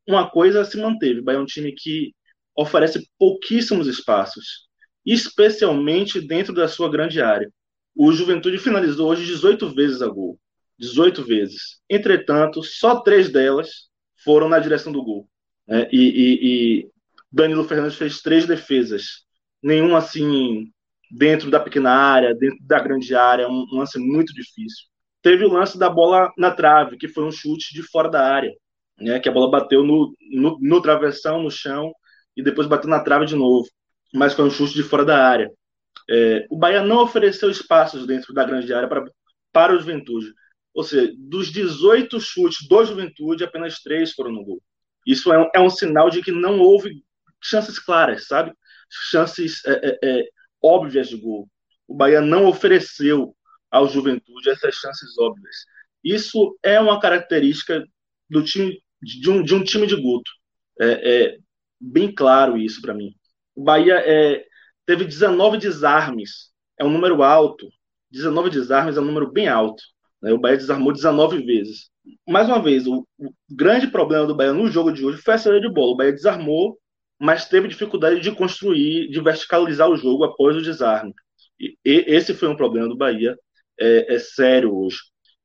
uma 0.06 0.28
coisa 0.28 0.64
se 0.64 0.76
manteve: 0.76 1.20
o 1.20 1.22
Bahia 1.22 1.38
é 1.38 1.42
um 1.42 1.46
time 1.46 1.72
que 1.72 2.14
oferece 2.56 3.08
pouquíssimos 3.18 3.86
espaços, 3.86 4.68
especialmente 5.04 6.20
dentro 6.20 6.54
da 6.54 6.68
sua 6.68 6.90
grande 6.90 7.20
área. 7.20 7.50
O 7.94 8.12
Juventude 8.12 8.58
finalizou 8.58 9.10
hoje 9.10 9.24
18 9.24 9.74
vezes 9.74 10.02
a 10.02 10.08
gol. 10.08 10.38
18 10.78 11.22
vezes. 11.24 11.80
Entretanto, 11.88 12.62
só 12.62 13.00
três 13.00 13.30
delas 13.30 13.88
foram 14.24 14.48
na 14.48 14.58
direção 14.58 14.92
do 14.92 15.02
gol. 15.02 15.28
Né? 15.66 15.88
E, 15.92 15.98
e, 15.98 16.38
e, 16.42 16.90
Danilo 17.30 17.64
Fernandes 17.64 17.96
fez 17.96 18.20
três 18.20 18.46
defesas, 18.46 19.24
nenhum 19.62 19.96
assim 19.96 20.70
dentro 21.10 21.50
da 21.50 21.60
pequena 21.60 21.90
área, 21.90 22.34
dentro 22.34 22.58
da 22.62 22.80
grande 22.80 23.14
área, 23.14 23.48
um, 23.48 23.66
um 23.72 23.78
lance 23.78 23.98
muito 23.98 24.32
difícil. 24.32 24.86
Teve 25.22 25.44
o 25.44 25.52
lance 25.52 25.78
da 25.78 25.88
bola 25.88 26.32
na 26.36 26.50
trave, 26.50 26.96
que 26.96 27.08
foi 27.08 27.24
um 27.24 27.30
chute 27.30 27.72
de 27.72 27.82
fora 27.82 28.10
da 28.10 28.26
área, 28.26 28.52
né? 28.98 29.20
que 29.20 29.28
a 29.28 29.32
bola 29.32 29.50
bateu 29.50 29.84
no, 29.84 30.14
no, 30.32 30.58
no 30.60 30.82
travessão, 30.82 31.42
no 31.42 31.50
chão, 31.50 31.92
e 32.36 32.42
depois 32.42 32.66
bateu 32.66 32.88
na 32.88 33.00
trave 33.00 33.26
de 33.26 33.36
novo, 33.36 33.68
mas 34.12 34.34
foi 34.34 34.44
um 34.44 34.50
chute 34.50 34.74
de 34.74 34.82
fora 34.82 35.04
da 35.04 35.26
área. 35.26 35.50
É, 36.08 36.46
o 36.50 36.58
Bahia 36.58 36.82
não 36.82 37.02
ofereceu 37.02 37.50
espaços 37.50 38.06
dentro 38.06 38.34
da 38.34 38.44
grande 38.44 38.72
área 38.72 38.88
para, 38.88 39.04
para 39.52 39.74
o 39.74 39.78
Juventude. 39.78 40.32
Ou 40.74 40.82
seja, 40.82 41.12
dos 41.16 41.50
18 41.50 42.20
chutes 42.20 42.66
do 42.68 42.84
Juventude, 42.84 43.44
apenas 43.44 43.80
três 43.80 44.12
foram 44.12 44.32
no 44.32 44.44
gol. 44.44 44.62
Isso 45.06 45.32
é 45.32 45.38
um, 45.38 45.48
é 45.54 45.60
um 45.60 45.70
sinal 45.70 46.10
de 46.10 46.22
que 46.22 46.32
não 46.32 46.58
houve 46.60 47.02
chances 47.42 47.78
claras, 47.78 48.26
sabe? 48.26 48.52
Chances 49.10 49.64
é, 49.66 49.72
é, 49.72 49.98
é, 50.02 50.24
óbvias 50.62 51.08
de 51.08 51.16
gol. 51.16 51.48
O 51.86 51.94
Bahia 51.94 52.20
não 52.20 52.46
ofereceu 52.46 53.36
ao 53.70 53.88
Juventude 53.88 54.50
essas 54.50 54.74
chances 54.74 55.16
óbvias. 55.18 55.56
Isso 56.02 56.58
é 56.62 56.80
uma 56.80 57.00
característica 57.00 57.84
do 58.28 58.42
time 58.42 58.78
de 59.00 59.30
um, 59.30 59.42
de 59.42 59.54
um 59.54 59.62
time 59.62 59.86
de 59.86 59.96
Guto. 59.96 60.30
É, 60.80 60.86
é 61.14 61.38
bem 61.92 62.12
claro 62.14 62.56
isso 62.56 62.80
para 62.80 62.94
mim. 62.94 63.14
O 63.54 63.62
Bahia 63.62 63.94
é, 64.04 64.44
teve 64.86 65.04
19 65.04 65.58
desarmes, 65.58 66.50
é 66.78 66.84
um 66.84 66.90
número 66.90 67.22
alto. 67.22 67.68
19 68.10 68.50
desarmes 68.50 68.96
é 68.96 69.00
um 69.00 69.04
número 69.04 69.30
bem 69.30 69.48
alto. 69.48 69.82
Né? 70.22 70.32
O 70.32 70.38
Bahia 70.38 70.56
desarmou 70.56 70.92
19 70.92 71.44
vezes 71.44 71.90
mais 72.28 72.48
uma 72.48 72.62
vez, 72.62 72.86
o, 72.86 73.06
o, 73.18 73.32
grande 73.50 73.86
problema 73.86 74.26
do 74.26 74.34
Bahia 74.34 74.52
no 74.52 74.70
jogo 74.70 74.92
de 74.92 75.04
hoje 75.04 75.22
foi 75.22 75.34
a 75.34 75.38
saída 75.38 75.60
de 75.60 75.72
bola. 75.72 75.92
O 75.92 75.96
Bahia 75.96 76.12
desarmou, 76.12 76.78
mas 77.18 77.48
teve 77.48 77.68
dificuldade 77.68 78.20
de 78.20 78.32
construir, 78.32 79.08
de 79.08 79.20
verticalizar 79.20 79.88
o 79.88 79.96
jogo 79.96 80.24
após 80.24 80.56
o 80.56 80.62
desarme. 80.62 81.14
E, 81.58 81.76
e 81.84 82.04
esse 82.08 82.34
foi 82.34 82.48
um 82.48 82.56
problema 82.56 82.88
do 82.88 82.96
Bahia, 82.96 83.36
é, 83.78 84.14
é, 84.14 84.18
sério 84.18 84.76
hoje. 84.76 84.98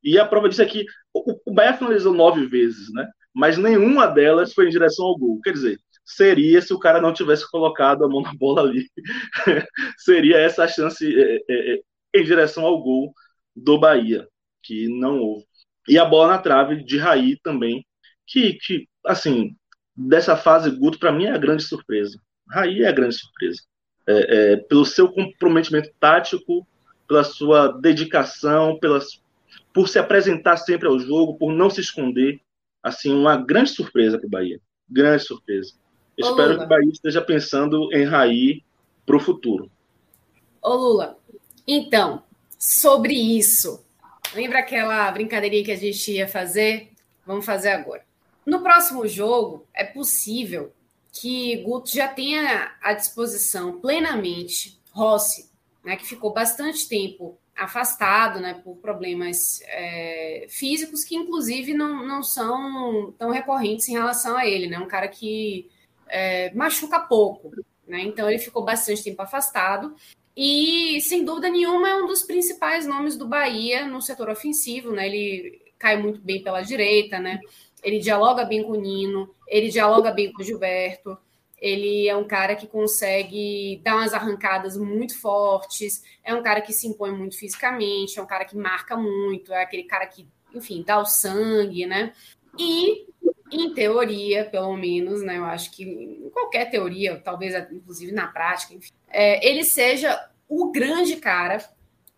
E 0.03 0.17
a 0.17 0.25
prova 0.25 0.49
disso 0.49 0.61
é 0.61 0.65
que 0.65 0.85
o, 1.13 1.39
o 1.45 1.53
Bahia 1.53 1.73
finalizou 1.73 2.13
nove 2.13 2.45
vezes, 2.45 2.91
né? 2.93 3.07
Mas 3.33 3.57
nenhuma 3.57 4.07
delas 4.07 4.53
foi 4.53 4.67
em 4.67 4.71
direção 4.71 5.05
ao 5.05 5.17
gol. 5.17 5.39
Quer 5.41 5.53
dizer, 5.53 5.79
seria 6.09 6.61
se 6.61 6.73
o 6.73 6.79
cara 6.79 6.99
não 6.99 7.13
tivesse 7.13 7.49
colocado 7.49 8.03
a 8.03 8.09
mão 8.09 8.21
na 8.21 8.33
bola 8.33 8.63
ali. 8.63 8.89
seria 9.97 10.37
essa 10.37 10.63
a 10.63 10.67
chance 10.67 11.05
é, 11.05 11.35
é, 11.47 11.73
é, 11.73 11.81
em 12.15 12.23
direção 12.23 12.65
ao 12.65 12.81
gol 12.81 13.13
do 13.55 13.79
Bahia, 13.79 14.27
que 14.63 14.87
não 14.87 15.19
houve. 15.19 15.45
E 15.87 15.97
a 15.97 16.05
bola 16.05 16.33
na 16.33 16.37
trave 16.39 16.83
de 16.83 16.97
Raí 16.97 17.37
também, 17.43 17.85
que, 18.25 18.53
que 18.53 18.87
assim, 19.05 19.55
dessa 19.95 20.35
fase 20.35 20.71
Guto, 20.71 20.99
para 20.99 21.11
mim 21.11 21.25
é 21.25 21.31
a 21.31 21.37
grande 21.37 21.63
surpresa. 21.63 22.19
Raí 22.49 22.83
é 22.83 22.87
a 22.87 22.91
grande 22.91 23.15
surpresa. 23.15 23.61
É, 24.07 24.53
é, 24.53 24.57
pelo 24.57 24.85
seu 24.85 25.11
comprometimento 25.11 25.91
tático, 25.99 26.67
pela 27.07 27.23
sua 27.23 27.67
dedicação, 27.67 28.79
pelas, 28.79 29.21
por 29.71 29.87
se 29.87 29.99
apresentar 29.99 30.57
sempre 30.57 30.87
ao 30.87 30.99
jogo, 30.99 31.37
por 31.37 31.51
não 31.51 31.69
se 31.69 31.81
esconder. 31.81 32.41
Assim, 32.81 33.13
uma 33.13 33.37
grande 33.37 33.69
surpresa 33.69 34.17
para 34.17 34.27
o 34.27 34.29
Bahia. 34.29 34.59
Grande 34.89 35.23
surpresa. 35.23 35.73
Ô, 36.19 36.29
Espero 36.29 36.53
Lula. 36.53 36.57
que 36.57 36.65
o 36.65 36.67
Bahia 36.67 36.91
esteja 36.91 37.21
pensando 37.21 37.93
em 37.93 38.05
Raí 38.05 38.63
para 39.05 39.15
o 39.15 39.19
futuro. 39.19 39.71
Ô 40.61 40.73
Lula, 40.73 41.17
então, 41.67 42.23
sobre 42.57 43.13
isso, 43.13 43.83
lembra 44.35 44.59
aquela 44.59 45.09
brincadeirinha 45.11 45.63
que 45.63 45.71
a 45.71 45.77
gente 45.77 46.11
ia 46.11 46.27
fazer? 46.27 46.91
Vamos 47.25 47.45
fazer 47.45 47.69
agora. 47.69 48.03
No 48.45 48.61
próximo 48.61 49.07
jogo, 49.07 49.65
é 49.73 49.83
possível 49.83 50.73
que 51.11 51.57
Guto 51.57 51.91
já 51.91 52.07
tenha 52.07 52.75
à 52.81 52.93
disposição 52.93 53.79
plenamente 53.79 54.79
Rossi, 54.91 55.49
né, 55.83 55.95
que 55.95 56.05
ficou 56.05 56.33
bastante 56.33 56.87
tempo 56.87 57.37
afastado 57.55 58.39
né, 58.39 58.59
por 58.63 58.77
problemas 58.77 59.61
é, 59.65 60.47
físicos 60.49 61.03
que, 61.03 61.15
inclusive, 61.15 61.73
não, 61.73 62.05
não 62.05 62.23
são 62.23 63.13
tão 63.17 63.31
recorrentes 63.31 63.87
em 63.89 63.93
relação 63.93 64.35
a 64.37 64.45
ele. 64.45 64.67
Né, 64.67 64.79
um 64.79 64.87
cara 64.87 65.07
que 65.07 65.69
é, 66.09 66.53
machuca 66.53 66.99
pouco. 66.99 67.51
Né, 67.87 68.01
então, 68.01 68.29
ele 68.29 68.39
ficou 68.39 68.63
bastante 68.63 69.03
tempo 69.03 69.21
afastado. 69.21 69.95
E, 70.35 70.99
sem 71.01 71.25
dúvida 71.25 71.49
nenhuma, 71.49 71.89
é 71.89 71.95
um 71.95 72.07
dos 72.07 72.23
principais 72.23 72.85
nomes 72.85 73.17
do 73.17 73.27
Bahia 73.27 73.85
no 73.85 74.01
setor 74.01 74.29
ofensivo. 74.29 74.91
Né, 74.91 75.07
ele 75.07 75.61
cai 75.77 75.97
muito 75.97 76.21
bem 76.21 76.43
pela 76.43 76.61
direita, 76.61 77.19
né? 77.19 77.39
ele 77.83 77.99
dialoga 77.99 78.45
bem 78.45 78.63
com 78.63 78.73
o 78.73 78.79
Nino, 78.79 79.33
ele 79.47 79.69
dialoga 79.69 80.11
bem 80.11 80.31
com 80.31 80.41
o 80.41 80.45
Gilberto, 80.45 81.17
ele 81.57 82.07
é 82.07 82.15
um 82.15 82.25
cara 82.25 82.55
que 82.55 82.67
consegue 82.67 83.81
dar 83.83 83.95
umas 83.95 84.13
arrancadas 84.13 84.77
muito 84.77 85.19
fortes, 85.19 86.03
é 86.23 86.33
um 86.33 86.41
cara 86.41 86.61
que 86.61 86.71
se 86.71 86.87
impõe 86.87 87.11
muito 87.11 87.37
fisicamente, 87.37 88.17
é 88.17 88.21
um 88.21 88.27
cara 88.27 88.45
que 88.45 88.55
marca 88.55 88.95
muito, 88.95 89.53
é 89.53 89.61
aquele 89.61 89.83
cara 89.83 90.05
que, 90.07 90.27
enfim, 90.53 90.83
dá 90.85 90.99
o 90.99 91.05
sangue, 91.05 91.85
né? 91.85 92.13
E, 92.57 93.05
em 93.51 93.73
teoria, 93.73 94.45
pelo 94.45 94.75
menos, 94.75 95.21
né? 95.21 95.37
Eu 95.37 95.45
acho 95.45 95.71
que 95.71 95.83
em 95.83 96.29
qualquer 96.29 96.69
teoria, 96.69 97.17
talvez 97.17 97.55
inclusive 97.71 98.11
na 98.11 98.27
prática, 98.27 98.73
enfim, 98.73 98.91
é, 99.07 99.47
ele 99.47 99.63
seja 99.63 100.29
o 100.47 100.71
grande 100.71 101.15
cara 101.17 101.63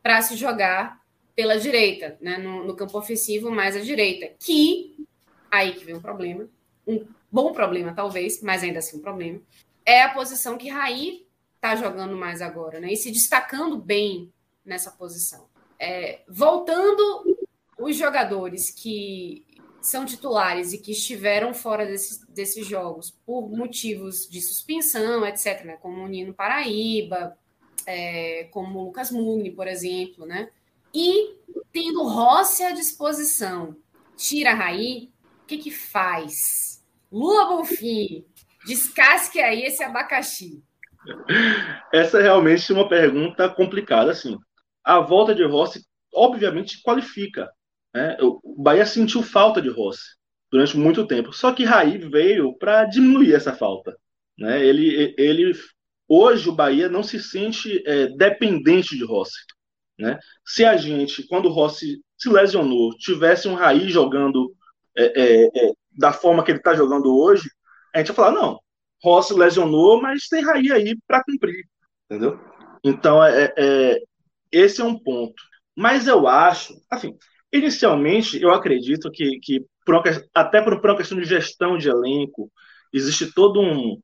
para 0.02 0.22
se 0.22 0.36
jogar 0.36 1.02
pela 1.36 1.60
direita, 1.60 2.18
né? 2.22 2.38
No, 2.38 2.64
no 2.64 2.76
campo 2.76 2.98
ofensivo, 2.98 3.50
mais 3.52 3.76
à 3.76 3.80
direita, 3.80 4.34
que 4.40 4.96
Aí 5.52 5.74
que 5.74 5.84
vem 5.84 5.96
um 5.96 6.02
problema, 6.02 6.48
um 6.88 7.06
bom 7.30 7.52
problema 7.52 7.94
talvez, 7.94 8.42
mas 8.42 8.64
ainda 8.64 8.80
assim 8.80 8.98
um 8.98 9.02
problema. 9.02 9.42
É 9.86 10.04
a 10.04 10.14
posição 10.14 10.58
que 10.58 10.70
Raí 10.70 11.28
está 11.56 11.76
jogando 11.76 12.16
mais 12.16 12.42
agora, 12.42 12.80
né? 12.80 12.94
E 12.94 12.96
se 12.96 13.12
destacando 13.12 13.78
bem 13.78 14.32
nessa 14.66 14.92
posição. 14.92 15.46
É, 15.78 16.22
voltando 16.28 17.38
os 17.78 17.98
jogadores 17.98 18.70
que 18.72 19.46
são 19.82 20.06
titulares 20.06 20.74
e 20.74 20.78
que 20.78 20.92
estiveram 20.92 21.54
fora 21.54 21.86
desses, 21.86 22.26
desses 22.28 22.68
jogos 22.68 23.12
por 23.26 23.50
motivos 23.50 24.30
de 24.30 24.40
suspensão, 24.40 25.26
etc., 25.26 25.66
né? 25.66 25.78
como 25.82 26.04
o 26.04 26.08
Nino 26.08 26.34
Paraíba, 26.34 27.36
é, 27.86 28.48
como 28.52 28.80
o 28.80 28.86
Lucas 28.86 29.12
Mugni, 29.12 29.52
por 29.52 29.68
exemplo, 29.68 30.26
né? 30.26 30.50
E 30.94 31.36
tendo 31.74 32.04
Rossi 32.04 32.64
à 32.64 32.72
disposição, 32.72 33.76
tira 34.16 34.54
Raí, 34.54 35.12
que, 35.52 35.58
que 35.58 35.72
faz? 35.72 36.82
Lula 37.12 37.46
Bonfim, 37.46 38.26
descasque 38.66 39.40
aí 39.42 39.64
esse 39.64 39.84
abacaxi. 39.84 40.64
Essa 41.92 42.20
é 42.20 42.22
realmente 42.22 42.72
uma 42.72 42.88
pergunta 42.88 43.50
complicada, 43.50 44.12
assim. 44.12 44.38
A 44.84 45.00
volta 45.00 45.36
de 45.36 45.44
Rossi, 45.44 45.84
obviamente, 46.14 46.82
qualifica. 46.82 47.52
Né? 47.94 48.18
O 48.22 48.62
Bahia 48.62 48.86
sentiu 48.86 49.22
falta 49.22 49.62
de 49.62 49.70
Rossi 49.70 50.16
durante 50.52 50.78
muito 50.78 51.08
tempo. 51.08 51.34
Só 51.34 51.54
que 51.54 51.64
Raí 51.64 51.98
veio 51.98 52.58
para 52.58 52.86
diminuir 52.86 53.34
essa 53.34 53.54
falta. 53.54 53.98
Né? 54.38 54.66
Ele, 54.66 55.14
ele, 55.18 55.54
hoje 56.08 56.50
o 56.50 56.56
Bahia 56.56 56.90
não 56.90 57.04
se 57.04 57.22
sente 57.22 57.82
é, 57.86 58.08
dependente 58.08 58.98
de 58.98 59.06
Rossi. 59.06 59.40
Né? 59.98 60.20
Se 60.46 60.66
a 60.66 60.76
gente, 60.78 61.28
quando 61.28 61.46
o 61.46 61.52
Rossi 61.52 62.02
se 62.18 62.30
lesionou, 62.30 62.96
tivesse 62.98 63.48
um 63.48 63.56
Raí 63.56 63.90
jogando 63.90 64.54
é, 64.98 65.22
é, 65.22 65.46
é, 65.46 65.72
da 65.98 66.12
forma 66.12 66.44
que 66.44 66.52
ele 66.52 66.60
está 66.60 66.74
jogando 66.74 67.16
hoje, 67.16 67.50
a 67.94 68.00
gente 68.00 68.08
vai 68.08 68.16
falar, 68.16 68.32
não, 68.32 68.60
Rossi 69.04 69.34
lesionou, 69.34 70.02
mas 70.02 70.28
tem 70.28 70.44
Raí 70.44 70.72
aí 70.72 70.98
para 71.08 71.24
cumprir, 71.24 71.66
entendeu? 72.06 72.40
Então, 72.84 73.24
é, 73.24 73.54
é, 73.58 73.98
esse 74.52 74.82
é 74.82 74.84
um 74.84 74.98
ponto. 74.98 75.42
Mas 75.76 76.08
eu 76.08 76.28
acho, 76.28 76.74
assim, 76.90 77.18
inicialmente, 77.52 78.42
eu 78.42 78.52
acredito 78.52 79.12
que, 79.12 79.40
que 79.40 79.66
por 79.86 79.96
uma, 79.96 80.04
até 80.34 80.62
por, 80.62 80.80
por 80.80 80.92
uma 80.92 80.98
questão 80.98 81.20
de 81.20 81.26
gestão 81.26 81.78
de 81.78 81.90
elenco, 81.90 82.52
existe 82.94 83.34
todo 83.34 83.62
um 83.62 84.00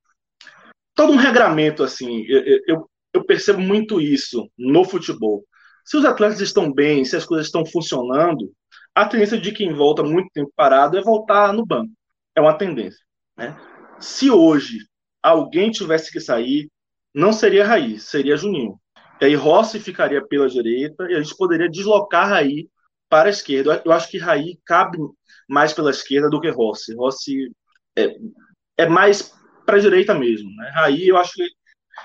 todo 0.96 1.14
um 1.14 1.18
regramento, 1.18 1.84
assim, 1.84 2.26
eu, 2.28 2.60
eu, 2.68 2.90
eu 3.14 3.24
percebo 3.24 3.60
muito 3.60 4.02
isso 4.02 4.50
no 4.58 4.84
futebol. 4.84 5.46
Se 5.86 5.96
os 5.96 6.04
atletas 6.04 6.42
estão 6.42 6.74
bem, 6.74 7.06
se 7.06 7.16
as 7.16 7.24
coisas 7.24 7.46
estão 7.46 7.64
funcionando, 7.66 8.52
a 8.96 9.06
tendência 9.06 9.40
de 9.40 9.52
quem 9.52 9.74
volta 9.74 10.02
muito 10.02 10.30
tempo 10.34 10.52
parado 10.56 10.98
é 10.98 11.02
voltar 11.02 11.54
no 11.54 11.66
banco. 11.66 11.92
É 12.36 12.42
uma 12.42 12.58
tendência. 12.58 13.00
Né? 13.38 13.56
Se 14.00 14.32
hoje 14.32 14.80
alguém 15.22 15.70
tivesse 15.70 16.12
que 16.12 16.20
sair, 16.20 16.68
não 17.14 17.32
seria 17.32 17.66
Raí, 17.66 18.00
seria 18.00 18.36
Juninho. 18.36 18.80
E 19.22 19.26
aí 19.26 19.36
Rossi 19.36 19.80
ficaria 19.80 20.26
pela 20.26 20.50
direita 20.50 21.06
e 21.10 21.16
a 21.16 21.22
gente 21.22 21.38
poderia 21.38 21.70
deslocar 21.70 22.28
Raí 22.28 22.68
para 23.10 23.30
a 23.30 23.32
esquerda. 23.32 23.82
Eu 23.84 23.92
acho 23.92 24.10
que 24.10 24.18
Raí 24.18 24.60
cabe 24.66 24.98
mais 25.48 25.74
pela 25.74 25.92
esquerda 25.92 26.30
do 26.30 26.42
que 26.42 26.50
Rossi. 26.50 26.96
Rossi 26.96 27.52
é, 27.98 28.16
é 28.78 28.88
mais 28.88 29.34
para 29.66 29.78
a 29.78 29.80
direita 29.80 30.14
mesmo. 30.14 30.50
Né? 30.56 30.72
Raí, 30.76 31.08
eu 31.08 31.18
acho 31.18 31.34
que 31.34 31.48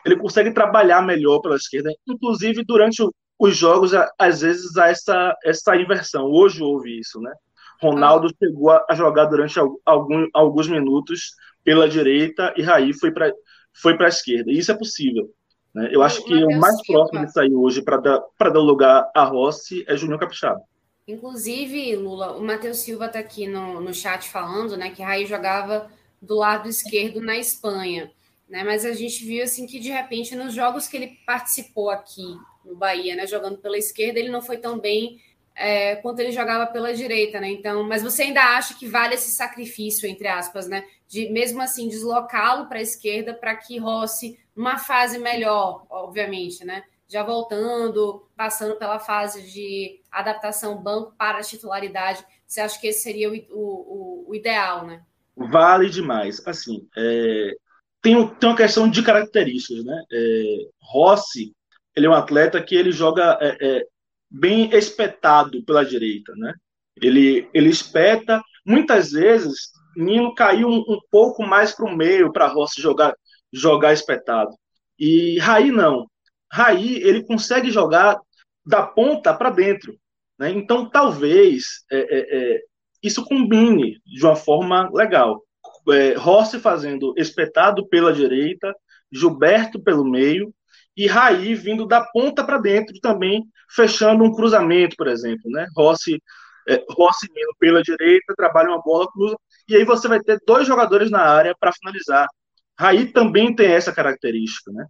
ele 0.04 0.16
consegue 0.16 0.52
trabalhar 0.52 1.02
melhor 1.02 1.40
pela 1.40 1.56
esquerda, 1.56 1.90
inclusive 2.06 2.64
durante 2.64 3.02
o, 3.02 3.12
os 3.38 3.56
jogos, 3.56 3.92
às 4.18 4.40
vezes, 4.40 4.76
há 4.76 4.88
essa, 4.88 5.36
essa 5.44 5.76
inversão. 5.76 6.24
Hoje 6.26 6.62
houve 6.62 6.98
isso, 6.98 7.20
né? 7.20 7.32
Ronaldo 7.80 8.28
ah. 8.28 8.36
chegou 8.38 8.70
a 8.70 8.94
jogar 8.94 9.24
durante 9.26 9.58
algum, 9.84 10.26
alguns 10.32 10.68
minutos 10.68 11.32
pela 11.64 11.88
direita 11.88 12.54
e 12.56 12.62
Raí 12.62 12.92
foi 12.92 13.12
para 13.12 13.32
foi 13.74 13.96
a 13.98 14.08
esquerda. 14.08 14.50
E 14.50 14.58
isso 14.58 14.70
é 14.70 14.76
possível. 14.76 15.28
Né? 15.74 15.88
Eu 15.90 16.02
acho 16.02 16.22
que 16.24 16.34
o 16.34 16.58
mais 16.58 16.76
Silva. 16.76 16.92
próximo 16.92 17.26
de 17.26 17.32
sair 17.32 17.54
hoje 17.54 17.82
para 17.82 17.96
dar, 17.96 18.22
dar 18.38 18.58
lugar 18.58 19.10
a 19.14 19.24
Rossi 19.24 19.84
é 19.88 19.96
Júnior 19.96 20.20
Capixaba. 20.20 20.60
Inclusive, 21.06 21.96
Lula, 21.96 22.36
o 22.36 22.42
Matheus 22.42 22.78
Silva 22.78 23.06
está 23.06 23.18
aqui 23.18 23.46
no, 23.46 23.80
no 23.80 23.92
chat 23.92 24.28
falando 24.28 24.76
né, 24.76 24.90
que 24.90 25.02
Raí 25.02 25.26
jogava 25.26 25.90
do 26.20 26.36
lado 26.36 26.68
esquerdo 26.68 27.20
na 27.20 27.36
Espanha. 27.36 28.10
Né? 28.48 28.62
Mas 28.62 28.84
a 28.84 28.92
gente 28.92 29.24
viu 29.24 29.42
assim 29.42 29.66
que 29.66 29.80
de 29.80 29.90
repente 29.90 30.36
nos 30.36 30.54
jogos 30.54 30.86
que 30.86 30.96
ele 30.96 31.18
participou 31.26 31.90
aqui 31.90 32.36
no 32.64 32.76
Bahia, 32.76 33.16
né? 33.16 33.26
Jogando 33.26 33.58
pela 33.58 33.76
esquerda, 33.76 34.18
ele 34.18 34.28
não 34.28 34.42
foi 34.42 34.58
tão 34.58 34.78
bem 34.78 35.20
é, 35.54 35.96
quanto 35.96 36.20
ele 36.20 36.32
jogava 36.32 36.66
pela 36.66 36.94
direita, 36.94 37.40
né? 37.40 37.50
Então, 37.50 37.82
mas 37.82 38.02
você 38.02 38.22
ainda 38.22 38.42
acha 38.56 38.74
que 38.74 38.86
vale 38.86 39.14
esse 39.14 39.30
sacrifício, 39.30 40.08
entre 40.08 40.28
aspas, 40.28 40.68
né? 40.68 40.84
De 41.08 41.28
mesmo 41.30 41.60
assim 41.60 41.88
deslocá-lo 41.88 42.68
para 42.68 42.78
a 42.78 42.82
esquerda 42.82 43.34
para 43.34 43.56
que 43.56 43.78
Rossi, 43.78 44.38
numa 44.54 44.78
fase 44.78 45.18
melhor, 45.18 45.84
obviamente, 45.90 46.64
né? 46.64 46.84
Já 47.12 47.22
voltando, 47.22 48.26
passando 48.34 48.76
pela 48.76 48.98
fase 48.98 49.43
de 49.52 50.01
adaptação 50.10 50.82
banco 50.82 51.14
para 51.18 51.43
titularidade, 51.43 52.24
você 52.47 52.62
acha 52.62 52.80
que 52.80 52.86
esse 52.86 53.02
seria 53.02 53.30
o, 53.30 53.34
o, 53.51 54.30
o 54.30 54.34
ideal, 54.34 54.86
né? 54.86 55.02
Vale 55.36 55.90
demais. 55.90 56.40
Assim, 56.47 56.89
é, 56.97 57.51
tem, 58.01 58.26
tem 58.36 58.48
uma 58.48 58.56
questão 58.56 58.89
de 58.89 59.02
características, 59.02 59.84
né? 59.84 60.02
É, 60.10 60.56
Rossi 60.80 61.55
ele 61.94 62.06
é 62.06 62.09
um 62.09 62.14
atleta 62.14 62.62
que 62.62 62.74
ele 62.74 62.90
joga 62.90 63.39
é, 63.43 63.56
é, 63.60 63.86
bem 64.30 64.70
espetado 64.74 65.62
pela 65.64 65.84
direita, 65.84 66.32
né? 66.36 66.55
Ele, 66.97 67.47
ele 67.52 67.68
espeta, 67.68 68.40
muitas 68.64 69.12
vezes, 69.12 69.70
Nino 69.94 70.34
caiu 70.34 70.66
um, 70.66 70.78
um 70.78 70.98
pouco 71.10 71.43
mais 71.43 71.72
para 71.72 71.84
o 71.84 71.94
meio 71.94 72.32
para 72.32 72.47
Rossi 72.47 72.80
jogar, 72.80 73.14
jogar 73.52 73.93
espetado. 73.93 74.51
E 74.98 75.39
Raí 75.39 75.70
não. 75.70 76.06
Raí, 76.52 76.96
ele 77.02 77.24
consegue 77.24 77.70
jogar 77.70 78.20
da 78.64 78.82
ponta 78.82 79.32
para 79.32 79.48
dentro. 79.48 79.96
Né? 80.38 80.50
Então, 80.50 80.88
talvez 80.88 81.84
é, 81.90 81.98
é, 81.98 82.54
é, 82.54 82.60
isso 83.02 83.24
combine 83.24 83.98
de 84.04 84.24
uma 84.24 84.36
forma 84.36 84.90
legal. 84.92 85.42
É, 85.90 86.14
Rossi 86.14 86.60
fazendo 86.60 87.14
espetado 87.16 87.88
pela 87.88 88.12
direita, 88.12 88.74
Gilberto 89.10 89.82
pelo 89.82 90.04
meio 90.04 90.52
e 90.96 91.06
Raí 91.06 91.54
vindo 91.54 91.86
da 91.86 92.04
ponta 92.04 92.44
para 92.44 92.58
dentro 92.58 92.94
também, 93.00 93.42
fechando 93.70 94.22
um 94.22 94.32
cruzamento, 94.32 94.94
por 94.96 95.08
exemplo. 95.08 95.50
Né? 95.50 95.66
Rossi, 95.74 96.22
é, 96.68 96.84
Rossi 96.90 97.28
pela 97.58 97.82
direita, 97.82 98.34
trabalha 98.36 98.68
uma 98.68 98.82
bola, 98.82 99.10
cruza, 99.10 99.36
e 99.68 99.74
aí 99.74 99.84
você 99.84 100.06
vai 100.06 100.20
ter 100.20 100.38
dois 100.46 100.66
jogadores 100.66 101.10
na 101.10 101.22
área 101.22 101.54
para 101.58 101.72
finalizar. 101.72 102.26
Raí 102.78 103.06
também 103.10 103.54
tem 103.54 103.72
essa 103.72 103.92
característica. 103.92 104.70
Né? 104.70 104.84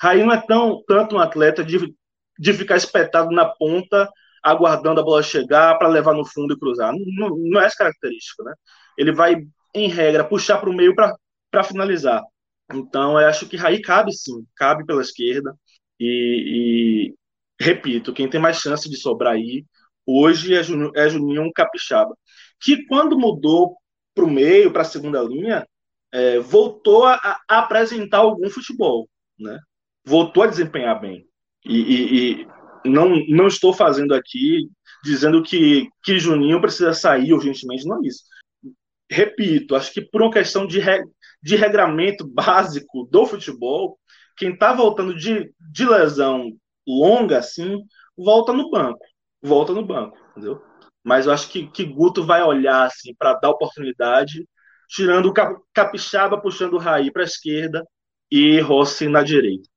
Raí 0.00 0.22
não 0.22 0.32
é 0.32 0.40
tão, 0.40 0.82
tanto 0.86 1.16
um 1.16 1.18
atleta 1.18 1.64
de, 1.64 1.94
de 2.38 2.52
ficar 2.52 2.76
espetado 2.76 3.30
na 3.30 3.46
ponta, 3.46 4.08
aguardando 4.42 5.00
a 5.00 5.04
bola 5.04 5.22
chegar 5.22 5.76
para 5.78 5.88
levar 5.88 6.14
no 6.14 6.24
fundo 6.24 6.54
e 6.54 6.58
cruzar. 6.58 6.92
Não, 6.92 7.36
não 7.36 7.60
é 7.60 7.66
essa 7.66 7.76
característica. 7.76 8.42
Né? 8.44 8.54
Ele 8.96 9.12
vai, 9.12 9.36
em 9.74 9.88
regra, 9.88 10.24
puxar 10.24 10.58
para 10.58 10.70
o 10.70 10.74
meio 10.74 10.94
para 10.94 11.64
finalizar. 11.64 12.22
Então, 12.72 13.18
eu 13.18 13.26
acho 13.26 13.48
que 13.48 13.56
Raí 13.56 13.80
cabe 13.80 14.12
sim, 14.12 14.46
cabe 14.56 14.84
pela 14.84 15.02
esquerda. 15.02 15.54
E, 15.98 17.10
e, 17.10 17.14
repito, 17.60 18.12
quem 18.12 18.28
tem 18.28 18.40
mais 18.40 18.58
chance 18.58 18.88
de 18.88 18.96
sobrar 18.96 19.34
aí 19.34 19.64
hoje 20.08 20.54
é 20.54 20.62
Juninho, 20.62 20.92
é 20.96 21.08
Juninho 21.08 21.52
Capixaba, 21.52 22.16
que 22.58 22.86
quando 22.86 23.18
mudou 23.18 23.76
para 24.14 24.24
o 24.24 24.30
meio, 24.30 24.72
para 24.72 24.82
a 24.82 24.84
segunda 24.86 25.20
linha, 25.22 25.66
é, 26.10 26.38
voltou 26.38 27.04
a, 27.04 27.14
a, 27.48 27.58
apresentar 27.58 28.18
algum 28.18 28.48
futebol, 28.48 29.08
né? 29.38 29.58
Voltou 30.08 30.42
a 30.42 30.46
desempenhar 30.46 30.98
bem. 30.98 31.26
E, 31.66 31.78
e, 31.78 32.42
e, 32.42 32.48
não, 32.86 33.10
não 33.28 33.46
estou 33.46 33.74
fazendo 33.74 34.14
aqui 34.14 34.70
dizendo 35.04 35.42
que, 35.42 35.88
que 36.02 36.18
Juninho 36.18 36.60
precisa 36.60 36.94
sair 36.94 37.32
urgentemente, 37.34 37.86
não 37.86 38.02
é 38.02 38.08
isso. 38.08 38.24
Repito, 39.10 39.76
acho 39.76 39.92
que 39.92 40.00
por 40.00 40.22
uma 40.22 40.32
questão 40.32 40.66
de, 40.66 40.80
re, 40.80 41.02
de 41.42 41.56
regramento 41.56 42.26
básico 42.26 43.06
do 43.10 43.26
futebol, 43.26 43.98
quem 44.36 44.54
está 44.54 44.72
voltando 44.72 45.14
de, 45.14 45.52
de 45.70 45.86
lesão 45.86 46.52
longa 46.86 47.38
assim, 47.38 47.82
volta 48.16 48.52
no 48.52 48.70
banco. 48.70 49.04
Volta 49.42 49.74
no 49.74 49.84
banco, 49.84 50.16
entendeu? 50.30 50.62
Mas 51.04 51.26
eu 51.26 51.32
acho 51.32 51.50
que, 51.50 51.66
que 51.68 51.84
Guto 51.84 52.24
vai 52.24 52.42
olhar 52.42 52.86
assim 52.86 53.14
para 53.14 53.34
dar 53.34 53.50
oportunidade, 53.50 54.48
tirando 54.88 55.26
o 55.26 55.34
Capixaba, 55.72 56.40
puxando 56.40 56.74
o 56.74 56.78
Raí 56.78 57.12
para 57.12 57.22
a 57.22 57.26
esquerda 57.26 57.86
e 58.30 58.58
Rossi 58.60 59.06
na 59.06 59.22
direita. 59.22 59.68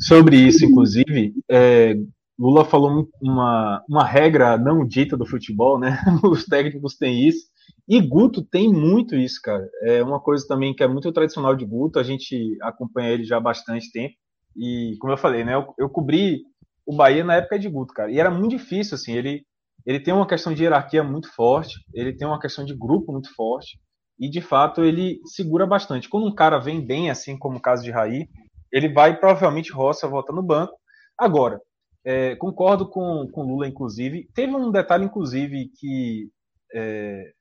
Sobre 0.00 0.36
isso, 0.36 0.64
inclusive, 0.64 1.34
é, 1.50 1.94
Lula 2.38 2.64
falou 2.64 3.06
uma, 3.20 3.84
uma 3.86 4.04
regra 4.04 4.56
não 4.56 4.86
dita 4.86 5.14
do 5.16 5.26
futebol, 5.26 5.78
né? 5.78 5.98
Os 6.24 6.46
técnicos 6.46 6.96
têm 6.96 7.28
isso. 7.28 7.46
E 7.86 8.00
Guto 8.00 8.42
tem 8.42 8.72
muito 8.72 9.14
isso, 9.14 9.40
cara. 9.42 9.68
É 9.82 10.02
uma 10.02 10.18
coisa 10.18 10.46
também 10.46 10.74
que 10.74 10.82
é 10.82 10.88
muito 10.88 11.12
tradicional 11.12 11.54
de 11.54 11.66
Guto, 11.66 11.98
a 11.98 12.02
gente 12.02 12.56
acompanha 12.62 13.10
ele 13.10 13.24
já 13.24 13.36
há 13.36 13.40
bastante 13.40 13.92
tempo. 13.92 14.14
E, 14.56 14.96
como 15.00 15.12
eu 15.12 15.18
falei, 15.18 15.44
né, 15.44 15.54
eu, 15.54 15.74
eu 15.78 15.88
cobri 15.88 16.42
o 16.86 16.96
Bahia 16.96 17.22
na 17.22 17.36
época 17.36 17.58
de 17.58 17.68
Guto, 17.68 17.92
cara. 17.92 18.10
E 18.10 18.18
era 18.18 18.30
muito 18.30 18.50
difícil, 18.50 18.94
assim, 18.94 19.12
ele, 19.12 19.44
ele 19.84 20.00
tem 20.00 20.14
uma 20.14 20.26
questão 20.26 20.54
de 20.54 20.62
hierarquia 20.62 21.04
muito 21.04 21.32
forte, 21.34 21.74
ele 21.92 22.16
tem 22.16 22.26
uma 22.26 22.40
questão 22.40 22.64
de 22.64 22.74
grupo 22.74 23.12
muito 23.12 23.34
forte, 23.34 23.78
e 24.18 24.28
de 24.28 24.40
fato 24.40 24.82
ele 24.82 25.20
segura 25.24 25.66
bastante. 25.66 26.08
Quando 26.08 26.26
um 26.26 26.34
cara 26.34 26.58
vem 26.58 26.84
bem, 26.84 27.10
assim 27.10 27.38
como 27.38 27.58
o 27.58 27.62
caso 27.62 27.82
de 27.82 27.90
Raí, 27.90 28.28
ele 28.72 28.92
vai 28.92 29.18
provavelmente 29.18 29.72
roça 29.72 30.08
volta 30.08 30.32
no 30.32 30.42
banco. 30.42 30.74
Agora, 31.18 31.60
é, 32.04 32.34
concordo 32.36 32.88
com, 32.88 33.28
com 33.30 33.42
Lula, 33.42 33.68
inclusive. 33.68 34.28
Teve 34.34 34.54
um 34.54 34.70
detalhe, 34.70 35.04
inclusive, 35.04 35.70
que 35.78 36.30
é, 36.74 37.32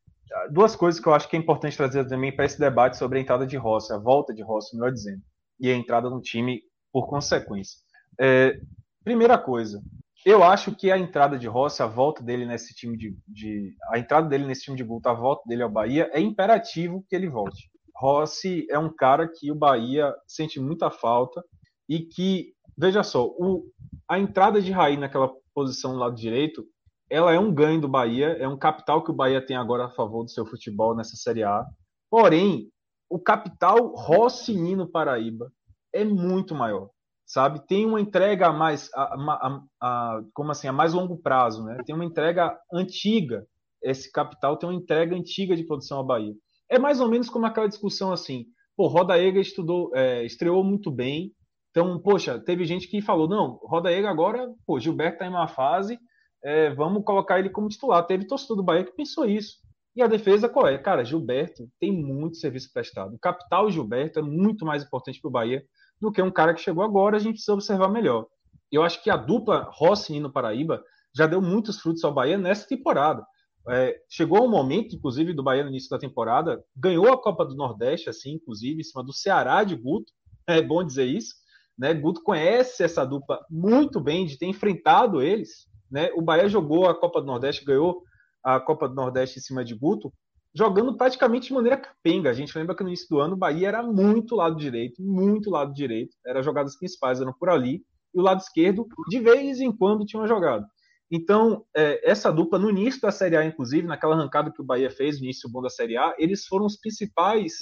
duas 0.52 0.76
coisas 0.76 1.00
que 1.00 1.08
eu 1.08 1.14
acho 1.14 1.30
que 1.30 1.36
é 1.36 1.40
importante 1.40 1.78
trazer 1.78 2.08
também 2.08 2.36
para 2.36 2.46
esse 2.46 2.60
debate 2.60 2.98
sobre 2.98 3.20
a 3.20 3.22
entrada 3.22 3.46
de 3.46 3.58
Rossi, 3.58 3.94
a 3.94 3.98
volta 3.98 4.34
de 4.34 4.44
Rossi, 4.44 4.76
melhor 4.76 4.92
dizendo, 4.92 5.22
e 5.60 5.70
a 5.70 5.76
entrada 5.76 6.10
no 6.10 6.22
time 6.22 6.62
por 6.92 7.08
consequência. 7.08 7.78
É, 8.20 8.60
primeira 9.04 9.38
coisa, 9.38 9.82
eu 10.26 10.44
acho 10.44 10.76
que 10.76 10.92
a 10.92 10.98
entrada 10.98 11.38
de 11.38 11.48
Rossi, 11.48 11.82
a 11.82 11.88
volta 11.88 12.22
dele 12.22 12.46
nesse 12.46 12.74
time 12.74 12.98
de, 12.98 13.18
de, 13.28 13.74
a 13.92 13.98
entrada 13.98 14.28
dele 14.28 14.46
nesse 14.46 14.64
time 14.64 14.76
de 14.76 14.84
Guto, 14.84 15.08
a 15.08 15.14
volta 15.14 15.44
dele 15.48 15.64
ao 15.64 15.70
Bahia, 15.70 16.10
é 16.14 16.20
imperativo 16.20 17.06
que 17.08 17.16
ele 17.16 17.30
volte. 17.30 17.70
Rossi 18.00 18.66
é 18.70 18.80
um 18.80 18.94
cara 18.94 19.28
que 19.28 19.52
o 19.52 19.56
Bahia 19.56 20.16
sente 20.26 20.60
muita 20.60 20.90
falta 20.90 21.44
e 21.88 22.00
que, 22.00 22.54
veja 22.78 23.04
só, 23.04 23.26
o, 23.26 23.66
a 24.08 24.18
entrada 24.18 24.62
de 24.62 24.72
Raí 24.72 24.96
naquela 24.96 25.30
posição 25.54 25.92
do 25.92 26.00
lado 26.00 26.16
direito 26.16 26.66
ela 27.10 27.34
é 27.34 27.40
um 27.40 27.52
ganho 27.52 27.82
do 27.82 27.88
Bahia, 27.90 28.38
é 28.40 28.48
um 28.48 28.58
capital 28.58 29.04
que 29.04 29.10
o 29.10 29.16
Bahia 29.16 29.44
tem 29.44 29.58
agora 29.58 29.86
a 29.86 29.90
favor 29.90 30.24
do 30.24 30.30
seu 30.30 30.46
futebol 30.46 30.96
nessa 30.96 31.16
Série 31.16 31.44
A. 31.44 31.66
Porém, 32.10 32.70
o 33.10 33.20
capital 33.20 33.96
Rossi 33.96 34.54
Nino 34.54 34.88
Paraíba 34.88 35.52
é 35.92 36.06
muito 36.06 36.54
maior, 36.54 36.92
sabe? 37.26 37.66
Tem 37.66 37.86
uma 37.86 38.00
entrega 38.00 38.48
a 38.48 38.54
mais, 38.54 38.92
a, 38.94 39.16
a, 39.16 39.62
a, 39.82 40.22
como 40.34 40.52
assim, 40.52 40.68
a 40.68 40.74
mais 40.74 40.94
longo 40.94 41.18
prazo, 41.18 41.64
né? 41.66 41.82
Tem 41.84 41.96
uma 41.96 42.06
entrega 42.06 42.56
antiga. 42.72 43.46
Esse 43.82 44.12
capital 44.12 44.56
tem 44.58 44.70
uma 44.70 44.76
entrega 44.76 45.16
antiga 45.16 45.56
de 45.56 45.66
produção 45.66 45.98
ao 45.98 46.06
Bahia. 46.06 46.36
É 46.70 46.78
mais 46.78 47.00
ou 47.00 47.10
menos 47.10 47.30
como 47.30 47.46
aquela 47.46 47.68
discussão 47.68 48.12
assim, 48.12 48.46
pô, 48.76 48.88
Rodaega 48.88 49.40
estudou, 49.40 49.92
é, 49.96 50.24
estreou 50.26 50.64
muito 50.64 50.92
bem. 50.92 51.34
Então, 51.72 52.00
poxa, 52.00 52.40
teve 52.40 52.66
gente 52.66 52.88
que 52.88 53.02
falou, 53.02 53.28
não, 53.28 53.60
Rodaega 53.64 54.10
agora, 54.10 54.48
pô, 54.66 54.80
Gilberto 54.80 55.20
tá 55.20 55.26
em 55.26 55.30
uma 55.30 55.48
fase, 55.48 56.00
é, 56.44 56.74
vamos 56.74 57.04
colocar 57.04 57.40
ele 57.40 57.50
como 57.50 57.70
titular. 57.70 58.06
Teve 58.06 58.26
torcedor 58.26 58.58
do 58.58 58.64
Bahia 58.64 58.86
que 58.86 58.96
pensou 58.96 59.26
isso. 59.26 59.58
E 59.96 60.02
a 60.02 60.08
defesa 60.08 60.48
qual 60.48 60.68
é? 60.68 60.78
Cara, 60.78 61.04
Gilberto 61.04 61.68
tem 61.80 61.92
muito 61.92 62.38
serviço 62.38 62.72
prestado. 62.72 63.14
O 63.16 63.20
capital 63.20 63.70
Gilberto 63.70 64.20
é 64.20 64.22
muito 64.22 64.66
mais 64.66 64.84
importante 64.84 65.20
para 65.20 65.28
o 65.28 65.32
Bahia 65.32 65.64
do 66.00 66.12
que 66.12 66.22
um 66.22 66.32
cara 66.32 66.54
que 66.54 66.62
chegou 66.62 66.84
agora. 66.84 67.18
A 67.18 67.20
gente 67.20 67.34
precisa 67.34 67.54
observar 67.54 67.90
melhor. 67.90 68.26
Eu 68.72 68.84
acho 68.84 69.04
que 69.04 69.10
a 69.10 69.18
dupla 69.18 69.70
Rossi 69.74 70.20
no 70.20 70.32
Paraíba 70.32 70.82
já 71.14 71.28
deu 71.28 71.42
muitos 71.42 71.80
frutos 71.82 72.04
ao 72.04 72.14
Bahia 72.14 72.38
nessa 72.38 72.68
temporada. 72.68 73.26
É, 73.70 73.96
chegou 74.10 74.46
um 74.46 74.50
momento, 74.50 74.96
inclusive, 74.96 75.34
do 75.34 75.44
Bahia 75.44 75.64
no 75.64 75.70
início 75.70 75.90
da 75.90 76.00
temporada, 76.00 76.64
ganhou 76.76 77.12
a 77.12 77.22
Copa 77.22 77.46
do 77.46 77.56
Nordeste, 77.56 78.10
assim, 78.10 78.34
inclusive, 78.34 78.82
em 78.82 78.84
cima 78.84 79.04
do 79.04 79.14
Ceará 79.14 79.64
de 79.64 79.76
Guto. 79.76 80.12
É 80.48 80.62
bom 80.62 80.84
dizer 80.84 81.06
isso. 81.06 81.36
Né? 81.78 81.94
Guto 81.94 82.24
conhece 82.24 82.84
essa 82.84 83.06
dupla 83.06 83.40
muito 83.50 84.00
bem, 84.00 84.26
de 84.26 84.38
ter 84.38 84.48
enfrentado 84.48 85.22
eles 85.22 85.70
né? 85.90 86.12
O 86.16 86.22
Bahia 86.22 86.48
jogou 86.48 86.88
a 86.88 86.96
Copa 86.96 87.20
do 87.20 87.28
Nordeste, 87.28 87.66
ganhou 87.66 88.04
a 88.44 88.60
Copa 88.60 88.88
do 88.88 88.96
Nordeste 88.96 89.40
em 89.40 89.42
cima 89.42 89.66
de 89.66 89.76
Guto, 89.76 90.14
jogando 90.54 90.96
praticamente 90.96 91.48
de 91.48 91.54
maneira 91.54 91.78
capenga. 91.78 92.30
A 92.30 92.34
gente 92.34 92.56
lembra 92.58 92.76
que 92.76 92.84
no 92.84 92.90
início 92.90 93.08
do 93.10 93.20
ano 93.20 93.34
o 93.34 93.38
Bahia 93.38 93.68
era 93.68 93.84
muito 93.84 94.36
lado 94.36 94.56
direito, 94.56 95.02
muito 95.02 95.50
lado 95.50 95.74
direito. 95.74 96.16
Era 96.26 96.44
jogadas 96.44 96.78
principais 96.78 97.20
eram 97.20 97.34
por 97.34 97.50
ali 97.50 97.84
e 98.14 98.20
o 98.20 98.24
lado 98.24 98.40
esquerdo 98.40 98.88
de 99.10 99.20
vez 99.20 99.60
em 99.60 99.72
quando 99.72 100.06
tinha 100.06 100.22
uma 100.22 100.28
jogada. 100.28 100.66
Então, 101.12 101.66
é, 101.76 102.10
essa 102.10 102.32
dupla, 102.32 102.60
no 102.60 102.70
início 102.70 103.02
da 103.02 103.12
Série 103.12 103.36
A, 103.36 103.44
inclusive, 103.44 103.88
naquela 103.88 104.16
arrancada 104.16 104.52
que 104.52 104.62
o 104.62 104.66
Bahia 104.66 104.92
fez, 104.92 105.18
no 105.18 105.24
início 105.24 105.50
bom 105.50 105.62
da 105.62 105.70
Série 105.70 105.98
A, 105.98 106.14
eles 106.20 106.46
foram 106.46 106.66
os 106.66 106.78
principais 106.78 107.54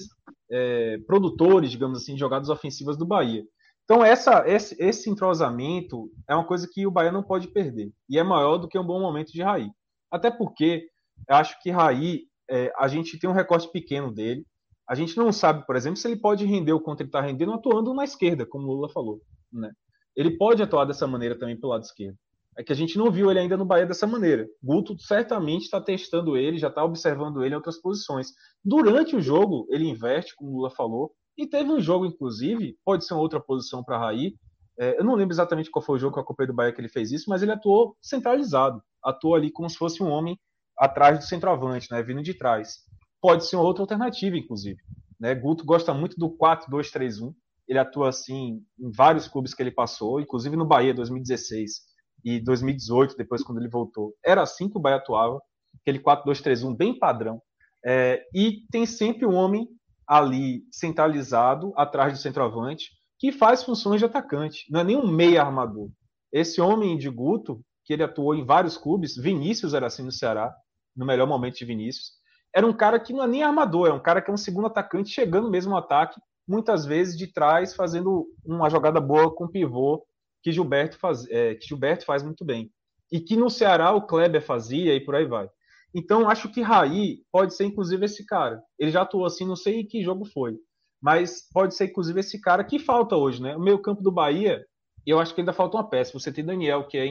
é, 0.51 0.97
produtores, 1.07 1.71
digamos 1.71 2.01
assim, 2.01 2.13
de 2.13 2.19
jogadas 2.19 2.49
ofensivas 2.49 2.97
do 2.97 3.05
Bahia. 3.05 3.43
Então, 3.85 4.03
essa, 4.03 4.43
esse, 4.45 4.75
esse 4.83 5.09
entrosamento 5.09 6.11
é 6.27 6.35
uma 6.35 6.45
coisa 6.45 6.67
que 6.69 6.85
o 6.85 6.91
Bahia 6.91 7.11
não 7.11 7.23
pode 7.23 7.47
perder. 7.47 7.89
E 8.09 8.19
é 8.19 8.23
maior 8.23 8.57
do 8.57 8.67
que 8.67 8.77
um 8.77 8.85
bom 8.85 8.99
momento 8.99 9.31
de 9.31 9.41
Raí. 9.41 9.71
Até 10.11 10.29
porque 10.29 10.89
acho 11.29 11.57
que 11.61 11.71
Raí, 11.71 12.23
é, 12.49 12.71
a 12.77 12.89
gente 12.89 13.17
tem 13.17 13.29
um 13.29 13.33
recorte 13.33 13.71
pequeno 13.71 14.11
dele. 14.13 14.45
A 14.89 14.93
gente 14.93 15.15
não 15.15 15.31
sabe, 15.31 15.65
por 15.65 15.77
exemplo, 15.77 15.97
se 15.97 16.05
ele 16.05 16.19
pode 16.19 16.45
render 16.45 16.73
o 16.73 16.81
quanto 16.81 16.99
ele 16.99 17.07
está 17.07 17.21
rendendo 17.21 17.53
atuando 17.53 17.93
na 17.93 18.03
esquerda, 18.03 18.45
como 18.45 18.67
o 18.67 18.73
Lula 18.73 18.89
falou. 18.89 19.21
Né? 19.51 19.71
Ele 20.17 20.37
pode 20.37 20.61
atuar 20.61 20.83
dessa 20.83 21.07
maneira 21.07 21.39
também 21.39 21.57
pelo 21.57 21.71
lado 21.71 21.83
esquerdo. 21.83 22.17
É 22.57 22.63
que 22.63 22.73
a 22.73 22.75
gente 22.75 22.97
não 22.97 23.11
viu 23.11 23.29
ele 23.29 23.39
ainda 23.39 23.55
no 23.55 23.65
Bahia 23.65 23.85
dessa 23.85 24.07
maneira. 24.07 24.47
Guto 24.63 24.97
certamente 24.97 25.65
está 25.65 25.79
testando 25.79 26.35
ele, 26.35 26.57
já 26.57 26.69
está 26.69 26.83
observando 26.83 27.43
ele 27.43 27.53
em 27.53 27.55
outras 27.55 27.79
posições. 27.79 28.31
Durante 28.65 29.15
o 29.15 29.21
jogo, 29.21 29.67
ele 29.69 29.87
inverte, 29.87 30.35
como 30.35 30.51
o 30.51 30.55
Lula 30.55 30.71
falou, 30.71 31.11
e 31.37 31.45
teve 31.45 31.71
um 31.71 31.79
jogo, 31.79 32.07
inclusive, 32.07 32.75
pode 32.83 33.05
ser 33.05 33.13
uma 33.13 33.21
outra 33.21 33.39
posição 33.39 33.83
para 33.83 33.99
Raí. 33.99 34.33
É, 34.79 34.99
eu 34.99 35.03
não 35.03 35.13
lembro 35.13 35.35
exatamente 35.35 35.69
qual 35.69 35.85
foi 35.85 35.97
o 35.97 35.99
jogo 35.99 36.15
com 36.15 36.19
a 36.19 36.25
Copa 36.25 36.47
do 36.47 36.53
Bahia 36.53 36.73
que 36.73 36.81
ele 36.81 36.89
fez 36.89 37.11
isso, 37.11 37.25
mas 37.29 37.43
ele 37.43 37.51
atuou 37.51 37.95
centralizado. 38.01 38.81
Atuou 39.03 39.35
ali 39.35 39.51
como 39.51 39.69
se 39.69 39.77
fosse 39.77 40.01
um 40.01 40.09
homem 40.09 40.35
atrás 40.79 41.19
do 41.19 41.25
centroavante, 41.25 41.87
né, 41.91 42.01
vindo 42.01 42.23
de 42.23 42.33
trás. 42.33 42.79
Pode 43.21 43.45
ser 43.45 43.55
uma 43.55 43.65
outra 43.65 43.83
alternativa, 43.83 44.35
inclusive. 44.35 44.79
Né? 45.19 45.35
Guto 45.35 45.63
gosta 45.63 45.93
muito 45.93 46.15
do 46.17 46.35
4-2-3-1. 46.35 47.33
Ele 47.67 47.77
atua 47.77 48.09
assim 48.09 48.63
em 48.79 48.91
vários 48.91 49.27
clubes 49.27 49.53
que 49.53 49.61
ele 49.61 49.71
passou, 49.71 50.19
inclusive 50.19 50.55
no 50.55 50.65
Bahia 50.65 50.93
2016 50.93 51.85
e 52.23 52.39
2018, 52.39 53.15
depois 53.15 53.43
quando 53.43 53.59
ele 53.59 53.69
voltou. 53.69 54.13
Era 54.23 54.41
assim 54.41 54.69
que 54.69 54.77
o 54.77 54.79
Bahia 54.79 54.97
atuava, 54.97 55.41
aquele 55.81 55.99
4-2-3-1 55.99 56.75
bem 56.75 56.97
padrão. 56.97 57.41
É, 57.85 58.23
e 58.33 58.63
tem 58.71 58.85
sempre 58.85 59.25
um 59.25 59.33
homem 59.33 59.67
ali 60.05 60.63
centralizado, 60.71 61.73
atrás 61.75 62.13
do 62.13 62.19
centroavante, 62.19 62.91
que 63.19 63.31
faz 63.31 63.63
funções 63.63 63.99
de 63.99 64.05
atacante, 64.05 64.65
não 64.69 64.79
é 64.79 64.83
nem 64.83 64.95
um 64.95 65.07
meia 65.07 65.41
armador. 65.41 65.89
Esse 66.31 66.61
homem 66.61 66.97
de 66.97 67.09
Guto, 67.09 67.61
que 67.83 67.93
ele 67.93 68.03
atuou 68.03 68.35
em 68.35 68.45
vários 68.45 68.77
clubes, 68.77 69.15
Vinícius 69.15 69.73
era 69.73 69.87
assim 69.87 70.03
no 70.03 70.11
Ceará, 70.11 70.53
no 70.95 71.05
melhor 71.05 71.27
momento 71.27 71.57
de 71.57 71.65
Vinícius, 71.65 72.11
era 72.53 72.65
um 72.65 72.73
cara 72.73 72.99
que 72.99 73.13
não 73.13 73.23
é 73.23 73.27
nem 73.27 73.43
armador, 73.43 73.87
é 73.87 73.93
um 73.93 74.01
cara 74.01 74.21
que 74.21 74.29
é 74.29 74.33
um 74.33 74.37
segundo 74.37 74.67
atacante 74.67 75.09
chegando 75.09 75.49
mesmo 75.49 75.71
no 75.71 75.77
ataque, 75.77 76.19
muitas 76.47 76.85
vezes 76.85 77.17
de 77.17 77.27
trás, 77.27 77.75
fazendo 77.75 78.25
uma 78.45 78.69
jogada 78.69 79.01
boa 79.01 79.33
com 79.33 79.47
pivô 79.47 80.03
que 80.41 80.51
Gilberto 80.51 80.97
faz, 80.97 81.29
é, 81.29 81.55
que 81.55 81.67
Gilberto 81.67 82.05
faz 82.05 82.23
muito 82.23 82.45
bem. 82.45 82.71
E 83.11 83.19
que 83.19 83.35
no 83.35 83.49
Ceará 83.49 83.91
o 83.93 84.05
Kleber 84.05 84.41
fazia 84.41 84.93
e 84.93 84.99
por 84.99 85.15
aí 85.15 85.25
vai. 85.25 85.49
Então, 85.93 86.29
acho 86.29 86.49
que 86.49 86.61
Raí 86.61 87.23
pode 87.31 87.55
ser, 87.55 87.65
inclusive, 87.65 88.05
esse 88.05 88.25
cara. 88.25 88.61
Ele 88.77 88.91
já 88.91 89.01
atuou 89.01 89.25
assim, 89.25 89.45
não 89.45 89.55
sei 89.55 89.83
que 89.83 90.03
jogo 90.03 90.25
foi. 90.25 90.57
Mas 91.01 91.47
pode 91.51 91.75
ser, 91.75 91.85
inclusive, 91.85 92.19
esse 92.19 92.39
cara 92.41 92.63
que 92.63 92.79
falta 92.79 93.15
hoje, 93.15 93.41
né? 93.41 93.55
O 93.55 93.61
meio 93.61 93.81
campo 93.81 94.01
do 94.01 94.11
Bahia, 94.11 94.65
eu 95.05 95.19
acho 95.19 95.33
que 95.33 95.41
ainda 95.41 95.53
falta 95.53 95.77
uma 95.77 95.89
peça. 95.89 96.13
Você 96.13 96.31
tem 96.31 96.45
Daniel, 96.45 96.87
que 96.87 96.97
é, 96.97 97.07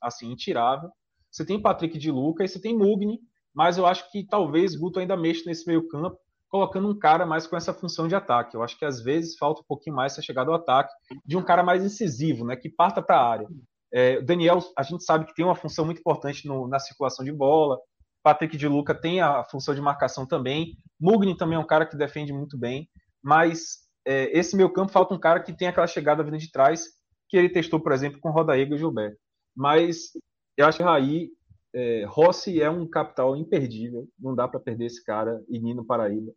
assim, 0.00 0.30
intirável. 0.30 0.90
Você 1.30 1.44
tem 1.44 1.60
Patrick 1.60 1.98
de 1.98 2.10
Luca 2.10 2.44
e 2.44 2.48
você 2.48 2.60
tem 2.60 2.76
Mugni. 2.76 3.18
Mas 3.54 3.76
eu 3.76 3.86
acho 3.86 4.10
que 4.10 4.26
talvez 4.26 4.76
Guto 4.76 4.98
ainda 4.98 5.16
mexa 5.16 5.42
nesse 5.46 5.66
meio 5.66 5.86
campo, 5.88 6.18
colocando 6.52 6.90
um 6.90 6.98
cara 6.98 7.24
mais 7.24 7.46
com 7.46 7.56
essa 7.56 7.72
função 7.72 8.06
de 8.06 8.14
ataque. 8.14 8.54
Eu 8.54 8.62
acho 8.62 8.78
que 8.78 8.84
às 8.84 9.02
vezes 9.02 9.38
falta 9.38 9.62
um 9.62 9.66
pouquinho 9.66 9.96
mais 9.96 10.12
essa 10.12 10.20
chegada 10.20 10.50
ao 10.50 10.56
ataque 10.56 10.92
de 11.24 11.36
um 11.36 11.42
cara 11.42 11.62
mais 11.62 11.82
incisivo, 11.82 12.44
né? 12.44 12.54
Que 12.54 12.68
parta 12.68 13.00
para 13.00 13.16
a 13.16 13.26
área. 13.26 13.48
É, 13.90 14.20
Daniel, 14.20 14.58
a 14.76 14.82
gente 14.82 15.02
sabe 15.02 15.24
que 15.24 15.34
tem 15.34 15.44
uma 15.44 15.56
função 15.56 15.86
muito 15.86 16.00
importante 16.00 16.46
no, 16.46 16.68
na 16.68 16.78
circulação 16.78 17.24
de 17.24 17.32
bola, 17.32 17.78
Patrick 18.22 18.56
de 18.56 18.68
Luca 18.68 18.94
tem 18.94 19.20
a 19.22 19.42
função 19.44 19.74
de 19.74 19.80
marcação 19.80 20.26
também. 20.26 20.76
Mugni 21.00 21.36
também 21.36 21.56
é 21.56 21.58
um 21.58 21.66
cara 21.66 21.86
que 21.86 21.96
defende 21.96 22.32
muito 22.32 22.58
bem. 22.58 22.88
Mas 23.22 23.78
é, 24.06 24.38
esse 24.38 24.54
meu 24.54 24.70
campo 24.70 24.92
falta 24.92 25.14
um 25.14 25.18
cara 25.18 25.40
que 25.40 25.56
tem 25.56 25.68
aquela 25.68 25.86
chegada 25.86 26.22
vindo 26.22 26.38
de 26.38 26.50
trás, 26.50 26.84
que 27.28 27.36
ele 27.36 27.48
testou, 27.48 27.80
por 27.80 27.92
exemplo, 27.92 28.20
com 28.20 28.30
Rodaíga 28.30 28.74
e 28.74 28.78
Gilberto. 28.78 29.16
Mas 29.56 30.12
eu 30.56 30.66
acho 30.66 30.78
que 30.78 30.84
Raí, 30.84 31.30
é, 31.74 32.04
Rossi 32.06 32.60
é 32.60 32.70
um 32.70 32.86
capital 32.86 33.36
imperdível. 33.36 34.08
Não 34.18 34.34
dá 34.34 34.46
para 34.46 34.60
perder 34.60 34.86
esse 34.86 35.02
cara 35.04 35.40
e 35.48 35.58
Nino 35.58 35.84
Paraíba. 35.84 36.32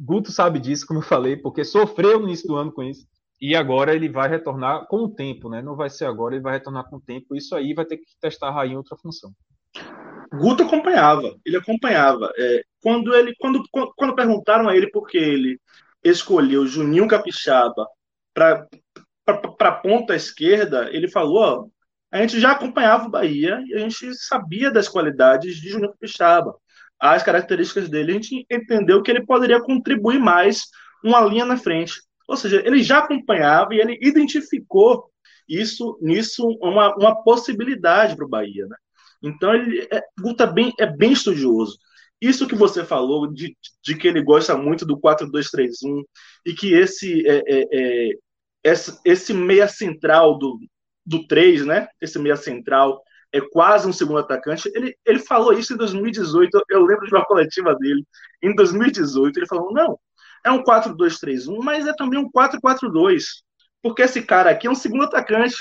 Guto 0.00 0.32
sabe 0.32 0.58
disso, 0.58 0.86
como 0.86 1.00
eu 1.00 1.04
falei, 1.04 1.36
porque 1.36 1.64
sofreu 1.64 2.18
no 2.18 2.26
início 2.26 2.48
do 2.48 2.56
ano 2.56 2.72
com 2.72 2.82
isso. 2.82 3.06
E 3.40 3.54
agora 3.54 3.94
ele 3.94 4.08
vai 4.08 4.28
retornar 4.28 4.86
com 4.86 5.04
o 5.04 5.14
tempo, 5.14 5.48
né? 5.48 5.62
Não 5.62 5.76
vai 5.76 5.88
ser 5.88 6.06
agora, 6.06 6.34
ele 6.34 6.42
vai 6.42 6.54
retornar 6.54 6.88
com 6.88 6.96
o 6.96 7.00
tempo. 7.00 7.36
Isso 7.36 7.54
aí 7.54 7.72
vai 7.72 7.84
ter 7.84 7.98
que 7.98 8.06
testar 8.20 8.50
Raí 8.50 8.72
em 8.72 8.76
outra 8.76 8.96
função. 8.96 9.32
Guto 10.32 10.64
acompanhava, 10.64 11.34
ele 11.44 11.56
acompanhava. 11.56 12.32
É, 12.36 12.62
quando 12.82 13.14
ele, 13.14 13.34
quando, 13.38 13.62
quando 13.96 14.14
perguntaram 14.14 14.68
a 14.68 14.76
ele 14.76 14.90
por 14.90 15.06
que 15.06 15.18
ele 15.18 15.60
escolheu 16.02 16.66
Juninho 16.66 17.08
Capixaba 17.08 17.86
para 18.34 18.66
a 19.60 19.72
ponta 19.72 20.16
esquerda, 20.16 20.90
ele 20.90 21.08
falou: 21.08 21.70
a 22.10 22.20
gente 22.20 22.40
já 22.40 22.52
acompanhava 22.52 23.06
o 23.06 23.10
Bahia 23.10 23.62
e 23.66 23.74
a 23.74 23.78
gente 23.78 24.14
sabia 24.14 24.70
das 24.70 24.88
qualidades 24.88 25.56
de 25.56 25.68
Juninho 25.68 25.90
Capixaba, 25.92 26.54
as 26.98 27.22
características 27.22 27.88
dele, 27.88 28.12
a 28.12 28.14
gente 28.14 28.46
entendeu 28.50 29.02
que 29.02 29.10
ele 29.10 29.24
poderia 29.24 29.60
contribuir 29.60 30.18
mais 30.18 30.64
uma 31.04 31.20
linha 31.20 31.44
na 31.44 31.56
frente. 31.56 31.94
Ou 32.26 32.36
seja, 32.36 32.62
ele 32.64 32.82
já 32.82 32.98
acompanhava 32.98 33.74
e 33.74 33.78
ele 33.78 33.98
identificou 34.02 35.10
isso 35.48 35.98
nisso 36.02 36.46
uma, 36.60 36.94
uma 36.96 37.22
possibilidade 37.22 38.16
para 38.16 38.26
o 38.26 38.28
Bahia, 38.28 38.66
né? 38.66 38.76
Então 39.22 39.54
ele 39.54 39.86
é, 39.90 40.02
Guto 40.20 40.42
é 40.42 40.52
bem, 40.52 40.72
é 40.78 40.86
bem 40.86 41.12
estudioso. 41.12 41.78
Isso 42.20 42.48
que 42.48 42.54
você 42.54 42.84
falou 42.84 43.32
de, 43.32 43.56
de 43.82 43.96
que 43.96 44.08
ele 44.08 44.22
gosta 44.22 44.56
muito 44.56 44.84
do 44.84 44.98
4-2-3-1 44.98 46.02
e 46.44 46.52
que 46.52 46.74
esse 46.74 47.26
é, 47.26 47.42
é, 47.46 47.64
é, 47.72 48.10
esse, 48.64 49.00
esse 49.04 49.32
meia 49.32 49.68
central 49.68 50.36
do, 50.36 50.58
do 51.08 51.26
3, 51.26 51.64
né? 51.64 51.88
Esse 52.00 52.18
meia 52.18 52.36
central 52.36 53.02
é 53.32 53.40
quase 53.40 53.88
um 53.88 53.92
segundo 53.92 54.18
atacante. 54.18 54.70
Ele, 54.74 54.94
ele 55.06 55.18
falou 55.18 55.52
isso 55.52 55.72
em 55.72 55.76
2018, 55.76 56.62
eu 56.68 56.84
lembro 56.84 57.06
de 57.06 57.14
uma 57.14 57.24
coletiva 57.24 57.74
dele. 57.74 58.04
Em 58.42 58.54
2018, 58.54 59.38
ele 59.38 59.46
falou: 59.46 59.72
não, 59.72 59.98
é 60.44 60.50
um 60.50 60.62
4-2-3-1, 60.62 61.58
mas 61.62 61.86
é 61.86 61.94
também 61.94 62.18
um 62.18 62.30
4-4-2, 62.30 63.24
porque 63.82 64.02
esse 64.02 64.22
cara 64.22 64.50
aqui 64.50 64.66
é 64.66 64.70
um 64.70 64.74
segundo 64.74 65.04
atacante. 65.04 65.56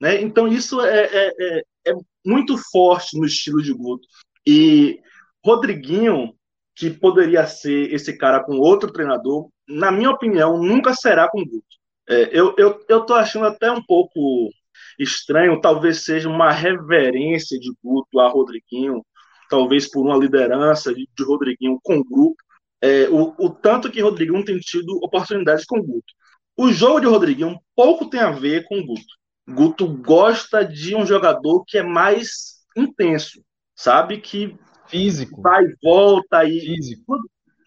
Né? 0.00 0.20
Então, 0.22 0.46
isso 0.46 0.80
é, 0.80 1.04
é, 1.04 1.32
é, 1.38 1.62
é 1.88 1.92
muito 2.24 2.56
forte 2.70 3.18
no 3.18 3.26
estilo 3.26 3.60
de 3.62 3.72
Guto. 3.72 4.06
E 4.46 5.00
Rodriguinho, 5.44 6.34
que 6.76 6.90
poderia 6.90 7.46
ser 7.46 7.92
esse 7.92 8.16
cara 8.16 8.42
com 8.42 8.58
outro 8.58 8.92
treinador, 8.92 9.48
na 9.68 9.90
minha 9.90 10.10
opinião, 10.10 10.58
nunca 10.58 10.94
será 10.94 11.28
com 11.28 11.44
Guto. 11.44 11.64
É, 12.08 12.28
eu, 12.38 12.54
eu, 12.58 12.84
eu 12.88 13.06
tô 13.06 13.14
achando 13.14 13.46
até 13.46 13.70
um 13.70 13.82
pouco 13.82 14.50
estranho, 14.98 15.60
talvez 15.60 16.04
seja 16.04 16.28
uma 16.28 16.50
reverência 16.50 17.58
de 17.58 17.72
Guto 17.82 18.20
a 18.20 18.28
Rodriguinho, 18.28 19.04
talvez 19.48 19.90
por 19.90 20.04
uma 20.04 20.16
liderança 20.16 20.94
de, 20.94 21.08
de 21.16 21.24
Rodriguinho 21.24 21.78
com 21.82 21.98
o 21.98 22.04
grupo, 22.04 22.36
é, 22.82 23.08
o, 23.08 23.34
o, 23.38 23.50
tanto 23.50 23.90
que 23.90 24.02
Rodriguinho 24.02 24.44
tem 24.44 24.58
tido 24.58 24.98
oportunidades 25.02 25.64
com 25.64 25.78
o 25.78 25.82
Guto. 25.82 26.12
O 26.56 26.70
jogo 26.70 27.00
de 27.00 27.06
Rodriguinho 27.06 27.58
pouco 27.74 28.08
tem 28.08 28.20
a 28.20 28.30
ver 28.30 28.64
com 28.64 28.78
o 28.78 28.86
Guto. 28.86 29.02
Guto 29.48 29.88
gosta 29.88 30.64
de 30.64 30.94
um 30.94 31.06
jogador 31.06 31.64
que 31.66 31.78
é 31.78 31.82
mais 31.82 32.62
intenso, 32.76 33.42
sabe? 33.74 34.18
Que 34.20 34.56
físico. 34.86 35.40
Vai 35.40 35.64
e 35.64 35.76
volta 35.82 36.44
e. 36.44 36.60
Físico. 36.60 37.18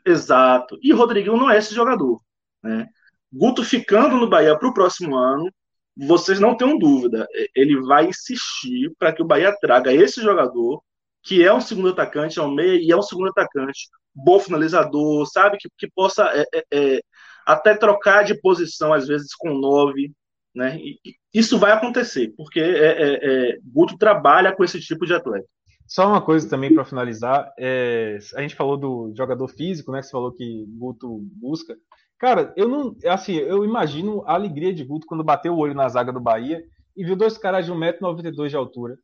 Exato. 0.06 0.78
E 0.82 0.94
Rodriguinho 0.94 1.38
não 1.38 1.50
é 1.50 1.58
esse 1.58 1.74
jogador. 1.74 2.22
Né? 2.64 2.88
Guto 3.32 3.64
ficando 3.64 4.18
no 4.18 4.30
Bahia 4.30 4.58
para 4.58 4.70
o 4.70 4.74
próximo 4.74 5.16
ano, 5.18 5.52
vocês 5.98 6.40
não 6.40 6.56
tenham 6.56 6.78
dúvida. 6.78 7.28
Ele 7.56 7.82
vai 7.82 8.08
insistir 8.08 8.92
para 9.00 9.12
que 9.12 9.22
o 9.22 9.26
Bahia 9.26 9.56
traga 9.60 9.92
esse 9.92 10.22
jogador, 10.22 10.82
que 11.24 11.44
é 11.44 11.54
um 11.54 11.62
segundo 11.62 11.90
atacante, 11.90 12.40
é 12.40 12.42
um 12.42 12.54
meia 12.54 12.80
e 12.80 12.92
é 12.92 12.96
um 12.96 13.02
segundo 13.02 13.30
atacante, 13.30 13.90
bom 14.14 14.40
finalizador, 14.40 15.26
sabe? 15.26 15.58
Que, 15.58 15.68
que 15.78 15.90
possa 15.94 16.24
é, 16.34 16.46
é, 16.54 16.64
é 16.72 17.02
até 17.46 17.76
trocar 17.76 18.24
de 18.24 18.40
posição, 18.40 18.94
às 18.94 19.08
vezes, 19.08 19.34
com 19.36 19.54
nove. 19.54 20.12
Né? 20.54 20.78
E, 20.78 21.00
isso 21.34 21.60
vai 21.60 21.72
acontecer, 21.72 22.34
porque 22.36 22.60
é, 22.60 22.64
é, 22.64 23.20
é, 23.22 23.58
Guto 23.64 23.98
trabalha 23.98 24.56
com 24.56 24.64
esse 24.64 24.80
tipo 24.80 25.06
de 25.06 25.14
atleta. 25.14 25.48
Só 25.86 26.08
uma 26.08 26.22
coisa 26.22 26.50
também 26.50 26.74
para 26.74 26.84
finalizar, 26.84 27.50
é, 27.58 28.18
a 28.36 28.42
gente 28.42 28.56
falou 28.56 28.76
do 28.76 29.14
jogador 29.16 29.48
físico, 29.48 29.92
né? 29.92 30.00
Que 30.00 30.08
você 30.08 30.12
falou 30.12 30.34
que 30.34 30.66
Guto 30.68 31.20
busca. 31.34 31.78
Cara, 32.20 32.54
eu 32.58 32.68
não, 32.68 32.96
assim, 33.06 33.34
eu 33.34 33.64
imagino 33.64 34.24
a 34.26 34.34
alegria 34.34 34.74
de 34.74 34.84
Guto 34.84 35.06
quando 35.06 35.24
bateu 35.24 35.54
o 35.54 35.58
olho 35.58 35.76
na 35.76 35.88
zaga 35.88 36.12
do 36.12 36.20
Bahia 36.20 36.64
e 36.96 37.06
viu 37.06 37.16
dois 37.16 37.38
caras 37.38 37.66
de 37.66 37.72
1,92m 37.72 38.50
de 38.50 38.56
altura. 38.56 38.98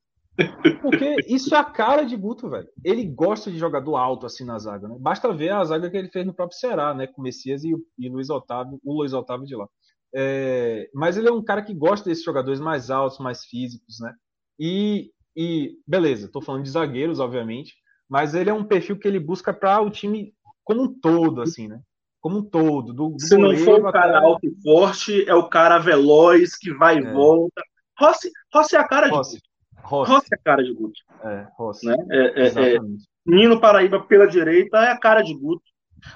Porque 0.81 1.17
isso 1.27 1.53
é 1.53 1.57
a 1.59 1.63
cara 1.63 2.03
de 2.03 2.15
Guto, 2.15 2.49
velho. 2.49 2.67
Ele 2.83 3.05
gosta 3.05 3.51
de 3.51 3.57
jogador 3.57 3.95
alto 3.97 4.25
assim 4.25 4.43
na 4.43 4.57
zaga, 4.57 4.87
né? 4.87 4.97
Basta 4.99 5.31
ver 5.31 5.49
a 5.49 5.63
zaga 5.63 5.89
que 5.91 5.97
ele 5.97 6.09
fez 6.09 6.25
no 6.25 6.33
próprio 6.33 6.57
Ceará, 6.57 6.93
né? 6.93 7.05
Com 7.05 7.21
Messias 7.21 7.63
e, 7.63 7.75
e 7.99 8.09
Luiz 8.09 8.31
Otávio, 8.31 8.79
o 8.83 8.97
Luiz 8.97 9.13
Otávio 9.13 9.45
de 9.45 9.55
lá. 9.55 9.67
É, 10.15 10.89
mas 10.93 11.17
ele 11.17 11.27
é 11.27 11.31
um 11.31 11.43
cara 11.43 11.61
que 11.61 11.73
gosta 11.73 12.09
desses 12.09 12.23
jogadores 12.23 12.59
mais 12.59 12.89
altos, 12.89 13.19
mais 13.19 13.45
físicos, 13.45 13.99
né? 13.99 14.13
E, 14.59 15.11
e 15.35 15.77
beleza, 15.87 16.25
estou 16.25 16.41
falando 16.41 16.63
de 16.63 16.69
zagueiros, 16.69 17.19
obviamente, 17.19 17.73
mas 18.09 18.33
ele 18.33 18.49
é 18.49 18.53
um 18.53 18.63
perfil 18.63 18.97
que 18.97 19.07
ele 19.07 19.19
busca 19.19 19.53
para 19.53 19.81
o 19.81 19.89
time 19.89 20.33
como 20.63 20.83
um 20.83 20.99
todo, 20.99 21.41
assim, 21.41 21.67
né? 21.67 21.79
Como 22.23 22.37
um 22.37 22.41
todo. 22.41 22.93
Do, 22.93 23.09
do 23.09 23.19
Se 23.19 23.35
não 23.35 23.53
for 23.57 23.81
o 23.81 23.91
cara 23.91 24.17
até... 24.17 24.25
alto 24.25 24.47
e 24.47 24.61
forte, 24.63 25.29
é 25.29 25.35
o 25.35 25.49
cara 25.49 25.77
veloz 25.77 26.55
que 26.57 26.73
vai 26.73 26.97
e 26.97 27.05
é. 27.05 27.11
volta. 27.11 27.61
Rossi, 27.99 28.31
Rossi 28.51 28.77
é 28.77 28.79
a 28.79 28.87
cara 28.87 29.09
Rossi. 29.09 29.35
de 29.35 29.41
Guto. 29.41 29.89
Rossi. 29.89 30.11
Rossi 30.13 30.27
é 30.31 30.35
a 30.35 30.41
cara 30.41 30.63
de 30.63 30.73
Guto. 30.73 30.99
É, 31.21 31.47
Rossi. 31.57 31.85
Né? 31.85 31.95
É, 32.09 32.47
é, 32.47 32.75
é, 32.75 32.79
Nino 33.25 33.59
Paraíba 33.59 33.99
pela 33.99 34.25
direita 34.25 34.77
é 34.77 34.91
a 34.91 34.97
cara 34.97 35.21
de 35.21 35.33
Guto. 35.33 35.63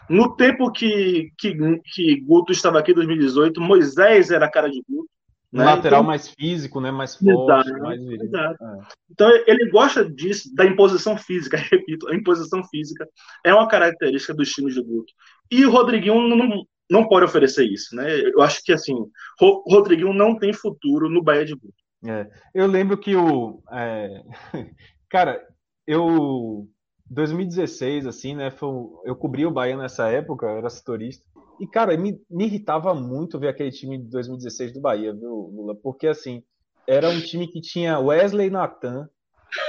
No 0.10 0.34
tempo 0.34 0.72
que, 0.72 1.30
que, 1.38 1.54
que 1.84 2.22
Guto 2.22 2.54
estava 2.54 2.80
aqui 2.80 2.92
em 2.92 2.96
2018, 2.96 3.60
Moisés 3.60 4.32
era 4.32 4.46
a 4.46 4.52
cara 4.52 4.70
de 4.70 4.82
Guto. 4.88 5.10
Né? 5.58 5.66
lateral 5.66 6.00
então, 6.00 6.08
mais 6.08 6.30
físico, 6.30 6.80
né? 6.80 6.92
mais 6.92 7.16
forte. 7.16 7.32
Exato, 7.32 7.80
mais 7.84 8.02
exato. 8.02 8.64
É. 8.64 8.80
Então 9.12 9.30
ele 9.48 9.70
gosta 9.70 10.10
disso, 10.10 10.54
da 10.56 10.66
imposição 10.66 11.18
física, 11.18 11.58
repito, 11.72 12.08
a 12.10 12.16
imposição 12.16 12.64
física 12.66 13.08
é 13.46 13.54
uma 13.54 13.68
característica 13.68 14.34
dos 14.34 14.50
times 14.50 14.74
de 14.74 14.82
Guto. 14.82 15.12
E 15.52 15.66
o 15.66 15.72
Rodriguinho 15.72 16.28
não, 16.28 16.64
não 16.90 17.08
pode 17.08 17.26
oferecer 17.26 17.66
isso, 17.66 17.96
né? 17.96 18.08
Eu 18.20 18.42
acho 18.42 18.64
que 18.64 18.74
assim, 18.74 18.94
o 18.94 19.74
Rodriguinho 19.74 20.14
não 20.14 20.38
tem 20.38 20.54
futuro 20.54 21.10
no 21.10 21.24
Bahia 21.24 21.46
de 21.46 21.54
Guto. 21.54 21.76
É. 22.06 22.28
Eu 22.54 22.68
lembro 22.68 22.98
que 22.98 23.16
o. 23.16 23.62
É... 23.72 24.22
Cara, 25.10 25.42
eu 25.86 26.68
2016, 27.10 28.06
assim, 28.06 28.36
né? 28.36 28.52
Foi, 28.52 28.70
eu 29.06 29.16
cobri 29.16 29.46
o 29.46 29.52
Bahia 29.52 29.78
nessa 29.78 30.10
época, 30.10 30.46
eu 30.46 30.58
era 30.58 30.70
setorista. 30.70 31.26
E, 31.60 31.68
cara, 31.68 31.98
me, 31.98 32.22
me 32.30 32.46
irritava 32.46 32.94
muito 32.94 33.40
ver 33.40 33.50
aquele 33.50 33.72
time 33.72 33.98
de 33.98 34.10
2016 34.10 34.74
do 34.74 34.82
Bahia, 34.82 35.14
viu, 35.14 35.52
Lula? 35.54 35.76
Porque, 35.76 36.08
assim, 36.08 36.44
era 36.88 37.10
um 37.10 37.20
time 37.20 37.48
que 37.48 37.60
tinha 37.60 38.00
Wesley 38.00 38.50
Natan 38.50 39.10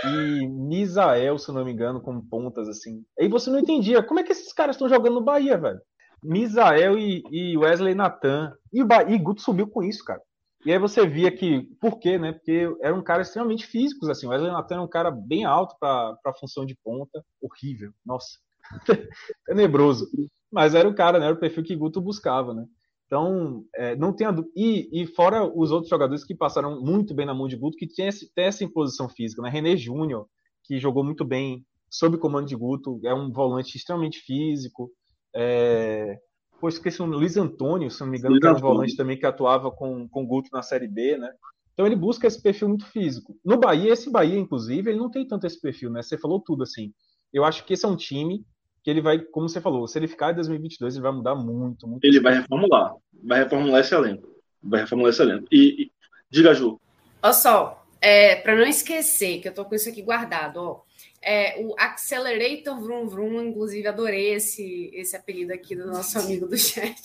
e 0.04 0.46
Misael, 0.46 1.38
se 1.38 1.50
não 1.52 1.64
me 1.64 1.72
engano, 1.72 2.00
como 2.00 2.22
pontas, 2.22 2.68
assim. 2.68 3.04
Aí 3.18 3.28
você 3.28 3.50
não 3.50 3.58
entendia 3.58 4.02
como 4.02 4.20
é 4.20 4.22
que 4.22 4.32
esses 4.32 4.52
caras 4.52 4.76
estão 4.76 4.88
jogando 4.88 5.14
no 5.14 5.24
Bahia, 5.24 5.56
velho. 5.56 5.80
Misael 6.22 6.98
e, 6.98 7.22
e 7.30 7.56
Wesley 7.56 7.94
Natan. 7.94 8.52
E, 8.72 8.80
e 8.80 9.18
Guto 9.18 9.40
subiu 9.40 9.68
com 9.68 9.82
isso, 9.82 10.04
cara. 10.04 10.20
E 10.66 10.72
aí 10.72 10.78
você 10.78 11.06
via 11.06 11.30
que, 11.30 11.62
por 11.80 11.98
quê, 11.98 12.18
né? 12.18 12.32
Porque 12.32 12.68
era 12.82 12.94
um 12.94 13.02
cara 13.02 13.22
extremamente 13.22 13.66
físicos, 13.66 14.08
assim. 14.08 14.26
O 14.26 14.30
Wesley 14.30 14.50
Natan 14.50 14.74
era 14.74 14.84
um 14.84 14.88
cara 14.88 15.10
bem 15.10 15.44
alto 15.44 15.76
para 15.78 16.18
a 16.24 16.34
função 16.34 16.66
de 16.66 16.76
ponta. 16.84 17.24
Horrível. 17.40 17.92
Nossa. 18.04 18.38
Tenebroso. 19.46 20.08
Mas 20.50 20.74
era 20.74 20.88
o 20.88 20.94
cara, 20.94 21.18
né? 21.18 21.26
Era 21.26 21.34
o 21.34 21.40
perfil 21.40 21.62
que 21.62 21.76
Guto 21.76 22.00
buscava, 22.00 22.54
né? 22.54 22.66
Então, 23.06 23.64
é, 23.74 23.96
não 23.96 24.12
tem 24.12 24.26
e, 24.54 25.02
e 25.02 25.06
fora 25.06 25.42
os 25.42 25.70
outros 25.70 25.88
jogadores 25.88 26.24
que 26.24 26.34
passaram 26.34 26.80
muito 26.80 27.14
bem 27.14 27.24
na 27.24 27.32
mão 27.32 27.48
de 27.48 27.56
Guto, 27.56 27.76
que 27.76 27.86
tem, 27.86 28.06
esse, 28.06 28.32
tem 28.34 28.44
essa 28.44 28.62
imposição 28.62 29.08
física, 29.08 29.40
né? 29.40 29.48
René 29.48 29.76
Júnior, 29.76 30.26
que 30.64 30.78
jogou 30.78 31.02
muito 31.02 31.24
bem 31.24 31.64
sob 31.90 32.18
comando 32.18 32.46
de 32.46 32.54
Guto, 32.54 33.00
é 33.04 33.14
um 33.14 33.32
volante 33.32 33.76
extremamente 33.76 34.18
físico. 34.20 34.90
É... 35.34 36.18
Pô, 36.60 36.68
esqueci 36.68 37.00
o 37.00 37.06
Luiz 37.06 37.36
Antônio, 37.36 37.90
se 37.90 38.00
não 38.00 38.08
me 38.08 38.18
engano, 38.18 38.32
Luiz 38.32 38.42
que 38.42 38.46
era 38.46 38.56
um 38.56 38.60
volante 38.60 38.96
também 38.96 39.18
que 39.18 39.24
atuava 39.24 39.70
com, 39.70 40.06
com 40.08 40.26
Guto 40.26 40.50
na 40.52 40.62
Série 40.62 40.88
B, 40.88 41.16
né? 41.16 41.30
Então 41.72 41.86
ele 41.86 41.96
busca 41.96 42.26
esse 42.26 42.42
perfil 42.42 42.68
muito 42.68 42.84
físico. 42.86 43.38
No 43.44 43.56
Bahia, 43.56 43.92
esse 43.92 44.10
Bahia, 44.10 44.36
inclusive, 44.38 44.90
ele 44.90 44.98
não 44.98 45.10
tem 45.10 45.26
tanto 45.26 45.46
esse 45.46 45.60
perfil, 45.60 45.88
né? 45.88 46.02
Você 46.02 46.18
falou 46.18 46.40
tudo, 46.40 46.64
assim. 46.64 46.92
Eu 47.32 47.44
acho 47.44 47.64
que 47.64 47.74
esse 47.74 47.84
é 47.84 47.88
um 47.88 47.96
time 47.96 48.44
que 48.82 48.90
ele 48.90 49.00
vai, 49.00 49.18
como 49.18 49.48
você 49.48 49.60
falou, 49.60 49.86
se 49.86 49.98
ele 49.98 50.08
ficar 50.08 50.32
em 50.32 50.36
2022, 50.36 50.94
ele 50.94 51.02
vai 51.02 51.12
mudar 51.12 51.34
muito, 51.34 51.86
muito. 51.86 52.04
Ele 52.04 52.20
vai 52.20 52.34
reformular, 52.34 52.94
vai 53.22 53.42
reformular 53.42 53.80
esse 53.80 53.94
elenco, 53.94 54.28
vai 54.62 54.80
reformular 54.80 55.10
esse 55.10 55.22
elenco. 55.22 55.46
E, 55.52 55.82
e 55.82 55.92
diga, 56.30 56.54
Ju. 56.54 56.80
Ó, 57.22 57.32
só, 57.32 57.84
é, 58.00 58.36
para 58.36 58.56
não 58.56 58.64
esquecer 58.64 59.40
que 59.40 59.48
eu 59.48 59.54
tô 59.54 59.64
com 59.64 59.74
isso 59.74 59.88
aqui 59.88 60.02
guardado, 60.02 60.56
ó. 60.56 60.88
É, 61.20 61.60
o 61.60 61.74
Accelerator 61.78 62.80
Vroom 62.80 63.08
Vroom, 63.08 63.42
inclusive 63.42 63.86
adorei 63.88 64.34
esse, 64.34 64.90
esse 64.94 65.16
apelido 65.16 65.52
aqui 65.52 65.74
do 65.74 65.86
nosso 65.86 66.18
amigo 66.18 66.46
do 66.46 66.56
chat. 66.56 66.96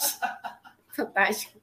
Fantástico. 0.95 1.59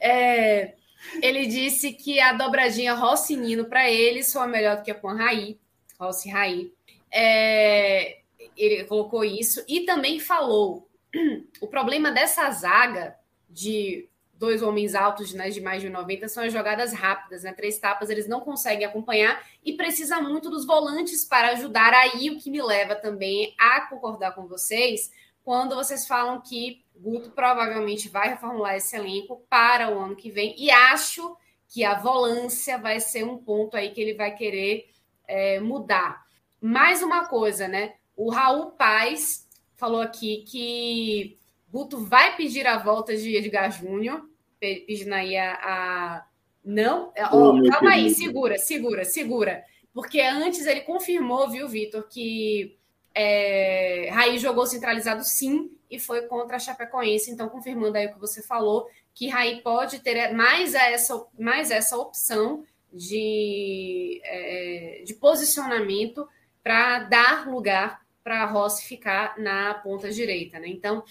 É, 0.00 0.74
ele 1.22 1.46
disse 1.46 1.92
que 1.92 2.18
a 2.18 2.32
dobradinha 2.32 2.94
Rossi 2.94 3.36
Nino 3.36 3.66
para 3.66 3.90
ele 3.90 4.22
soa 4.22 4.46
melhor 4.46 4.78
do 4.78 4.82
que 4.82 4.90
a 4.90 4.94
com 4.94 5.08
a 5.08 5.14
Raí, 5.14 5.58
Rossi 5.98 6.30
Raí. 6.30 6.72
É, 7.14 8.18
ele 8.56 8.84
colocou 8.84 9.24
isso 9.24 9.64
e 9.68 9.82
também 9.82 10.18
falou 10.18 10.88
o 11.60 11.68
problema 11.68 12.10
dessa 12.10 12.50
zaga 12.50 13.16
de 13.48 14.08
dois 14.34 14.62
homens 14.62 14.94
altos 14.94 15.32
né, 15.32 15.48
de 15.48 15.60
mais 15.60 15.80
de 15.80 15.88
90 15.88 16.28
são 16.28 16.42
as 16.42 16.52
jogadas 16.52 16.92
rápidas, 16.92 17.44
né? 17.44 17.52
Três 17.52 17.78
tapas 17.78 18.10
eles 18.10 18.26
não 18.26 18.40
conseguem 18.40 18.84
acompanhar 18.84 19.42
e 19.64 19.74
precisa 19.74 20.20
muito 20.20 20.50
dos 20.50 20.66
volantes 20.66 21.24
para 21.24 21.50
ajudar. 21.52 21.94
Aí 21.94 22.30
o 22.30 22.38
que 22.38 22.50
me 22.50 22.60
leva 22.60 22.94
também 22.96 23.54
a 23.58 23.82
concordar 23.82 24.34
com 24.34 24.46
vocês 24.46 25.10
quando 25.44 25.74
vocês 25.74 26.06
falam 26.06 26.40
que 26.40 26.84
Guto 26.96 27.30
provavelmente 27.30 28.08
vai 28.08 28.30
reformular 28.30 28.74
esse 28.76 28.96
elenco 28.96 29.44
para 29.48 29.94
o 29.94 29.98
ano 29.98 30.16
que 30.16 30.30
vem 30.30 30.54
e 30.58 30.70
acho 30.70 31.36
que 31.68 31.84
a 31.84 31.94
volância 31.94 32.78
vai 32.78 33.00
ser 33.00 33.24
um 33.24 33.36
ponto 33.36 33.76
aí 33.76 33.90
que 33.90 34.00
ele 34.00 34.14
vai 34.14 34.34
querer 34.34 34.88
é, 35.26 35.60
mudar. 35.60 36.23
Mais 36.66 37.02
uma 37.02 37.26
coisa, 37.26 37.68
né? 37.68 37.92
O 38.16 38.30
Raul 38.30 38.70
Paz 38.70 39.46
falou 39.76 40.00
aqui 40.00 40.46
que 40.48 41.36
Guto 41.70 41.98
vai 41.98 42.38
pedir 42.38 42.66
a 42.66 42.78
volta 42.78 43.14
de 43.14 43.36
Edgar 43.36 43.70
Júnior, 43.70 44.26
pedindo 44.58 45.12
aí 45.12 45.36
a. 45.36 45.52
a... 45.62 46.26
Não? 46.64 47.12
Oh, 47.30 47.70
calma 47.70 47.90
aí, 47.90 48.08
segura, 48.08 48.56
segura, 48.56 49.04
segura. 49.04 49.62
Porque 49.92 50.22
antes 50.22 50.64
ele 50.64 50.80
confirmou, 50.80 51.50
viu, 51.50 51.68
Vitor, 51.68 52.08
que 52.08 52.78
é, 53.14 54.08
Raí 54.10 54.38
jogou 54.38 54.64
centralizado 54.64 55.22
sim 55.22 55.70
e 55.90 55.98
foi 55.98 56.22
contra 56.22 56.56
a 56.56 56.58
Chapecoense. 56.58 57.30
Então, 57.30 57.50
confirmando 57.50 57.98
aí 57.98 58.06
o 58.06 58.14
que 58.14 58.18
você 58.18 58.42
falou, 58.42 58.88
que 59.12 59.28
Raí 59.28 59.60
pode 59.60 59.98
ter 59.98 60.32
mais 60.32 60.72
essa, 60.72 61.26
mais 61.38 61.70
essa 61.70 61.98
opção 61.98 62.64
de, 62.90 64.22
é, 64.24 65.02
de 65.04 65.12
posicionamento 65.12 66.26
para 66.64 67.00
dar 67.00 67.46
lugar 67.48 68.00
para 68.24 68.46
Rossi 68.46 68.86
ficar 68.86 69.38
na 69.38 69.74
ponta 69.74 70.10
direita, 70.10 70.58
né? 70.58 70.66
Então, 70.68 71.04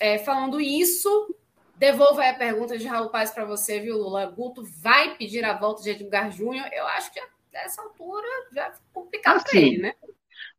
é, 0.00 0.18
falando 0.18 0.60
isso, 0.60 1.32
devolvo 1.76 2.20
a 2.20 2.34
pergunta 2.34 2.76
de 2.76 2.88
Raul 2.88 3.08
Paz 3.08 3.30
para 3.30 3.44
você, 3.44 3.78
viu, 3.78 3.96
Lula? 3.96 4.26
Guto 4.26 4.64
vai 4.82 5.16
pedir 5.16 5.44
a 5.44 5.56
volta 5.56 5.82
de 5.82 5.90
Edgar 5.90 6.32
Júnior? 6.32 6.68
Eu 6.72 6.84
acho 6.88 7.12
que 7.12 7.20
nessa 7.52 7.80
altura 7.80 8.26
já 8.52 8.72
fica 8.72 8.84
complicado 8.92 9.36
assim, 9.36 9.44
para 9.48 9.58
ele, 9.60 9.78
né? 9.78 9.94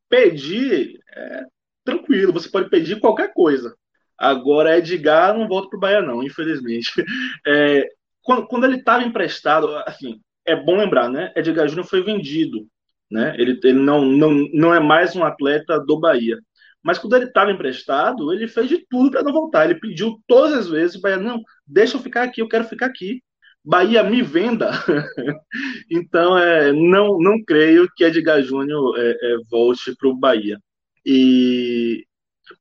Pedir 0.09 1.03
é 1.13 1.45
tranquilo, 1.83 2.33
você 2.33 2.49
pode 2.49 2.69
pedir 2.69 2.99
qualquer 2.99 3.33
coisa. 3.33 3.75
Agora, 4.17 4.77
Edgar 4.77 5.37
não 5.37 5.47
volta 5.47 5.69
para 5.69 5.77
o 5.77 5.79
Bahia, 5.79 6.01
não, 6.01 6.23
infelizmente. 6.23 6.91
É, 7.45 7.87
quando, 8.21 8.47
quando, 8.47 8.65
ele 8.65 8.77
estava 8.77 9.03
emprestado, 9.03 9.73
assim, 9.85 10.19
é 10.45 10.53
bom 10.53 10.75
lembrar, 10.75 11.09
né? 11.09 11.31
Edgar 11.33 11.67
Júnior 11.67 11.85
foi 11.85 12.03
vendido 12.03 12.67
né? 13.09 13.35
Ele, 13.37 13.59
ele 13.63 13.79
não, 13.79 14.05
não, 14.05 14.31
não 14.53 14.73
é 14.73 14.79
mais 14.79 15.15
um 15.15 15.23
atleta 15.23 15.79
do 15.79 15.99
Bahia. 15.99 16.37
Mas 16.83 16.97
quando 16.99 17.15
ele 17.15 17.25
estava 17.25 17.51
emprestado, 17.51 18.31
ele 18.31 18.47
fez 18.47 18.69
de 18.69 18.85
tudo 18.89 19.11
para 19.11 19.23
não 19.23 19.33
voltar. 19.33 19.65
Ele 19.65 19.79
pediu 19.79 20.21
todas 20.27 20.53
as 20.53 20.69
vezes, 20.69 21.01
Bahia, 21.01 21.17
não, 21.17 21.41
deixa 21.65 21.97
eu 21.97 22.01
ficar 22.01 22.23
aqui, 22.23 22.41
eu 22.41 22.47
quero 22.47 22.65
ficar 22.65 22.85
aqui. 22.85 23.21
Bahia 23.63 24.01
me 24.03 24.21
venda. 24.21 24.71
então, 25.91 26.37
é, 26.37 26.71
não, 26.71 27.17
não 27.19 27.43
creio 27.43 27.89
que 27.95 28.05
Edgar 28.05 28.41
Júnior 28.41 28.97
é, 28.97 29.11
é, 29.11 29.37
volte 29.49 29.93
para 29.97 30.07
o 30.07 30.15
Bahia. 30.15 30.57
E, 31.05 32.05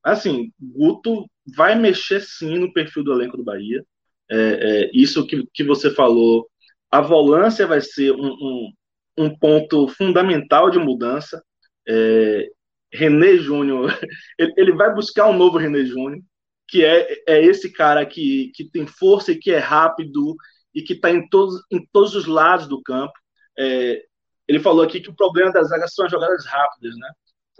assim, 0.02 0.50
Guto 0.60 1.26
vai 1.56 1.76
mexer 1.76 2.20
sim 2.20 2.58
no 2.58 2.72
perfil 2.72 3.04
do 3.04 3.12
elenco 3.12 3.36
do 3.36 3.44
Bahia. 3.44 3.84
É, 4.28 4.36
é, 4.36 4.90
isso 4.92 5.24
que, 5.26 5.44
que 5.54 5.62
você 5.62 5.90
falou, 5.92 6.48
a 6.90 7.00
volância 7.00 7.66
vai 7.66 7.80
ser 7.80 8.12
um, 8.12 8.26
um, 8.26 8.72
um 9.16 9.36
ponto 9.36 9.88
fundamental 9.88 10.70
de 10.70 10.78
mudança. 10.78 11.42
É, 11.88 12.48
René 12.92 13.36
Júnior, 13.36 13.90
ele, 14.38 14.52
ele, 14.56 14.72
vai 14.72 14.92
buscar 14.94 15.28
um 15.28 15.36
novo 15.36 15.58
René 15.58 15.84
Júnior, 15.84 16.20
que 16.68 16.84
é, 16.84 17.22
é 17.28 17.44
esse 17.44 17.72
cara 17.72 18.04
que, 18.04 18.50
que 18.54 18.68
tem 18.70 18.86
força 18.86 19.32
e 19.32 19.38
que 19.38 19.50
é 19.50 19.58
rápido 19.58 20.36
e 20.74 20.82
que 20.82 20.94
está 20.94 21.10
em 21.10 21.28
todos, 21.28 21.62
em 21.70 21.84
todos 21.92 22.14
os 22.14 22.26
lados 22.26 22.66
do 22.68 22.82
campo. 22.82 23.12
É, 23.58 24.02
ele 24.46 24.60
falou 24.60 24.84
aqui 24.84 25.00
que 25.00 25.10
o 25.10 25.16
problema 25.16 25.52
das 25.52 25.68
zagas 25.68 25.94
são 25.94 26.04
as 26.06 26.10
jogadas 26.10 26.44
rápidas, 26.46 26.94
né? 26.96 27.10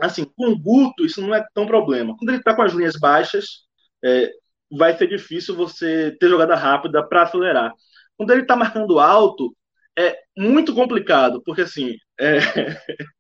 Assim, 0.01 0.25
com 0.25 0.49
o 0.49 0.59
Guto, 0.59 1.05
isso 1.05 1.23
não 1.23 1.35
é 1.35 1.45
tão 1.55 1.67
problema. 1.67 2.17
Quando 2.17 2.31
ele 2.31 2.39
está 2.39 2.55
com 2.55 2.63
as 2.63 2.73
linhas 2.73 2.97
baixas, 2.97 3.65
é, 4.05 4.31
vai 4.71 4.97
ser 4.97 5.07
difícil 5.09 5.57
você 5.57 6.15
ter 6.21 6.29
jogada 6.29 6.55
rápida 6.55 7.07
para 7.07 7.23
acelerar. 7.23 7.73
Quando 8.17 8.31
ele 8.33 8.43
está 8.43 8.57
marcando 8.57 8.99
alto, 8.99 9.57
é 9.99 10.19
muito 10.37 10.75
complicado, 10.75 11.43
porque 11.45 11.63
assim, 11.63 11.97
é... 12.19 12.39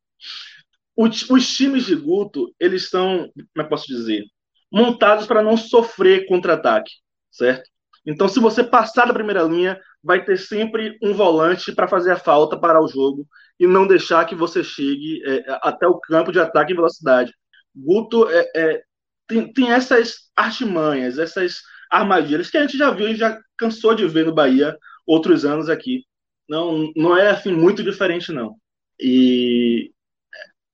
os, 0.96 1.28
os, 1.30 1.56
times 1.56 1.86
de 1.86 1.94
Guto, 1.94 2.54
eles 2.60 2.88
são, 2.88 3.30
como 3.34 3.60
é 3.60 3.62
que 3.62 3.70
posso 3.70 3.86
dizer, 3.86 4.24
montados 4.70 5.26
para 5.26 5.42
não 5.42 5.56
sofrer 5.56 6.26
contra-ataque, 6.26 6.92
certo? 7.30 7.68
Então, 8.04 8.28
se 8.28 8.38
você 8.38 8.62
passar 8.62 9.06
da 9.06 9.14
primeira 9.14 9.42
linha, 9.42 9.80
vai 10.02 10.24
ter 10.24 10.38
sempre 10.38 10.96
um 11.02 11.12
volante 11.12 11.72
para 11.72 11.88
fazer 11.88 12.12
a 12.12 12.18
falta, 12.18 12.58
parar 12.58 12.80
o 12.80 12.86
jogo 12.86 13.26
e 13.58 13.66
não 13.66 13.86
deixar 13.86 14.24
que 14.24 14.34
você 14.34 14.62
chegue 14.62 15.20
é, 15.26 15.44
até 15.62 15.88
o 15.88 15.98
campo 15.98 16.30
de 16.30 16.38
ataque 16.38 16.72
em 16.72 16.76
velocidade. 16.76 17.32
Guto 17.74 18.28
é, 18.30 18.50
é, 18.54 18.82
tem, 19.26 19.52
tem 19.52 19.72
essas 19.72 20.30
artimanhas, 20.36 21.18
essas 21.18 21.56
armadilhas 21.90 22.48
que 22.48 22.56
a 22.56 22.60
gente 22.60 22.78
já 22.78 22.90
viu 22.90 23.08
e 23.08 23.16
já 23.16 23.40
cansou 23.56 23.94
de 23.94 24.06
ver 24.06 24.26
no 24.26 24.34
Bahia 24.34 24.76
outros 25.04 25.44
anos 25.44 25.68
aqui 25.68 26.04
não, 26.48 26.92
não 26.96 27.16
é 27.16 27.30
assim 27.30 27.52
muito 27.52 27.82
diferente, 27.82 28.32
não. 28.32 28.56
E 29.00 29.92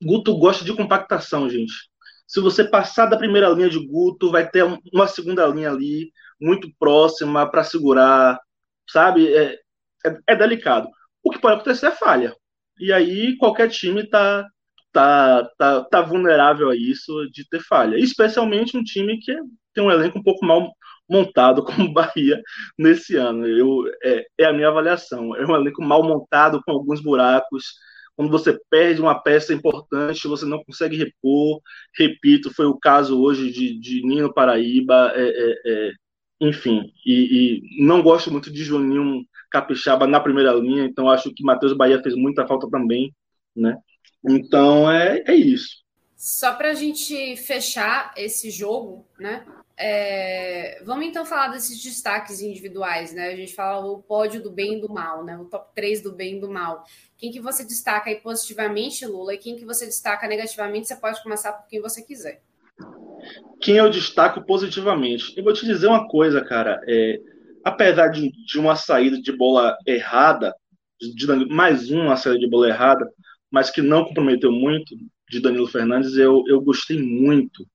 Guto 0.02 0.36
gosta 0.36 0.64
de 0.64 0.74
compactação, 0.74 1.48
gente. 1.48 1.72
Se 2.26 2.40
você 2.40 2.64
passar 2.64 3.06
da 3.06 3.16
primeira 3.16 3.48
linha 3.50 3.68
de 3.68 3.78
Guto, 3.86 4.30
vai 4.30 4.48
ter 4.48 4.64
uma 4.92 5.06
segunda 5.06 5.46
linha 5.46 5.70
ali, 5.70 6.12
muito 6.40 6.70
próxima, 6.78 7.48
para 7.50 7.64
segurar, 7.64 8.38
sabe? 8.88 9.32
É, 9.34 9.58
é, 10.06 10.18
é, 10.28 10.36
delicado. 10.36 10.88
O 11.22 11.30
que 11.30 11.38
pode 11.40 11.56
acontecer 11.56 11.86
é 11.86 11.90
falha. 11.92 12.34
E 12.78 12.92
aí 12.92 13.36
qualquer 13.36 13.68
time 13.68 14.08
tá, 14.08 14.46
tá, 14.92 15.48
tá, 15.58 15.84
tá 15.84 16.02
vulnerável 16.02 16.70
a 16.70 16.76
isso 16.76 17.28
de 17.30 17.48
ter 17.48 17.60
falha. 17.60 17.96
Especialmente 17.96 18.76
um 18.76 18.82
time 18.82 19.18
que 19.18 19.36
tem 19.74 19.84
um 19.84 19.90
elenco 19.90 20.18
um 20.18 20.22
pouco 20.22 20.44
mal 20.44 20.72
montado 21.12 21.64
como 21.64 21.92
Bahia 21.92 22.40
nesse 22.78 23.16
ano. 23.16 23.46
Eu, 23.46 23.84
é, 24.02 24.26
é 24.38 24.44
a 24.46 24.52
minha 24.52 24.68
avaliação. 24.68 25.36
É 25.36 25.46
um 25.46 25.54
elenco 25.54 25.82
mal 25.82 26.02
montado, 26.02 26.60
com 26.64 26.72
alguns 26.72 27.02
buracos. 27.02 27.74
Quando 28.16 28.30
você 28.30 28.58
perde 28.70 29.00
uma 29.00 29.20
peça 29.20 29.54
importante, 29.54 30.28
você 30.28 30.44
não 30.44 30.62
consegue 30.64 30.96
repor. 30.96 31.60
Repito, 31.96 32.52
foi 32.54 32.66
o 32.66 32.78
caso 32.78 33.20
hoje 33.20 33.50
de, 33.50 33.78
de 33.78 34.06
Nino 34.06 34.32
Paraíba. 34.32 35.12
É, 35.14 35.28
é, 35.28 35.54
é 35.66 35.92
enfim, 36.40 36.92
e, 37.06 37.60
e, 37.78 37.84
não 37.84 38.02
gosto 38.02 38.28
muito 38.28 38.52
de 38.52 38.64
Juninho 38.64 39.24
Capixaba 39.48 40.08
na 40.08 40.18
primeira 40.18 40.52
linha, 40.52 40.84
então 40.84 41.08
acho 41.08 41.32
que 41.32 41.44
Matheus 41.44 41.72
Bahia 41.72 42.02
fez 42.02 42.16
muita 42.16 42.44
falta 42.48 42.68
também, 42.68 43.14
né? 43.54 43.76
Então 44.28 44.90
é, 44.90 45.22
é 45.24 45.34
isso. 45.36 45.82
Só 46.22 46.54
para 46.54 46.70
a 46.70 46.74
gente 46.74 47.34
fechar 47.34 48.14
esse 48.16 48.48
jogo, 48.48 49.04
né? 49.18 49.44
É, 49.76 50.80
vamos 50.84 51.04
então 51.04 51.26
falar 51.26 51.48
desses 51.48 51.82
destaques 51.82 52.40
individuais, 52.40 53.12
né? 53.12 53.30
A 53.30 53.34
gente 53.34 53.52
fala 53.52 53.84
o 53.84 54.00
pódio 54.00 54.40
do 54.40 54.48
bem 54.48 54.78
e 54.78 54.80
do 54.80 54.88
mal, 54.88 55.24
né? 55.24 55.36
O 55.36 55.46
top 55.46 55.74
3 55.74 56.00
do 56.00 56.12
bem 56.12 56.36
e 56.36 56.40
do 56.40 56.48
mal. 56.48 56.84
Quem 57.18 57.32
que 57.32 57.40
você 57.40 57.64
destaca 57.64 58.08
aí 58.08 58.20
positivamente, 58.20 59.04
Lula, 59.04 59.34
e 59.34 59.38
quem 59.38 59.56
que 59.56 59.64
você 59.64 59.84
destaca 59.84 60.28
negativamente, 60.28 60.86
você 60.86 60.94
pode 60.94 61.20
começar 61.24 61.54
por 61.54 61.66
quem 61.66 61.80
você 61.80 62.00
quiser. 62.00 62.40
Quem 63.60 63.78
eu 63.78 63.90
destaco 63.90 64.46
positivamente? 64.46 65.36
Eu 65.36 65.42
vou 65.42 65.52
te 65.52 65.66
dizer 65.66 65.88
uma 65.88 66.06
coisa, 66.06 66.40
cara. 66.40 66.80
É, 66.86 67.18
apesar 67.64 68.06
de, 68.06 68.30
de 68.30 68.60
uma 68.60 68.76
saída 68.76 69.20
de 69.20 69.36
bola 69.36 69.76
errada, 69.84 70.54
de, 71.00 71.26
mais 71.52 71.90
uma 71.90 72.16
saída 72.16 72.38
de 72.38 72.48
bola 72.48 72.68
errada, 72.68 73.10
mas 73.50 73.70
que 73.70 73.82
não 73.82 74.04
comprometeu 74.04 74.52
muito, 74.52 74.94
de 75.32 75.40
Danilo 75.40 75.66
Fernandes, 75.66 76.16
eu, 76.16 76.44
eu 76.46 76.60
gostei 76.60 77.00
muito 77.00 77.66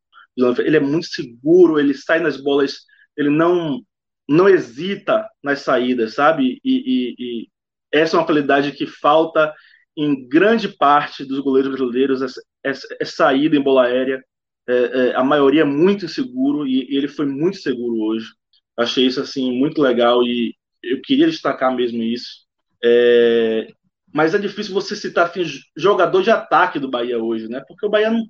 ele 0.60 0.78
é 0.78 0.80
muito 0.80 1.08
seguro, 1.08 1.80
ele 1.80 1.94
sai 1.94 2.20
nas 2.20 2.38
bolas, 2.38 2.82
ele 3.16 3.30
não 3.30 3.82
não 4.30 4.50
hesita 4.50 5.26
nas 5.42 5.62
saídas, 5.62 6.14
sabe? 6.14 6.60
E, 6.64 6.76
e, 6.76 7.16
e 7.18 7.48
essa 7.94 8.18
é 8.18 8.20
uma 8.20 8.26
qualidade 8.26 8.74
que 8.74 8.86
falta 8.86 9.54
em 9.96 10.28
grande 10.28 10.68
parte 10.68 11.24
dos 11.24 11.40
goleiros 11.40 11.72
brasileiros, 11.74 12.22
essa 12.62 12.86
saída 13.06 13.56
em 13.56 13.62
bola 13.62 13.86
aérea. 13.86 14.22
É, 14.68 14.74
é, 14.74 15.16
a 15.16 15.24
maioria 15.24 15.62
é 15.62 15.64
muito 15.64 16.04
inseguro 16.04 16.68
e, 16.68 16.92
e 16.92 16.98
ele 16.98 17.08
foi 17.08 17.26
muito 17.26 17.58
seguro 17.58 18.02
hoje. 18.02 18.28
Achei 18.76 19.08
isso 19.08 19.22
assim 19.22 19.50
muito 19.58 19.82
legal 19.82 20.22
e 20.24 20.54
eu 20.84 21.02
queria 21.02 21.28
destacar 21.28 21.74
mesmo 21.74 22.04
isso. 22.04 22.46
É, 22.84 23.74
mas 24.18 24.34
é 24.34 24.40
difícil 24.40 24.74
você 24.74 24.96
citar 24.96 25.28
assim, 25.28 25.44
jogador 25.76 26.24
de 26.24 26.32
ataque 26.32 26.80
do 26.80 26.90
Bahia 26.90 27.22
hoje, 27.24 27.48
né? 27.48 27.64
Porque 27.68 27.86
o 27.86 27.90
Bahia 27.90 28.10
não, 28.10 28.26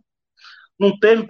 não 0.78 1.00
teve 1.00 1.26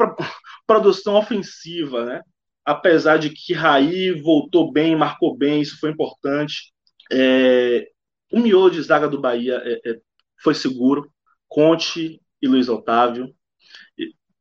produção 0.65 1.13
ofensiva, 1.13 2.03
né? 2.03 2.23
Apesar 2.65 3.17
de 3.17 3.29
que 3.29 3.53
Raí 3.53 4.19
voltou 4.19 4.71
bem, 4.71 4.95
marcou 4.95 5.37
bem, 5.37 5.61
isso 5.61 5.79
foi 5.79 5.91
importante. 5.91 6.73
É, 7.11 7.87
o 8.31 8.39
miolo 8.39 8.71
de 8.71 8.81
zaga 8.81 9.07
do 9.07 9.21
Bahia 9.21 9.61
é, 9.63 9.91
é, 9.91 9.99
foi 10.41 10.55
seguro. 10.55 11.07
Conte 11.47 12.19
e 12.41 12.47
Luiz 12.47 12.67
Otávio. 12.67 13.31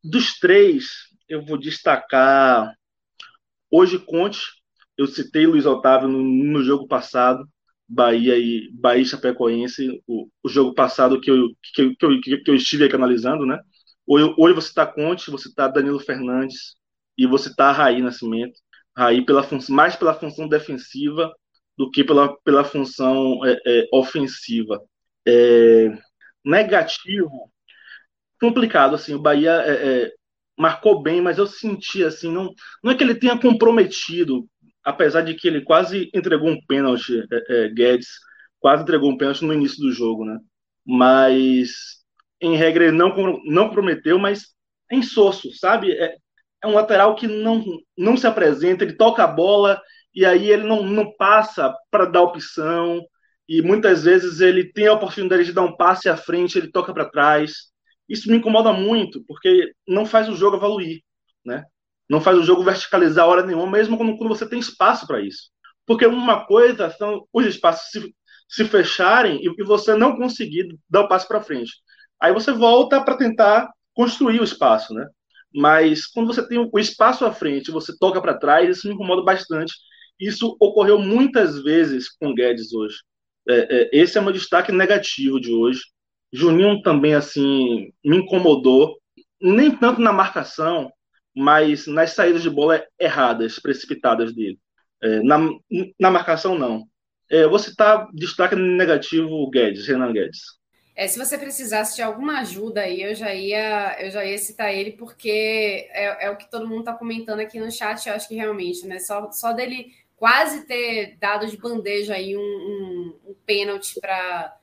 Dos 0.03 0.39
três, 0.39 1.11
eu 1.29 1.45
vou 1.45 1.59
destacar 1.59 2.75
hoje 3.71 3.99
Conte. 3.99 4.41
Eu 4.97 5.07
citei 5.07 5.47
Luiz 5.47 5.67
Otávio 5.67 6.09
no, 6.09 6.23
no 6.23 6.65
jogo 6.65 6.89
passado, 6.89 7.47
Bahia 7.89 8.37
e 8.37 8.71
Bahia 8.73 9.05
Chapecoense, 9.05 10.03
o, 10.07 10.29
o 10.43 10.49
jogo 10.49 10.75
passado 10.75 11.21
que 11.21 11.31
eu, 11.31 11.49
que, 11.63 11.95
que, 11.95 12.05
eu, 12.05 12.21
que 12.21 12.51
eu 12.51 12.55
estive 12.55 12.85
aqui 12.85 12.97
analisando, 12.97 13.47
né? 13.47 13.59
Hoje 14.07 14.55
você 14.55 14.69
está 14.69 14.87
Conte, 14.87 15.31
você 15.31 15.49
está 15.49 15.67
Danilo 15.69 15.99
Fernandes 15.99 16.77
e 17.19 17.27
você 17.27 17.49
está 17.49 17.73
Raí 17.73 18.01
Nascimento. 18.01 18.59
Raí 18.97 19.25
pela 19.25 19.47
mais 19.69 19.97
pela 19.97 20.15
função 20.15 20.49
defensiva 20.49 21.33
do 21.77 21.91
que 21.91 22.05
pela, 22.05 22.35
pela 22.43 22.65
função 22.65 23.45
é, 23.45 23.59
é, 23.67 23.89
ofensiva. 23.93 24.81
É, 25.27 25.91
negativo, 26.45 27.51
complicado 28.41 28.95
assim. 28.95 29.15
O 29.15 29.19
Bahia 29.19 29.53
é, 29.67 30.05
é, 30.05 30.13
marcou 30.57 31.03
bem, 31.03 31.21
mas 31.21 31.39
eu 31.39 31.47
senti 31.47 32.03
assim, 32.05 32.31
não, 32.33 32.53
não 32.83 32.93
é 32.93 32.95
que 32.95 33.05
ele 33.05 33.15
tenha 33.15 33.39
comprometido, 33.39 34.49
apesar 34.87 35.23
de 35.23 35.35
que 35.35 35.49
ele 35.49 35.63
quase 35.63 36.09
entregou 36.15 36.49
um 36.49 36.61
pênalti, 36.67 37.21
é, 37.49 37.69
Guedes 37.69 38.07
quase 38.61 38.85
entregou 38.85 39.11
um 39.11 39.19
pênalti 39.19 39.45
no 39.45 39.53
início 39.53 39.81
do 39.81 39.91
jogo, 39.91 40.25
né? 40.25 40.39
Mas 40.87 41.97
em 42.41 42.57
regra, 42.57 42.85
ele 42.85 42.97
não, 42.97 43.09
não 43.45 43.69
comprometeu, 43.69 44.17
mas 44.17 44.55
é 44.91 44.95
insosso, 44.95 45.53
sabe? 45.55 45.91
É, 45.93 46.17
é 46.63 46.67
um 46.69 46.75
lateral 46.75 47.17
que 47.17 47.27
não, 47.27 47.65
não 47.99 48.17
se 48.17 48.29
apresenta, 48.29 48.85
ele 48.85 48.97
toca 48.97 49.25
a 49.25 49.27
bola 49.27 49.83
e 50.15 50.25
aí 50.25 50.51
ele 50.51 50.63
não, 50.63 50.85
não 50.85 51.13
passa 51.17 51.75
para 51.91 52.05
dar 52.05 52.23
opção. 52.23 53.05
E 53.49 53.61
muitas 53.63 54.05
vezes 54.05 54.41
ele 54.41 54.73
tem 54.73 54.87
a 54.87 54.93
oportunidade 54.93 55.45
de 55.45 55.53
dar 55.53 55.63
um 55.63 55.77
passe 55.77 56.09
à 56.09 56.17
frente, 56.17 56.57
ele 56.59 56.71
toca 56.71 56.95
para 56.95 57.11
trás. 57.11 57.73
Isso 58.09 58.31
me 58.31 58.37
incomoda 58.37 58.73
muito, 58.73 59.25
porque 59.27 59.73
não 59.87 60.07
faz 60.07 60.29
o 60.29 60.37
jogo 60.37 60.57
evoluir, 60.57 61.01
né? 61.45 61.65
Não 62.09 62.21
faz 62.21 62.39
o 62.39 62.45
jogo 62.45 62.63
verticalizar 62.63 63.25
a 63.25 63.29
hora 63.29 63.45
nenhuma, 63.45 63.71
mesmo 63.71 63.97
quando, 63.97 64.17
você 64.29 64.49
tem 64.49 64.59
espaço 64.59 65.07
para 65.07 65.21
isso. 65.21 65.51
Porque 65.85 66.07
uma 66.07 66.47
coisa 66.47 66.91
são 66.91 67.27
os 67.33 67.47
espaços 67.47 67.91
se, 67.91 68.15
se 68.49 68.65
fecharem 68.65 69.41
e, 69.43 69.53
e 69.59 69.65
você 69.65 69.95
não 69.95 70.17
conseguir 70.17 70.69
dar 70.89 71.03
o 71.03 71.09
passo 71.09 71.27
para 71.27 71.41
frente. 71.41 71.73
Aí 72.21 72.33
você 72.33 72.53
volta 72.53 73.01
para 73.01 73.17
tentar 73.17 73.71
construir 73.95 74.41
o 74.41 74.45
espaço, 74.45 74.95
né? 74.95 75.07
Mas 75.55 76.07
quando 76.07 76.27
você 76.27 76.47
tem 76.47 76.59
o 76.59 76.79
espaço 76.79 77.25
à 77.25 77.33
frente, 77.33 77.71
você 77.71 77.97
toca 77.99 78.21
para 78.21 78.39
trás, 78.39 78.69
isso 78.69 78.89
me 78.89 78.95
incomoda 78.95 79.23
bastante. 79.23 79.75
Isso 80.21 80.57
ocorreu 80.61 80.99
muitas 80.99 81.63
vezes 81.63 82.09
com 82.09 82.35
Guedes 82.35 82.73
hoje. 82.73 82.97
É, 83.49 83.55
é, 83.55 83.91
esse 83.93 84.19
é 84.19 84.21
meu 84.21 84.33
destaque 84.33 84.73
negativo 84.73 85.41
de 85.41 85.53
hoje. 85.53 85.81
Juninho 86.33 86.83
também 86.83 87.15
assim 87.15 87.93
me 88.05 88.19
incomodou, 88.19 88.99
nem 89.41 89.71
tanto 89.71 90.01
na 90.01 90.13
marcação, 90.13 90.91
mas 91.37 91.87
nas 91.87 92.13
saídas 92.13 92.43
de 92.43 92.51
bola 92.51 92.85
erradas, 92.99 93.59
precipitadas 93.59 94.35
dele. 94.35 94.59
É, 95.03 95.23
na, 95.23 95.39
na 96.01 96.11
marcação 96.11 96.59
não. 96.59 96.87
É, 97.31 97.47
vou 97.47 97.59
citar 97.59 98.09
destaque 98.15 98.55
negativo 98.55 99.51
Guedes, 99.51 99.87
Renan 99.87 100.13
Guedes. 100.13 100.57
É, 100.95 101.07
se 101.07 101.19
você 101.19 101.37
precisasse 101.37 101.97
de 101.97 102.03
alguma 102.03 102.41
ajuda 102.41 102.81
aí, 102.81 103.03
eu 103.03 103.15
já 103.15 103.35
ia, 103.35 104.03
eu 104.03 104.11
já 104.11 104.25
ia 104.25 104.39
citar 104.39 104.73
ele, 104.73 104.93
porque 104.93 105.89
é, 105.91 106.27
é 106.27 106.31
o 106.31 106.37
que 106.37 106.51
todo 106.51 106.67
mundo 106.67 106.81
está 106.81 106.95
comentando 106.95 107.41
aqui 107.41 107.61
no 107.61 107.71
chat, 107.71 108.07
eu 108.07 108.15
acho 108.15 108.27
que 108.27 108.35
realmente, 108.35 108.87
né? 108.87 108.99
Só, 108.99 109.31
só 109.31 109.53
dele 109.53 109.93
quase 110.17 110.67
ter 110.67 111.19
dado 111.21 111.47
de 111.47 111.59
bandeja 111.59 112.15
aí 112.15 112.35
um, 112.35 112.41
um, 112.41 113.15
um 113.27 113.35
pênalti 113.45 114.01
para 114.01 114.57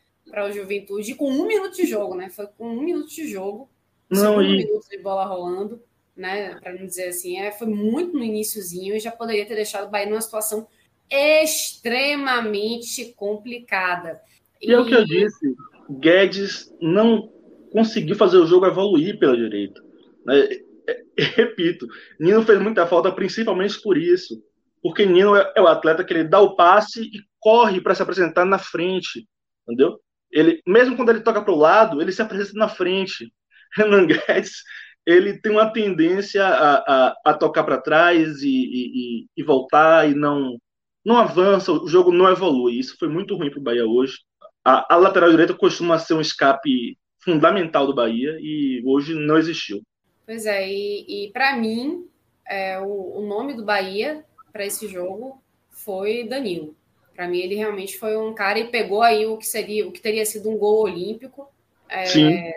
o 0.48 0.52
Juventude 0.52 1.14
com 1.14 1.30
um 1.30 1.46
minuto 1.46 1.76
de 1.76 1.86
jogo, 1.86 2.16
né? 2.16 2.32
Foi 2.32 2.48
com 2.48 2.68
um 2.68 2.82
minuto 2.82 3.10
de 3.10 3.28
jogo, 3.28 3.70
não, 4.10 4.42
e... 4.42 4.48
um 4.48 4.58
minuto 4.58 4.90
de 4.90 4.98
bola 4.98 5.26
rolando, 5.26 5.84
né? 6.16 6.56
Para 6.60 6.74
não 6.74 6.86
dizer 6.86 7.10
assim, 7.10 7.40
é, 7.40 7.52
foi 7.52 7.68
muito 7.68 8.14
no 8.14 8.24
iníciozinho 8.24 8.96
e 8.96 9.00
já 9.00 9.12
poderia 9.12 9.46
ter 9.46 9.56
deixado 9.56 9.88
o 9.88 9.92
Bahia 9.92 10.10
numa 10.10 10.22
situação 10.22 10.68
extremamente 11.10 13.14
complicada. 13.14 14.20
E, 14.62 14.70
e 14.70 14.74
é 14.74 14.80
o 14.80 14.86
que 14.86 14.96
eu 14.96 15.06
disse, 15.06 15.56
Guedes 15.90 16.74
não 16.82 17.32
conseguiu 17.72 18.16
fazer 18.16 18.38
o 18.38 18.46
jogo 18.46 18.66
evoluir 18.66 19.20
pela 19.20 19.36
direita. 19.36 19.82
Né? 20.26 20.48
Repito, 21.36 21.88
Nino 22.20 22.44
fez 22.44 22.62
muita 22.62 22.88
falta, 22.88 23.12
principalmente 23.12 23.82
por 23.82 23.98
isso. 23.98 24.42
Porque 24.82 25.06
Nino 25.06 25.36
é, 25.36 25.52
é 25.56 25.62
o 25.62 25.68
atleta 25.68 26.04
que 26.04 26.14
ele 26.14 26.26
dá 26.26 26.40
o 26.40 26.56
passe 26.56 27.02
e 27.02 27.22
corre 27.40 27.82
para 27.82 27.96
se 27.96 28.02
apresentar 28.02 28.46
na 28.46 28.60
frente. 28.60 29.28
Entendeu? 29.68 30.00
Ele, 30.32 30.62
mesmo 30.68 30.96
quando 30.96 31.10
ele 31.10 31.22
toca 31.22 31.42
para 31.42 31.54
o 31.54 31.58
lado, 31.58 32.02
ele 32.02 32.12
se 32.12 32.22
apresenta 32.22 32.58
na 32.58 32.68
frente. 32.68 33.32
Renan 33.76 34.06
Guedes, 34.06 34.64
ele 35.06 35.40
tem 35.40 35.52
uma 35.52 35.72
tendência 35.72 36.46
a, 36.46 36.76
a, 36.76 37.16
a 37.26 37.34
tocar 37.34 37.64
para 37.64 37.82
trás 37.82 38.42
e, 38.42 38.48
e, 38.50 39.26
e, 39.36 39.44
voltar 39.44 40.10
e 40.10 40.16
não, 40.16 40.58
não 41.06 41.18
avança, 41.18 41.72
o 41.72 41.88
jogo 41.88 42.12
não 42.12 42.30
evolui. 42.30 42.80
Isso 42.80 42.96
foi 42.98 43.10
muito 43.10 43.36
ruim 43.36 43.50
para 43.50 43.60
o 43.60 43.64
Bahia 43.64 43.86
hoje 43.86 44.18
a, 44.64 44.94
a 44.94 44.98
lateral 44.98 45.30
direita 45.30 45.54
costuma 45.54 46.00
ser 46.00 46.14
um 46.14 46.22
escape 46.22 46.98
fundamental 47.20 47.86
do 47.86 47.94
Bahia 47.96 48.38
e 48.40 48.82
hoje 48.86 49.14
não 49.14 49.38
existiu. 49.38 49.82
Pois 50.26 50.46
é, 50.46 50.68
e, 50.68 51.26
e 51.26 51.32
para 51.32 51.56
mim, 51.58 52.08
é, 52.48 52.80
o, 52.80 53.20
o, 53.20 53.28
nome 53.28 53.54
do 53.54 53.66
Bahia 53.66 54.24
para 54.52 54.66
esse 54.66 54.88
jogo 54.88 55.42
foi 55.70 56.26
Danilo. 56.28 56.76
Para 57.14 57.28
mim, 57.28 57.40
ele 57.40 57.56
realmente 57.56 57.98
foi 57.98 58.18
um 58.18 58.34
cara 58.34 58.58
e 58.58 58.70
pegou 58.70 59.02
aí 59.02 59.26
o 59.26 59.38
que 59.38 59.46
seria, 59.46 59.88
o 59.88 59.92
que 59.92 60.02
teria 60.02 60.26
sido 60.26 60.50
um 60.50 60.58
gol 60.58 60.84
olímpico. 60.84 61.48
É, 61.90 62.06
Sim. 62.06 62.52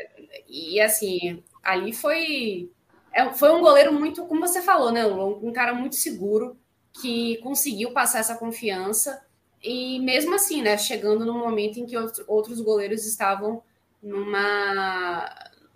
E 0.49 0.81
assim, 0.81 1.43
ali 1.67 1.93
foi, 1.93 2.71
é, 3.13 3.33
foi 3.33 3.51
um 3.51 3.61
goleiro 3.61 3.93
muito, 3.93 4.25
como 4.27 4.47
você 4.47 4.63
falou, 4.63 4.93
né? 4.93 5.05
Um, 5.05 5.53
cara 5.53 5.75
muito 5.75 5.97
seguro 5.97 6.57
que 7.03 7.39
conseguiu 7.39 7.91
passar 7.91 8.21
essa 8.21 8.37
confiança 8.37 9.21
e 9.63 9.99
mesmo 10.01 10.35
assim, 10.35 10.63
né, 10.63 10.79
chegando 10.79 11.27
no 11.27 11.35
momento 11.35 11.79
em 11.79 11.87
que 11.87 11.97
outros 12.29 12.61
goleiros 12.61 13.05
estavam 13.05 13.63
numa. 14.03 15.29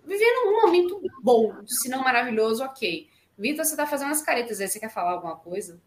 vivendo 0.05 0.47
um 0.47 0.61
momento 0.65 1.01
bom, 1.21 1.53
se 1.67 1.89
não 1.89 2.03
maravilhoso, 2.03 2.63
ok. 2.63 3.07
Vitor, 3.37 3.65
você 3.65 3.71
está 3.71 3.85
fazendo 3.85 4.07
umas 4.07 4.21
caretas 4.21 4.61
aí, 4.61 4.67
você 4.67 4.79
quer 4.79 4.89
falar 4.89 5.11
alguma 5.11 5.35
coisa? 5.35 5.79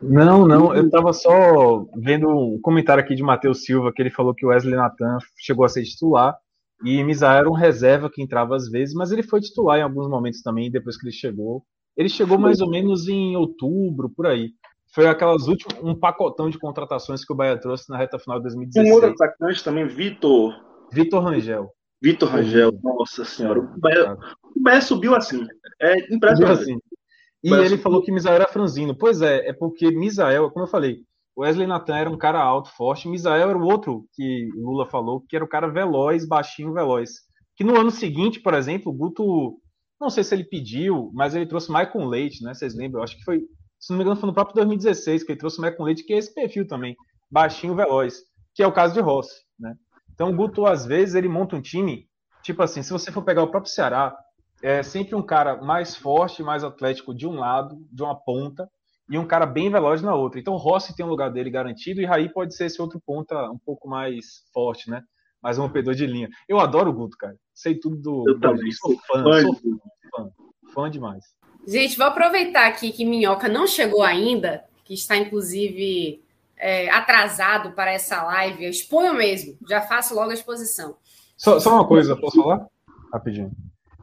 Não, 0.00 0.46
não, 0.48 0.74
eu 0.74 0.86
estava 0.86 1.12
só 1.12 1.86
vendo 1.94 2.28
um 2.28 2.60
comentário 2.60 3.04
aqui 3.04 3.14
de 3.14 3.22
Matheus 3.22 3.64
Silva, 3.64 3.92
que 3.92 4.02
ele 4.02 4.10
falou 4.10 4.34
que 4.34 4.44
o 4.44 4.48
Wesley 4.48 4.74
Natan 4.74 5.18
chegou 5.36 5.64
a 5.64 5.68
ser 5.68 5.84
titular 5.84 6.36
e 6.84 7.02
Misa 7.04 7.32
era 7.32 7.48
um 7.48 7.54
reserva 7.54 8.10
que 8.10 8.22
entrava 8.22 8.56
às 8.56 8.68
vezes, 8.68 8.94
mas 8.94 9.12
ele 9.12 9.22
foi 9.22 9.40
titular 9.40 9.78
em 9.78 9.82
alguns 9.82 10.08
momentos 10.08 10.42
também, 10.42 10.70
depois 10.70 10.96
que 10.96 11.06
ele 11.06 11.14
chegou. 11.14 11.64
Ele 11.96 12.08
chegou 12.08 12.38
mais 12.38 12.60
ou 12.60 12.70
menos 12.70 13.08
em 13.08 13.36
outubro, 13.36 14.10
por 14.10 14.26
aí 14.26 14.50
foi 14.94 15.06
aquelas 15.06 15.48
últimas, 15.48 15.82
um 15.82 15.94
pacotão 15.94 16.50
de 16.50 16.58
contratações 16.58 17.24
que 17.24 17.32
o 17.32 17.36
Bahia 17.36 17.58
trouxe 17.58 17.88
na 17.90 17.96
reta 17.96 18.18
final 18.18 18.38
de 18.38 18.44
2016. 18.44 18.88
Um 18.88 18.94
outro 18.94 19.10
atacante 19.10 19.64
também, 19.64 19.86
Vitor. 19.86 20.54
Vitor 20.92 21.22
Rangel. 21.22 21.70
Vitor 22.00 22.28
Rangel, 22.28 22.72
nossa 22.82 23.24
senhora. 23.24 23.60
O 23.60 23.80
Bahia, 23.80 24.16
o 24.54 24.60
Bahia 24.60 24.82
subiu 24.82 25.14
assim. 25.14 25.46
É 25.80 26.14
impressionante. 26.14 26.62
Assim. 26.62 26.78
E 27.42 27.52
ele 27.52 27.78
falou 27.78 28.02
que 28.02 28.12
Misael 28.12 28.36
era 28.36 28.48
franzino. 28.48 28.94
Pois 28.94 29.22
é, 29.22 29.48
é 29.48 29.52
porque 29.52 29.90
Misael, 29.90 30.50
como 30.50 30.66
eu 30.66 30.70
falei, 30.70 31.02
Wesley 31.38 31.66
Nathan 31.66 31.96
era 31.96 32.10
um 32.10 32.18
cara 32.18 32.40
alto, 32.42 32.70
forte. 32.70 33.08
Misael 33.08 33.50
era 33.50 33.58
o 33.58 33.64
outro 33.64 34.06
que 34.12 34.48
Lula 34.54 34.86
falou, 34.86 35.22
que 35.28 35.34
era 35.34 35.44
o 35.44 35.48
cara 35.48 35.68
veloz, 35.68 36.26
baixinho, 36.26 36.72
veloz. 36.72 37.10
Que 37.56 37.64
no 37.64 37.78
ano 37.78 37.90
seguinte, 37.90 38.40
por 38.40 38.54
exemplo, 38.54 38.92
o 38.92 38.94
Guto, 38.94 39.58
não 40.00 40.10
sei 40.10 40.24
se 40.24 40.34
ele 40.34 40.44
pediu, 40.44 41.10
mas 41.14 41.34
ele 41.34 41.46
trouxe 41.46 41.72
Michael 41.72 42.06
Leite, 42.06 42.42
né? 42.44 42.54
Vocês 42.54 42.74
lembram? 42.74 43.00
Eu 43.00 43.04
acho 43.04 43.16
que 43.16 43.24
foi, 43.24 43.40
se 43.78 43.90
não 43.90 43.98
me 43.98 44.04
engano, 44.04 44.20
foi 44.20 44.26
no 44.26 44.34
próprio 44.34 44.56
2016 44.56 45.24
que 45.24 45.32
ele 45.32 45.38
trouxe 45.38 45.60
Michael 45.60 45.84
Leite, 45.84 46.04
que 46.04 46.12
é 46.12 46.18
esse 46.18 46.32
perfil 46.34 46.66
também, 46.66 46.94
baixinho, 47.30 47.74
veloz, 47.74 48.22
que 48.54 48.62
é 48.62 48.66
o 48.66 48.72
caso 48.72 48.94
de 48.94 49.00
Rossi, 49.00 49.40
né? 49.58 49.74
Então 50.14 50.30
o 50.30 50.36
Guto, 50.36 50.66
às 50.66 50.84
vezes, 50.84 51.14
ele 51.14 51.28
monta 51.28 51.56
um 51.56 51.62
time, 51.62 52.06
tipo 52.42 52.62
assim, 52.62 52.82
se 52.82 52.92
você 52.92 53.10
for 53.10 53.22
pegar 53.22 53.42
o 53.42 53.50
próprio 53.50 53.72
Ceará, 53.72 54.14
é 54.62 54.82
sempre 54.82 55.14
um 55.14 55.22
cara 55.22 55.60
mais 55.60 55.96
forte, 55.96 56.42
mais 56.42 56.62
atlético 56.62 57.14
de 57.14 57.26
um 57.26 57.34
lado, 57.34 57.76
de 57.90 58.02
uma 58.02 58.14
ponta, 58.14 58.68
e 59.12 59.18
um 59.18 59.26
cara 59.26 59.44
bem 59.44 59.70
veloz 59.70 60.00
na 60.00 60.14
outra. 60.14 60.40
Então 60.40 60.56
Rossi 60.56 60.96
tem 60.96 61.04
um 61.04 61.08
lugar 61.10 61.30
dele 61.30 61.50
garantido 61.50 62.00
e 62.00 62.06
Raí 62.06 62.30
pode 62.30 62.56
ser 62.56 62.64
esse 62.64 62.80
outro 62.80 62.98
ponta 63.04 63.50
um 63.50 63.58
pouco 63.58 63.86
mais 63.86 64.42
forte, 64.54 64.88
né? 64.88 65.02
Mais 65.42 65.58
um 65.58 65.62
rompedor 65.62 65.94
de 65.94 66.06
linha. 66.06 66.30
Eu 66.48 66.58
adoro 66.58 66.88
o 66.88 66.94
Guto, 66.94 67.18
cara. 67.18 67.36
Sei 67.52 67.74
tudo 67.74 67.96
do. 67.96 68.24
Eu 68.26 68.40
também 68.40 68.72
sou 68.72 68.96
fã, 69.06 69.22
fã, 69.22 69.42
sou 69.42 69.54
fã, 69.54 69.70
fã, 70.10 70.30
fã 70.72 70.90
demais. 70.90 71.22
Gente, 71.66 71.98
vou 71.98 72.06
aproveitar 72.06 72.66
aqui 72.66 72.90
que 72.90 73.04
Minhoca 73.04 73.50
não 73.50 73.66
chegou 73.66 74.02
ainda, 74.02 74.64
que 74.82 74.94
está 74.94 75.14
inclusive 75.14 76.24
é, 76.56 76.88
atrasado 76.88 77.72
para 77.72 77.92
essa 77.92 78.22
live. 78.22 78.64
Eu 78.64 78.70
exponho 78.70 79.12
mesmo, 79.12 79.58
já 79.68 79.82
faço 79.82 80.14
logo 80.14 80.30
a 80.30 80.34
exposição. 80.34 80.96
Só, 81.36 81.60
só 81.60 81.74
uma 81.74 81.86
coisa, 81.86 82.16
posso 82.16 82.40
falar? 82.40 82.66
Rapidinho. 83.12 83.52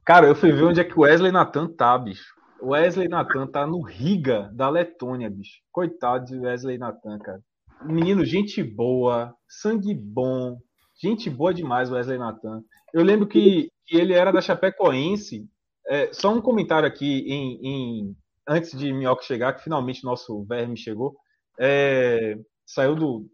Cara, 0.05 0.27
eu 0.27 0.35
fui 0.35 0.51
ver 0.51 0.65
onde 0.65 0.79
é 0.79 0.83
que 0.83 0.95
o 0.95 1.01
Wesley 1.01 1.31
Nathan 1.31 1.67
tá, 1.67 1.97
bicho. 1.97 2.38
Wesley 2.61 3.07
Nathan 3.07 3.47
tá 3.47 3.65
no 3.65 3.81
Riga 3.81 4.49
da 4.53 4.69
Letônia, 4.69 5.29
bicho. 5.29 5.59
Coitado 5.71 6.25
de 6.25 6.39
Wesley 6.39 6.77
Nathan, 6.77 7.17
cara. 7.19 7.41
Menino, 7.83 8.25
gente 8.25 8.61
boa, 8.61 9.33
sangue 9.47 9.93
bom, 9.93 10.57
gente 11.01 11.29
boa 11.29 11.53
demais, 11.53 11.89
Wesley 11.89 12.17
Nathan. 12.17 12.61
Eu 12.93 13.03
lembro 13.03 13.27
que, 13.27 13.71
que 13.85 13.97
ele 13.97 14.13
era 14.13 14.31
da 14.31 14.41
Chapecoense. 14.41 15.47
É, 15.87 16.11
só 16.13 16.33
um 16.33 16.41
comentário 16.41 16.87
aqui 16.87 17.21
em, 17.21 17.59
em, 17.63 18.15
antes 18.47 18.77
de 18.77 18.91
Minhoca 18.91 19.23
chegar, 19.23 19.53
que 19.53 19.63
finalmente 19.63 20.03
nosso 20.03 20.43
verme 20.43 20.77
chegou. 20.77 21.15
É, 21.59 22.37
saiu 22.65 22.95
do. 22.95 23.25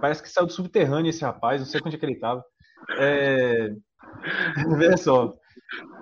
Parece 0.00 0.22
que 0.22 0.28
saiu 0.28 0.46
do 0.46 0.52
subterrâneo 0.52 1.10
esse 1.10 1.22
rapaz, 1.22 1.60
não 1.60 1.66
sei 1.66 1.80
onde 1.84 1.96
é 1.96 1.98
que 1.98 2.06
ele 2.06 2.18
tava. 2.18 2.44
É, 2.98 3.70
veja 4.78 4.96
só. 4.96 5.34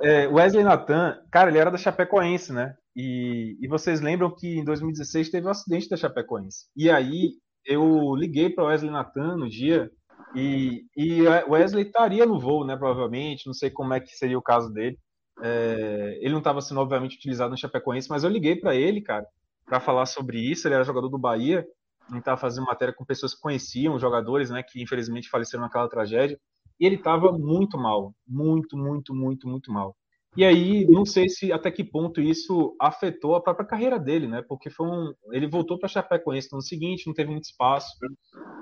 É, 0.03 0.27
Wesley 0.29 0.65
Nathan, 0.65 1.19
cara, 1.31 1.51
ele 1.51 1.59
era 1.59 1.71
da 1.71 1.77
Chapecoense, 1.77 2.53
né? 2.53 2.75
E, 2.97 3.57
e 3.61 3.69
vocês 3.69 4.01
lembram 4.01 4.35
que 4.35 4.59
em 4.59 4.65
2016 4.65 5.31
teve 5.31 5.47
um 5.47 5.51
acidente 5.51 5.89
da 5.89 5.97
Chapecoense. 5.97 6.67
E 6.77 6.91
aí 6.91 7.33
eu 7.65 8.15
liguei 8.17 8.51
para 8.51 8.65
Wesley 8.65 8.91
Nathan 8.91 9.37
no 9.37 9.49
dia 9.49 9.91
e, 10.35 10.85
e 10.97 11.23
Wesley 11.49 11.85
estaria 11.87 12.27
no 12.27 12.41
voo, 12.41 12.65
né? 12.65 12.77
Provavelmente, 12.77 13.47
não 13.47 13.55
sei 13.55 13.71
como 13.71 13.95
é 13.95 14.01
que 14.01 14.17
seria 14.17 14.39
o 14.39 14.43
caso 14.43 14.73
dele. 14.73 14.99
É, 15.41 16.19
ele 16.21 16.33
não 16.33 16.39
estava 16.39 16.61
sendo 16.61 16.81
obviamente 16.81 17.17
utilizado 17.17 17.51
no 17.51 17.59
Chapecoense, 17.59 18.09
mas 18.09 18.25
eu 18.25 18.31
liguei 18.31 18.57
para 18.57 18.75
ele, 18.75 19.01
cara, 19.01 19.25
para 19.65 19.81
falar 19.81 20.07
sobre 20.07 20.39
isso. 20.39 20.67
Ele 20.67 20.75
era 20.75 20.85
jogador 20.85 21.09
do 21.09 21.19
Bahia, 21.19 21.65
a 22.09 22.11
gente 22.11 22.21
estava 22.21 22.41
fazendo 22.41 22.67
matéria 22.67 22.95
com 22.95 23.05
pessoas 23.05 23.35
que 23.35 23.41
conheciam 23.41 23.99
jogadores, 23.99 24.51
né? 24.51 24.63
Que 24.63 24.83
infelizmente 24.83 25.29
faleceram 25.29 25.63
naquela 25.63 25.89
tragédia. 25.89 26.39
E 26.81 26.87
ele 26.87 26.97
estava 26.97 27.33
muito 27.33 27.77
mal, 27.77 28.15
muito, 28.27 28.77
muito, 28.77 29.15
muito, 29.15 29.49
muito 29.49 29.73
mal. 29.73 29.97
E 30.37 30.45
aí, 30.45 30.87
não 30.87 31.05
sei 31.05 31.29
se 31.29 31.53
até 31.53 31.71
que 31.71 31.83
ponto 31.83 32.21
isso 32.21 32.77
afetou 32.81 33.35
a 33.35 33.41
própria 33.41 33.67
carreira 33.67 33.99
dele, 33.99 34.29
né? 34.29 34.41
Porque 34.41 34.71
foi 34.71 34.87
um, 34.87 35.13
ele 35.33 35.49
voltou 35.49 35.79
para 35.79 35.89
Chapecoense 35.89 36.49
no 36.53 36.63
seguinte, 36.63 37.07
não 37.07 37.15
teve 37.15 37.31
muito 37.31 37.45
espaço, 37.45 37.89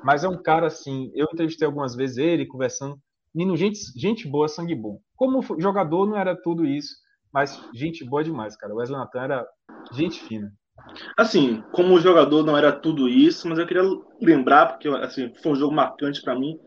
mas 0.02 0.24
é 0.24 0.28
um 0.28 0.40
cara 0.42 0.68
assim. 0.68 1.10
Eu 1.14 1.26
entrevistei 1.30 1.66
algumas 1.66 1.94
vezes 1.94 2.16
ele 2.16 2.46
conversando, 2.46 2.98
menino, 3.34 3.56
gente, 3.56 3.78
gente 3.94 4.26
boa, 4.26 4.48
sangue 4.48 4.74
bom. 4.74 4.98
Como 5.16 5.42
jogador 5.60 6.06
não 6.06 6.16
era 6.16 6.34
tudo 6.34 6.64
isso, 6.64 6.94
mas 7.30 7.60
gente 7.74 8.04
boa 8.04 8.24
demais, 8.24 8.56
cara. 8.56 8.72
O 8.72 8.78
Wesley 8.78 8.98
Nathan 8.98 9.20
era 9.20 9.46
gente 9.92 10.20
fina. 10.20 10.50
Assim, 11.16 11.62
como 11.72 12.00
jogador 12.00 12.42
não 12.42 12.56
era 12.56 12.72
tudo 12.72 13.08
isso, 13.08 13.48
mas 13.48 13.58
eu 13.58 13.66
queria 13.66 13.82
lembrar 14.20 14.66
porque 14.66 14.88
assim 14.88 15.32
foi 15.42 15.52
um 15.52 15.56
jogo 15.56 15.74
marcante 15.74 16.22
para 16.22 16.38
mim 16.38 16.58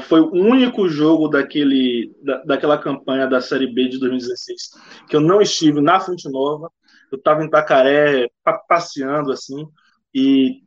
foi 0.00 0.20
o 0.20 0.32
único 0.32 0.88
jogo 0.88 1.28
daquele, 1.28 2.14
da, 2.22 2.42
daquela 2.44 2.78
campanha 2.78 3.26
da 3.26 3.40
Série 3.40 3.72
B 3.72 3.88
de 3.88 3.98
2016 3.98 4.70
que 5.08 5.16
eu 5.16 5.20
não 5.20 5.40
estive 5.40 5.80
na 5.80 6.00
Fonte 6.00 6.28
Nova. 6.30 6.70
Eu 7.12 7.18
estava 7.18 7.44
em 7.44 7.50
Tacaré 7.50 8.28
passeando 8.68 9.30
assim 9.30 9.66
e 10.14 10.62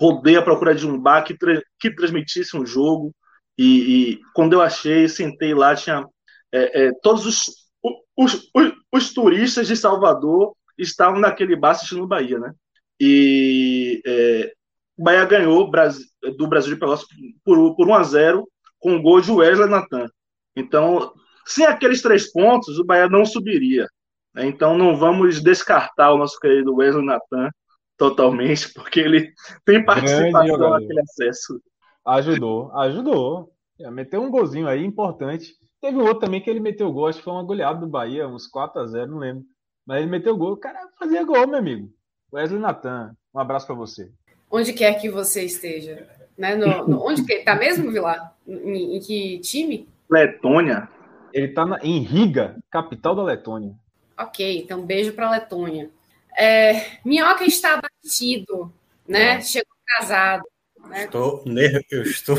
rodei 0.00 0.36
à 0.36 0.42
procura 0.42 0.74
de 0.74 0.86
um 0.86 0.98
bar 0.98 1.22
que, 1.22 1.36
que 1.78 1.94
transmitisse 1.94 2.56
um 2.56 2.64
jogo. 2.64 3.14
E, 3.58 4.12
e, 4.12 4.20
quando 4.32 4.54
eu 4.54 4.62
achei, 4.62 5.06
sentei 5.08 5.52
lá, 5.52 5.74
tinha 5.74 6.06
é, 6.52 6.86
é, 6.86 6.90
todos 7.02 7.26
os, 7.26 7.70
os, 8.16 8.50
os, 8.54 8.72
os, 8.90 9.12
turistas 9.12 9.66
de 9.66 9.76
Salvador 9.76 10.56
estavam 10.78 11.20
naquele 11.20 11.54
bar 11.54 11.70
assistindo 11.70 12.06
Bahia, 12.06 12.38
né? 12.38 12.52
E 12.98 14.00
é, 14.06 14.52
o 15.00 15.02
Bahia 15.02 15.24
ganhou 15.24 15.64
do 15.64 16.46
Brasil 16.46 16.74
de 16.74 16.76
Pelotas 16.76 17.06
por, 17.42 17.74
por 17.74 17.88
1 17.88 17.94
a 17.94 18.02
0 18.02 18.46
com 18.78 18.96
o 18.96 19.02
gol 19.02 19.22
de 19.22 19.32
Wesley 19.32 19.66
Natan. 19.66 20.06
Então, 20.54 21.14
sem 21.46 21.64
aqueles 21.64 22.02
três 22.02 22.30
pontos, 22.30 22.78
o 22.78 22.84
Bahia 22.84 23.08
não 23.08 23.24
subiria. 23.24 23.88
Né? 24.34 24.44
Então, 24.44 24.76
não 24.76 24.94
vamos 24.94 25.42
descartar 25.42 26.12
o 26.12 26.18
nosso 26.18 26.38
querido 26.38 26.74
Wesley 26.74 27.02
Natan 27.02 27.48
totalmente, 27.96 28.70
porque 28.74 29.00
ele 29.00 29.32
tem 29.64 29.82
participação 29.82 30.58
naquele 30.58 31.00
acesso. 31.00 31.58
Ajudou, 32.06 32.70
ajudou. 32.76 33.50
Meteu 33.90 34.20
um 34.20 34.30
golzinho 34.30 34.68
aí 34.68 34.84
importante. 34.84 35.54
Teve 35.80 35.96
um 35.96 36.02
outro 36.02 36.20
também 36.20 36.42
que 36.42 36.50
ele 36.50 36.60
meteu 36.60 36.92
gol, 36.92 37.06
acho 37.06 37.20
que 37.20 37.24
foi 37.24 37.32
uma 37.32 37.42
goleada 37.42 37.80
do 37.80 37.88
Bahia, 37.88 38.28
uns 38.28 38.46
4 38.46 38.82
a 38.82 38.86
0 38.86 39.12
não 39.12 39.18
lembro. 39.18 39.44
Mas 39.86 40.02
ele 40.02 40.10
meteu 40.10 40.36
gol, 40.36 40.52
o 40.52 40.58
cara 40.58 40.90
fazia 40.98 41.24
gol, 41.24 41.46
meu 41.46 41.58
amigo. 41.58 41.88
Wesley 42.30 42.60
Natan, 42.60 43.16
um 43.34 43.40
abraço 43.40 43.66
para 43.66 43.74
você 43.74 44.12
onde 44.50 44.72
quer 44.72 44.94
que 45.00 45.08
você 45.08 45.44
esteja. 45.44 46.06
Né? 46.36 46.54
No, 46.56 46.88
no, 46.88 47.06
onde 47.06 47.24
que 47.24 47.34
está 47.34 47.54
mesmo, 47.54 47.90
Vilar? 47.90 48.34
Em, 48.46 48.96
em, 48.96 49.00
que 49.00 49.38
time? 49.40 49.88
Letônia. 50.10 50.88
Ele 51.32 51.46
está 51.46 51.78
em 51.82 52.00
Riga, 52.00 52.56
capital 52.70 53.14
da 53.14 53.22
Letônia. 53.22 53.74
Ok, 54.18 54.58
então 54.58 54.84
beijo 54.84 55.12
para 55.12 55.30
Letônia. 55.30 55.90
É, 56.36 56.98
Minhoca 57.04 57.44
está 57.44 57.74
abatido, 57.74 58.72
né? 59.06 59.36
É. 59.36 59.40
Chegou 59.40 59.74
casado. 59.86 60.42
Né? 60.88 61.04
Estou, 61.04 61.44
eu 61.90 62.02
estou, 62.02 62.36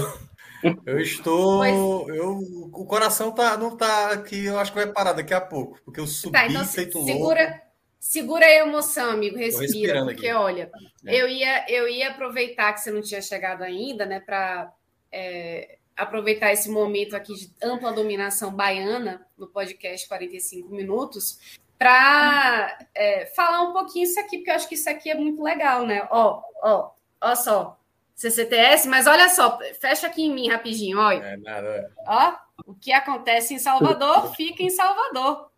eu 0.86 1.00
estou, 1.00 1.60
pois... 1.60 2.18
eu, 2.18 2.40
o 2.74 2.86
coração 2.86 3.32
tá, 3.32 3.56
não 3.56 3.74
está 3.74 4.12
aqui, 4.12 4.46
eu 4.46 4.60
acho 4.60 4.72
que 4.72 4.80
vai 4.80 4.92
parar 4.92 5.14
daqui 5.14 5.34
a 5.34 5.42
pouco, 5.42 5.80
porque 5.86 6.00
eu 6.00 6.08
subi 6.08 6.34
tá, 6.34 6.48
então, 6.48 6.66
feito 6.66 7.04
segura, 7.04 7.42
louco. 7.42 7.71
Segura 8.02 8.44
a 8.44 8.52
emoção, 8.52 9.12
amigo, 9.12 9.38
respira, 9.38 10.04
porque 10.04 10.28
aqui. 10.28 10.36
olha, 10.36 10.72
é. 11.06 11.16
eu 11.16 11.30
ia 11.30 11.70
eu 11.70 11.88
ia 11.88 12.10
aproveitar 12.10 12.74
que 12.74 12.82
você 12.82 12.90
não 12.90 13.00
tinha 13.00 13.22
chegado 13.22 13.62
ainda, 13.62 14.08
né, 14.08 14.20
para 14.20 14.74
é, 15.12 15.78
aproveitar 15.96 16.52
esse 16.52 16.68
momento 16.68 17.16
aqui 17.16 17.36
de 17.36 17.54
ampla 17.62 17.94
dominação 17.94 18.52
baiana 18.52 19.24
no 19.38 19.46
podcast 19.46 20.08
45 20.08 20.74
minutos 20.74 21.60
para 21.78 22.76
é, 22.96 23.28
falar 23.36 23.62
um 23.70 23.72
pouquinho 23.72 24.06
isso 24.06 24.20
aqui, 24.20 24.38
porque 24.38 24.50
eu 24.50 24.56
acho 24.56 24.68
que 24.68 24.74
isso 24.76 24.90
aqui 24.90 25.12
é 25.12 25.16
muito 25.16 25.44
legal, 25.44 25.86
né? 25.86 26.08
Ó, 26.10 26.42
ó, 26.64 26.90
ó 27.22 27.36
só, 27.36 27.80
CCTS, 28.16 28.88
mas 28.88 29.06
olha 29.06 29.30
só, 29.30 29.60
fecha 29.80 30.08
aqui 30.08 30.24
em 30.24 30.34
mim 30.34 30.50
rapidinho, 30.50 30.98
olha. 30.98 31.24
É, 31.24 31.38
nada. 31.38 31.92
Ó, 32.08 32.34
o 32.66 32.74
que 32.74 32.92
acontece 32.92 33.54
em 33.54 33.60
Salvador 33.60 34.34
fica 34.36 34.64
em 34.64 34.72
Salvador. 34.72 35.51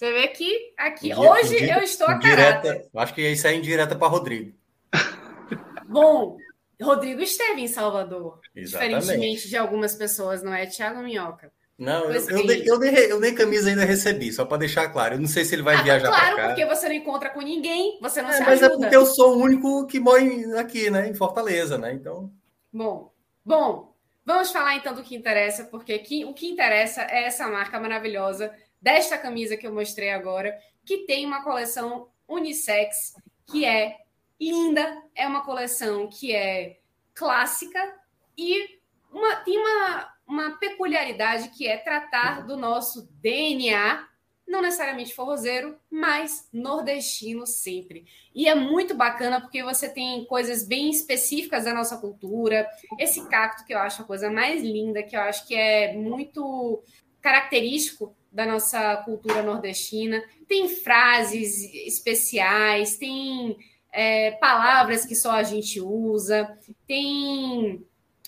Você 0.00 0.12
vê 0.14 0.28
que 0.28 0.72
aqui, 0.78 1.14
hoje 1.14 1.62
eu 1.62 1.80
estou 1.80 2.08
a 2.08 2.14
direta, 2.14 2.88
Acho 2.96 3.12
que 3.12 3.20
isso 3.20 3.46
é 3.46 3.54
indireta 3.54 3.94
para 3.94 4.08
Rodrigo. 4.08 4.56
Bom, 5.86 6.38
Rodrigo 6.80 7.20
esteve 7.20 7.60
em 7.60 7.68
Salvador. 7.68 8.40
Exatamente. 8.56 8.98
Diferentemente 8.98 9.48
de 9.50 9.58
algumas 9.58 9.94
pessoas, 9.94 10.42
não 10.42 10.54
é, 10.54 10.64
Thiago 10.64 11.02
Minhoca? 11.02 11.52
Não, 11.76 12.10
eu, 12.10 12.12
eu, 12.12 12.46
nem, 12.46 12.66
eu, 12.66 12.78
nem, 12.78 12.94
eu, 12.94 13.20
nem, 13.20 13.34
camisa 13.34 13.68
ainda 13.68 13.84
recebi, 13.84 14.32
só 14.32 14.46
para 14.46 14.56
deixar 14.56 14.88
claro. 14.88 15.16
Eu 15.16 15.20
não 15.20 15.28
sei 15.28 15.44
se 15.44 15.54
ele 15.54 15.62
vai 15.62 15.76
ah, 15.76 15.82
viajar 15.82 16.08
Claro, 16.08 16.46
porque 16.46 16.64
você 16.64 16.88
não 16.88 16.94
encontra 16.94 17.28
com 17.28 17.42
ninguém, 17.42 17.98
você 18.00 18.22
não 18.22 18.30
é, 18.30 18.32
se 18.32 18.40
mas 18.40 18.48
é 18.48 18.52
ajuda. 18.52 18.68
Mas 18.68 18.72
é 18.72 18.78
porque 18.78 18.96
eu 18.96 19.04
sou 19.04 19.36
o 19.36 19.42
único 19.42 19.86
que 19.86 20.00
mora 20.00 20.22
aqui, 20.58 20.88
né, 20.88 21.10
em 21.10 21.14
Fortaleza, 21.14 21.76
né? 21.76 21.92
Então. 21.92 22.32
Bom, 22.72 23.12
bom, 23.44 23.94
vamos 24.24 24.50
falar 24.50 24.76
então 24.76 24.94
do 24.94 25.02
que 25.02 25.14
interessa, 25.14 25.64
porque 25.64 25.92
aqui, 25.92 26.24
o 26.24 26.32
que 26.32 26.48
interessa 26.48 27.02
é 27.02 27.24
essa 27.24 27.46
marca 27.48 27.78
maravilhosa 27.78 28.50
desta 28.80 29.18
camisa 29.18 29.56
que 29.56 29.66
eu 29.66 29.74
mostrei 29.74 30.10
agora, 30.10 30.58
que 30.84 30.98
tem 31.06 31.26
uma 31.26 31.42
coleção 31.42 32.08
unissex 32.28 33.14
que 33.50 33.64
é 33.64 33.98
linda, 34.40 35.02
é 35.14 35.26
uma 35.26 35.44
coleção 35.44 36.08
que 36.08 36.34
é 36.34 36.78
clássica 37.14 37.94
e 38.36 38.78
uma, 39.12 39.36
tem 39.36 39.58
uma, 39.58 40.14
uma 40.26 40.50
peculiaridade 40.58 41.50
que 41.50 41.66
é 41.66 41.76
tratar 41.76 42.46
do 42.46 42.56
nosso 42.56 43.08
DNA 43.20 44.08
não 44.50 44.60
necessariamente 44.60 45.14
forrozeiro, 45.14 45.78
mas 45.88 46.48
nordestino 46.52 47.46
sempre. 47.46 48.04
E 48.34 48.48
é 48.48 48.54
muito 48.54 48.94
bacana 48.94 49.40
porque 49.40 49.62
você 49.62 49.88
tem 49.88 50.24
coisas 50.24 50.66
bem 50.66 50.90
específicas 50.90 51.64
da 51.64 51.72
nossa 51.72 51.96
cultura. 51.98 52.68
Esse 52.98 53.28
cacto 53.28 53.64
que 53.64 53.72
eu 53.72 53.78
acho 53.78 54.02
a 54.02 54.04
coisa 54.04 54.28
mais 54.28 54.60
linda, 54.60 55.04
que 55.04 55.16
eu 55.16 55.20
acho 55.20 55.46
que 55.46 55.54
é 55.54 55.92
muito 55.92 56.82
característico 57.20 58.16
da 58.30 58.46
nossa 58.46 58.96
cultura 58.98 59.42
nordestina. 59.42 60.22
Tem 60.46 60.68
frases 60.68 61.62
especiais, 61.86 62.96
tem 62.96 63.56
é, 63.92 64.32
palavras 64.32 65.04
que 65.04 65.14
só 65.14 65.32
a 65.32 65.42
gente 65.42 65.80
usa, 65.80 66.56
tem 66.86 67.84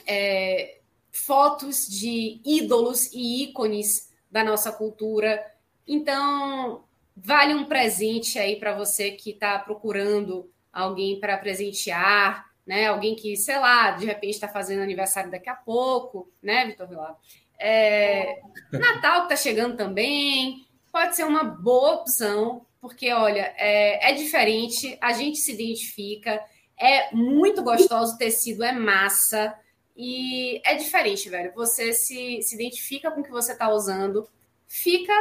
é, 0.06 0.78
fotos 1.10 1.86
de 1.86 2.40
ídolos 2.44 3.12
e 3.12 3.44
ícones 3.44 4.10
da 4.30 4.42
nossa 4.42 4.72
cultura. 4.72 5.44
Então, 5.86 6.84
vale 7.16 7.54
um 7.54 7.64
presente 7.64 8.38
aí 8.38 8.56
para 8.56 8.74
você 8.74 9.12
que 9.12 9.30
está 9.30 9.58
procurando 9.58 10.50
alguém 10.72 11.20
para 11.20 11.36
presentear, 11.36 12.50
né? 12.66 12.86
Alguém 12.86 13.14
que, 13.14 13.36
sei 13.36 13.58
lá, 13.58 13.90
de 13.90 14.06
repente 14.06 14.34
está 14.34 14.48
fazendo 14.48 14.82
aniversário 14.82 15.30
daqui 15.30 15.50
a 15.50 15.54
pouco, 15.54 16.32
né, 16.42 16.66
Vitor 16.66 16.88
Vilar? 16.88 17.18
É, 17.64 18.40
Natal 18.72 19.26
que 19.26 19.34
está 19.34 19.36
chegando 19.36 19.76
também, 19.76 20.66
pode 20.90 21.14
ser 21.14 21.24
uma 21.24 21.44
boa 21.44 21.94
opção, 21.94 22.66
porque, 22.80 23.12
olha, 23.12 23.54
é, 23.56 24.10
é 24.10 24.14
diferente, 24.14 24.98
a 25.00 25.12
gente 25.12 25.38
se 25.38 25.52
identifica, 25.52 26.42
é 26.76 27.14
muito 27.14 27.62
gostoso, 27.62 28.14
o 28.14 28.18
tecido 28.18 28.64
é 28.64 28.72
massa, 28.72 29.56
e 29.96 30.60
é 30.64 30.74
diferente, 30.74 31.28
velho. 31.28 31.52
Você 31.54 31.92
se, 31.92 32.42
se 32.42 32.54
identifica 32.54 33.10
com 33.10 33.20
o 33.20 33.24
que 33.24 33.30
você 33.30 33.52
está 33.52 33.68
usando, 33.70 34.28
fica 34.66 35.12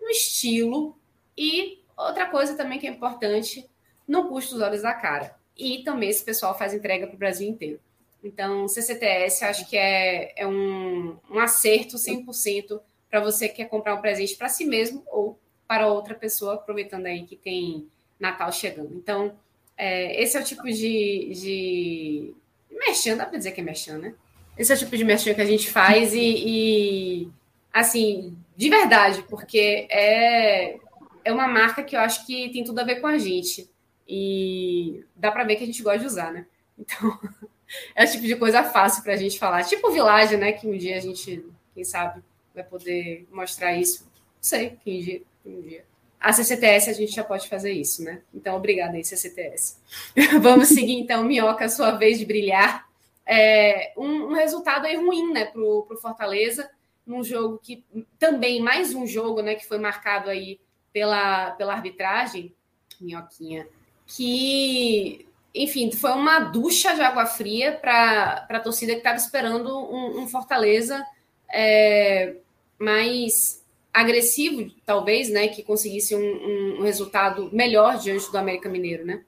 no 0.00 0.08
estilo 0.10 0.98
e 1.36 1.82
outra 1.96 2.26
coisa 2.26 2.56
também 2.56 2.78
que 2.78 2.86
é 2.86 2.90
importante, 2.90 3.68
não 4.06 4.28
custa 4.28 4.56
os 4.56 4.60
olhos 4.60 4.82
da 4.82 4.92
cara. 4.92 5.36
E 5.56 5.82
também 5.84 6.08
esse 6.08 6.24
pessoal 6.24 6.56
faz 6.56 6.74
entrega 6.74 7.06
para 7.06 7.14
o 7.14 7.18
Brasil 7.18 7.48
inteiro. 7.48 7.80
Então, 8.22 8.68
CCTS 8.68 9.44
acho 9.44 9.68
que 9.68 9.76
é, 9.76 10.32
é 10.36 10.46
um, 10.46 11.16
um 11.30 11.38
acerto 11.38 11.96
100% 11.96 12.80
para 13.08 13.20
você 13.20 13.48
que 13.48 13.56
quer 13.56 13.68
comprar 13.68 13.94
um 13.94 14.00
presente 14.00 14.36
para 14.36 14.48
si 14.48 14.64
mesmo 14.64 15.02
ou 15.06 15.38
para 15.66 15.88
outra 15.88 16.14
pessoa, 16.14 16.54
aproveitando 16.54 17.06
aí 17.06 17.24
que 17.24 17.36
tem 17.36 17.86
Natal 18.18 18.52
chegando. 18.52 18.94
Então, 18.94 19.34
é, 19.76 20.22
esse 20.22 20.36
é 20.36 20.40
o 20.40 20.44
tipo 20.44 20.64
de, 20.64 21.32
de 21.34 22.34
merchan, 22.70 23.16
dá 23.16 23.26
para 23.26 23.38
dizer 23.38 23.52
que 23.52 23.60
é 23.60 23.64
merchan, 23.64 23.98
né? 23.98 24.14
Esse 24.58 24.72
é 24.72 24.76
o 24.76 24.78
tipo 24.78 24.96
de 24.96 25.04
merchan 25.04 25.32
que 25.32 25.40
a 25.40 25.46
gente 25.46 25.70
faz 25.70 26.12
e, 26.12 26.20
e 26.20 27.28
assim, 27.72 28.36
de 28.56 28.68
verdade, 28.68 29.24
porque 29.28 29.86
é, 29.90 30.78
é 31.24 31.32
uma 31.32 31.48
marca 31.48 31.82
que 31.82 31.96
eu 31.96 32.00
acho 32.00 32.26
que 32.26 32.50
tem 32.50 32.62
tudo 32.62 32.80
a 32.80 32.84
ver 32.84 33.00
com 33.00 33.06
a 33.06 33.16
gente. 33.16 33.70
E 34.06 35.04
dá 35.14 35.30
para 35.30 35.44
ver 35.44 35.56
que 35.56 35.62
a 35.62 35.66
gente 35.66 35.82
gosta 35.82 36.00
de 36.00 36.06
usar, 36.06 36.32
né? 36.32 36.46
Então, 36.78 37.18
é 37.94 38.04
o 38.04 38.10
tipo 38.10 38.24
de 38.24 38.36
coisa 38.36 38.62
fácil 38.62 39.02
para 39.02 39.14
a 39.14 39.16
gente 39.16 39.38
falar. 39.38 39.64
Tipo 39.64 39.90
Village, 39.90 40.36
né? 40.36 40.52
Que 40.52 40.66
um 40.66 40.76
dia 40.76 40.96
a 40.96 41.00
gente, 41.00 41.44
quem 41.74 41.84
sabe, 41.84 42.22
vai 42.54 42.64
poder 42.64 43.26
mostrar 43.30 43.74
isso. 43.74 44.04
Não 44.04 44.10
sei, 44.40 44.78
que 44.82 45.02
dia. 45.02 45.22
Um 45.44 45.60
dia. 45.62 45.84
A 46.20 46.32
CCTS 46.32 46.90
a 46.90 46.92
gente 46.92 47.12
já 47.12 47.24
pode 47.24 47.48
fazer 47.48 47.72
isso, 47.72 48.04
né? 48.04 48.20
Então, 48.34 48.56
obrigada 48.56 48.96
aí, 48.96 49.04
CCTS. 49.04 49.78
Vamos 50.42 50.68
seguir, 50.68 50.98
então, 50.98 51.24
Minhoca, 51.24 51.68
sua 51.68 51.92
vez 51.92 52.18
de 52.18 52.26
brilhar. 52.26 52.86
É, 53.24 53.92
um, 53.96 54.26
um, 54.26 54.32
resultado 54.34 54.86
aí 54.86 54.96
ruim, 54.96 55.32
né, 55.32 55.46
para 55.46 55.60
o 55.60 55.86
Fortaleza 56.00 56.68
num 57.06 57.22
jogo 57.22 57.60
que 57.62 57.84
também 58.18 58.60
mais 58.60 58.94
um 58.94 59.06
jogo, 59.06 59.40
né, 59.40 59.54
que 59.54 59.66
foi 59.66 59.78
marcado 59.78 60.28
aí 60.28 60.60
pela, 60.92 61.52
pela 61.52 61.72
arbitragem, 61.72 62.52
minhoquinha, 63.00 63.66
que, 64.06 65.26
enfim, 65.54 65.90
foi 65.92 66.12
uma 66.12 66.40
ducha 66.40 66.94
de 66.94 67.00
água 67.00 67.26
fria 67.26 67.72
para 67.72 68.46
a 68.48 68.60
torcida 68.60 68.92
que 68.92 68.98
estava 68.98 69.16
esperando 69.16 69.68
um, 69.68 70.20
um 70.20 70.28
Fortaleza 70.28 71.04
é, 71.52 72.36
mais 72.78 73.64
agressivo, 73.92 74.70
talvez, 74.86 75.28
né, 75.30 75.48
que 75.48 75.62
conseguisse 75.62 76.14
um, 76.14 76.78
um, 76.78 76.82
resultado 76.82 77.50
melhor 77.52 77.98
diante 77.98 78.30
do 78.30 78.38
América 78.38 78.68
Mineiro, 78.68 79.04
né? 79.04 79.24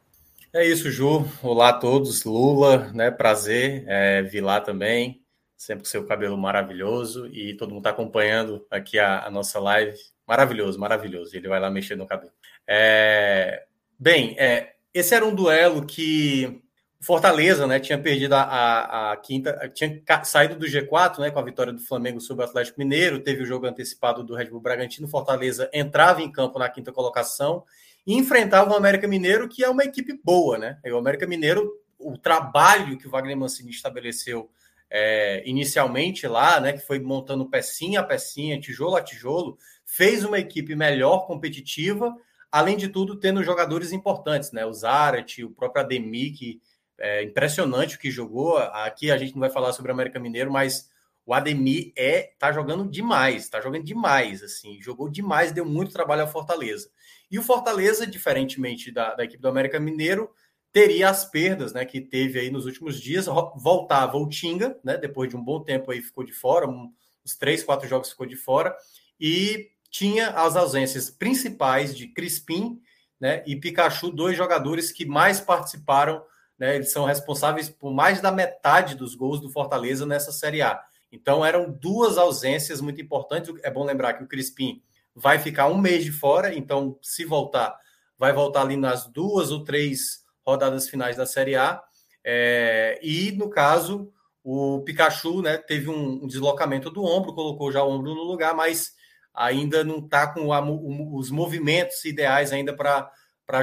É 0.52 0.66
isso, 0.66 0.90
Ju. 0.90 1.26
Olá 1.42 1.70
a 1.70 1.72
todos. 1.72 2.24
Lula, 2.24 2.90
né? 2.92 3.10
Prazer. 3.10 3.84
É, 3.88 4.22
lá 4.40 4.60
também 4.60 5.22
sempre 5.62 5.84
com 5.84 5.88
seu 5.88 6.04
cabelo 6.04 6.36
maravilhoso 6.36 7.28
e 7.28 7.54
todo 7.54 7.70
mundo 7.70 7.78
está 7.78 7.90
acompanhando 7.90 8.66
aqui 8.68 8.98
a, 8.98 9.24
a, 9.24 9.30
nossa 9.30 9.60
live. 9.60 9.96
Maravilhoso, 10.26 10.78
maravilhoso. 10.78 11.36
Ele 11.36 11.46
vai 11.46 11.60
lá 11.60 11.70
mexer 11.70 11.94
no 11.94 12.06
cabelo. 12.06 12.32
É... 12.66 13.64
Bem, 13.98 14.34
é, 14.38 14.74
esse 14.94 15.14
era 15.14 15.24
um 15.24 15.34
duelo 15.34 15.86
que 15.86 16.62
Fortaleza, 17.00 17.66
né, 17.66 17.80
tinha 17.80 17.98
perdido 17.98 18.34
a, 18.34 18.42
a, 18.42 19.12
a, 19.12 19.16
quinta, 19.16 19.68
tinha 19.74 20.00
saído 20.24 20.54
do 20.54 20.66
G4, 20.66 21.18
né, 21.18 21.30
com 21.32 21.38
a 21.40 21.42
vitória 21.42 21.72
do 21.72 21.80
Flamengo 21.80 22.20
sobre 22.20 22.44
o 22.44 22.48
Atlético 22.48 22.78
Mineiro, 22.78 23.18
teve 23.18 23.42
o 23.42 23.46
jogo 23.46 23.66
antecipado 23.66 24.22
do 24.22 24.36
Red 24.36 24.50
Bull 24.50 24.60
Bragantino, 24.60 25.08
Fortaleza 25.08 25.68
entrava 25.72 26.22
em 26.22 26.30
campo 26.30 26.60
na 26.60 26.68
quinta 26.68 26.92
colocação 26.92 27.64
e 28.06 28.14
enfrentava 28.14 28.70
o 28.70 28.76
América 28.76 29.08
Mineiro, 29.08 29.48
que 29.48 29.64
é 29.64 29.68
uma 29.68 29.82
equipe 29.82 30.16
boa, 30.22 30.56
né? 30.58 30.78
E 30.84 30.92
o 30.92 30.98
América 30.98 31.26
Mineiro, 31.26 31.72
o 31.98 32.16
trabalho 32.16 32.96
que 32.96 33.08
o 33.08 33.10
Wagner 33.10 33.36
Mancini 33.36 33.70
estabeleceu 33.70 34.48
é, 34.88 35.42
inicialmente 35.44 36.28
lá, 36.28 36.60
né, 36.60 36.72
que 36.74 36.86
foi 36.86 37.00
montando 37.00 37.48
pecinha 37.48 38.00
a 38.00 38.04
pecinha, 38.04 38.60
tijolo 38.60 38.94
a 38.94 39.02
tijolo, 39.02 39.58
fez 39.84 40.24
uma 40.24 40.38
equipe 40.38 40.76
melhor, 40.76 41.26
competitiva, 41.26 42.14
além 42.52 42.76
de 42.76 42.88
tudo, 42.88 43.16
tendo 43.16 43.42
jogadores 43.42 43.90
importantes, 43.90 44.52
né? 44.52 44.66
O 44.66 44.72
Zarat, 44.72 45.42
o 45.42 45.50
próprio 45.50 45.82
Ademir, 45.82 46.36
que 46.36 46.60
é 47.00 47.22
impressionante 47.22 47.96
o 47.96 47.98
que 47.98 48.10
jogou. 48.10 48.58
Aqui 48.58 49.10
a 49.10 49.16
gente 49.16 49.32
não 49.32 49.40
vai 49.40 49.50
falar 49.50 49.72
sobre 49.72 49.90
o 49.90 49.94
América 49.94 50.20
Mineiro, 50.20 50.52
mas 50.52 50.90
o 51.24 51.32
Ademir 51.32 51.92
é 51.96 52.34
tá 52.38 52.52
jogando 52.52 52.88
demais, 52.88 53.48
tá 53.48 53.60
jogando 53.60 53.84
demais, 53.84 54.42
assim, 54.42 54.80
jogou 54.82 55.08
demais, 55.08 55.52
deu 55.52 55.64
muito 55.64 55.92
trabalho 55.92 56.22
ao 56.22 56.28
Fortaleza. 56.28 56.90
E 57.30 57.38
o 57.38 57.42
Fortaleza, 57.42 58.06
diferentemente 58.06 58.92
da, 58.92 59.14
da 59.14 59.24
equipe 59.24 59.40
do 59.40 59.48
América 59.48 59.80
Mineiro, 59.80 60.30
teria 60.72 61.08
as 61.08 61.24
perdas 61.24 61.72
né, 61.72 61.84
que 61.84 62.00
teve 62.00 62.38
aí 62.38 62.50
nos 62.50 62.66
últimos 62.66 63.00
dias. 63.00 63.26
Voltava 63.56 64.18
o 64.18 64.28
Tinga, 64.28 64.78
né, 64.84 64.98
depois 64.98 65.30
de 65.30 65.36
um 65.36 65.42
bom 65.42 65.62
tempo 65.62 65.90
aí 65.90 66.02
ficou 66.02 66.24
de 66.24 66.32
fora, 66.32 66.68
um, 66.68 66.92
uns 67.24 67.36
três, 67.36 67.62
quatro 67.62 67.88
jogos 67.88 68.10
ficou 68.10 68.26
de 68.26 68.36
fora, 68.36 68.76
e 69.18 69.70
tinha 69.92 70.30
as 70.30 70.56
ausências 70.56 71.10
principais 71.10 71.94
de 71.94 72.08
Crispim 72.08 72.80
né, 73.20 73.44
e 73.46 73.54
Pikachu, 73.54 74.10
dois 74.10 74.36
jogadores 74.36 74.90
que 74.90 75.04
mais 75.04 75.38
participaram, 75.38 76.24
né, 76.58 76.74
eles 76.74 76.90
são 76.90 77.04
responsáveis 77.04 77.68
por 77.68 77.92
mais 77.92 78.20
da 78.20 78.32
metade 78.32 78.96
dos 78.96 79.14
gols 79.14 79.38
do 79.38 79.50
Fortaleza 79.50 80.06
nessa 80.06 80.32
Série 80.32 80.62
A. 80.62 80.82
Então 81.12 81.44
eram 81.44 81.70
duas 81.70 82.16
ausências 82.16 82.80
muito 82.80 83.02
importantes. 83.02 83.54
É 83.62 83.70
bom 83.70 83.84
lembrar 83.84 84.14
que 84.14 84.24
o 84.24 84.26
Crispim 84.26 84.82
vai 85.14 85.38
ficar 85.38 85.66
um 85.66 85.76
mês 85.76 86.04
de 86.04 86.10
fora, 86.10 86.54
então 86.54 86.98
se 87.02 87.26
voltar, 87.26 87.78
vai 88.18 88.32
voltar 88.32 88.62
ali 88.62 88.76
nas 88.76 89.06
duas 89.06 89.50
ou 89.50 89.62
três 89.62 90.24
rodadas 90.44 90.88
finais 90.88 91.18
da 91.18 91.26
Série 91.26 91.54
A. 91.54 91.82
É, 92.24 92.98
e, 93.02 93.30
no 93.32 93.50
caso, 93.50 94.10
o 94.42 94.80
Pikachu 94.86 95.42
né, 95.42 95.58
teve 95.58 95.90
um, 95.90 96.24
um, 96.24 96.26
deslocamento 96.26 96.90
do 96.90 97.04
ombro, 97.04 97.34
colocou 97.34 97.70
já 97.70 97.82
o 97.82 97.90
ombro 97.90 98.14
no 98.14 98.22
lugar, 98.22 98.54
mas 98.54 98.94
ainda 99.34 99.82
não 99.84 99.98
está 99.98 100.26
com 100.26 100.52
a, 100.52 100.60
os 100.60 101.30
movimentos 101.30 102.04
ideais 102.04 102.52
ainda 102.52 102.74
para 102.74 103.10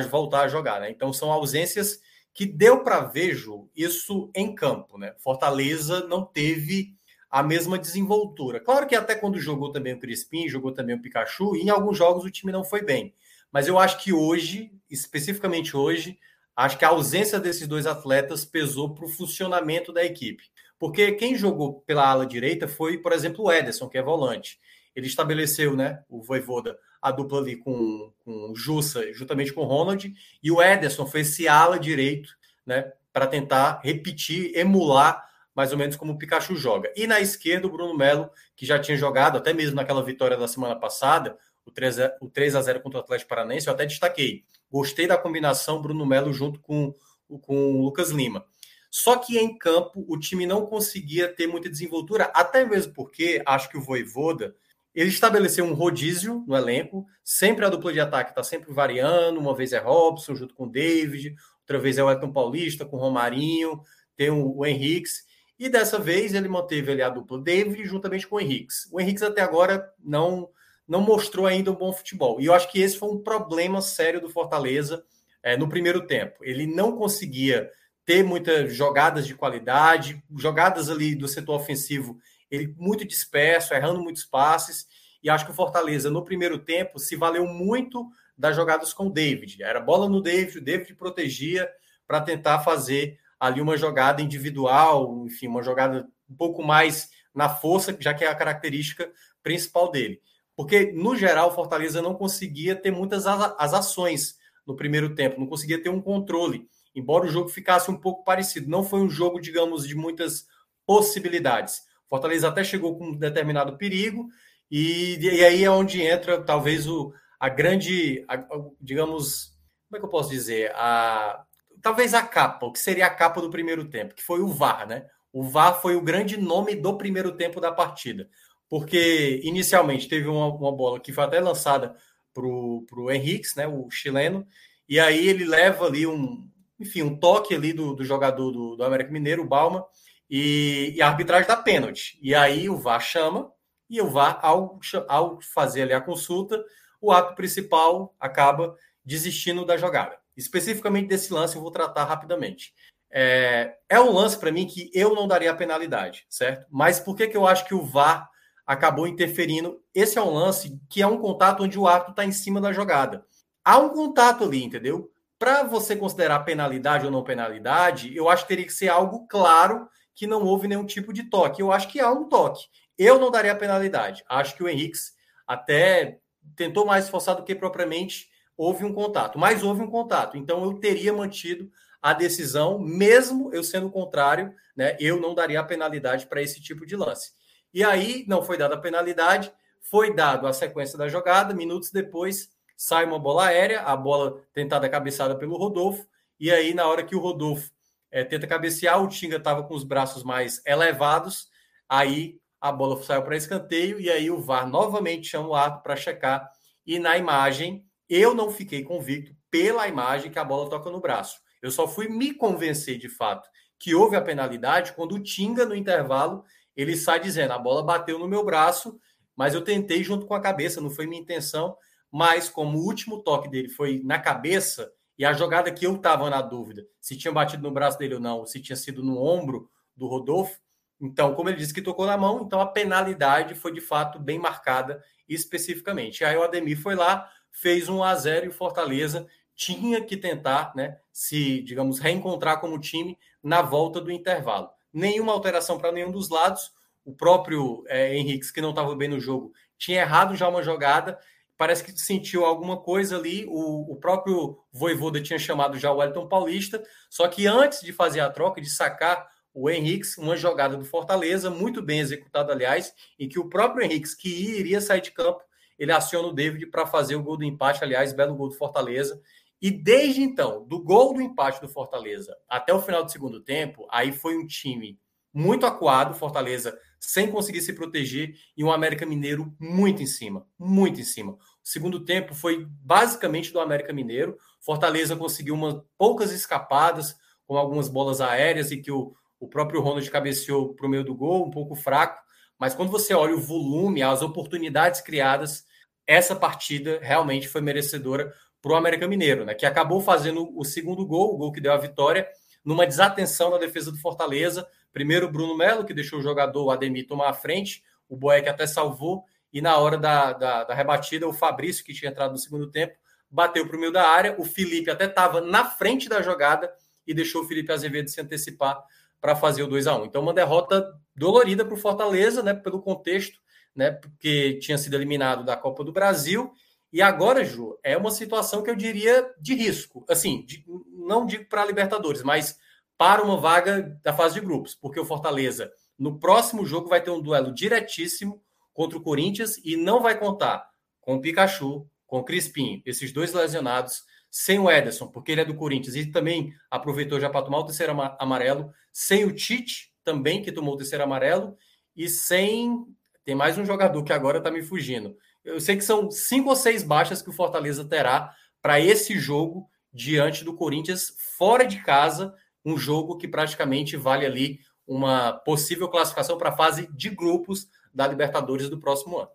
voltar 0.10 0.42
a 0.42 0.48
jogar. 0.48 0.82
Né? 0.82 0.90
Então, 0.90 1.12
são 1.14 1.32
ausências 1.32 2.00
que 2.34 2.46
deu 2.46 2.84
para 2.84 3.02
ver, 3.02 3.36
isso 3.76 4.32
em 4.36 4.54
campo. 4.54 4.98
Né? 4.98 5.14
Fortaleza 5.20 6.08
não 6.08 6.24
teve 6.24 6.96
a 7.30 7.44
mesma 7.44 7.78
desenvoltura. 7.78 8.60
Claro 8.60 8.88
que 8.88 8.96
até 8.96 9.14
quando 9.14 9.40
jogou 9.40 9.72
também 9.72 9.94
o 9.94 10.00
Crispim, 10.00 10.48
jogou 10.48 10.72
também 10.72 10.96
o 10.96 11.02
Pikachu, 11.02 11.56
e 11.56 11.62
em 11.62 11.70
alguns 11.70 11.98
jogos 11.98 12.24
o 12.24 12.32
time 12.32 12.52
não 12.52 12.64
foi 12.64 12.82
bem. 12.82 13.14
Mas 13.52 13.68
eu 13.68 13.78
acho 13.78 14.02
que 14.04 14.14
hoje, 14.14 14.72
especificamente 14.90 15.76
hoje, 15.76 16.18
Acho 16.60 16.78
que 16.78 16.84
a 16.84 16.90
ausência 16.90 17.40
desses 17.40 17.66
dois 17.70 17.88
atletas 17.88 18.44
pesou 18.44 18.94
para 18.94 19.06
o 19.06 19.08
funcionamento 19.08 19.94
da 19.94 20.04
equipe. 20.04 20.44
Porque 20.78 21.14
quem 21.14 21.34
jogou 21.34 21.80
pela 21.88 22.06
ala 22.06 22.26
direita 22.26 22.68
foi, 22.68 22.98
por 22.98 23.14
exemplo, 23.14 23.46
o 23.46 23.52
Ederson, 23.52 23.88
que 23.88 23.98
é 23.98 24.02
volante. 24.02 24.60
Ele 25.00 25.08
estabeleceu, 25.08 25.76
né, 25.76 26.04
o 26.10 26.22
Voivoda, 26.22 26.78
a 27.02 27.12
dupla 27.12 27.40
ali 27.40 27.56
com, 27.56 28.12
com 28.20 28.52
o 28.52 28.56
Jussa, 28.56 29.12
juntamente 29.14 29.54
com 29.54 29.62
o 29.62 29.66
Ronald, 29.66 30.14
e 30.44 30.52
o 30.52 30.62
Ederson 30.62 31.06
foi 31.06 31.22
esse 31.22 31.48
ala 31.48 31.80
direito, 31.80 32.30
né, 32.66 32.92
para 33.12 33.26
tentar 33.26 33.82
repetir, 33.84 34.52
emular 34.56 35.28
mais 35.56 35.72
ou 35.72 35.78
menos 35.78 35.96
como 35.96 36.14
o 36.14 36.18
Pikachu 36.18 36.56
joga. 36.56 36.92
E 36.96 37.06
na 37.06 37.20
esquerda, 37.20 37.68
o 37.68 37.70
Bruno 37.70 37.98
Melo, 37.98 38.30
que 38.56 38.66
já 38.66 38.80
tinha 38.80 38.96
jogado, 38.96 39.38
até 39.38 39.54
mesmo 39.54 39.76
naquela 39.76 40.04
vitória 40.04 40.38
da 40.38 40.48
semana 40.48 40.76
passada, 40.76 41.38
o 41.66 41.72
3 41.72 42.00
a, 42.00 42.18
o 42.22 42.30
3 42.30 42.56
a 42.56 42.62
0 42.62 42.82
contra 42.82 43.00
o 43.00 43.04
Atlético 43.04 43.30
Paranaense, 43.30 43.68
eu 43.68 43.74
até 43.74 43.86
destaquei. 43.86 44.46
Gostei 44.72 45.08
da 45.08 45.18
combinação 45.18 45.82
Bruno 45.82 46.06
Melo 46.06 46.32
junto 46.32 46.60
com, 46.60 46.94
com 47.42 47.76
o 47.76 47.84
Lucas 47.84 48.10
Lima. 48.10 48.46
Só 48.90 49.18
que 49.18 49.38
em 49.38 49.58
campo 49.58 50.06
o 50.08 50.18
time 50.18 50.46
não 50.46 50.66
conseguia 50.66 51.28
ter 51.28 51.46
muita 51.46 51.70
desenvoltura, 51.70 52.32
até 52.34 52.66
mesmo 52.66 52.94
porque 52.94 53.42
acho 53.46 53.70
que 53.70 53.78
o 53.78 53.82
Voivoda 53.82 54.56
ele 54.94 55.10
estabeleceu 55.10 55.66
um 55.66 55.74
rodízio 55.74 56.44
no 56.48 56.56
elenco, 56.56 57.06
sempre 57.24 57.66
a 57.66 57.70
dupla 57.70 57.94
de 57.94 58.00
ataque 58.00 58.32
está 58.32 58.44
sempre 58.44 58.74
variando, 58.74 59.40
uma 59.40 59.56
vez 59.56 59.74
é 59.74 59.78
Robson 59.78 60.36
junto 60.36 60.54
com 60.54 60.66
o 60.66 60.72
David, 60.72 61.36
outra 61.62 61.80
vez 61.80 61.98
é 61.98 62.04
o 62.04 62.10
Elton 62.10 62.32
Paulista 62.32 62.86
com 62.86 62.98
o 62.98 63.00
Romarinho, 63.00 63.82
tem 64.16 64.30
o, 64.30 64.58
o 64.58 64.66
Henriques, 64.66 65.24
e 65.58 65.70
dessa 65.70 66.00
vez 66.00 66.34
ele 66.34 66.48
manteve 66.48 66.92
ali 66.92 67.02
a 67.02 67.10
dupla 67.10 67.40
David 67.42 67.86
juntamente 67.86 68.28
com 68.28 68.38
o 68.38 68.40
Henriques. 68.40 68.88
O 68.92 69.00
Henriques 69.00 69.24
até 69.24 69.42
agora 69.42 69.92
não 70.04 70.50
não 70.88 71.02
mostrou 71.02 71.46
ainda 71.46 71.72
um 71.72 71.76
bom 71.76 71.94
futebol. 71.94 72.42
E 72.42 72.48
eu 72.48 72.54
acho 72.54 72.72
que 72.72 72.82
esse 72.82 72.98
foi 72.98 73.10
um 73.10 73.22
problema 73.22 73.80
sério 73.80 74.20
do 74.20 74.28
Fortaleza 74.28 75.06
é, 75.44 75.56
no 75.56 75.70
primeiro 75.70 76.08
tempo. 76.08 76.44
Ele 76.44 76.66
não 76.66 76.98
conseguia 76.98 77.70
ter 78.04 78.24
muitas 78.24 78.76
jogadas 78.76 79.28
de 79.28 79.36
qualidade, 79.36 80.20
jogadas 80.36 80.90
ali 80.90 81.14
do 81.14 81.28
setor 81.28 81.58
ofensivo, 81.58 82.18
ele 82.50 82.74
muito 82.78 83.06
disperso, 83.06 83.74
errando 83.74 84.02
muitos 84.02 84.26
passes. 84.26 84.88
E 85.22 85.30
acho 85.30 85.46
que 85.46 85.52
o 85.52 85.56
Fortaleza, 85.56 86.10
no 86.10 86.24
primeiro 86.24 86.60
tempo, 86.60 87.00
se 87.00 87.16
valeu 87.16 87.46
muito 87.46 88.10
das 88.38 88.56
jogadas 88.56 88.94
com 88.94 89.08
o 89.08 89.12
David. 89.12 89.62
Era 89.62 89.80
bola 89.80 90.08
no 90.08 90.22
David, 90.22 90.58
o 90.58 90.64
David 90.64 90.96
protegia 90.96 91.70
para 92.08 92.22
tentar 92.22 92.60
fazer 92.60 93.20
ali 93.40 93.62
uma 93.62 93.78
jogada 93.78 94.22
individual, 94.22 95.26
enfim, 95.26 95.48
uma 95.48 95.62
jogada 95.62 96.08
um 96.30 96.36
pouco 96.36 96.64
mais 96.64 97.10
na 97.34 97.50
força, 97.50 97.96
já 98.00 98.14
que 98.14 98.24
é 98.24 98.28
a 98.28 98.36
característica 98.36 99.12
principal 99.44 99.92
dele. 99.92 100.22
Porque, 100.56 100.92
no 100.92 101.16
geral, 101.16 101.50
o 101.50 101.56
Fortaleza 101.56 102.02
não 102.02 102.14
conseguia 102.14 102.76
ter 102.76 102.92
muitas 102.92 103.26
as 103.28 103.74
ações 103.74 104.38
no 104.66 104.76
primeiro 104.76 105.16
tempo, 105.16 105.40
não 105.40 105.48
conseguia 105.48 105.82
ter 105.82 105.90
um 105.90 106.02
controle 106.02 106.70
embora 106.96 107.26
o 107.26 107.30
jogo 107.30 107.50
ficasse 107.50 107.90
um 107.90 107.98
pouco 107.98 108.24
parecido. 108.24 108.70
Não 108.70 108.84
foi 108.84 109.00
um 109.00 109.10
jogo, 109.10 109.40
digamos, 109.40 109.88
de 109.88 109.96
muitas 109.96 110.46
possibilidades. 110.86 111.82
Fortaleza 112.10 112.48
até 112.48 112.64
chegou 112.64 112.98
com 112.98 113.10
um 113.10 113.16
determinado 113.16 113.78
perigo, 113.78 114.28
e, 114.72 115.18
e 115.20 115.46
aí 115.46 115.64
é 115.64 115.70
onde 115.70 116.02
entra 116.02 116.42
talvez 116.42 116.88
o, 116.88 117.14
a 117.40 117.50
grande, 117.50 118.26
a, 118.28 118.44
digamos, 118.82 119.58
como 119.88 119.98
é 119.98 120.00
que 120.00 120.06
eu 120.06 120.10
posso 120.10 120.30
dizer? 120.30 120.72
A, 120.76 121.44
talvez 121.82 122.14
a 122.14 122.22
capa, 122.22 122.66
o 122.66 122.72
que 122.72 122.80
seria 122.80 123.06
a 123.06 123.14
capa 123.14 123.42
do 123.42 123.50
primeiro 123.50 123.86
tempo, 123.86 124.16
que 124.16 124.24
foi 124.24 124.42
o 124.42 124.48
VAR, 124.48 124.88
né? 124.88 125.06
O 125.32 125.44
VAR 125.44 125.82
foi 125.82 125.96
o 125.96 126.02
grande 126.02 126.38
nome 126.38 126.76
do 126.76 126.98
primeiro 126.98 127.32
tempo 127.32 127.62
da 127.62 127.72
partida, 127.72 128.28
porque 128.68 129.40
inicialmente 129.44 130.08
teve 130.08 130.28
uma, 130.28 130.48
uma 130.48 130.72
bola 130.72 131.00
que 131.00 131.14
foi 131.14 131.24
até 131.24 131.40
lançada 131.40 131.96
para 132.34 132.46
o 132.46 133.12
Henrique, 133.12 133.50
né, 133.58 133.68
o 133.68 133.90
chileno, 133.90 134.48
e 134.88 135.00
aí 135.00 135.28
ele 135.28 135.46
leva 135.46 135.86
ali 135.86 136.08
um, 136.08 136.48
enfim, 136.80 137.02
um 137.02 137.16
toque 137.16 137.54
ali 137.54 137.74
do, 137.74 137.94
do 137.94 138.04
jogador 138.04 138.52
do, 138.52 138.76
do 138.76 138.84
América 138.84 139.12
Mineiro, 139.12 139.44
o 139.44 139.48
Balma, 139.48 139.86
e, 140.30 140.94
e, 140.96 141.02
a 141.02 141.08
arbitragem 141.08 141.48
da 141.48 141.58
pênalti. 141.58 142.20
E 142.22 142.36
aí 142.36 142.70
o 142.70 142.78
VAR 142.78 143.02
chama, 143.02 143.52
e 143.90 144.00
o 144.02 144.10
VAR, 144.10 144.40
ao, 144.44 144.80
ao 145.08 145.42
fazer 145.42 145.84
ali 145.84 145.94
a 145.94 146.02
consulta, 146.02 146.64
o 147.02 147.12
ato 147.12 147.36
principal 147.36 148.16
acaba 148.20 148.76
desistindo 149.04 149.66
da 149.66 149.78
jogada. 149.78 150.18
Especificamente 150.38 151.08
desse 151.08 151.34
lance, 151.34 151.56
eu 151.56 151.62
vou 151.62 151.72
tratar 151.72 152.06
rapidamente. 152.06 152.74
É, 153.12 153.76
é 153.90 154.00
um 154.00 154.12
lance 154.12 154.38
para 154.38 154.52
mim 154.52 154.68
que 154.68 154.92
eu 154.94 155.16
não 155.16 155.28
daria 155.28 155.52
a 155.52 155.56
penalidade, 155.56 156.26
certo? 156.30 156.68
Mas 156.70 157.00
por 157.00 157.16
que, 157.16 157.28
que 157.28 157.36
eu 157.36 157.48
acho 157.48 157.66
que 157.66 157.74
o 157.74 157.84
VAR 157.84 158.30
acabou 158.66 159.08
interferindo? 159.08 159.82
Esse 159.94 160.20
é 160.20 160.22
um 160.22 160.32
lance 160.32 160.80
que 160.88 161.02
é 161.02 161.08
um 161.08 161.18
contato 161.18 161.64
onde 161.64 161.80
o 161.80 161.88
árbitro 161.88 162.12
está 162.12 162.24
em 162.24 162.32
cima 162.32 162.62
da 162.62 162.72
jogada. 162.72 163.26
Há 163.66 163.80
um 163.80 163.90
contato 163.90 164.44
ali, 164.44 164.64
entendeu? 164.64 165.12
Para 165.40 165.64
você 165.64 165.96
considerar 165.96 166.40
penalidade 166.42 167.06
ou 167.06 167.12
não 167.12 167.24
penalidade, 167.24 168.16
eu 168.16 168.30
acho 168.30 168.44
que 168.44 168.50
teria 168.50 168.66
que 168.66 168.74
ser 168.74 168.90
algo 168.90 169.26
claro 169.28 169.90
que 170.20 170.28
não 170.28 170.44
houve 170.44 170.68
nenhum 170.68 170.86
tipo 170.86 171.14
de 171.14 171.24
toque. 171.24 171.62
Eu 171.62 171.72
acho 171.72 171.88
que 171.88 171.98
há 171.98 172.12
um 172.12 172.28
toque. 172.28 172.66
Eu 172.98 173.18
não 173.18 173.32
daria 173.32 173.56
penalidade. 173.56 174.22
Acho 174.28 174.54
que 174.54 174.62
o 174.62 174.68
Henrique 174.68 175.00
até 175.48 176.20
tentou 176.58 176.86
mais 176.86 177.08
forçar 177.08 177.38
do 177.38 177.44
que 177.46 177.56
propriamente 177.56 178.30
houve 178.58 178.84
um 178.84 178.94
contato, 178.94 179.40
mas 179.40 179.64
houve 179.64 179.82
um 179.82 179.90
contato. 179.90 180.36
Então 180.36 180.62
eu 180.66 180.74
teria 180.74 181.14
mantido 181.14 181.72
a 182.02 182.12
decisão, 182.14 182.78
mesmo 182.78 183.50
eu 183.54 183.64
sendo 183.64 183.90
contrário, 183.90 184.54
né? 184.76 184.98
Eu 185.00 185.22
não 185.22 185.34
daria 185.34 185.62
a 185.62 185.64
penalidade 185.64 186.28
para 186.28 186.42
esse 186.42 186.60
tipo 186.60 186.86
de 186.86 186.98
lance. 186.98 187.32
E 187.74 187.82
aí 187.82 188.26
não 188.28 188.44
foi 188.44 188.58
dada 188.58 188.76
a 188.76 188.80
penalidade, 188.82 189.54
foi 189.80 190.14
dado 190.14 190.46
a 190.48 190.52
sequência 190.52 190.98
da 190.98 191.08
jogada, 191.08 191.54
minutos 191.54 191.92
depois 191.92 192.50
sai 192.76 193.06
uma 193.06 193.18
bola 193.18 193.46
aérea, 193.46 193.84
a 193.84 193.96
bola 193.96 194.42
tentada 194.54 194.90
cabeçada 194.90 195.34
pelo 195.38 195.56
Rodolfo, 195.56 196.06
e 196.38 196.52
aí 196.52 196.74
na 196.74 196.86
hora 196.88 197.06
que 197.06 197.16
o 197.16 197.20
Rodolfo 197.20 197.72
é, 198.12 198.24
tenta 198.24 198.48
cabecear, 198.48 199.02
o 199.02 199.08
Tinga 199.08 199.38
estava 199.38 199.64
com 199.64 199.74
os 199.74 199.84
braços 199.84 200.24
mais 200.24 200.62
elevados, 200.66 201.48
aí 201.88 202.40
a 202.60 202.72
bola 202.72 203.02
saiu 203.04 203.24
para 203.24 203.38
escanteio, 203.38 204.00
e 204.00 204.10
aí 204.10 204.30
o 204.30 204.42
VAR 204.42 204.68
novamente 204.68 205.28
chama 205.28 205.50
o 205.50 205.56
ato 205.56 205.82
para 205.82 205.96
checar, 205.96 206.50
e 206.86 207.00
na 207.00 207.18
imagem 207.18 207.86
eu 208.10 208.34
não 208.34 208.52
fiquei 208.52 208.84
convicto 208.84 209.36
pela 209.52 209.88
imagem 209.88 210.32
que 210.32 210.40
a 210.40 210.44
bola 210.44 210.70
toca 210.70 210.90
no 210.90 211.00
braço. 211.00 211.40
Eu 211.62 211.72
só 211.72 211.88
fui 211.88 212.08
me 212.08 212.34
convencer 212.34 212.98
de 212.98 213.10
fato 213.10 213.48
que 213.78 213.94
houve 213.94 214.16
a 214.16 214.22
penalidade 214.22 214.94
quando 214.94 215.16
o 215.16 215.24
Tinga, 215.24 215.66
no 215.66 215.76
intervalo, 215.76 216.44
ele 216.76 216.98
sai 216.98 217.20
dizendo: 217.20 217.54
a 217.54 217.58
bola 217.58 217.84
bateu 217.84 218.18
no 218.18 218.28
meu 218.28 218.44
braço, 218.44 219.00
mas 219.36 219.54
eu 219.54 219.62
tentei 219.62 220.04
junto 220.04 220.26
com 220.26 220.34
a 220.34 220.42
cabeça, 220.42 220.82
não 220.82 220.90
foi 220.90 221.06
minha 221.06 221.22
intenção 221.22 221.78
mas 222.12 222.50
como 222.50 222.78
o 222.78 222.86
último 222.86 223.22
toque 223.22 223.50
dele 223.50 223.70
foi 223.70 224.02
na 224.04 224.20
cabeça 224.20 224.92
e 225.20 225.26
a 225.26 225.34
jogada 225.34 225.70
que 225.72 225.86
eu 225.86 225.96
estava 225.96 226.30
na 226.30 226.42
dúvida 226.42 226.88
se 227.00 227.18
tinha 227.18 227.32
batido 227.32 227.62
no 227.62 227.72
braço 227.72 228.00
dele 228.00 228.16
ou 228.16 228.20
não, 228.20 228.46
se 228.46 228.60
tinha 228.62 228.76
sido 228.76 229.04
no 229.04 229.22
ombro 229.22 229.70
do 229.96 230.08
Rodolfo, 230.08 230.58
então, 231.02 231.34
como 231.34 231.50
ele 231.50 231.58
disse 231.58 231.74
que 231.74 231.82
tocou 231.82 232.06
na 232.06 232.18
mão, 232.18 232.44
então 232.44 232.60
a 232.60 232.66
penalidade 232.66 233.56
foi 233.56 233.72
de 233.72 233.80
fato 233.80 234.20
bem 234.20 234.38
marcada 234.38 235.02
especificamente. 235.28 236.26
Aí 236.26 236.36
o 236.36 236.44
Ademir 236.44 236.82
foi 236.82 236.96
lá, 236.96 237.30
fez 237.52 237.88
um 237.88 238.04
a 238.04 238.14
0 238.16 238.46
e 238.46 238.50
o 238.50 238.54
Fortaleza 238.54 239.28
tinha 239.56 240.02
que 240.02 240.18
tentar, 240.18 240.74
né, 240.76 240.98
se, 241.12 241.62
digamos, 241.62 242.00
reencontrar 242.00 242.60
como 242.60 242.80
time 242.80 243.18
na 243.42 243.62
volta 243.62 244.02
do 244.02 244.12
intervalo. 244.12 244.70
Nenhuma 244.92 245.32
alteração 245.32 245.78
para 245.78 245.92
nenhum 245.92 246.12
dos 246.12 246.30
lados. 246.30 246.72
O 247.06 247.14
próprio 247.14 247.84
é, 247.88 248.16
Henrique, 248.16 248.52
que 248.52 248.62
não 248.62 248.72
estava 248.72 248.96
bem 248.96 249.08
no 249.08 249.20
jogo, 249.20 249.54
tinha 249.78 250.02
errado 250.02 250.36
já 250.36 250.48
uma 250.48 250.64
jogada 250.64 251.18
parece 251.60 251.84
que 251.84 251.92
sentiu 252.00 252.46
alguma 252.46 252.78
coisa 252.78 253.18
ali. 253.18 253.46
O, 253.50 253.92
o 253.92 253.96
próprio 253.98 254.58
Voivoda 254.72 255.22
tinha 255.22 255.38
chamado 255.38 255.78
já 255.78 255.92
o 255.92 255.98
Wellington 255.98 256.26
Paulista, 256.26 256.82
só 257.10 257.28
que 257.28 257.46
antes 257.46 257.82
de 257.82 257.92
fazer 257.92 258.22
a 258.22 258.30
troca, 258.30 258.62
de 258.62 258.70
sacar 258.70 259.28
o 259.54 259.70
Henrique, 259.70 260.08
uma 260.18 260.38
jogada 260.38 260.78
do 260.78 260.86
Fortaleza, 260.86 261.50
muito 261.50 261.82
bem 261.82 262.00
executada, 262.00 262.54
aliás, 262.54 262.94
em 263.20 263.28
que 263.28 263.38
o 263.38 263.50
próprio 263.50 263.84
Henrique, 263.84 264.16
que 264.16 264.30
iria 264.30 264.80
sair 264.80 265.02
de 265.02 265.12
campo, 265.12 265.42
ele 265.78 265.92
aciona 265.92 266.30
o 266.30 266.34
David 266.34 266.66
para 266.68 266.88
fazer 266.88 267.16
o 267.16 267.24
gol 267.24 267.36
do 267.36 267.44
empate, 267.44 267.84
aliás, 267.84 268.14
belo 268.14 268.36
gol 268.36 268.48
do 268.48 268.56
Fortaleza. 268.56 269.22
E 269.62 269.70
desde 269.70 270.22
então, 270.22 270.66
do 270.66 270.82
gol 270.82 271.14
do 271.14 271.22
empate 271.22 271.60
do 271.60 271.68
Fortaleza 271.68 272.38
até 272.48 272.74
o 272.74 272.82
final 272.82 273.04
do 273.04 273.12
segundo 273.12 273.42
tempo, 273.42 273.86
aí 273.92 274.14
foi 274.14 274.38
um 274.38 274.48
time 274.48 274.98
muito 275.34 275.66
acuado, 275.66 276.16
Fortaleza 276.16 276.80
sem 277.00 277.32
conseguir 277.32 277.62
se 277.62 277.74
proteger 277.74 278.36
e 278.58 278.64
um 278.64 278.72
América 278.72 279.06
Mineiro 279.06 279.56
muito 279.60 280.04
em 280.04 280.06
cima, 280.06 280.46
muito 280.58 281.00
em 281.00 281.06
cima. 281.06 281.38
Segundo 281.70 282.04
tempo 282.04 282.34
foi 282.34 282.66
basicamente 282.68 283.54
do 283.54 283.60
América 283.60 283.94
Mineiro. 283.94 284.36
Fortaleza 284.60 285.16
conseguiu 285.16 285.54
umas 285.54 285.80
poucas 286.00 286.32
escapadas 286.32 287.16
com 287.46 287.56
algumas 287.56 287.88
bolas 287.88 288.22
aéreas 288.22 288.72
e 288.72 288.78
que 288.78 288.92
o, 288.92 289.14
o 289.40 289.48
próprio 289.48 289.80
Ronald 289.80 290.10
cabeceou 290.10 290.74
para 290.74 290.88
o 290.88 290.90
meio 290.90 291.04
do 291.04 291.14
gol, 291.14 291.46
um 291.46 291.52
pouco 291.52 291.76
fraco. 291.76 292.20
Mas 292.58 292.74
quando 292.74 292.90
você 292.90 293.14
olha 293.14 293.36
o 293.36 293.40
volume, 293.40 294.02
as 294.02 294.24
oportunidades 294.24 295.00
criadas, 295.02 295.64
essa 296.08 296.36
partida 296.36 296.98
realmente 297.04 297.48
foi 297.48 297.62
merecedora 297.62 298.34
para 298.60 298.72
o 298.72 298.76
América 298.76 299.08
Mineiro, 299.08 299.46
né? 299.46 299.54
Que 299.54 299.68
acabou 299.68 300.02
fazendo 300.02 300.50
o 300.58 300.66
segundo 300.66 301.06
gol, 301.06 301.36
o 301.36 301.38
gol 301.38 301.52
que 301.52 301.62
deu 301.62 301.72
a 301.72 301.78
vitória, 301.78 302.28
numa 302.66 302.88
desatenção 302.88 303.52
na 303.52 303.60
defesa 303.60 303.92
do 303.92 304.00
Fortaleza 304.00 304.68
Primeiro 304.92 305.32
Bruno 305.32 305.56
Melo, 305.56 305.86
que 305.86 305.94
deixou 305.94 306.18
o 306.18 306.24
jogador 306.24 306.66
o 306.66 306.72
Ademir 306.72 307.06
tomar 307.06 307.30
a 307.30 307.34
frente, 307.34 307.84
o 308.10 308.18
Boeck 308.18 308.50
até 308.50 308.66
salvou, 308.66 309.24
e 309.52 309.62
na 309.62 309.78
hora 309.78 309.98
da, 309.98 310.34
da, 310.34 310.64
da, 310.64 310.74
rebatida, 310.74 311.28
o 311.28 311.34
Fabrício, 311.34 311.84
que 311.84 311.94
tinha 311.94 312.12
entrado 312.12 312.32
no 312.32 312.38
segundo 312.38 312.70
tempo, 312.70 312.96
bateu 313.30 313.68
para 313.68 313.76
o 313.76 313.80
meio 313.80 313.92
da 313.92 314.08
área. 314.08 314.36
O 314.38 314.44
Felipe 314.44 314.92
até 314.92 315.06
estava 315.06 315.42
na 315.42 315.66
frente 315.66 316.08
da 316.08 316.22
jogada 316.22 316.72
e 317.06 317.14
deixou 317.14 317.44
o 317.44 317.48
Felipe 317.48 317.72
Azevedo 317.72 318.10
se 318.10 318.22
antecipar 318.22 318.84
para 319.20 319.36
fazer 319.36 319.64
o 319.64 319.68
2 319.68 319.88
a 319.88 319.96
1 319.98 320.06
Então, 320.06 320.22
uma 320.22 320.34
derrota 320.34 320.94
dolorida 321.16 321.66
para 321.66 321.74
o 321.74 321.78
Fortaleza, 321.78 322.42
né, 322.42 322.54
pelo 322.54 322.82
contexto, 322.82 323.40
né, 323.76 323.92
porque 323.92 324.60
tinha 324.60 324.78
sido 324.78 324.96
eliminado 324.96 325.44
da 325.44 325.58
Copa 325.58 325.84
do 325.84 325.92
Brasil. 325.92 326.54
E 326.92 327.02
agora, 327.02 327.44
Ju, 327.44 327.78
é 327.84 327.98
uma 327.98 328.12
situação 328.12 328.64
que 328.64 328.70
eu 328.70 328.76
diria 328.76 329.34
de 329.40 329.54
risco. 329.54 330.06
Assim, 330.10 330.46
de, 330.46 330.64
não 330.88 331.26
digo 331.26 331.46
para 331.46 331.62
a 331.64 331.66
Libertadores, 331.66 332.24
mas 332.24 332.58
para 332.98 333.24
uma 333.24 333.38
vaga 333.38 334.00
da 334.04 334.14
fase 334.14 334.36
de 334.36 334.42
grupos, 334.42 334.76
porque 334.76 335.00
o 335.00 335.06
Fortaleza, 335.06 335.72
no 335.98 336.20
próximo 336.20 336.66
jogo, 336.66 336.90
vai 336.90 337.02
ter 337.02 337.12
um 337.12 337.22
duelo 337.22 337.54
diretíssimo 337.54 338.42
contra 338.74 338.98
o 338.98 339.02
Corinthians 339.02 339.58
e 339.64 339.76
não 339.76 340.02
vai 340.02 340.18
contar 340.18 340.70
com 341.02 341.16
o 341.16 341.22
Pikachu, 341.22 341.88
com 342.06 342.20
o 342.20 342.24
Crispim, 342.24 342.82
esses 342.86 343.12
dois 343.12 343.34
lesionados, 343.34 344.04
sem 344.32 344.60
o 344.60 344.70
Ederson, 344.70 345.08
porque 345.08 345.32
ele 345.32 345.42
é 345.42 345.46
do 345.46 345.56
Corinthians 345.56 345.96
e 345.96 346.06
também 346.06 346.54
aproveitou 346.70 347.20
já 347.20 347.30
para 347.30 347.44
tomar 347.44 347.60
o 347.60 347.66
terceiro 347.66 347.94
amarelo, 348.20 348.72
sem 348.92 349.26
o 349.26 349.34
Tite, 349.34 349.92
também, 350.04 350.42
que 350.42 350.52
tomou 350.52 350.74
o 350.74 350.78
terceiro 350.78 351.04
amarelo, 351.04 351.58
e 351.96 352.08
sem 352.08 352.86
Tem 353.26 353.36
mais 353.36 353.58
um 353.58 353.66
jogador 353.66 354.04
que 354.04 354.14
agora 354.14 354.40
está 354.40 354.50
me 354.50 354.64
fugindo. 354.64 355.16
Eu 355.44 355.60
sei 355.60 355.76
que 355.76 355.84
são 355.84 356.10
cinco 356.10 356.50
ou 356.50 356.56
seis 356.56 356.82
baixas 356.82 357.22
que 357.22 357.30
o 357.30 357.34
Fortaleza 357.34 357.86
terá 357.86 358.34
para 358.62 358.80
esse 358.80 359.20
jogo 359.20 359.70
diante 359.94 360.44
do 360.44 360.56
Corinthians 360.56 361.14
fora 361.38 361.66
de 361.66 361.82
casa, 361.84 362.34
um 362.66 362.78
jogo 362.78 363.18
que 363.18 363.28
praticamente 363.28 363.96
vale 363.96 364.26
ali 364.26 364.60
uma 364.88 365.34
possível 365.34 365.88
classificação 365.88 366.38
para 366.38 366.50
a 366.50 366.58
fase 366.58 366.90
de 366.96 367.10
grupos 367.10 367.68
da 367.94 368.08
Libertadores 368.08 368.70
do 368.70 368.80
próximo 368.80 369.18
ano. 369.20 369.30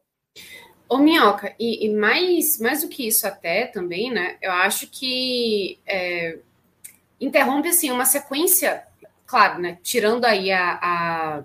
Ô, 0.89 0.99
Minhoca, 0.99 1.55
e, 1.59 1.87
e, 1.87 1.95
mais, 1.95 2.59
mais 2.61 2.83
do 2.83 2.89
que 2.89 3.07
isso 3.07 3.27
até 3.27 3.67
também, 3.67 4.13
né? 4.13 4.37
Eu 4.41 4.53
acho 4.53 4.87
que 4.89 5.79
é, 5.87 6.39
interrompe, 7.21 7.69
assim, 7.69 7.91
uma 7.91 8.05
sequência, 8.05 8.87
claro, 9.27 9.61
né? 9.61 9.79
Tirando 9.83 10.25
aí 10.25 10.53
a, 10.53 10.79
a, 10.83 11.45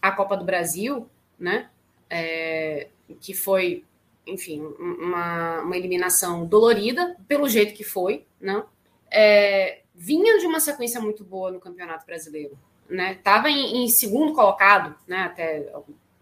a 0.00 0.12
Copa 0.12 0.36
do 0.36 0.44
Brasil, 0.44 1.08
né? 1.38 1.68
É, 2.08 2.88
que 3.20 3.34
foi, 3.34 3.84
enfim, 4.26 4.60
uma, 4.60 5.62
uma 5.62 5.76
eliminação 5.76 6.46
dolorida, 6.46 7.16
pelo 7.26 7.48
jeito 7.48 7.74
que 7.74 7.84
foi, 7.84 8.24
né? 8.40 8.64
É, 9.10 9.80
vinha 9.94 10.38
de 10.38 10.46
uma 10.46 10.60
sequência 10.60 11.00
muito 11.00 11.24
boa 11.24 11.50
no 11.50 11.58
Campeonato 11.58 12.06
Brasileiro, 12.06 12.56
né? 12.88 13.18
Tava 13.22 13.50
em, 13.50 13.84
em 13.84 13.88
segundo 13.88 14.32
colocado, 14.32 14.94
né? 15.08 15.22
Até 15.22 15.72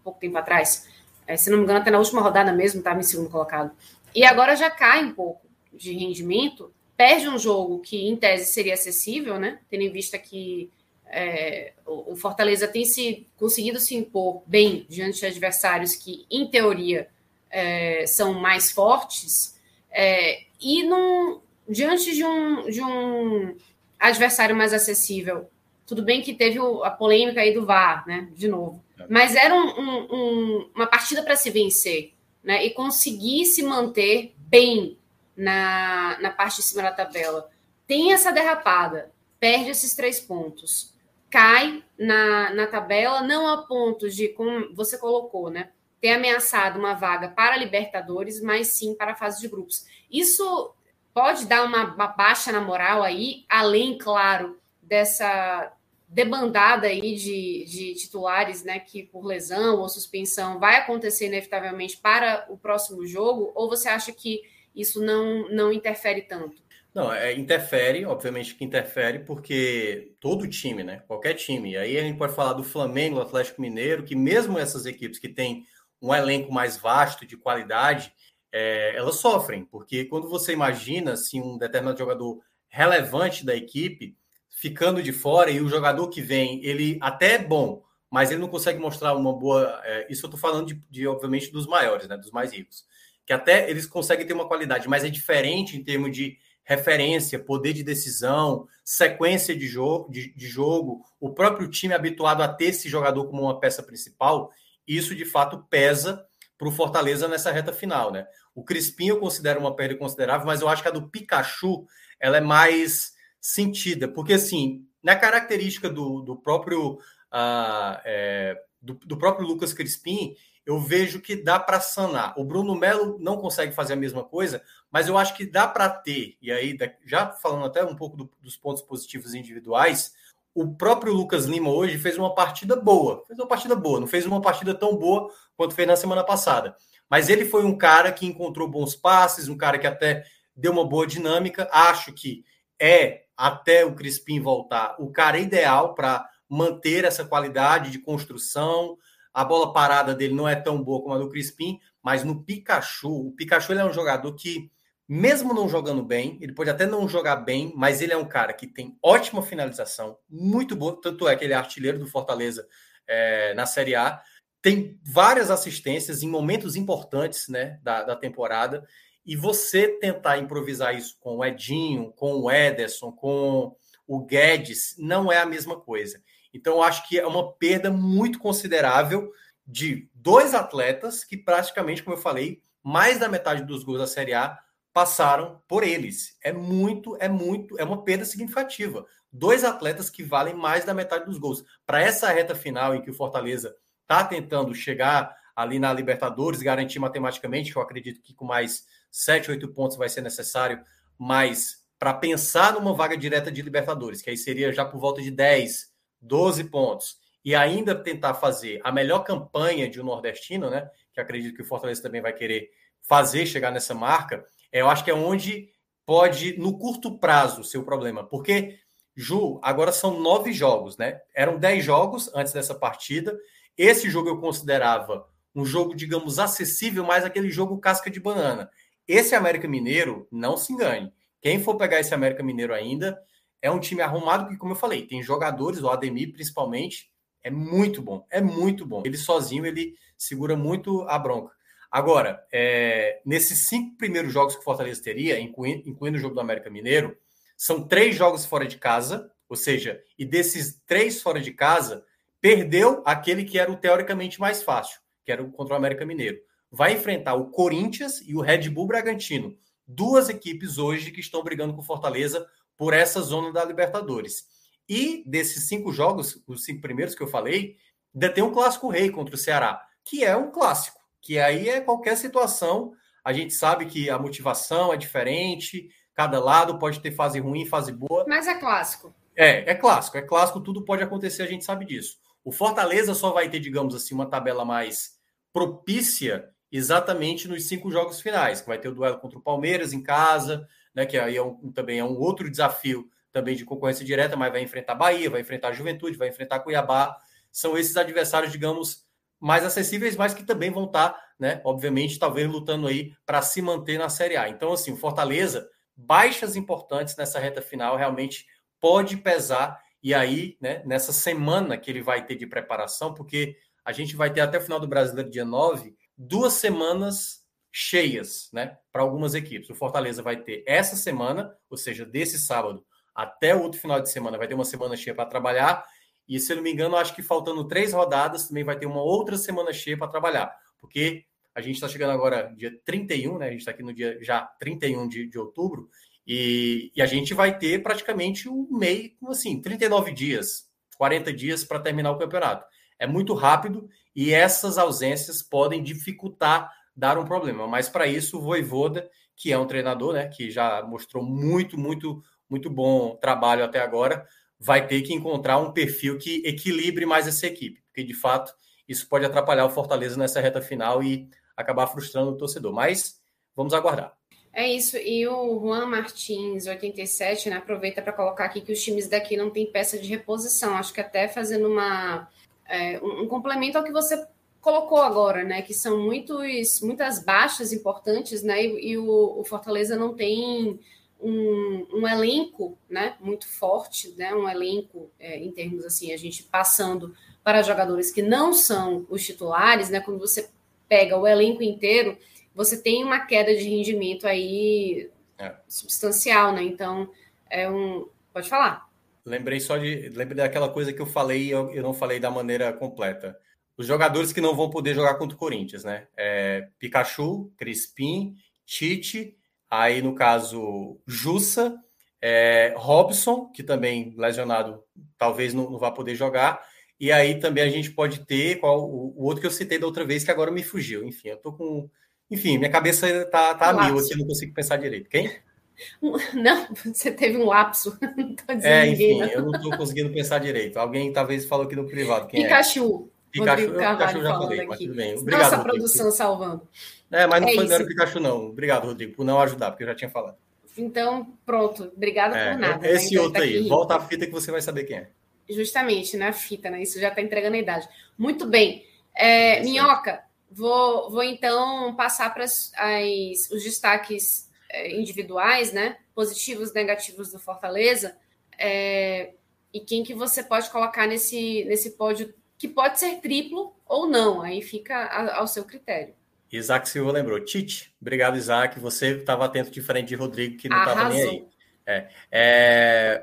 pouco 0.05 0.21
tempo 0.21 0.39
atrás. 0.39 0.89
É, 1.27 1.37
se 1.37 1.51
não 1.51 1.59
me 1.59 1.65
engano, 1.65 1.81
até 1.81 1.91
na 1.91 1.99
última 1.99 2.21
rodada 2.21 2.53
mesmo 2.53 2.79
estava 2.79 3.01
em 3.01 3.03
segundo 3.03 3.31
colocado. 3.31 3.73
E 4.15 4.25
agora 4.25 4.55
já 4.55 4.71
cai 4.71 5.05
um 5.05 5.13
pouco 5.13 5.47
de 5.73 5.93
rendimento, 5.93 6.73
perde 6.97 7.29
um 7.29 7.39
jogo 7.39 7.81
que, 7.81 8.09
em 8.09 8.17
tese, 8.17 8.53
seria 8.53 8.75
acessível, 8.75 9.39
né? 9.39 9.59
Tendo 9.69 9.83
em 9.83 9.91
vista 9.91 10.19
que 10.19 10.71
é, 11.07 11.73
o 11.87 12.15
Fortaleza 12.17 12.69
tem 12.69 12.85
se 12.85 13.27
conseguido 13.37 13.79
se 13.81 13.95
impor 13.95 14.43
bem 14.47 14.87
diante 14.89 15.21
de 15.21 15.27
adversários 15.27 15.95
que, 15.95 16.27
em 16.31 16.47
teoria, 16.47 17.09
é, 17.51 18.05
são 18.07 18.35
mais 18.35 18.71
fortes, 18.71 19.55
é, 19.91 20.43
e 20.61 20.83
num, 20.83 21.41
diante 21.69 22.13
de 22.13 22.25
um, 22.25 22.69
de 22.69 22.83
um 22.83 23.57
adversário 23.99 24.57
mais 24.57 24.73
acessível, 24.73 25.49
tudo 25.87 26.03
bem 26.03 26.23
que 26.23 26.35
teve 26.35 26.59
a 26.83 26.91
polêmica 26.91 27.41
aí 27.41 27.53
do 27.53 27.67
VAR, 27.67 28.07
né? 28.07 28.29
De 28.33 28.49
novo. 28.49 28.83
É. 28.99 29.07
Mas 29.09 29.35
era 29.35 29.55
um, 29.55 29.69
um, 29.79 30.71
uma 30.75 30.87
partida 30.87 31.23
para 31.23 31.37
se 31.37 31.51
vencer, 31.51 32.15
né? 32.43 32.65
E 32.65 32.71
conseguir 32.71 33.45
se 33.47 33.63
manter 33.63 34.35
bem 34.37 34.99
na, 35.37 36.19
na 36.21 36.31
parte 36.31 36.57
de 36.57 36.63
cima 36.63 36.83
da 36.83 36.93
tabela. 36.93 37.51
Tem 37.87 38.13
essa 38.13 38.33
derrapada, 38.33 39.13
perde 39.39 39.71
esses 39.71 39.95
três 39.95 40.21
pontos, 40.21 40.95
cai 41.29 41.83
na, 41.99 42.55
na 42.55 42.67
tabela, 42.67 43.21
não 43.21 43.47
a 43.47 43.59
pontos 43.59 44.15
de, 44.15 44.29
como 44.29 44.75
você 44.75 44.97
colocou, 44.97 45.51
né? 45.51 45.71
Ter 46.01 46.13
ameaçado 46.13 46.79
uma 46.79 46.95
vaga 46.95 47.29
para 47.29 47.57
Libertadores, 47.57 48.41
mas 48.41 48.69
sim 48.69 48.95
para 48.95 49.13
a 49.13 49.17
fase 49.17 49.41
de 49.41 49.49
grupos. 49.49 49.85
Isso 50.11 50.75
pode 51.13 51.47
dar 51.47 51.65
uma, 51.65 51.95
uma 51.95 52.07
baixa 52.07 52.53
na 52.53 52.61
moral 52.61 53.03
aí, 53.03 53.45
além, 53.49 53.99
claro, 53.99 54.59
dessa 54.87 55.73
debandada 56.09 56.87
aí 56.87 57.15
de, 57.17 57.65
de 57.65 57.95
titulares, 57.95 58.63
né, 58.63 58.79
que 58.79 59.03
por 59.03 59.25
lesão 59.25 59.81
ou 59.81 59.89
suspensão 59.89 60.61
vai 60.61 60.77
acontecer 60.77 61.27
inevitavelmente 61.27 61.97
para 61.97 62.47
o 62.49 62.57
próximo 62.57 63.05
jogo, 63.07 63.51
ou 63.55 63.69
você 63.69 63.89
acha 63.89 64.13
que 64.13 64.43
isso 64.75 65.03
não, 65.03 65.49
não 65.49 65.73
interfere 65.73 66.23
tanto? 66.23 66.63
Não, 66.95 67.13
é, 67.13 67.35
interfere, 67.35 68.05
obviamente 68.05 68.55
que 68.55 68.65
interfere, 68.65 69.21
porque 69.21 70.13
todo 70.21 70.49
time, 70.49 70.85
né? 70.85 71.03
Qualquer 71.09 71.35
time. 71.35 71.77
Aí 71.77 71.99
a 71.99 72.03
gente 72.03 72.17
pode 72.17 72.35
falar 72.35 72.53
do 72.53 72.63
Flamengo, 72.63 73.17
do 73.17 73.23
Atlético 73.23 73.61
Mineiro, 73.61 74.05
que 74.05 74.15
mesmo 74.15 74.57
essas 74.57 74.87
equipes 74.87 75.19
que 75.19 75.29
têm 75.29 75.67
um 76.01 76.15
elenco 76.15 76.53
mais 76.53 76.77
vasto 76.77 77.27
de 77.27 77.37
qualidade, 77.37 78.13
é, 78.53 78.95
elas 78.97 79.17
sofrem, 79.17 79.65
porque 79.65 80.05
quando 80.05 80.29
você 80.29 80.53
imagina 80.53 81.17
se 81.17 81.41
um 81.41 81.59
determinado 81.59 81.99
jogador 81.99 82.41
relevante 82.69 83.45
da 83.45 83.57
equipe 83.57 84.17
ficando 84.65 85.03
de 85.03 85.13
fora 85.13 85.51
e 85.51 85.61
o 85.61 85.69
jogador 85.69 86.09
que 86.09 86.23
vem, 86.23 86.65
ele 86.65 86.97
até 87.03 87.35
é 87.35 87.39
bom, 87.39 87.83
mas 88.11 88.31
ele 88.31 88.41
não 88.41 88.49
consegue 88.49 88.79
mostrar 88.79 89.15
uma 89.15 89.31
boa. 89.31 89.79
É, 89.85 90.07
isso 90.11 90.25
eu 90.25 90.29
estou 90.29 90.41
falando 90.41 90.69
de, 90.69 90.83
de, 90.89 91.07
obviamente, 91.07 91.53
dos 91.53 91.67
maiores, 91.67 92.09
né, 92.09 92.17
dos 92.17 92.31
mais 92.31 92.51
ricos, 92.51 92.83
que 93.27 93.35
até 93.35 93.69
eles 93.69 93.85
conseguem 93.85 94.27
ter 94.27 94.33
uma 94.33 94.49
qualidade, 94.49 94.89
mas 94.89 95.05
é 95.05 95.11
diferente 95.11 95.77
em 95.77 95.85
termos 95.85 96.17
de 96.17 96.39
referência, 96.65 97.39
poder 97.39 97.75
de 97.75 97.83
decisão, 97.83 98.67
sequência 98.83 99.55
de, 99.55 99.67
jo 99.67 100.09
de, 100.09 100.35
de 100.35 100.47
jogo, 100.47 101.05
o 101.21 101.35
próprio 101.35 101.69
time 101.69 101.93
habituado 101.93 102.43
a 102.43 102.49
ter 102.49 102.69
esse 102.69 102.89
jogador 102.89 103.27
como 103.27 103.43
uma 103.43 103.61
peça 103.61 103.83
principal, 103.83 104.51
isso 104.89 105.15
de 105.15 105.27
fato 105.27 105.63
pesa 105.69 106.25
para 106.57 106.69
o 106.69 106.73
Fortaleza 106.73 107.29
nessa 107.29 107.53
reta 107.53 107.71
final, 107.71 108.11
né? 108.11 108.27
O 108.55 108.65
Crispim 108.65 109.09
eu 109.09 109.21
considero 109.21 109.61
uma 109.61 109.77
perda 109.77 109.95
considerável, 109.95 110.47
mas 110.47 110.63
eu 110.63 110.71
acho 110.71 110.81
que 110.81 110.89
a 110.89 110.93
do 110.93 111.11
Pikachu 111.11 111.87
ela 112.19 112.39
é 112.39 112.41
mais 112.41 113.14
sentida, 113.45 114.09
porque 114.09 114.33
assim, 114.33 114.87
na 115.03 115.15
característica 115.15 115.91
do, 115.91 116.23
do 116.23 116.35
próprio 116.35 116.95
uh, 116.95 118.01
é, 118.03 118.59
do, 118.81 118.95
do, 118.95 119.19
próprio 119.19 119.47
Lucas 119.47 119.75
Crispim, 119.75 120.35
eu 120.65 120.81
vejo 120.81 121.21
que 121.21 121.37
dá 121.37 121.61
para 121.61 121.79
sanar. 121.79 122.33
O 122.39 122.45
Bruno 122.45 122.75
Melo 122.75 123.19
não 123.21 123.37
consegue 123.37 123.75
fazer 123.75 123.93
a 123.93 123.97
mesma 123.97 124.25
coisa, 124.25 124.63
mas 124.91 125.09
eu 125.09 125.19
acho 125.19 125.37
que 125.37 125.45
dá 125.45 125.69
para 125.69 125.91
ter, 125.91 126.39
e 126.41 126.51
aí, 126.51 126.75
já 127.05 127.33
falando 127.33 127.67
até 127.67 127.85
um 127.85 127.95
pouco 127.95 128.17
do, 128.17 128.31
dos 128.41 128.57
pontos 128.57 128.83
positivos 128.83 129.35
individuais, 129.35 130.15
o 130.55 130.75
próprio 130.75 131.13
Lucas 131.13 131.45
Lima 131.45 131.69
hoje 131.69 131.99
fez 131.99 132.17
uma 132.17 132.35
partida 132.35 132.75
boa. 132.75 133.25
Fez 133.27 133.39
uma 133.39 133.47
partida 133.47 133.77
boa, 133.77 134.01
não 134.01 134.07
fez 134.07 134.25
uma 134.25 134.41
partida 134.41 134.75
tão 134.75 134.97
boa 134.97 135.31
quanto 135.55 135.75
fez 135.75 135.87
na 135.87 135.97
semana 135.97 136.25
passada. 136.25 136.75
Mas 137.11 137.29
ele 137.29 137.45
foi 137.45 137.63
um 137.67 137.77
cara 137.77 138.11
que 138.11 138.25
encontrou 138.25 138.67
bons 138.67 138.97
passes, 138.97 139.51
um 139.51 139.57
cara 139.57 139.79
que 139.79 139.87
até 139.87 140.25
deu 140.57 140.73
uma 140.73 140.89
boa 140.89 141.07
dinâmica. 141.07 141.69
Acho 141.71 142.11
que 142.11 142.43
é 142.81 143.24
até 143.37 143.85
o 143.85 143.95
Crispim 143.95 144.41
voltar, 144.41 144.97
o 144.99 145.11
cara 145.11 145.39
ideal 145.39 145.95
para 145.95 146.29
manter 146.49 147.05
essa 147.05 147.25
qualidade 147.25 147.91
de 147.91 147.99
construção. 147.99 148.97
A 149.33 149.45
bola 149.45 149.73
parada 149.73 150.15
dele 150.15 150.35
não 150.35 150.49
é 150.49 150.55
tão 150.55 150.83
boa 150.83 151.03
como 151.03 151.15
a 151.15 151.19
do 151.19 151.29
Crispim, 151.29 151.81
mas 152.03 152.23
no 152.23 152.45
Pikachu, 152.45 153.29
o 153.29 153.33
Pikachu 153.33 153.73
é 153.73 153.85
um 153.85 153.93
jogador 153.93 154.33
que, 154.35 154.71
mesmo 155.09 155.53
não 155.53 155.69
jogando 155.69 156.05
bem, 156.05 156.39
ele 156.41 156.55
pode 156.55 156.71
até 156.71 156.87
não 156.87 157.09
jogar 157.09 157.37
bem, 157.37 157.73
mas 157.77 158.01
ele 158.01 158.13
é 158.13 158.17
um 158.17 158.29
cara 158.29 158.53
que 158.53 158.67
tem 158.67 158.97
ótima 159.03 159.43
finalização, 159.43 160.19
muito 160.29 160.77
boa, 160.77 161.01
tanto 161.01 161.27
é 161.27 161.35
que 161.35 161.45
ele 161.45 161.53
é 161.53 161.57
artilheiro 161.57 161.99
do 161.99 162.07
Fortaleza 162.07 162.67
é, 163.07 163.53
na 163.55 163.67
Série 163.67 163.97
A, 163.97 164.23
tem 164.63 164.99
várias 165.05 165.51
assistências 165.51 166.23
em 166.23 166.29
momentos 166.29 166.75
importantes 166.75 167.49
né, 167.49 167.79
da, 167.83 168.03
da 168.03 168.17
temporada 168.17 168.87
e 169.25 169.37
você 169.37 169.89
tentar 169.89 170.39
improvisar 170.39 170.95
isso 170.95 171.17
com 171.21 171.39
o 171.39 171.45
Edinho, 171.45 172.13
com 172.13 172.35
o 172.35 172.51
Ederson, 172.51 173.11
com 173.13 173.75
o 174.07 174.25
Guedes, 174.25 174.95
não 174.99 175.33
é 175.33 175.39
a 175.39 175.47
mesma 175.47 175.81
coisa. 175.81 176.23
Então, 176.53 176.75
eu 176.75 176.83
acho 176.83 177.09
que 177.09 177.19
é 177.19 177.27
uma 177.27 177.53
perda 177.53 177.91
muito 177.91 178.39
considerável 178.39 179.33
de 179.67 180.09
dois 180.15 180.55
atletas 180.55 181.25
que 181.25 181.37
praticamente, 181.37 182.03
como 182.03 182.17
eu 182.17 182.21
falei, 182.21 182.61
mais 182.83 183.19
da 183.19 183.29
metade 183.29 183.65
dos 183.65 183.83
gols 183.83 183.99
da 183.99 184.07
Série 184.07 184.35
A 184.35 184.59
passaram 184.93 185.61
por 185.67 185.83
eles. 185.83 186.39
É 186.43 186.53
muito, 186.53 187.17
é 187.19 187.29
muito, 187.29 187.79
é 187.79 187.85
uma 187.85 188.05
perda 188.05 188.25
significativa. 188.25 189.05
Dois 189.33 189.65
atletas 189.65 190.09
que 190.09 190.23
valem 190.23 190.55
mais 190.55 190.85
da 190.85 190.95
metade 190.95 191.25
dos 191.25 191.39
gols. 191.39 191.65
Para 191.85 192.01
essa 192.01 192.29
reta 192.29 192.55
final 192.55 192.95
em 192.95 193.03
que 193.03 193.11
o 193.11 193.15
Fortaleza 193.15 193.75
está 194.03 194.23
tentando 194.23 194.73
chegar 194.75 195.35
ali 195.57 195.79
na 195.79 195.93
Libertadores, 195.93 196.63
garantir 196.63 196.99
matematicamente, 196.99 197.73
que 197.73 197.79
eu 197.79 197.83
acredito 197.83 198.21
que 198.21 198.35
com 198.35 198.45
mais 198.45 198.85
7, 199.15 199.53
8 199.53 199.69
pontos 199.69 199.97
vai 199.97 200.09
ser 200.09 200.23
necessário, 200.23 200.83
mas 201.17 201.85
para 202.01 202.13
pensar 202.13 202.73
numa 202.73 202.93
vaga 202.93 203.17
direta 203.17 203.51
de 203.51 203.63
Libertadores, 203.63 204.21
que 204.21 204.29
aí 204.29 204.37
seria 204.37 204.73
já 204.73 204.85
por 204.85 204.99
volta 204.99 205.23
de 205.23 205.31
10, 205.31 205.93
12 206.21 206.65
pontos, 206.65 207.17
e 207.45 207.55
ainda 207.55 207.95
tentar 207.95 208.35
fazer 208.35 208.81
a 208.83 208.91
melhor 208.91 209.21
campanha 209.21 209.89
de 209.89 210.01
um 210.01 210.05
nordestino, 210.05 210.69
né? 210.69 210.91
Que 211.13 211.21
acredito 211.21 211.55
que 211.55 211.63
o 211.63 211.65
Fortaleza 211.65 212.03
também 212.03 212.21
vai 212.21 212.33
querer 212.33 212.71
fazer 213.03 213.47
chegar 213.47 213.71
nessa 213.71 213.95
marca, 213.95 214.45
é, 214.73 214.81
eu 214.81 214.89
acho 214.89 215.05
que 215.05 215.11
é 215.13 215.15
onde 215.15 215.69
pode, 216.05 216.59
no 216.59 216.77
curto 216.77 217.17
prazo, 217.17 217.63
ser 217.63 217.79
o 217.79 217.85
problema. 217.85 218.27
Porque, 218.27 218.81
Ju, 219.15 219.61
agora 219.63 219.93
são 219.93 220.19
nove 220.19 220.53
jogos, 220.53 220.97
né? 220.97 221.21
Eram 221.33 221.57
dez 221.57 221.85
jogos 221.85 222.29
antes 222.35 222.53
dessa 222.53 222.75
partida. 222.75 223.39
Esse 223.79 224.11
jogo 224.11 224.29
eu 224.29 224.41
considerava 224.41 225.25
um 225.55 225.65
jogo, 225.65 225.95
digamos, 225.95 226.41
acessível, 226.41 227.05
mas 227.05 227.25
aquele 227.25 227.49
jogo 227.51 227.79
casca 227.79 228.11
de 228.11 228.19
banana. 228.19 228.69
Esse 229.07 229.35
América 229.35 229.69
Mineiro, 229.69 230.27
não 230.31 230.57
se 230.57 230.73
engane. 230.73 231.13
Quem 231.41 231.63
for 231.63 231.77
pegar 231.77 232.01
esse 232.01 232.15
América 232.15 232.43
Mineiro 232.43 232.73
ainda, 232.73 233.21
é 233.61 233.71
um 233.71 233.81
time 233.81 234.03
arrumado 234.03 234.49
que, 234.49 234.57
como 234.57 234.73
eu 234.73 234.77
falei, 234.77 235.07
tem 235.07 235.23
jogadores, 235.23 235.83
o 235.83 235.89
Ademir 235.89 236.33
principalmente, 236.33 237.11
é 237.43 237.51
muito 237.51 238.01
bom, 238.01 238.27
é 238.31 238.41
muito 238.41 238.87
bom. 238.87 239.03
Ele 239.05 239.17
sozinho, 239.17 239.67
ele 239.67 239.95
segura 240.17 240.57
muito 240.57 241.03
a 241.03 241.19
bronca. 241.19 241.53
Agora, 241.91 242.45
é, 242.53 243.21
nesses 243.25 243.69
cinco 243.69 243.97
primeiros 243.97 244.33
jogos 244.33 244.55
que 244.55 244.61
o 244.61 244.65
Fortaleza 244.65 245.03
teria, 245.03 245.39
incluindo, 245.39 245.89
incluindo 245.89 246.19
o 246.19 246.21
jogo 246.21 246.35
do 246.35 246.41
América 246.41 246.69
Mineiro, 246.69 247.17
são 247.57 247.87
três 247.87 248.17
jogos 248.17 248.45
fora 248.45 248.67
de 248.67 248.79
casa, 248.79 249.31
ou 249.49 249.57
seja, 249.57 250.03
e 250.19 250.25
desses 250.25 250.81
três 250.87 251.23
fora 251.23 251.41
de 251.41 251.53
casa, 251.53 252.05
perdeu 252.41 253.03
aquele 253.07 253.45
que 253.45 253.59
era 253.59 253.71
o 253.71 253.77
teoricamente 253.77 254.41
mais 254.41 254.63
fácil, 254.63 255.01
que 255.25 255.31
era 255.31 255.45
contra 255.45 255.75
o 255.75 255.77
América 255.77 256.05
Mineiro. 256.05 256.39
Vai 256.75 256.95
enfrentar 256.95 257.35
o 257.35 257.51
Corinthians 257.51 258.21
e 258.27 258.35
o 258.35 258.41
Red 258.41 258.69
Bull 258.69 258.89
Bragantino. 258.89 259.57
Duas 259.87 260.29
equipes 260.29 260.77
hoje 260.77 261.13
que 261.13 261.21
estão 261.21 261.41
brigando 261.41 261.73
com 261.73 261.81
Fortaleza 261.81 262.45
por 262.77 262.93
essa 262.93 263.21
zona 263.21 263.53
da 263.53 263.65
Libertadores. 263.65 264.49
E 264.89 265.23
desses 265.25 265.69
cinco 265.69 265.93
jogos, 265.93 266.43
os 266.49 266.65
cinco 266.65 266.81
primeiros 266.83 267.15
que 267.15 267.23
eu 267.23 267.29
falei, 267.29 267.77
ainda 268.13 268.29
tem 268.29 268.43
um 268.43 268.51
clássico 268.51 268.89
rei 268.89 269.09
contra 269.09 269.37
o 269.37 269.39
Ceará, 269.39 269.81
que 270.05 270.25
é 270.25 270.37
um 270.37 270.51
clássico, 270.51 270.99
que 271.21 271.39
aí 271.39 271.69
é 271.69 271.81
qualquer 271.81 272.17
situação. 272.17 272.93
A 273.25 273.33
gente 273.33 273.55
sabe 273.55 273.87
que 273.87 274.11
a 274.11 274.19
motivação 274.19 274.93
é 274.93 274.97
diferente, 274.97 275.89
cada 276.13 276.43
lado 276.43 276.77
pode 276.77 276.99
ter 276.99 277.13
fase 277.13 277.39
ruim, 277.39 277.65
fase 277.65 277.93
boa. 277.93 278.25
Mas 278.27 278.49
é 278.49 278.55
clássico. 278.59 279.15
É, 279.37 279.71
é 279.71 279.75
clássico, 279.77 280.19
é 280.19 280.23
clássico, 280.23 280.61
tudo 280.61 280.85
pode 280.85 281.05
acontecer, 281.05 281.45
a 281.45 281.49
gente 281.49 281.65
sabe 281.65 281.85
disso. 281.85 282.19
O 282.45 282.51
Fortaleza 282.51 283.15
só 283.15 283.31
vai 283.31 283.49
ter, 283.49 283.61
digamos 283.61 283.95
assim, 283.95 284.13
uma 284.13 284.27
tabela 284.27 284.65
mais 284.65 285.13
propícia 285.53 286.53
exatamente 286.71 287.47
nos 287.49 287.67
cinco 287.69 287.91
jogos 287.91 288.21
finais, 288.21 288.61
que 288.61 288.67
vai 288.67 288.79
ter 288.79 288.89
o 288.89 288.95
duelo 288.95 289.19
contra 289.19 289.39
o 289.39 289.43
Palmeiras 289.43 289.93
em 289.93 290.03
casa, 290.03 290.67
né, 290.95 291.07
que 291.07 291.19
aí 291.19 291.37
é 291.37 291.43
um, 291.43 291.73
também 291.73 291.99
é 291.99 292.05
um 292.05 292.19
outro 292.19 292.51
desafio 292.51 293.09
também 293.33 293.57
de 293.57 293.65
concorrência 293.65 294.05
direta, 294.05 294.37
mas 294.37 294.53
vai 294.53 294.63
enfrentar 294.63 294.95
Bahia, 294.95 295.29
vai 295.29 295.41
enfrentar 295.41 295.73
Juventude, 295.73 296.17
vai 296.17 296.29
enfrentar 296.29 296.61
Cuiabá. 296.61 297.17
São 297.51 297.77
esses 297.77 297.97
adversários, 297.97 298.53
digamos, 298.53 299.05
mais 299.41 299.65
acessíveis, 299.65 300.17
mas 300.17 300.33
que 300.33 300.45
também 300.45 300.71
vão 300.71 300.85
estar, 300.85 301.21
né, 301.39 301.61
obviamente, 301.65 302.19
talvez 302.19 302.49
lutando 302.49 302.87
aí 302.87 303.13
para 303.27 303.43
se 303.43 303.61
manter 303.61 303.99
na 303.99 304.09
Série 304.09 304.37
A. 304.37 304.49
Então, 304.49 304.73
assim, 304.73 304.93
o 304.93 304.97
Fortaleza, 304.97 305.69
baixas 305.97 306.55
importantes 306.57 307.17
nessa 307.17 307.39
reta 307.41 307.61
final, 307.61 307.97
realmente 307.97 308.47
pode 308.81 309.17
pesar. 309.17 309.81
E 310.03 310.15
aí, 310.15 310.57
né, 310.61 310.83
nessa 310.85 311.13
semana 311.13 311.77
que 311.77 311.91
ele 311.91 312.03
vai 312.03 312.25
ter 312.25 312.37
de 312.37 312.47
preparação, 312.47 313.13
porque 313.13 313.57
a 313.85 313.93
gente 313.93 314.17
vai 314.17 314.33
ter 314.33 314.41
até 314.41 314.59
o 314.59 314.61
final 314.61 314.79
do 314.79 314.89
Brasileiro, 314.89 315.31
dia 315.31 315.45
9, 315.45 315.95
duas 316.17 316.55
semanas 316.55 317.45
cheias, 317.73 318.49
né, 318.53 318.79
para 318.93 319.03
algumas 319.03 319.35
equipes. 319.35 319.69
O 319.69 319.75
Fortaleza 319.75 320.23
vai 320.23 320.37
ter 320.37 320.63
essa 320.67 320.95
semana, 320.95 321.57
ou 321.69 321.77
seja, 321.77 322.05
desse 322.05 322.39
sábado 322.39 322.85
até 323.15 323.55
o 323.55 323.63
outro 323.63 323.81
final 323.81 324.01
de 324.01 324.11
semana, 324.11 324.39
vai 324.39 324.49
ter 324.49 324.55
uma 324.55 324.65
semana 324.65 324.97
cheia 324.97 325.15
para 325.15 325.29
trabalhar. 325.29 325.85
E 326.29 326.39
se 326.41 326.53
eu 326.53 326.57
não 326.57 326.63
me 326.63 326.73
engano, 326.73 326.97
acho 326.97 327.15
que 327.15 327.23
faltando 327.23 327.67
três 327.67 327.93
rodadas, 327.93 328.49
também 328.49 328.65
vai 328.65 328.79
ter 328.79 328.87
uma 328.87 329.03
outra 329.03 329.37
semana 329.37 329.73
cheia 329.73 329.97
para 329.97 330.09
trabalhar, 330.09 330.57
porque 330.81 331.25
a 331.55 331.61
gente 331.61 331.77
está 331.77 331.89
chegando 331.89 332.11
agora 332.11 332.53
dia 332.57 332.77
31, 332.85 333.39
né? 333.39 333.47
A 333.47 333.51
gente 333.51 333.61
está 333.61 333.71
aqui 333.71 333.83
no 333.83 333.95
dia 333.95 334.19
já 334.21 334.43
31 334.59 335.07
de, 335.07 335.29
de 335.29 335.39
outubro, 335.39 335.89
e, 336.27 336.91
e, 336.97 337.03
a 337.03 337.07
gente 337.07 337.35
vai 337.35 337.59
ter 337.59 337.83
praticamente 337.83 338.49
um 338.49 338.67
meio, 338.71 339.13
assim, 339.29 339.61
39 339.61 340.11
dias, 340.13 340.67
40 340.97 341.33
dias 341.33 341.65
para 341.65 341.81
terminar 341.81 342.13
o 342.13 342.19
campeonato. 342.19 342.65
É 342.99 343.07
muito 343.07 343.35
rápido 343.35 343.89
e 344.15 344.33
essas 344.33 344.79
ausências 344.79 345.43
podem 345.43 345.83
dificultar 345.83 346.71
dar 346.97 347.19
um 347.19 347.25
problema. 347.25 347.67
Mas 347.67 347.89
para 347.89 348.07
isso, 348.07 348.39
o 348.39 348.41
Voivoda, 348.41 349.11
que 349.37 349.53
é 349.53 349.59
um 349.59 349.67
treinador, 349.67 350.15
né, 350.15 350.29
que 350.29 350.51
já 350.51 350.83
mostrou 350.83 351.25
muito, 351.25 351.79
muito, 351.79 352.23
muito 352.49 352.71
bom 352.71 353.17
trabalho 353.17 353.65
até 353.65 353.81
agora, 353.81 354.27
vai 354.59 354.87
ter 354.87 355.03
que 355.03 355.13
encontrar 355.13 355.59
um 355.59 355.73
perfil 355.73 356.19
que 356.19 356.43
equilibre 356.47 357.05
mais 357.05 357.27
essa 357.27 357.47
equipe, 357.47 357.83
porque 357.87 358.05
de 358.05 358.15
fato 358.15 358.55
isso 358.89 359.09
pode 359.09 359.25
atrapalhar 359.25 359.65
o 359.65 359.71
Fortaleza 359.71 360.17
nessa 360.17 360.41
reta 360.41 360.61
final 360.61 361.03
e 361.03 361.29
acabar 361.57 361.87
frustrando 361.87 362.31
o 362.31 362.37
torcedor. 362.37 362.73
Mas 362.73 363.21
vamos 363.57 363.75
aguardar. 363.75 364.17
É 364.53 364.69
isso. 364.69 364.97
E 364.97 365.27
o 365.27 365.59
Juan 365.59 365.87
Martins, 365.87 366.67
87, 366.67 367.51
né, 367.51 367.57
aproveita 367.57 368.01
para 368.01 368.13
colocar 368.13 368.45
aqui 368.45 368.61
que 368.61 368.73
os 368.73 368.83
times 368.83 369.09
daqui 369.09 369.37
não 369.37 369.51
têm 369.51 369.67
peça 369.67 369.99
de 369.99 370.09
reposição. 370.09 370.77
Acho 370.77 370.93
que 370.93 371.01
até 371.01 371.27
fazendo 371.27 371.67
uma, 371.67 372.29
é, 372.69 373.01
um, 373.03 373.23
um 373.23 373.29
complemento 373.29 373.79
ao 373.79 373.85
que 373.85 373.93
você 373.93 374.27
colocou 374.61 375.03
agora, 375.03 375.45
né? 375.45 375.61
Que 375.61 375.75
são 375.75 376.01
muitos, 376.01 376.81
muitas 376.81 377.23
baixas 377.23 377.73
importantes, 377.73 378.43
né? 378.43 378.65
E, 378.65 378.93
e 378.93 378.99
o, 378.99 379.41
o, 379.41 379.45
Fortaleza 379.45 379.95
não 379.95 380.15
tem 380.15 380.81
um, 381.21 381.87
um, 381.93 382.09
elenco, 382.09 382.79
né? 382.89 383.15
Muito 383.21 383.47
forte, 383.47 384.15
né? 384.17 384.35
Um 384.35 384.49
elenco 384.49 385.11
é, 385.21 385.39
em 385.39 385.51
termos 385.53 385.85
assim, 385.85 386.13
a 386.13 386.17
gente 386.17 386.43
passando 386.45 387.15
para 387.43 387.63
jogadores 387.63 388.11
que 388.11 388.23
não 388.23 388.55
são 388.55 389.07
os 389.11 389.23
titulares, 389.23 389.91
né? 389.91 390.01
Quando 390.01 390.19
você 390.19 390.49
pega 390.89 391.19
o 391.19 391.27
elenco 391.27 391.63
inteiro, 391.63 392.17
você 392.55 392.81
tem 392.81 393.05
uma 393.05 393.21
queda 393.21 393.55
de 393.55 393.69
rendimento 393.69 394.27
aí 394.27 395.11
é. 395.39 395.55
substancial, 395.69 396.53
né? 396.53 396.63
Então, 396.63 397.11
é 397.51 397.71
um. 397.71 398.09
Pode 398.33 398.49
falar. 398.49 398.89
Lembrei 399.25 399.61
só 399.61 399.77
de. 399.77 400.09
Lembrei 400.11 400.37
daquela 400.37 400.69
coisa 400.69 400.93
que 400.93 401.01
eu 401.01 401.07
falei 401.07 401.49
eu, 401.49 401.71
eu 401.71 401.83
não 401.83 401.95
falei 401.95 402.21
da 402.21 402.31
maneira 402.31 402.73
completa. 402.73 403.39
Os 403.77 403.87
jogadores 403.87 404.33
que 404.33 404.41
não 404.41 404.55
vão 404.55 404.71
poder 404.71 404.95
jogar 404.95 405.15
contra 405.15 405.35
o 405.35 405.39
Corinthians, 405.39 405.85
né? 405.85 406.07
É 406.17 406.69
Pikachu, 406.79 407.53
Crispim, 407.57 408.37
Tite, 408.65 409.37
aí 409.69 410.01
no 410.01 410.15
caso, 410.15 411.01
Jussa, 411.07 411.77
é, 412.23 412.75
Robson, 412.77 413.51
que 413.51 413.63
também 413.63 414.15
lesionado, 414.17 414.85
talvez 415.19 415.53
não, 415.53 415.71
não 415.71 415.79
vá 415.79 415.91
poder 415.91 416.15
jogar. 416.15 416.65
E 417.01 417.11
aí 417.11 417.41
também 417.41 417.65
a 417.65 417.69
gente 417.69 417.91
pode 417.91 418.25
ter 418.25 418.61
qual, 418.61 418.89
o, 418.89 419.13
o, 419.17 419.25
outro 419.25 419.41
que 419.41 419.47
eu 419.47 419.51
citei 419.51 419.79
da 419.79 419.87
outra 419.87 420.05
vez, 420.05 420.23
que 420.23 420.31
agora 420.31 420.51
me 420.51 420.63
fugiu. 420.63 421.05
Enfim, 421.05 421.29
eu 421.29 421.37
tô 421.37 421.53
com 421.53 421.91
enfim, 422.31 422.59
minha 422.59 422.71
cabeça 422.71 423.25
tá, 423.27 423.55
tá 423.55 423.73
mil 423.73 423.99
aqui, 423.99 424.17
não 424.17 424.27
consigo 424.27 424.55
pensar 424.55 424.77
direito. 424.77 425.09
Quem? 425.09 425.31
Não, 426.35 426.67
você 426.85 427.11
teve 427.11 427.37
um 427.37 427.47
lapso. 427.47 427.99
Não 428.01 428.61
é, 428.63 428.89
enfim, 428.89 429.15
ninguém, 429.15 429.33
eu 429.33 429.43
não 429.43 429.53
estou 429.53 429.77
conseguindo 429.77 430.13
pensar 430.13 430.39
direito. 430.39 430.79
Alguém 430.79 431.13
talvez 431.13 431.45
falou 431.45 431.67
aqui 431.67 431.75
no 431.75 431.87
privado. 431.87 432.29
Quem 432.29 432.43
Pikachu. 432.43 433.09
É? 433.11 433.15
Pikachu, 433.33 433.51
Rodrigo 433.51 433.79
Carvalho 433.79 433.99
Pikachu 433.99 434.23
já 434.23 434.39
falei, 434.39 434.67
mas 434.67 434.79
tudo 434.79 434.95
bem. 434.95 435.19
Obrigado, 435.19 435.43
Nossa 435.43 435.57
Rodrigo. 435.57 435.77
produção 435.77 436.11
salvando. 436.13 436.69
É, 437.11 437.27
mas 437.27 437.41
não 437.43 437.49
é 437.49 437.55
foi 437.55 437.83
o 437.83 437.87
Pikachu, 437.87 438.21
não. 438.21 438.47
Obrigado, 438.47 438.87
Rodrigo, 438.87 439.15
por 439.15 439.25
não 439.25 439.41
ajudar, 439.41 439.71
porque 439.71 439.83
eu 439.83 439.89
já 439.89 439.95
tinha 439.95 440.11
falado. 440.11 440.37
Então, 440.79 441.27
pronto. 441.45 441.93
Obrigada 441.97 442.37
é, 442.37 442.53
por 442.53 442.61
nada. 442.61 442.89
Esse 442.89 443.15
né? 443.15 443.21
outro 443.21 443.41
tá 443.41 443.45
aí. 443.45 443.69
Volta 443.69 443.97
a 443.97 444.01
fita 444.01 444.27
que 444.27 444.33
você 444.33 444.51
vai 444.53 444.61
saber 444.61 444.85
quem 444.85 444.99
é. 444.99 445.09
Justamente, 445.49 446.17
na 446.17 446.27
né? 446.27 446.33
fita, 446.33 446.71
né? 446.71 446.83
Isso 446.83 447.01
já 447.01 447.09
está 447.09 447.21
entregando 447.21 447.57
a 447.57 447.59
idade. 447.59 447.89
Muito 448.17 448.47
bem. 448.47 448.85
É, 449.15 449.61
Minhoca, 449.63 450.23
Vou, 450.55 451.11
vou 451.11 451.25
então 451.25 451.97
passar 451.97 452.33
para 452.33 452.45
os 452.45 453.65
destaques 453.65 454.49
é, 454.49 454.54
individuais, 454.89 455.73
né? 455.73 455.97
Positivos, 456.15 456.73
negativos 456.73 457.33
do 457.33 457.39
Fortaleza. 457.39 458.17
É, 458.59 459.35
e 459.73 459.81
quem 459.81 460.05
que 460.05 460.15
você 460.15 460.43
pode 460.43 460.71
colocar 460.71 461.07
nesse, 461.07 461.65
nesse 461.65 461.93
pódio, 461.97 462.33
que 462.59 462.69
pode 462.69 462.99
ser 462.99 463.21
triplo 463.21 463.75
ou 463.87 464.07
não, 464.09 464.41
aí 464.41 464.63
fica 464.63 464.97
a, 464.97 465.39
ao 465.39 465.47
seu 465.47 465.65
critério. 465.65 466.15
Isaac 466.53 466.89
Silva 466.89 467.11
lembrou. 467.11 467.45
Tite, 467.45 467.93
obrigado, 468.01 468.37
Isaac. 468.37 468.79
Você 468.79 469.17
estava 469.17 469.45
atento 469.45 469.71
diferente 469.71 470.09
de 470.09 470.15
Rodrigo, 470.15 470.57
que 470.57 470.69
não 470.69 470.79
estava 470.79 471.09
nem 471.09 471.23
aí. 471.23 471.47
É, 471.85 472.09
é... 472.31 473.23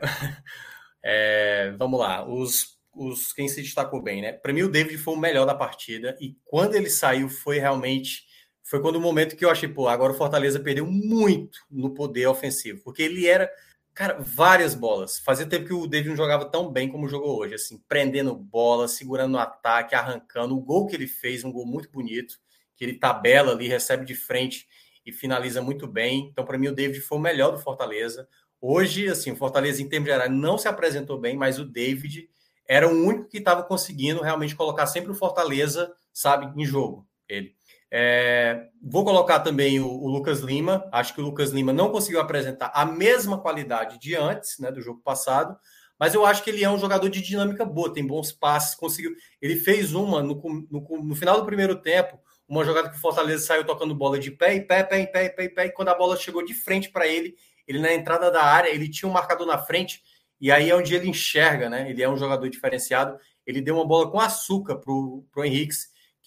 é, 1.01 1.73
vamos 1.77 1.99
lá. 1.99 2.27
Os 2.27 2.79
os 2.93 3.31
quem 3.33 3.47
se 3.47 3.61
destacou 3.61 4.01
bem, 4.01 4.21
né? 4.21 4.33
Para 4.33 4.53
mim, 4.53 4.63
o 4.63 4.69
David 4.69 4.97
foi 4.97 5.13
o 5.13 5.17
melhor 5.17 5.45
da 5.45 5.55
partida 5.55 6.17
e 6.19 6.35
quando 6.43 6.75
ele 6.75 6.89
saiu 6.89 7.29
foi 7.29 7.57
realmente 7.57 8.25
foi 8.63 8.81
quando 8.81 8.95
o 8.95 9.01
momento 9.01 9.35
que 9.35 9.43
eu 9.43 9.49
achei, 9.49 9.67
pô, 9.67 9.87
agora 9.87 10.13
o 10.13 10.15
Fortaleza 10.15 10.59
perdeu 10.59 10.85
muito 10.85 11.59
no 11.69 11.93
poder 11.93 12.27
ofensivo, 12.27 12.81
porque 12.83 13.01
ele 13.01 13.27
era, 13.27 13.51
cara, 13.93 14.17
várias 14.19 14.73
bolas. 14.73 15.19
Fazia 15.19 15.45
tempo 15.45 15.65
que 15.65 15.73
o 15.73 15.87
David 15.87 16.09
não 16.09 16.15
jogava 16.15 16.45
tão 16.45 16.71
bem 16.71 16.89
como 16.89 17.09
jogou 17.09 17.39
hoje, 17.39 17.55
assim, 17.55 17.77
prendendo 17.87 18.35
bola, 18.35 18.87
segurando 18.87 19.35
o 19.35 19.39
ataque, 19.39 19.95
arrancando. 19.95 20.55
O 20.55 20.61
gol 20.61 20.87
que 20.87 20.95
ele 20.95 21.07
fez, 21.07 21.43
um 21.43 21.51
gol 21.51 21.65
muito 21.65 21.89
bonito, 21.91 22.35
que 22.75 22.85
ele 22.85 22.93
tabela 22.93 23.51
ali, 23.51 23.67
recebe 23.67 24.05
de 24.05 24.15
frente 24.15 24.67
e 25.05 25.11
finaliza 25.11 25.61
muito 25.61 25.87
bem. 25.87 26.29
Então, 26.31 26.45
para 26.45 26.57
mim, 26.57 26.67
o 26.67 26.75
David 26.75 27.01
foi 27.01 27.17
o 27.17 27.21
melhor 27.21 27.51
do 27.51 27.59
Fortaleza. 27.59 28.27
Hoje, 28.59 29.07
assim, 29.07 29.31
o 29.31 29.35
Fortaleza, 29.35 29.81
em 29.81 29.89
termos 29.89 30.07
gerais, 30.07 30.31
não 30.31 30.57
se 30.57 30.67
apresentou 30.67 31.19
bem, 31.19 31.35
mas 31.35 31.57
o 31.57 31.65
David 31.65 32.29
era 32.67 32.87
o 32.87 32.91
único 32.91 33.27
que 33.27 33.39
estava 33.39 33.63
conseguindo 33.63 34.21
realmente 34.21 34.55
colocar 34.55 34.85
sempre 34.85 35.11
o 35.11 35.15
Fortaleza, 35.15 35.93
sabe, 36.13 36.51
em 36.55 36.65
jogo. 36.65 37.07
Ele. 37.27 37.55
É, 37.93 38.67
vou 38.81 39.03
colocar 39.03 39.41
também 39.41 39.81
o, 39.81 39.87
o, 39.87 40.07
Lucas 40.07 40.39
Lima. 40.39 40.87
Acho 40.91 41.13
que 41.13 41.19
o 41.19 41.23
Lucas 41.25 41.51
Lima 41.51 41.73
não 41.73 41.91
conseguiu 41.91 42.21
apresentar 42.21 42.71
a 42.73 42.85
mesma 42.85 43.37
qualidade 43.37 43.99
de 43.99 44.15
antes, 44.15 44.57
né, 44.59 44.71
do 44.71 44.81
jogo 44.81 45.01
passado, 45.03 45.57
mas 45.99 46.13
eu 46.13 46.25
acho 46.25 46.41
que 46.41 46.49
ele 46.49 46.63
é 46.63 46.69
um 46.69 46.79
jogador 46.79 47.09
de 47.09 47.21
dinâmica 47.21 47.65
boa, 47.65 47.93
tem 47.93 48.07
bons 48.07 48.31
passes, 48.31 48.73
conseguiu. 48.75 49.13
Ele 49.41 49.57
fez 49.57 49.93
uma 49.93 50.23
no, 50.23 50.41
no, 50.71 51.03
no 51.03 51.15
final 51.15 51.39
do 51.39 51.45
primeiro 51.45 51.75
tempo, 51.75 52.17
uma 52.47 52.63
jogada 52.63 52.89
que 52.89 52.97
o 52.97 52.99
Fortaleza 52.99 53.45
saiu 53.45 53.65
tocando 53.65 53.93
bola 53.93 54.17
de 54.17 54.31
pé, 54.31 54.55
e 54.55 54.61
pé, 54.61 54.83
pé, 54.83 55.05
pé, 55.05 55.29
pé, 55.29 55.49
pé, 55.49 55.65
e 55.65 55.71
quando 55.71 55.89
a 55.89 55.95
bola 55.95 56.15
chegou 56.15 56.43
de 56.43 56.53
frente 56.53 56.89
para 56.89 57.05
ele, 57.05 57.35
ele 57.67 57.79
na 57.79 57.93
entrada 57.93 58.31
da 58.31 58.43
área, 58.43 58.69
ele 58.69 58.89
tinha 58.89 59.07
um 59.07 59.13
marcador 59.13 59.45
na 59.45 59.57
frente, 59.57 60.01
e 60.39 60.51
aí 60.51 60.69
é 60.69 60.75
onde 60.75 60.95
ele 60.95 61.07
enxerga, 61.07 61.69
né? 61.69 61.89
Ele 61.89 62.01
é 62.01 62.09
um 62.09 62.17
jogador 62.17 62.49
diferenciado. 62.49 63.15
Ele 63.45 63.61
deu 63.61 63.75
uma 63.75 63.85
bola 63.85 64.09
com 64.09 64.19
açúcar 64.19 64.75
para 64.77 64.91
o 64.91 65.25
Henrique, 65.37 65.75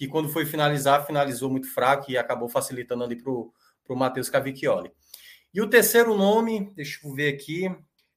que 0.04 0.08
quando 0.10 0.28
foi 0.28 0.44
finalizar, 0.44 1.06
finalizou 1.06 1.50
muito 1.50 1.72
fraco 1.72 2.10
e 2.10 2.18
acabou 2.18 2.48
facilitando 2.48 3.04
ali 3.04 3.16
para 3.16 3.32
o 3.32 3.52
Matheus 3.96 4.28
Cavicchioli. 4.28 4.92
E 5.52 5.60
o 5.62 5.68
terceiro 5.68 6.14
nome, 6.14 6.72
deixa 6.74 6.98
eu 7.06 7.12
ver 7.12 7.32
aqui. 7.32 7.64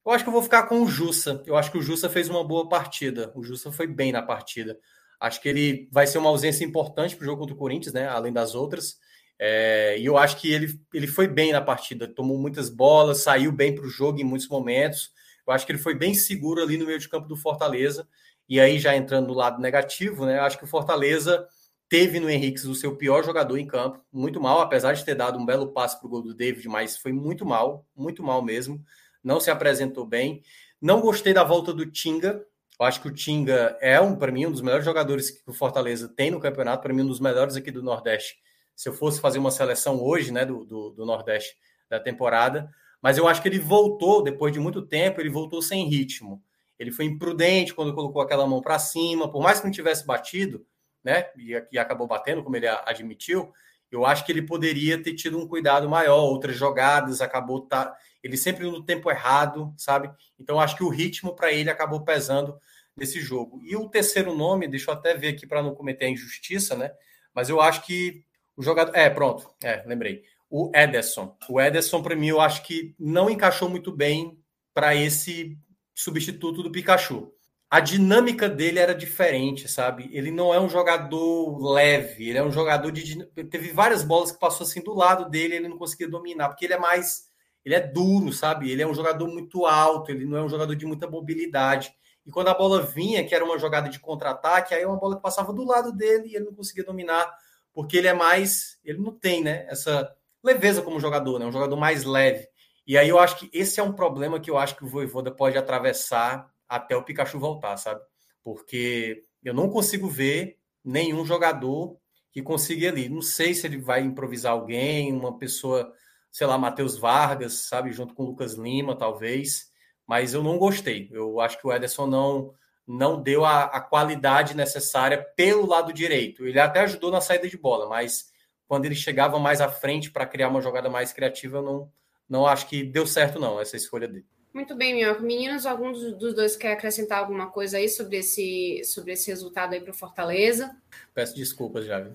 Eu 0.05 0.11
acho 0.11 0.23
que 0.23 0.29
eu 0.29 0.33
vou 0.33 0.43
ficar 0.43 0.63
com 0.63 0.81
o 0.81 0.87
Jussa. 0.87 1.43
Eu 1.45 1.55
acho 1.55 1.71
que 1.71 1.77
o 1.77 1.81
Jussa 1.81 2.09
fez 2.09 2.29
uma 2.29 2.43
boa 2.43 2.67
partida. 2.67 3.31
O 3.35 3.43
Jussa 3.43 3.71
foi 3.71 3.87
bem 3.87 4.11
na 4.11 4.21
partida. 4.21 4.77
Acho 5.19 5.41
que 5.41 5.49
ele 5.49 5.87
vai 5.91 6.07
ser 6.07 6.17
uma 6.17 6.29
ausência 6.29 6.65
importante 6.65 7.15
para 7.15 7.23
o 7.23 7.25
jogo 7.25 7.39
contra 7.41 7.55
o 7.55 7.57
Corinthians, 7.57 7.93
né? 7.93 8.07
Além 8.07 8.33
das 8.33 8.55
outras. 8.55 8.97
É, 9.39 9.97
e 9.99 10.05
eu 10.05 10.17
acho 10.17 10.37
que 10.37 10.51
ele, 10.51 10.79
ele 10.93 11.07
foi 11.07 11.27
bem 11.27 11.51
na 11.51 11.61
partida, 11.61 12.07
tomou 12.07 12.39
muitas 12.39 12.69
bolas, 12.69 13.19
saiu 13.19 13.51
bem 13.51 13.75
para 13.75 13.85
o 13.85 13.89
jogo 13.89 14.19
em 14.19 14.23
muitos 14.23 14.47
momentos. 14.47 15.11
Eu 15.45 15.53
acho 15.53 15.65
que 15.65 15.71
ele 15.71 15.79
foi 15.79 15.93
bem 15.93 16.13
seguro 16.13 16.61
ali 16.61 16.77
no 16.77 16.85
meio 16.85 16.99
de 16.99 17.07
campo 17.07 17.27
do 17.27 17.37
Fortaleza. 17.37 18.07
E 18.49 18.59
aí, 18.59 18.79
já 18.79 18.95
entrando 18.95 19.27
no 19.27 19.33
lado 19.33 19.61
negativo, 19.61 20.25
né? 20.25 20.39
Acho 20.39 20.57
que 20.57 20.63
o 20.63 20.67
Fortaleza 20.67 21.47
teve 21.89 22.19
no 22.19 22.29
Henrique 22.29 22.67
o 22.67 22.75
seu 22.75 22.95
pior 22.95 23.23
jogador 23.23 23.57
em 23.57 23.65
campo, 23.65 24.03
muito 24.11 24.41
mal, 24.41 24.61
apesar 24.61 24.93
de 24.93 25.05
ter 25.05 25.15
dado 25.15 25.39
um 25.39 25.45
belo 25.45 25.71
passe 25.71 25.97
para 25.97 26.07
o 26.07 26.09
gol 26.09 26.21
do 26.21 26.33
David, 26.33 26.67
mas 26.67 26.97
foi 26.97 27.11
muito 27.11 27.45
mal, 27.45 27.85
muito 27.95 28.21
mal 28.21 28.41
mesmo. 28.41 28.83
Não 29.23 29.39
se 29.39 29.49
apresentou 29.49 30.05
bem. 30.05 30.41
Não 30.81 31.01
gostei 31.01 31.33
da 31.33 31.43
volta 31.43 31.73
do 31.73 31.85
Tinga. 31.85 32.43
Eu 32.79 32.85
acho 32.85 33.01
que 33.01 33.07
o 33.07 33.13
Tinga 33.13 33.77
é, 33.81 33.99
um, 33.99 34.15
para 34.15 34.31
mim, 34.31 34.45
um 34.45 34.51
dos 34.51 34.61
melhores 34.61 34.85
jogadores 34.85 35.31
que 35.31 35.49
o 35.49 35.53
Fortaleza 35.53 36.07
tem 36.07 36.29
no 36.29 36.39
campeonato, 36.39 36.83
para 36.83 36.93
mim, 36.93 37.01
um 37.01 37.07
dos 37.07 37.19
melhores 37.19 37.55
aqui 37.55 37.71
do 37.71 37.81
Nordeste. 37.81 38.37
Se 38.75 38.89
eu 38.89 38.93
fosse 38.93 39.19
fazer 39.19 39.39
uma 39.39 39.49
seleção 39.49 40.01
hoje, 40.01 40.31
né, 40.31 40.45
do, 40.45 40.63
do, 40.65 40.91
do 40.91 41.05
Nordeste 41.05 41.55
da 41.89 41.99
temporada. 41.99 42.69
Mas 43.01 43.17
eu 43.17 43.27
acho 43.27 43.41
que 43.41 43.47
ele 43.47 43.59
voltou, 43.59 44.21
depois 44.21 44.53
de 44.53 44.59
muito 44.59 44.81
tempo, 44.81 45.19
ele 45.19 45.29
voltou 45.29 45.61
sem 45.61 45.87
ritmo. 45.87 46.43
Ele 46.77 46.91
foi 46.91 47.05
imprudente 47.05 47.73
quando 47.73 47.93
colocou 47.93 48.21
aquela 48.21 48.45
mão 48.45 48.61
para 48.61 48.77
cima, 48.77 49.31
por 49.31 49.41
mais 49.41 49.59
que 49.59 49.65
não 49.65 49.71
tivesse 49.71 50.05
batido, 50.05 50.65
né? 51.03 51.29
E, 51.37 51.61
e 51.71 51.79
acabou 51.79 52.07
batendo, 52.07 52.43
como 52.43 52.55
ele 52.55 52.67
admitiu. 52.67 53.51
Eu 53.89 54.05
acho 54.05 54.25
que 54.25 54.31
ele 54.31 54.41
poderia 54.41 55.01
ter 55.01 55.13
tido 55.13 55.39
um 55.39 55.47
cuidado 55.47 55.89
maior, 55.89 56.23
outras 56.23 56.55
jogadas, 56.55 57.21
acabou 57.21 57.61
tá, 57.61 57.95
ele 58.21 58.35
sempre 58.35 58.65
no 58.65 58.83
tempo 58.83 59.09
errado, 59.09 59.73
sabe? 59.77 60.11
Então 60.37 60.59
acho 60.59 60.75
que 60.75 60.83
o 60.83 60.89
ritmo 60.89 61.33
para 61.35 61.51
ele 61.51 61.69
acabou 61.69 62.03
pesando 62.03 62.59
nesse 62.95 63.21
jogo. 63.21 63.61
E 63.63 63.75
o 63.75 63.87
terceiro 63.87 64.35
nome, 64.35 64.67
deixa 64.67 64.91
eu 64.91 64.95
até 64.95 65.13
ver 65.13 65.29
aqui 65.29 65.47
para 65.47 65.63
não 65.63 65.73
cometer 65.73 66.05
a 66.05 66.09
injustiça, 66.09 66.75
né? 66.75 66.91
Mas 67.33 67.47
eu 67.47 67.61
acho 67.61 67.85
que 67.85 68.25
o 68.55 68.63
jogador, 68.63 68.93
é, 68.95 69.09
pronto, 69.09 69.49
é, 69.63 69.83
lembrei. 69.85 70.23
O 70.49 70.71
Ederson. 70.73 71.37
O 71.47 71.61
Ederson 71.61 72.01
para 72.01 72.15
mim 72.15 72.27
eu 72.27 72.41
acho 72.41 72.63
que 72.63 72.95
não 72.99 73.29
encaixou 73.29 73.69
muito 73.69 73.91
bem 73.91 74.37
para 74.73 74.95
esse 74.95 75.57
substituto 75.93 76.63
do 76.63 76.71
Pikachu 76.71 77.31
a 77.69 77.79
dinâmica 77.81 78.47
dele 78.47 78.79
era 78.79 78.95
diferente, 78.95 79.67
sabe? 79.67 80.09
Ele 80.13 80.31
não 80.31 80.53
é 80.53 80.59
um 80.59 80.69
jogador 80.69 81.73
leve, 81.73 82.29
ele 82.29 82.37
é 82.37 82.43
um 82.43 82.51
jogador 82.51 82.91
de. 82.91 83.25
Teve 83.25 83.71
várias 83.71 84.03
bolas 84.03 84.31
que 84.31 84.39
passou 84.39 84.65
assim 84.65 84.81
do 84.81 84.93
lado 84.93 85.29
dele, 85.29 85.55
ele 85.55 85.67
não 85.67 85.77
conseguia 85.77 86.09
dominar, 86.09 86.47
porque 86.47 86.65
ele 86.65 86.73
é 86.73 86.79
mais. 86.79 87.27
Ele 87.65 87.75
é 87.75 87.81
duro, 87.81 88.31
sabe? 88.31 88.71
Ele 88.71 88.81
é 88.81 88.87
um 88.87 88.93
jogador 88.93 89.27
muito 89.27 89.65
alto, 89.65 90.11
ele 90.11 90.25
não 90.25 90.37
é 90.37 90.43
um 90.43 90.47
jogador 90.47 90.73
de 90.75 90.85
muita 90.85 91.09
mobilidade. 91.09 91.91
E 92.25 92.31
quando 92.31 92.47
a 92.47 92.53
bola 92.53 92.81
vinha, 92.81 93.25
que 93.25 93.35
era 93.35 93.43
uma 93.43 93.59
jogada 93.59 93.89
de 93.89 93.99
contra-ataque, 93.99 94.73
aí 94.73 94.83
é 94.83 94.87
uma 94.87 94.97
bola 94.97 95.17
que 95.17 95.21
passava 95.21 95.51
do 95.51 95.65
lado 95.65 95.91
dele 95.91 96.29
e 96.29 96.35
ele 96.35 96.45
não 96.45 96.53
conseguia 96.53 96.85
dominar, 96.85 97.29
porque 97.73 97.97
ele 97.97 98.07
é 98.07 98.13
mais. 98.13 98.79
Ele 98.85 98.99
não 98.99 99.11
tem, 99.11 99.43
né? 99.43 99.65
Essa 99.69 100.09
leveza 100.41 100.81
como 100.81 101.01
jogador, 101.01 101.37
né? 101.37 101.45
Um 101.45 101.51
jogador 101.51 101.75
mais 101.75 102.05
leve. 102.05 102.47
E 102.85 102.97
aí 102.97 103.09
eu 103.09 103.19
acho 103.19 103.37
que 103.37 103.49
esse 103.51 103.81
é 103.81 103.83
um 103.83 103.91
problema 103.91 104.39
que 104.39 104.49
eu 104.49 104.57
acho 104.57 104.77
que 104.77 104.85
o 104.85 104.87
Voivoda 104.87 105.29
pode 105.29 105.57
atravessar 105.57 106.49
até 106.67 106.95
o 106.95 107.03
Pikachu 107.03 107.39
voltar, 107.39 107.77
sabe? 107.77 108.01
Porque 108.43 109.23
eu 109.43 109.53
não 109.53 109.69
consigo 109.69 110.07
ver 110.07 110.57
nenhum 110.83 111.25
jogador 111.25 111.97
que 112.31 112.41
consiga 112.41 112.89
ali. 112.89 113.09
Não 113.09 113.21
sei 113.21 113.53
se 113.53 113.65
ele 113.67 113.77
vai 113.77 114.01
improvisar 114.01 114.51
alguém, 114.51 115.11
uma 115.13 115.37
pessoa, 115.37 115.93
sei 116.31 116.47
lá, 116.47 116.57
Matheus 116.57 116.97
Vargas, 116.97 117.53
sabe, 117.67 117.91
junto 117.91 118.13
com 118.13 118.23
o 118.23 118.27
Lucas 118.27 118.53
Lima, 118.53 118.95
talvez. 118.95 119.71
Mas 120.05 120.33
eu 120.33 120.43
não 120.43 120.57
gostei. 120.57 121.09
Eu 121.11 121.39
acho 121.39 121.59
que 121.59 121.67
o 121.67 121.73
Ederson 121.73 122.07
não 122.07 122.53
não 122.87 123.21
deu 123.21 123.43
a, 123.43 123.65
a 123.65 123.81
qualidade 123.81 124.55
necessária 124.55 125.21
pelo 125.35 125.67
lado 125.67 125.91
direito. 125.91 126.47
Ele 126.47 126.57
até 126.57 126.79
ajudou 126.79 127.11
na 127.11 127.19
saída 127.19 127.49
de 127.49 127.57
bola, 127.57 127.89
mas 127.89 128.31
quando 128.65 128.85
ele 128.85 128.95
chegava 128.95 129.37
mais 129.37 129.59
à 129.59 129.67
frente 129.67 130.09
para 130.09 130.25
criar 130.25 130.47
uma 130.47 130.61
jogada 130.61 130.89
mais 130.89 131.11
criativa, 131.11 131.57
eu 131.57 131.63
não, 131.63 131.91
não 132.29 132.47
acho 132.47 132.65
que 132.67 132.83
deu 132.83 133.05
certo, 133.05 133.39
não, 133.39 133.59
essa 133.59 133.75
escolha 133.75 134.07
dele. 134.07 134.25
Muito 134.57 134.73
bem, 134.73 134.95
Minhoca. 134.95 135.21
Meninos, 135.21 135.67
algum 135.67 135.91
dos 135.91 136.33
dois 136.33 136.55
quer 136.55 136.71
acrescentar 136.71 137.19
alguma 137.19 137.45
coisa 137.45 137.77
aí 137.77 137.87
sobre 137.87 138.17
esse, 138.17 138.81
sobre 138.85 139.13
esse 139.13 139.29
resultado 139.29 139.73
aí 139.73 139.79
para 139.79 139.91
o 139.91 139.93
Fortaleza? 139.93 140.75
Peço 141.13 141.35
desculpas 141.35 141.85
já, 141.85 141.99
viu? 141.99 142.13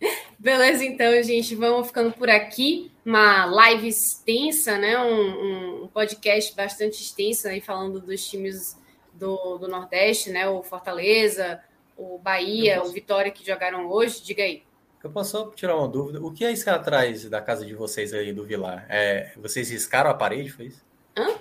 Beleza, 0.38 0.82
então, 0.82 1.22
gente, 1.22 1.54
vamos 1.54 1.88
ficando 1.88 2.10
por 2.10 2.30
aqui. 2.30 2.90
Uma 3.04 3.44
live 3.44 3.86
extensa, 3.86 4.78
né? 4.78 4.98
Um, 4.98 5.84
um 5.84 5.88
podcast 5.88 6.56
bastante 6.56 7.02
extenso 7.02 7.46
aí, 7.46 7.60
falando 7.60 8.00
dos 8.00 8.26
times 8.26 8.74
do, 9.12 9.58
do 9.58 9.68
Nordeste, 9.68 10.30
né? 10.30 10.48
O 10.48 10.62
Fortaleza, 10.62 11.60
o 11.98 12.16
Bahia, 12.16 12.78
posso... 12.78 12.90
o 12.90 12.94
Vitória 12.94 13.30
que 13.30 13.46
jogaram 13.46 13.90
hoje. 13.90 14.22
Diga 14.22 14.42
aí. 14.42 14.62
Eu 15.04 15.10
posso 15.10 15.32
só 15.32 15.50
tirar 15.50 15.76
uma 15.76 15.86
dúvida. 15.86 16.18
O 16.18 16.32
que 16.32 16.46
é 16.46 16.50
isso 16.50 16.64
que 16.64 16.70
é 16.70 16.72
atrás 16.72 17.28
da 17.28 17.42
casa 17.42 17.66
de 17.66 17.74
vocês 17.74 18.14
aí 18.14 18.32
do 18.32 18.42
Vilar? 18.42 18.86
É, 18.88 19.32
vocês 19.36 19.68
riscaram 19.68 20.08
a 20.08 20.14
parede, 20.14 20.50
foi 20.50 20.68
isso? 20.68 20.91
Hã? 21.16 21.34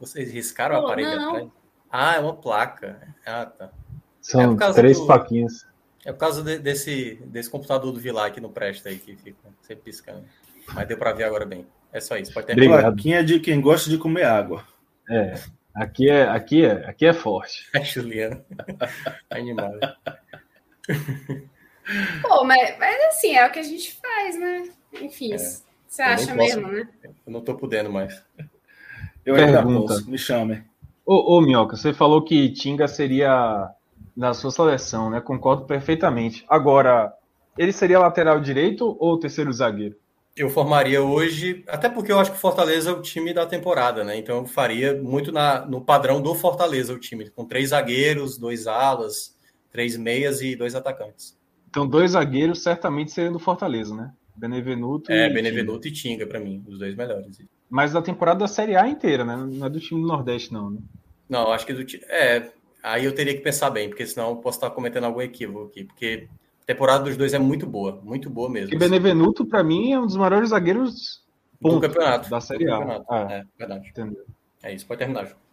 Vocês 0.00 0.32
riscaram 0.32 0.80
Pô, 0.80 0.86
a 0.86 0.88
parede 0.88 1.16
não. 1.16 1.28
atrás? 1.30 1.48
Ah, 1.90 2.16
é 2.16 2.18
uma 2.20 2.36
placa. 2.36 3.14
Ah, 3.26 3.46
tá. 3.46 3.70
São 4.20 4.56
é 4.60 4.72
três 4.72 4.98
do... 4.98 5.06
plaquinhas. 5.06 5.66
É 6.04 6.12
por 6.12 6.18
causa 6.18 6.42
de, 6.42 6.58
desse, 6.58 7.16
desse 7.26 7.50
computador 7.50 7.92
do 7.92 8.00
Vilar 8.00 8.32
que 8.32 8.40
não 8.40 8.52
presta 8.52 8.88
aí, 8.88 8.98
que 8.98 9.16
fica 9.16 9.38
sempre 9.62 9.84
piscando. 9.84 10.24
Mas 10.72 10.86
deu 10.86 10.98
para 10.98 11.12
ver 11.12 11.24
agora 11.24 11.44
bem. 11.44 11.66
É 11.92 12.00
só 12.00 12.16
isso. 12.16 12.32
Pode 12.32 12.46
ter 12.46 12.54
Plaquinha 12.54 13.24
de 13.24 13.40
quem 13.40 13.60
gosta 13.60 13.88
de 13.88 13.98
comer 13.98 14.24
água. 14.24 14.64
É. 15.08 15.34
Aqui 15.74 16.10
é, 16.10 16.22
aqui 16.24 16.64
é, 16.64 16.88
aqui 16.88 17.06
é 17.06 17.12
forte. 17.12 17.68
É 17.72 17.84
Juliano. 17.84 18.44
Animal. 19.30 19.72
Pô, 22.22 22.44
mas, 22.44 22.78
mas 22.78 23.04
assim, 23.06 23.34
é 23.34 23.46
o 23.46 23.52
que 23.52 23.58
a 23.58 23.62
gente 23.62 23.98
faz, 24.00 24.38
né? 24.38 24.68
Enfim, 25.00 25.32
é. 25.32 25.38
você 25.38 26.02
acha 26.02 26.26
posso, 26.26 26.36
mesmo, 26.36 26.68
né? 26.68 26.88
Eu 27.04 27.32
não 27.32 27.40
tô 27.40 27.54
podendo 27.54 27.90
mais. 27.90 28.22
Eu 29.28 29.34
ainda 29.34 29.62
posso, 29.62 30.10
me 30.10 30.16
chame. 30.16 30.62
Ô, 31.04 31.36
ô, 31.36 31.40
Minhoca, 31.42 31.76
você 31.76 31.92
falou 31.92 32.22
que 32.22 32.48
Tinga 32.50 32.88
seria 32.88 33.70
na 34.16 34.32
sua 34.32 34.50
seleção, 34.50 35.10
né? 35.10 35.20
Concordo 35.20 35.66
perfeitamente. 35.66 36.46
Agora, 36.48 37.12
ele 37.56 37.72
seria 37.72 37.98
lateral 37.98 38.40
direito 38.40 38.96
ou 38.98 39.18
terceiro 39.18 39.52
zagueiro? 39.52 39.96
Eu 40.34 40.48
formaria 40.48 41.02
hoje, 41.02 41.62
até 41.68 41.90
porque 41.90 42.10
eu 42.10 42.18
acho 42.18 42.30
que 42.30 42.36
o 42.38 42.40
Fortaleza 42.40 42.90
é 42.90 42.92
o 42.92 43.02
time 43.02 43.34
da 43.34 43.44
temporada, 43.44 44.02
né? 44.02 44.16
Então 44.16 44.38
eu 44.38 44.46
faria 44.46 44.94
muito 44.94 45.30
na, 45.30 45.66
no 45.66 45.80
padrão 45.82 46.22
do 46.22 46.34
Fortaleza 46.34 46.94
o 46.94 46.98
time, 46.98 47.28
com 47.28 47.44
três 47.44 47.70
zagueiros, 47.70 48.38
dois 48.38 48.66
alas, 48.66 49.36
três 49.70 49.96
meias 49.96 50.40
e 50.40 50.56
dois 50.56 50.74
atacantes. 50.74 51.36
Então, 51.68 51.86
dois 51.86 52.12
zagueiros 52.12 52.62
certamente 52.62 53.10
seriam 53.10 53.32
do 53.32 53.38
Fortaleza, 53.38 53.94
né? 53.94 54.10
Benevenuto 54.34 55.12
é, 55.12 55.26
e. 55.26 55.30
É, 55.30 55.32
Benevenuto 55.32 55.80
Tinga. 55.80 55.88
e 55.88 55.92
Tinga, 55.92 56.26
para 56.26 56.40
mim, 56.40 56.64
os 56.66 56.78
dois 56.78 56.94
melhores 56.94 57.38
mas 57.68 57.92
da 57.92 58.02
temporada 58.02 58.40
da 58.40 58.48
Série 58.48 58.76
A 58.76 58.88
inteira, 58.88 59.24
né? 59.24 59.36
Não 59.36 59.66
é 59.66 59.70
do 59.70 59.80
time 59.80 60.00
do 60.00 60.06
Nordeste, 60.06 60.52
não, 60.52 60.70
né? 60.70 60.78
Não, 61.28 61.52
acho 61.52 61.66
que 61.66 61.72
do 61.72 61.84
time. 61.84 62.02
É, 62.08 62.50
aí 62.82 63.04
eu 63.04 63.14
teria 63.14 63.34
que 63.34 63.40
pensar 63.40 63.70
bem, 63.70 63.88
porque 63.88 64.06
senão 64.06 64.30
eu 64.30 64.36
posso 64.36 64.58
estar 64.58 64.70
cometendo 64.70 65.04
algum 65.04 65.20
equívoco 65.20 65.66
aqui, 65.66 65.84
porque 65.84 66.28
a 66.62 66.66
temporada 66.66 67.04
dos 67.04 67.16
dois 67.16 67.34
é 67.34 67.38
muito 67.38 67.66
boa, 67.66 68.00
muito 68.02 68.30
boa 68.30 68.48
mesmo. 68.48 68.74
E 68.74 68.78
Benevenuto, 68.78 69.44
para 69.46 69.62
mim, 69.62 69.92
é 69.92 70.00
um 70.00 70.06
dos 70.06 70.16
maiores 70.16 70.50
zagueiros 70.50 71.22
ponto, 71.60 71.74
do 71.76 71.80
campeonato. 71.80 72.30
Da 72.30 72.40
Série 72.40 72.70
A. 72.70 73.02
Ah, 73.08 73.28
é, 73.30 73.44
verdade. 73.58 73.88
Entendeu. 73.90 74.24
É 74.62 74.74
isso, 74.74 74.86
pode 74.86 74.98
terminar, 74.98 75.26
João. 75.26 75.48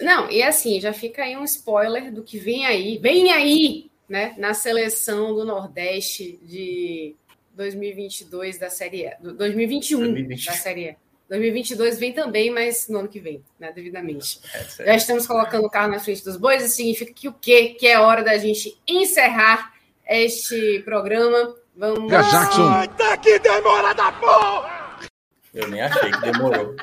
Não, 0.00 0.30
e 0.30 0.42
assim, 0.42 0.80
já 0.80 0.92
fica 0.92 1.22
aí 1.22 1.36
um 1.36 1.44
spoiler 1.44 2.12
do 2.12 2.22
que 2.22 2.38
vem 2.38 2.64
aí, 2.64 2.98
vem 2.98 3.32
aí, 3.32 3.90
né, 4.08 4.34
na 4.38 4.54
seleção 4.54 5.34
do 5.34 5.44
Nordeste 5.44 6.38
de 6.42 7.14
2022 7.54 8.58
da 8.58 8.70
Série 8.70 9.06
A, 9.06 9.16
2021 9.20 9.98
2020. 9.98 10.46
da 10.46 10.52
Série 10.52 10.90
A. 10.90 10.96
2022 11.28 11.98
vem 11.98 12.12
também, 12.12 12.50
mas 12.50 12.88
no 12.88 13.00
ano 13.00 13.08
que 13.08 13.18
vem, 13.20 13.42
né, 13.58 13.72
devidamente. 13.72 14.40
É, 14.80 14.86
Já 14.86 14.94
estamos 14.94 15.26
colocando 15.26 15.66
o 15.66 15.70
carro 15.70 15.90
na 15.90 15.98
frente 15.98 16.24
dos 16.24 16.36
bois, 16.36 16.62
isso 16.64 16.76
significa 16.76 17.12
que 17.12 17.28
o 17.28 17.32
quê? 17.32 17.76
Que 17.78 17.88
é 17.88 17.98
hora 17.98 18.22
da 18.22 18.38
gente 18.38 18.78
encerrar 18.86 19.72
este 20.08 20.80
programa. 20.84 21.54
Vamos. 21.76 22.10
Jackson. 22.10 22.68
Ai, 22.68 22.88
tá 22.96 23.16
que 23.16 23.38
demora 23.38 23.92
da 23.94 24.12
porra! 24.12 24.98
Eu 25.52 25.68
nem 25.68 25.80
achei 25.80 26.10
que 26.10 26.20
demorou. 26.20 26.74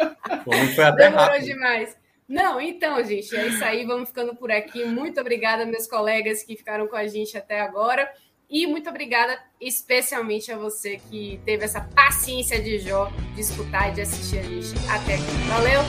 Foi 0.75 0.83
até 0.83 1.09
Demorou 1.09 1.25
rápido. 1.27 1.45
demais. 1.45 1.95
Não, 2.27 2.59
então, 2.59 3.03
gente, 3.03 3.35
é 3.35 3.47
isso 3.47 3.63
aí. 3.63 3.85
Vamos 3.85 4.09
ficando 4.09 4.35
por 4.35 4.51
aqui. 4.51 4.83
Muito 4.85 5.21
obrigada, 5.21 5.65
meus 5.65 5.87
colegas 5.87 6.41
que 6.43 6.55
ficaram 6.55 6.87
com 6.87 6.95
a 6.95 7.05
gente 7.07 7.37
até 7.37 7.59
agora. 7.61 8.09
E 8.53 8.67
muito 8.67 8.87
obrigada 8.87 9.39
especialmente 9.59 10.51
a 10.51 10.57
você 10.57 11.01
que 11.09 11.41
teve 11.43 11.65
essa 11.65 11.81
paciência 11.81 12.61
de 12.61 12.77
Jó 12.77 13.11
de 13.33 13.41
escutar 13.41 13.89
e 13.89 13.93
de 13.93 14.01
assistir 14.01 14.37
a 14.37 14.43
gente 14.43 14.73
até 14.87 15.15
aqui. 15.15 15.47
Valeu 15.47 15.81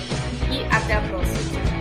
e 0.50 0.64
até 0.74 0.94
a 0.94 1.02
próxima. 1.02 1.73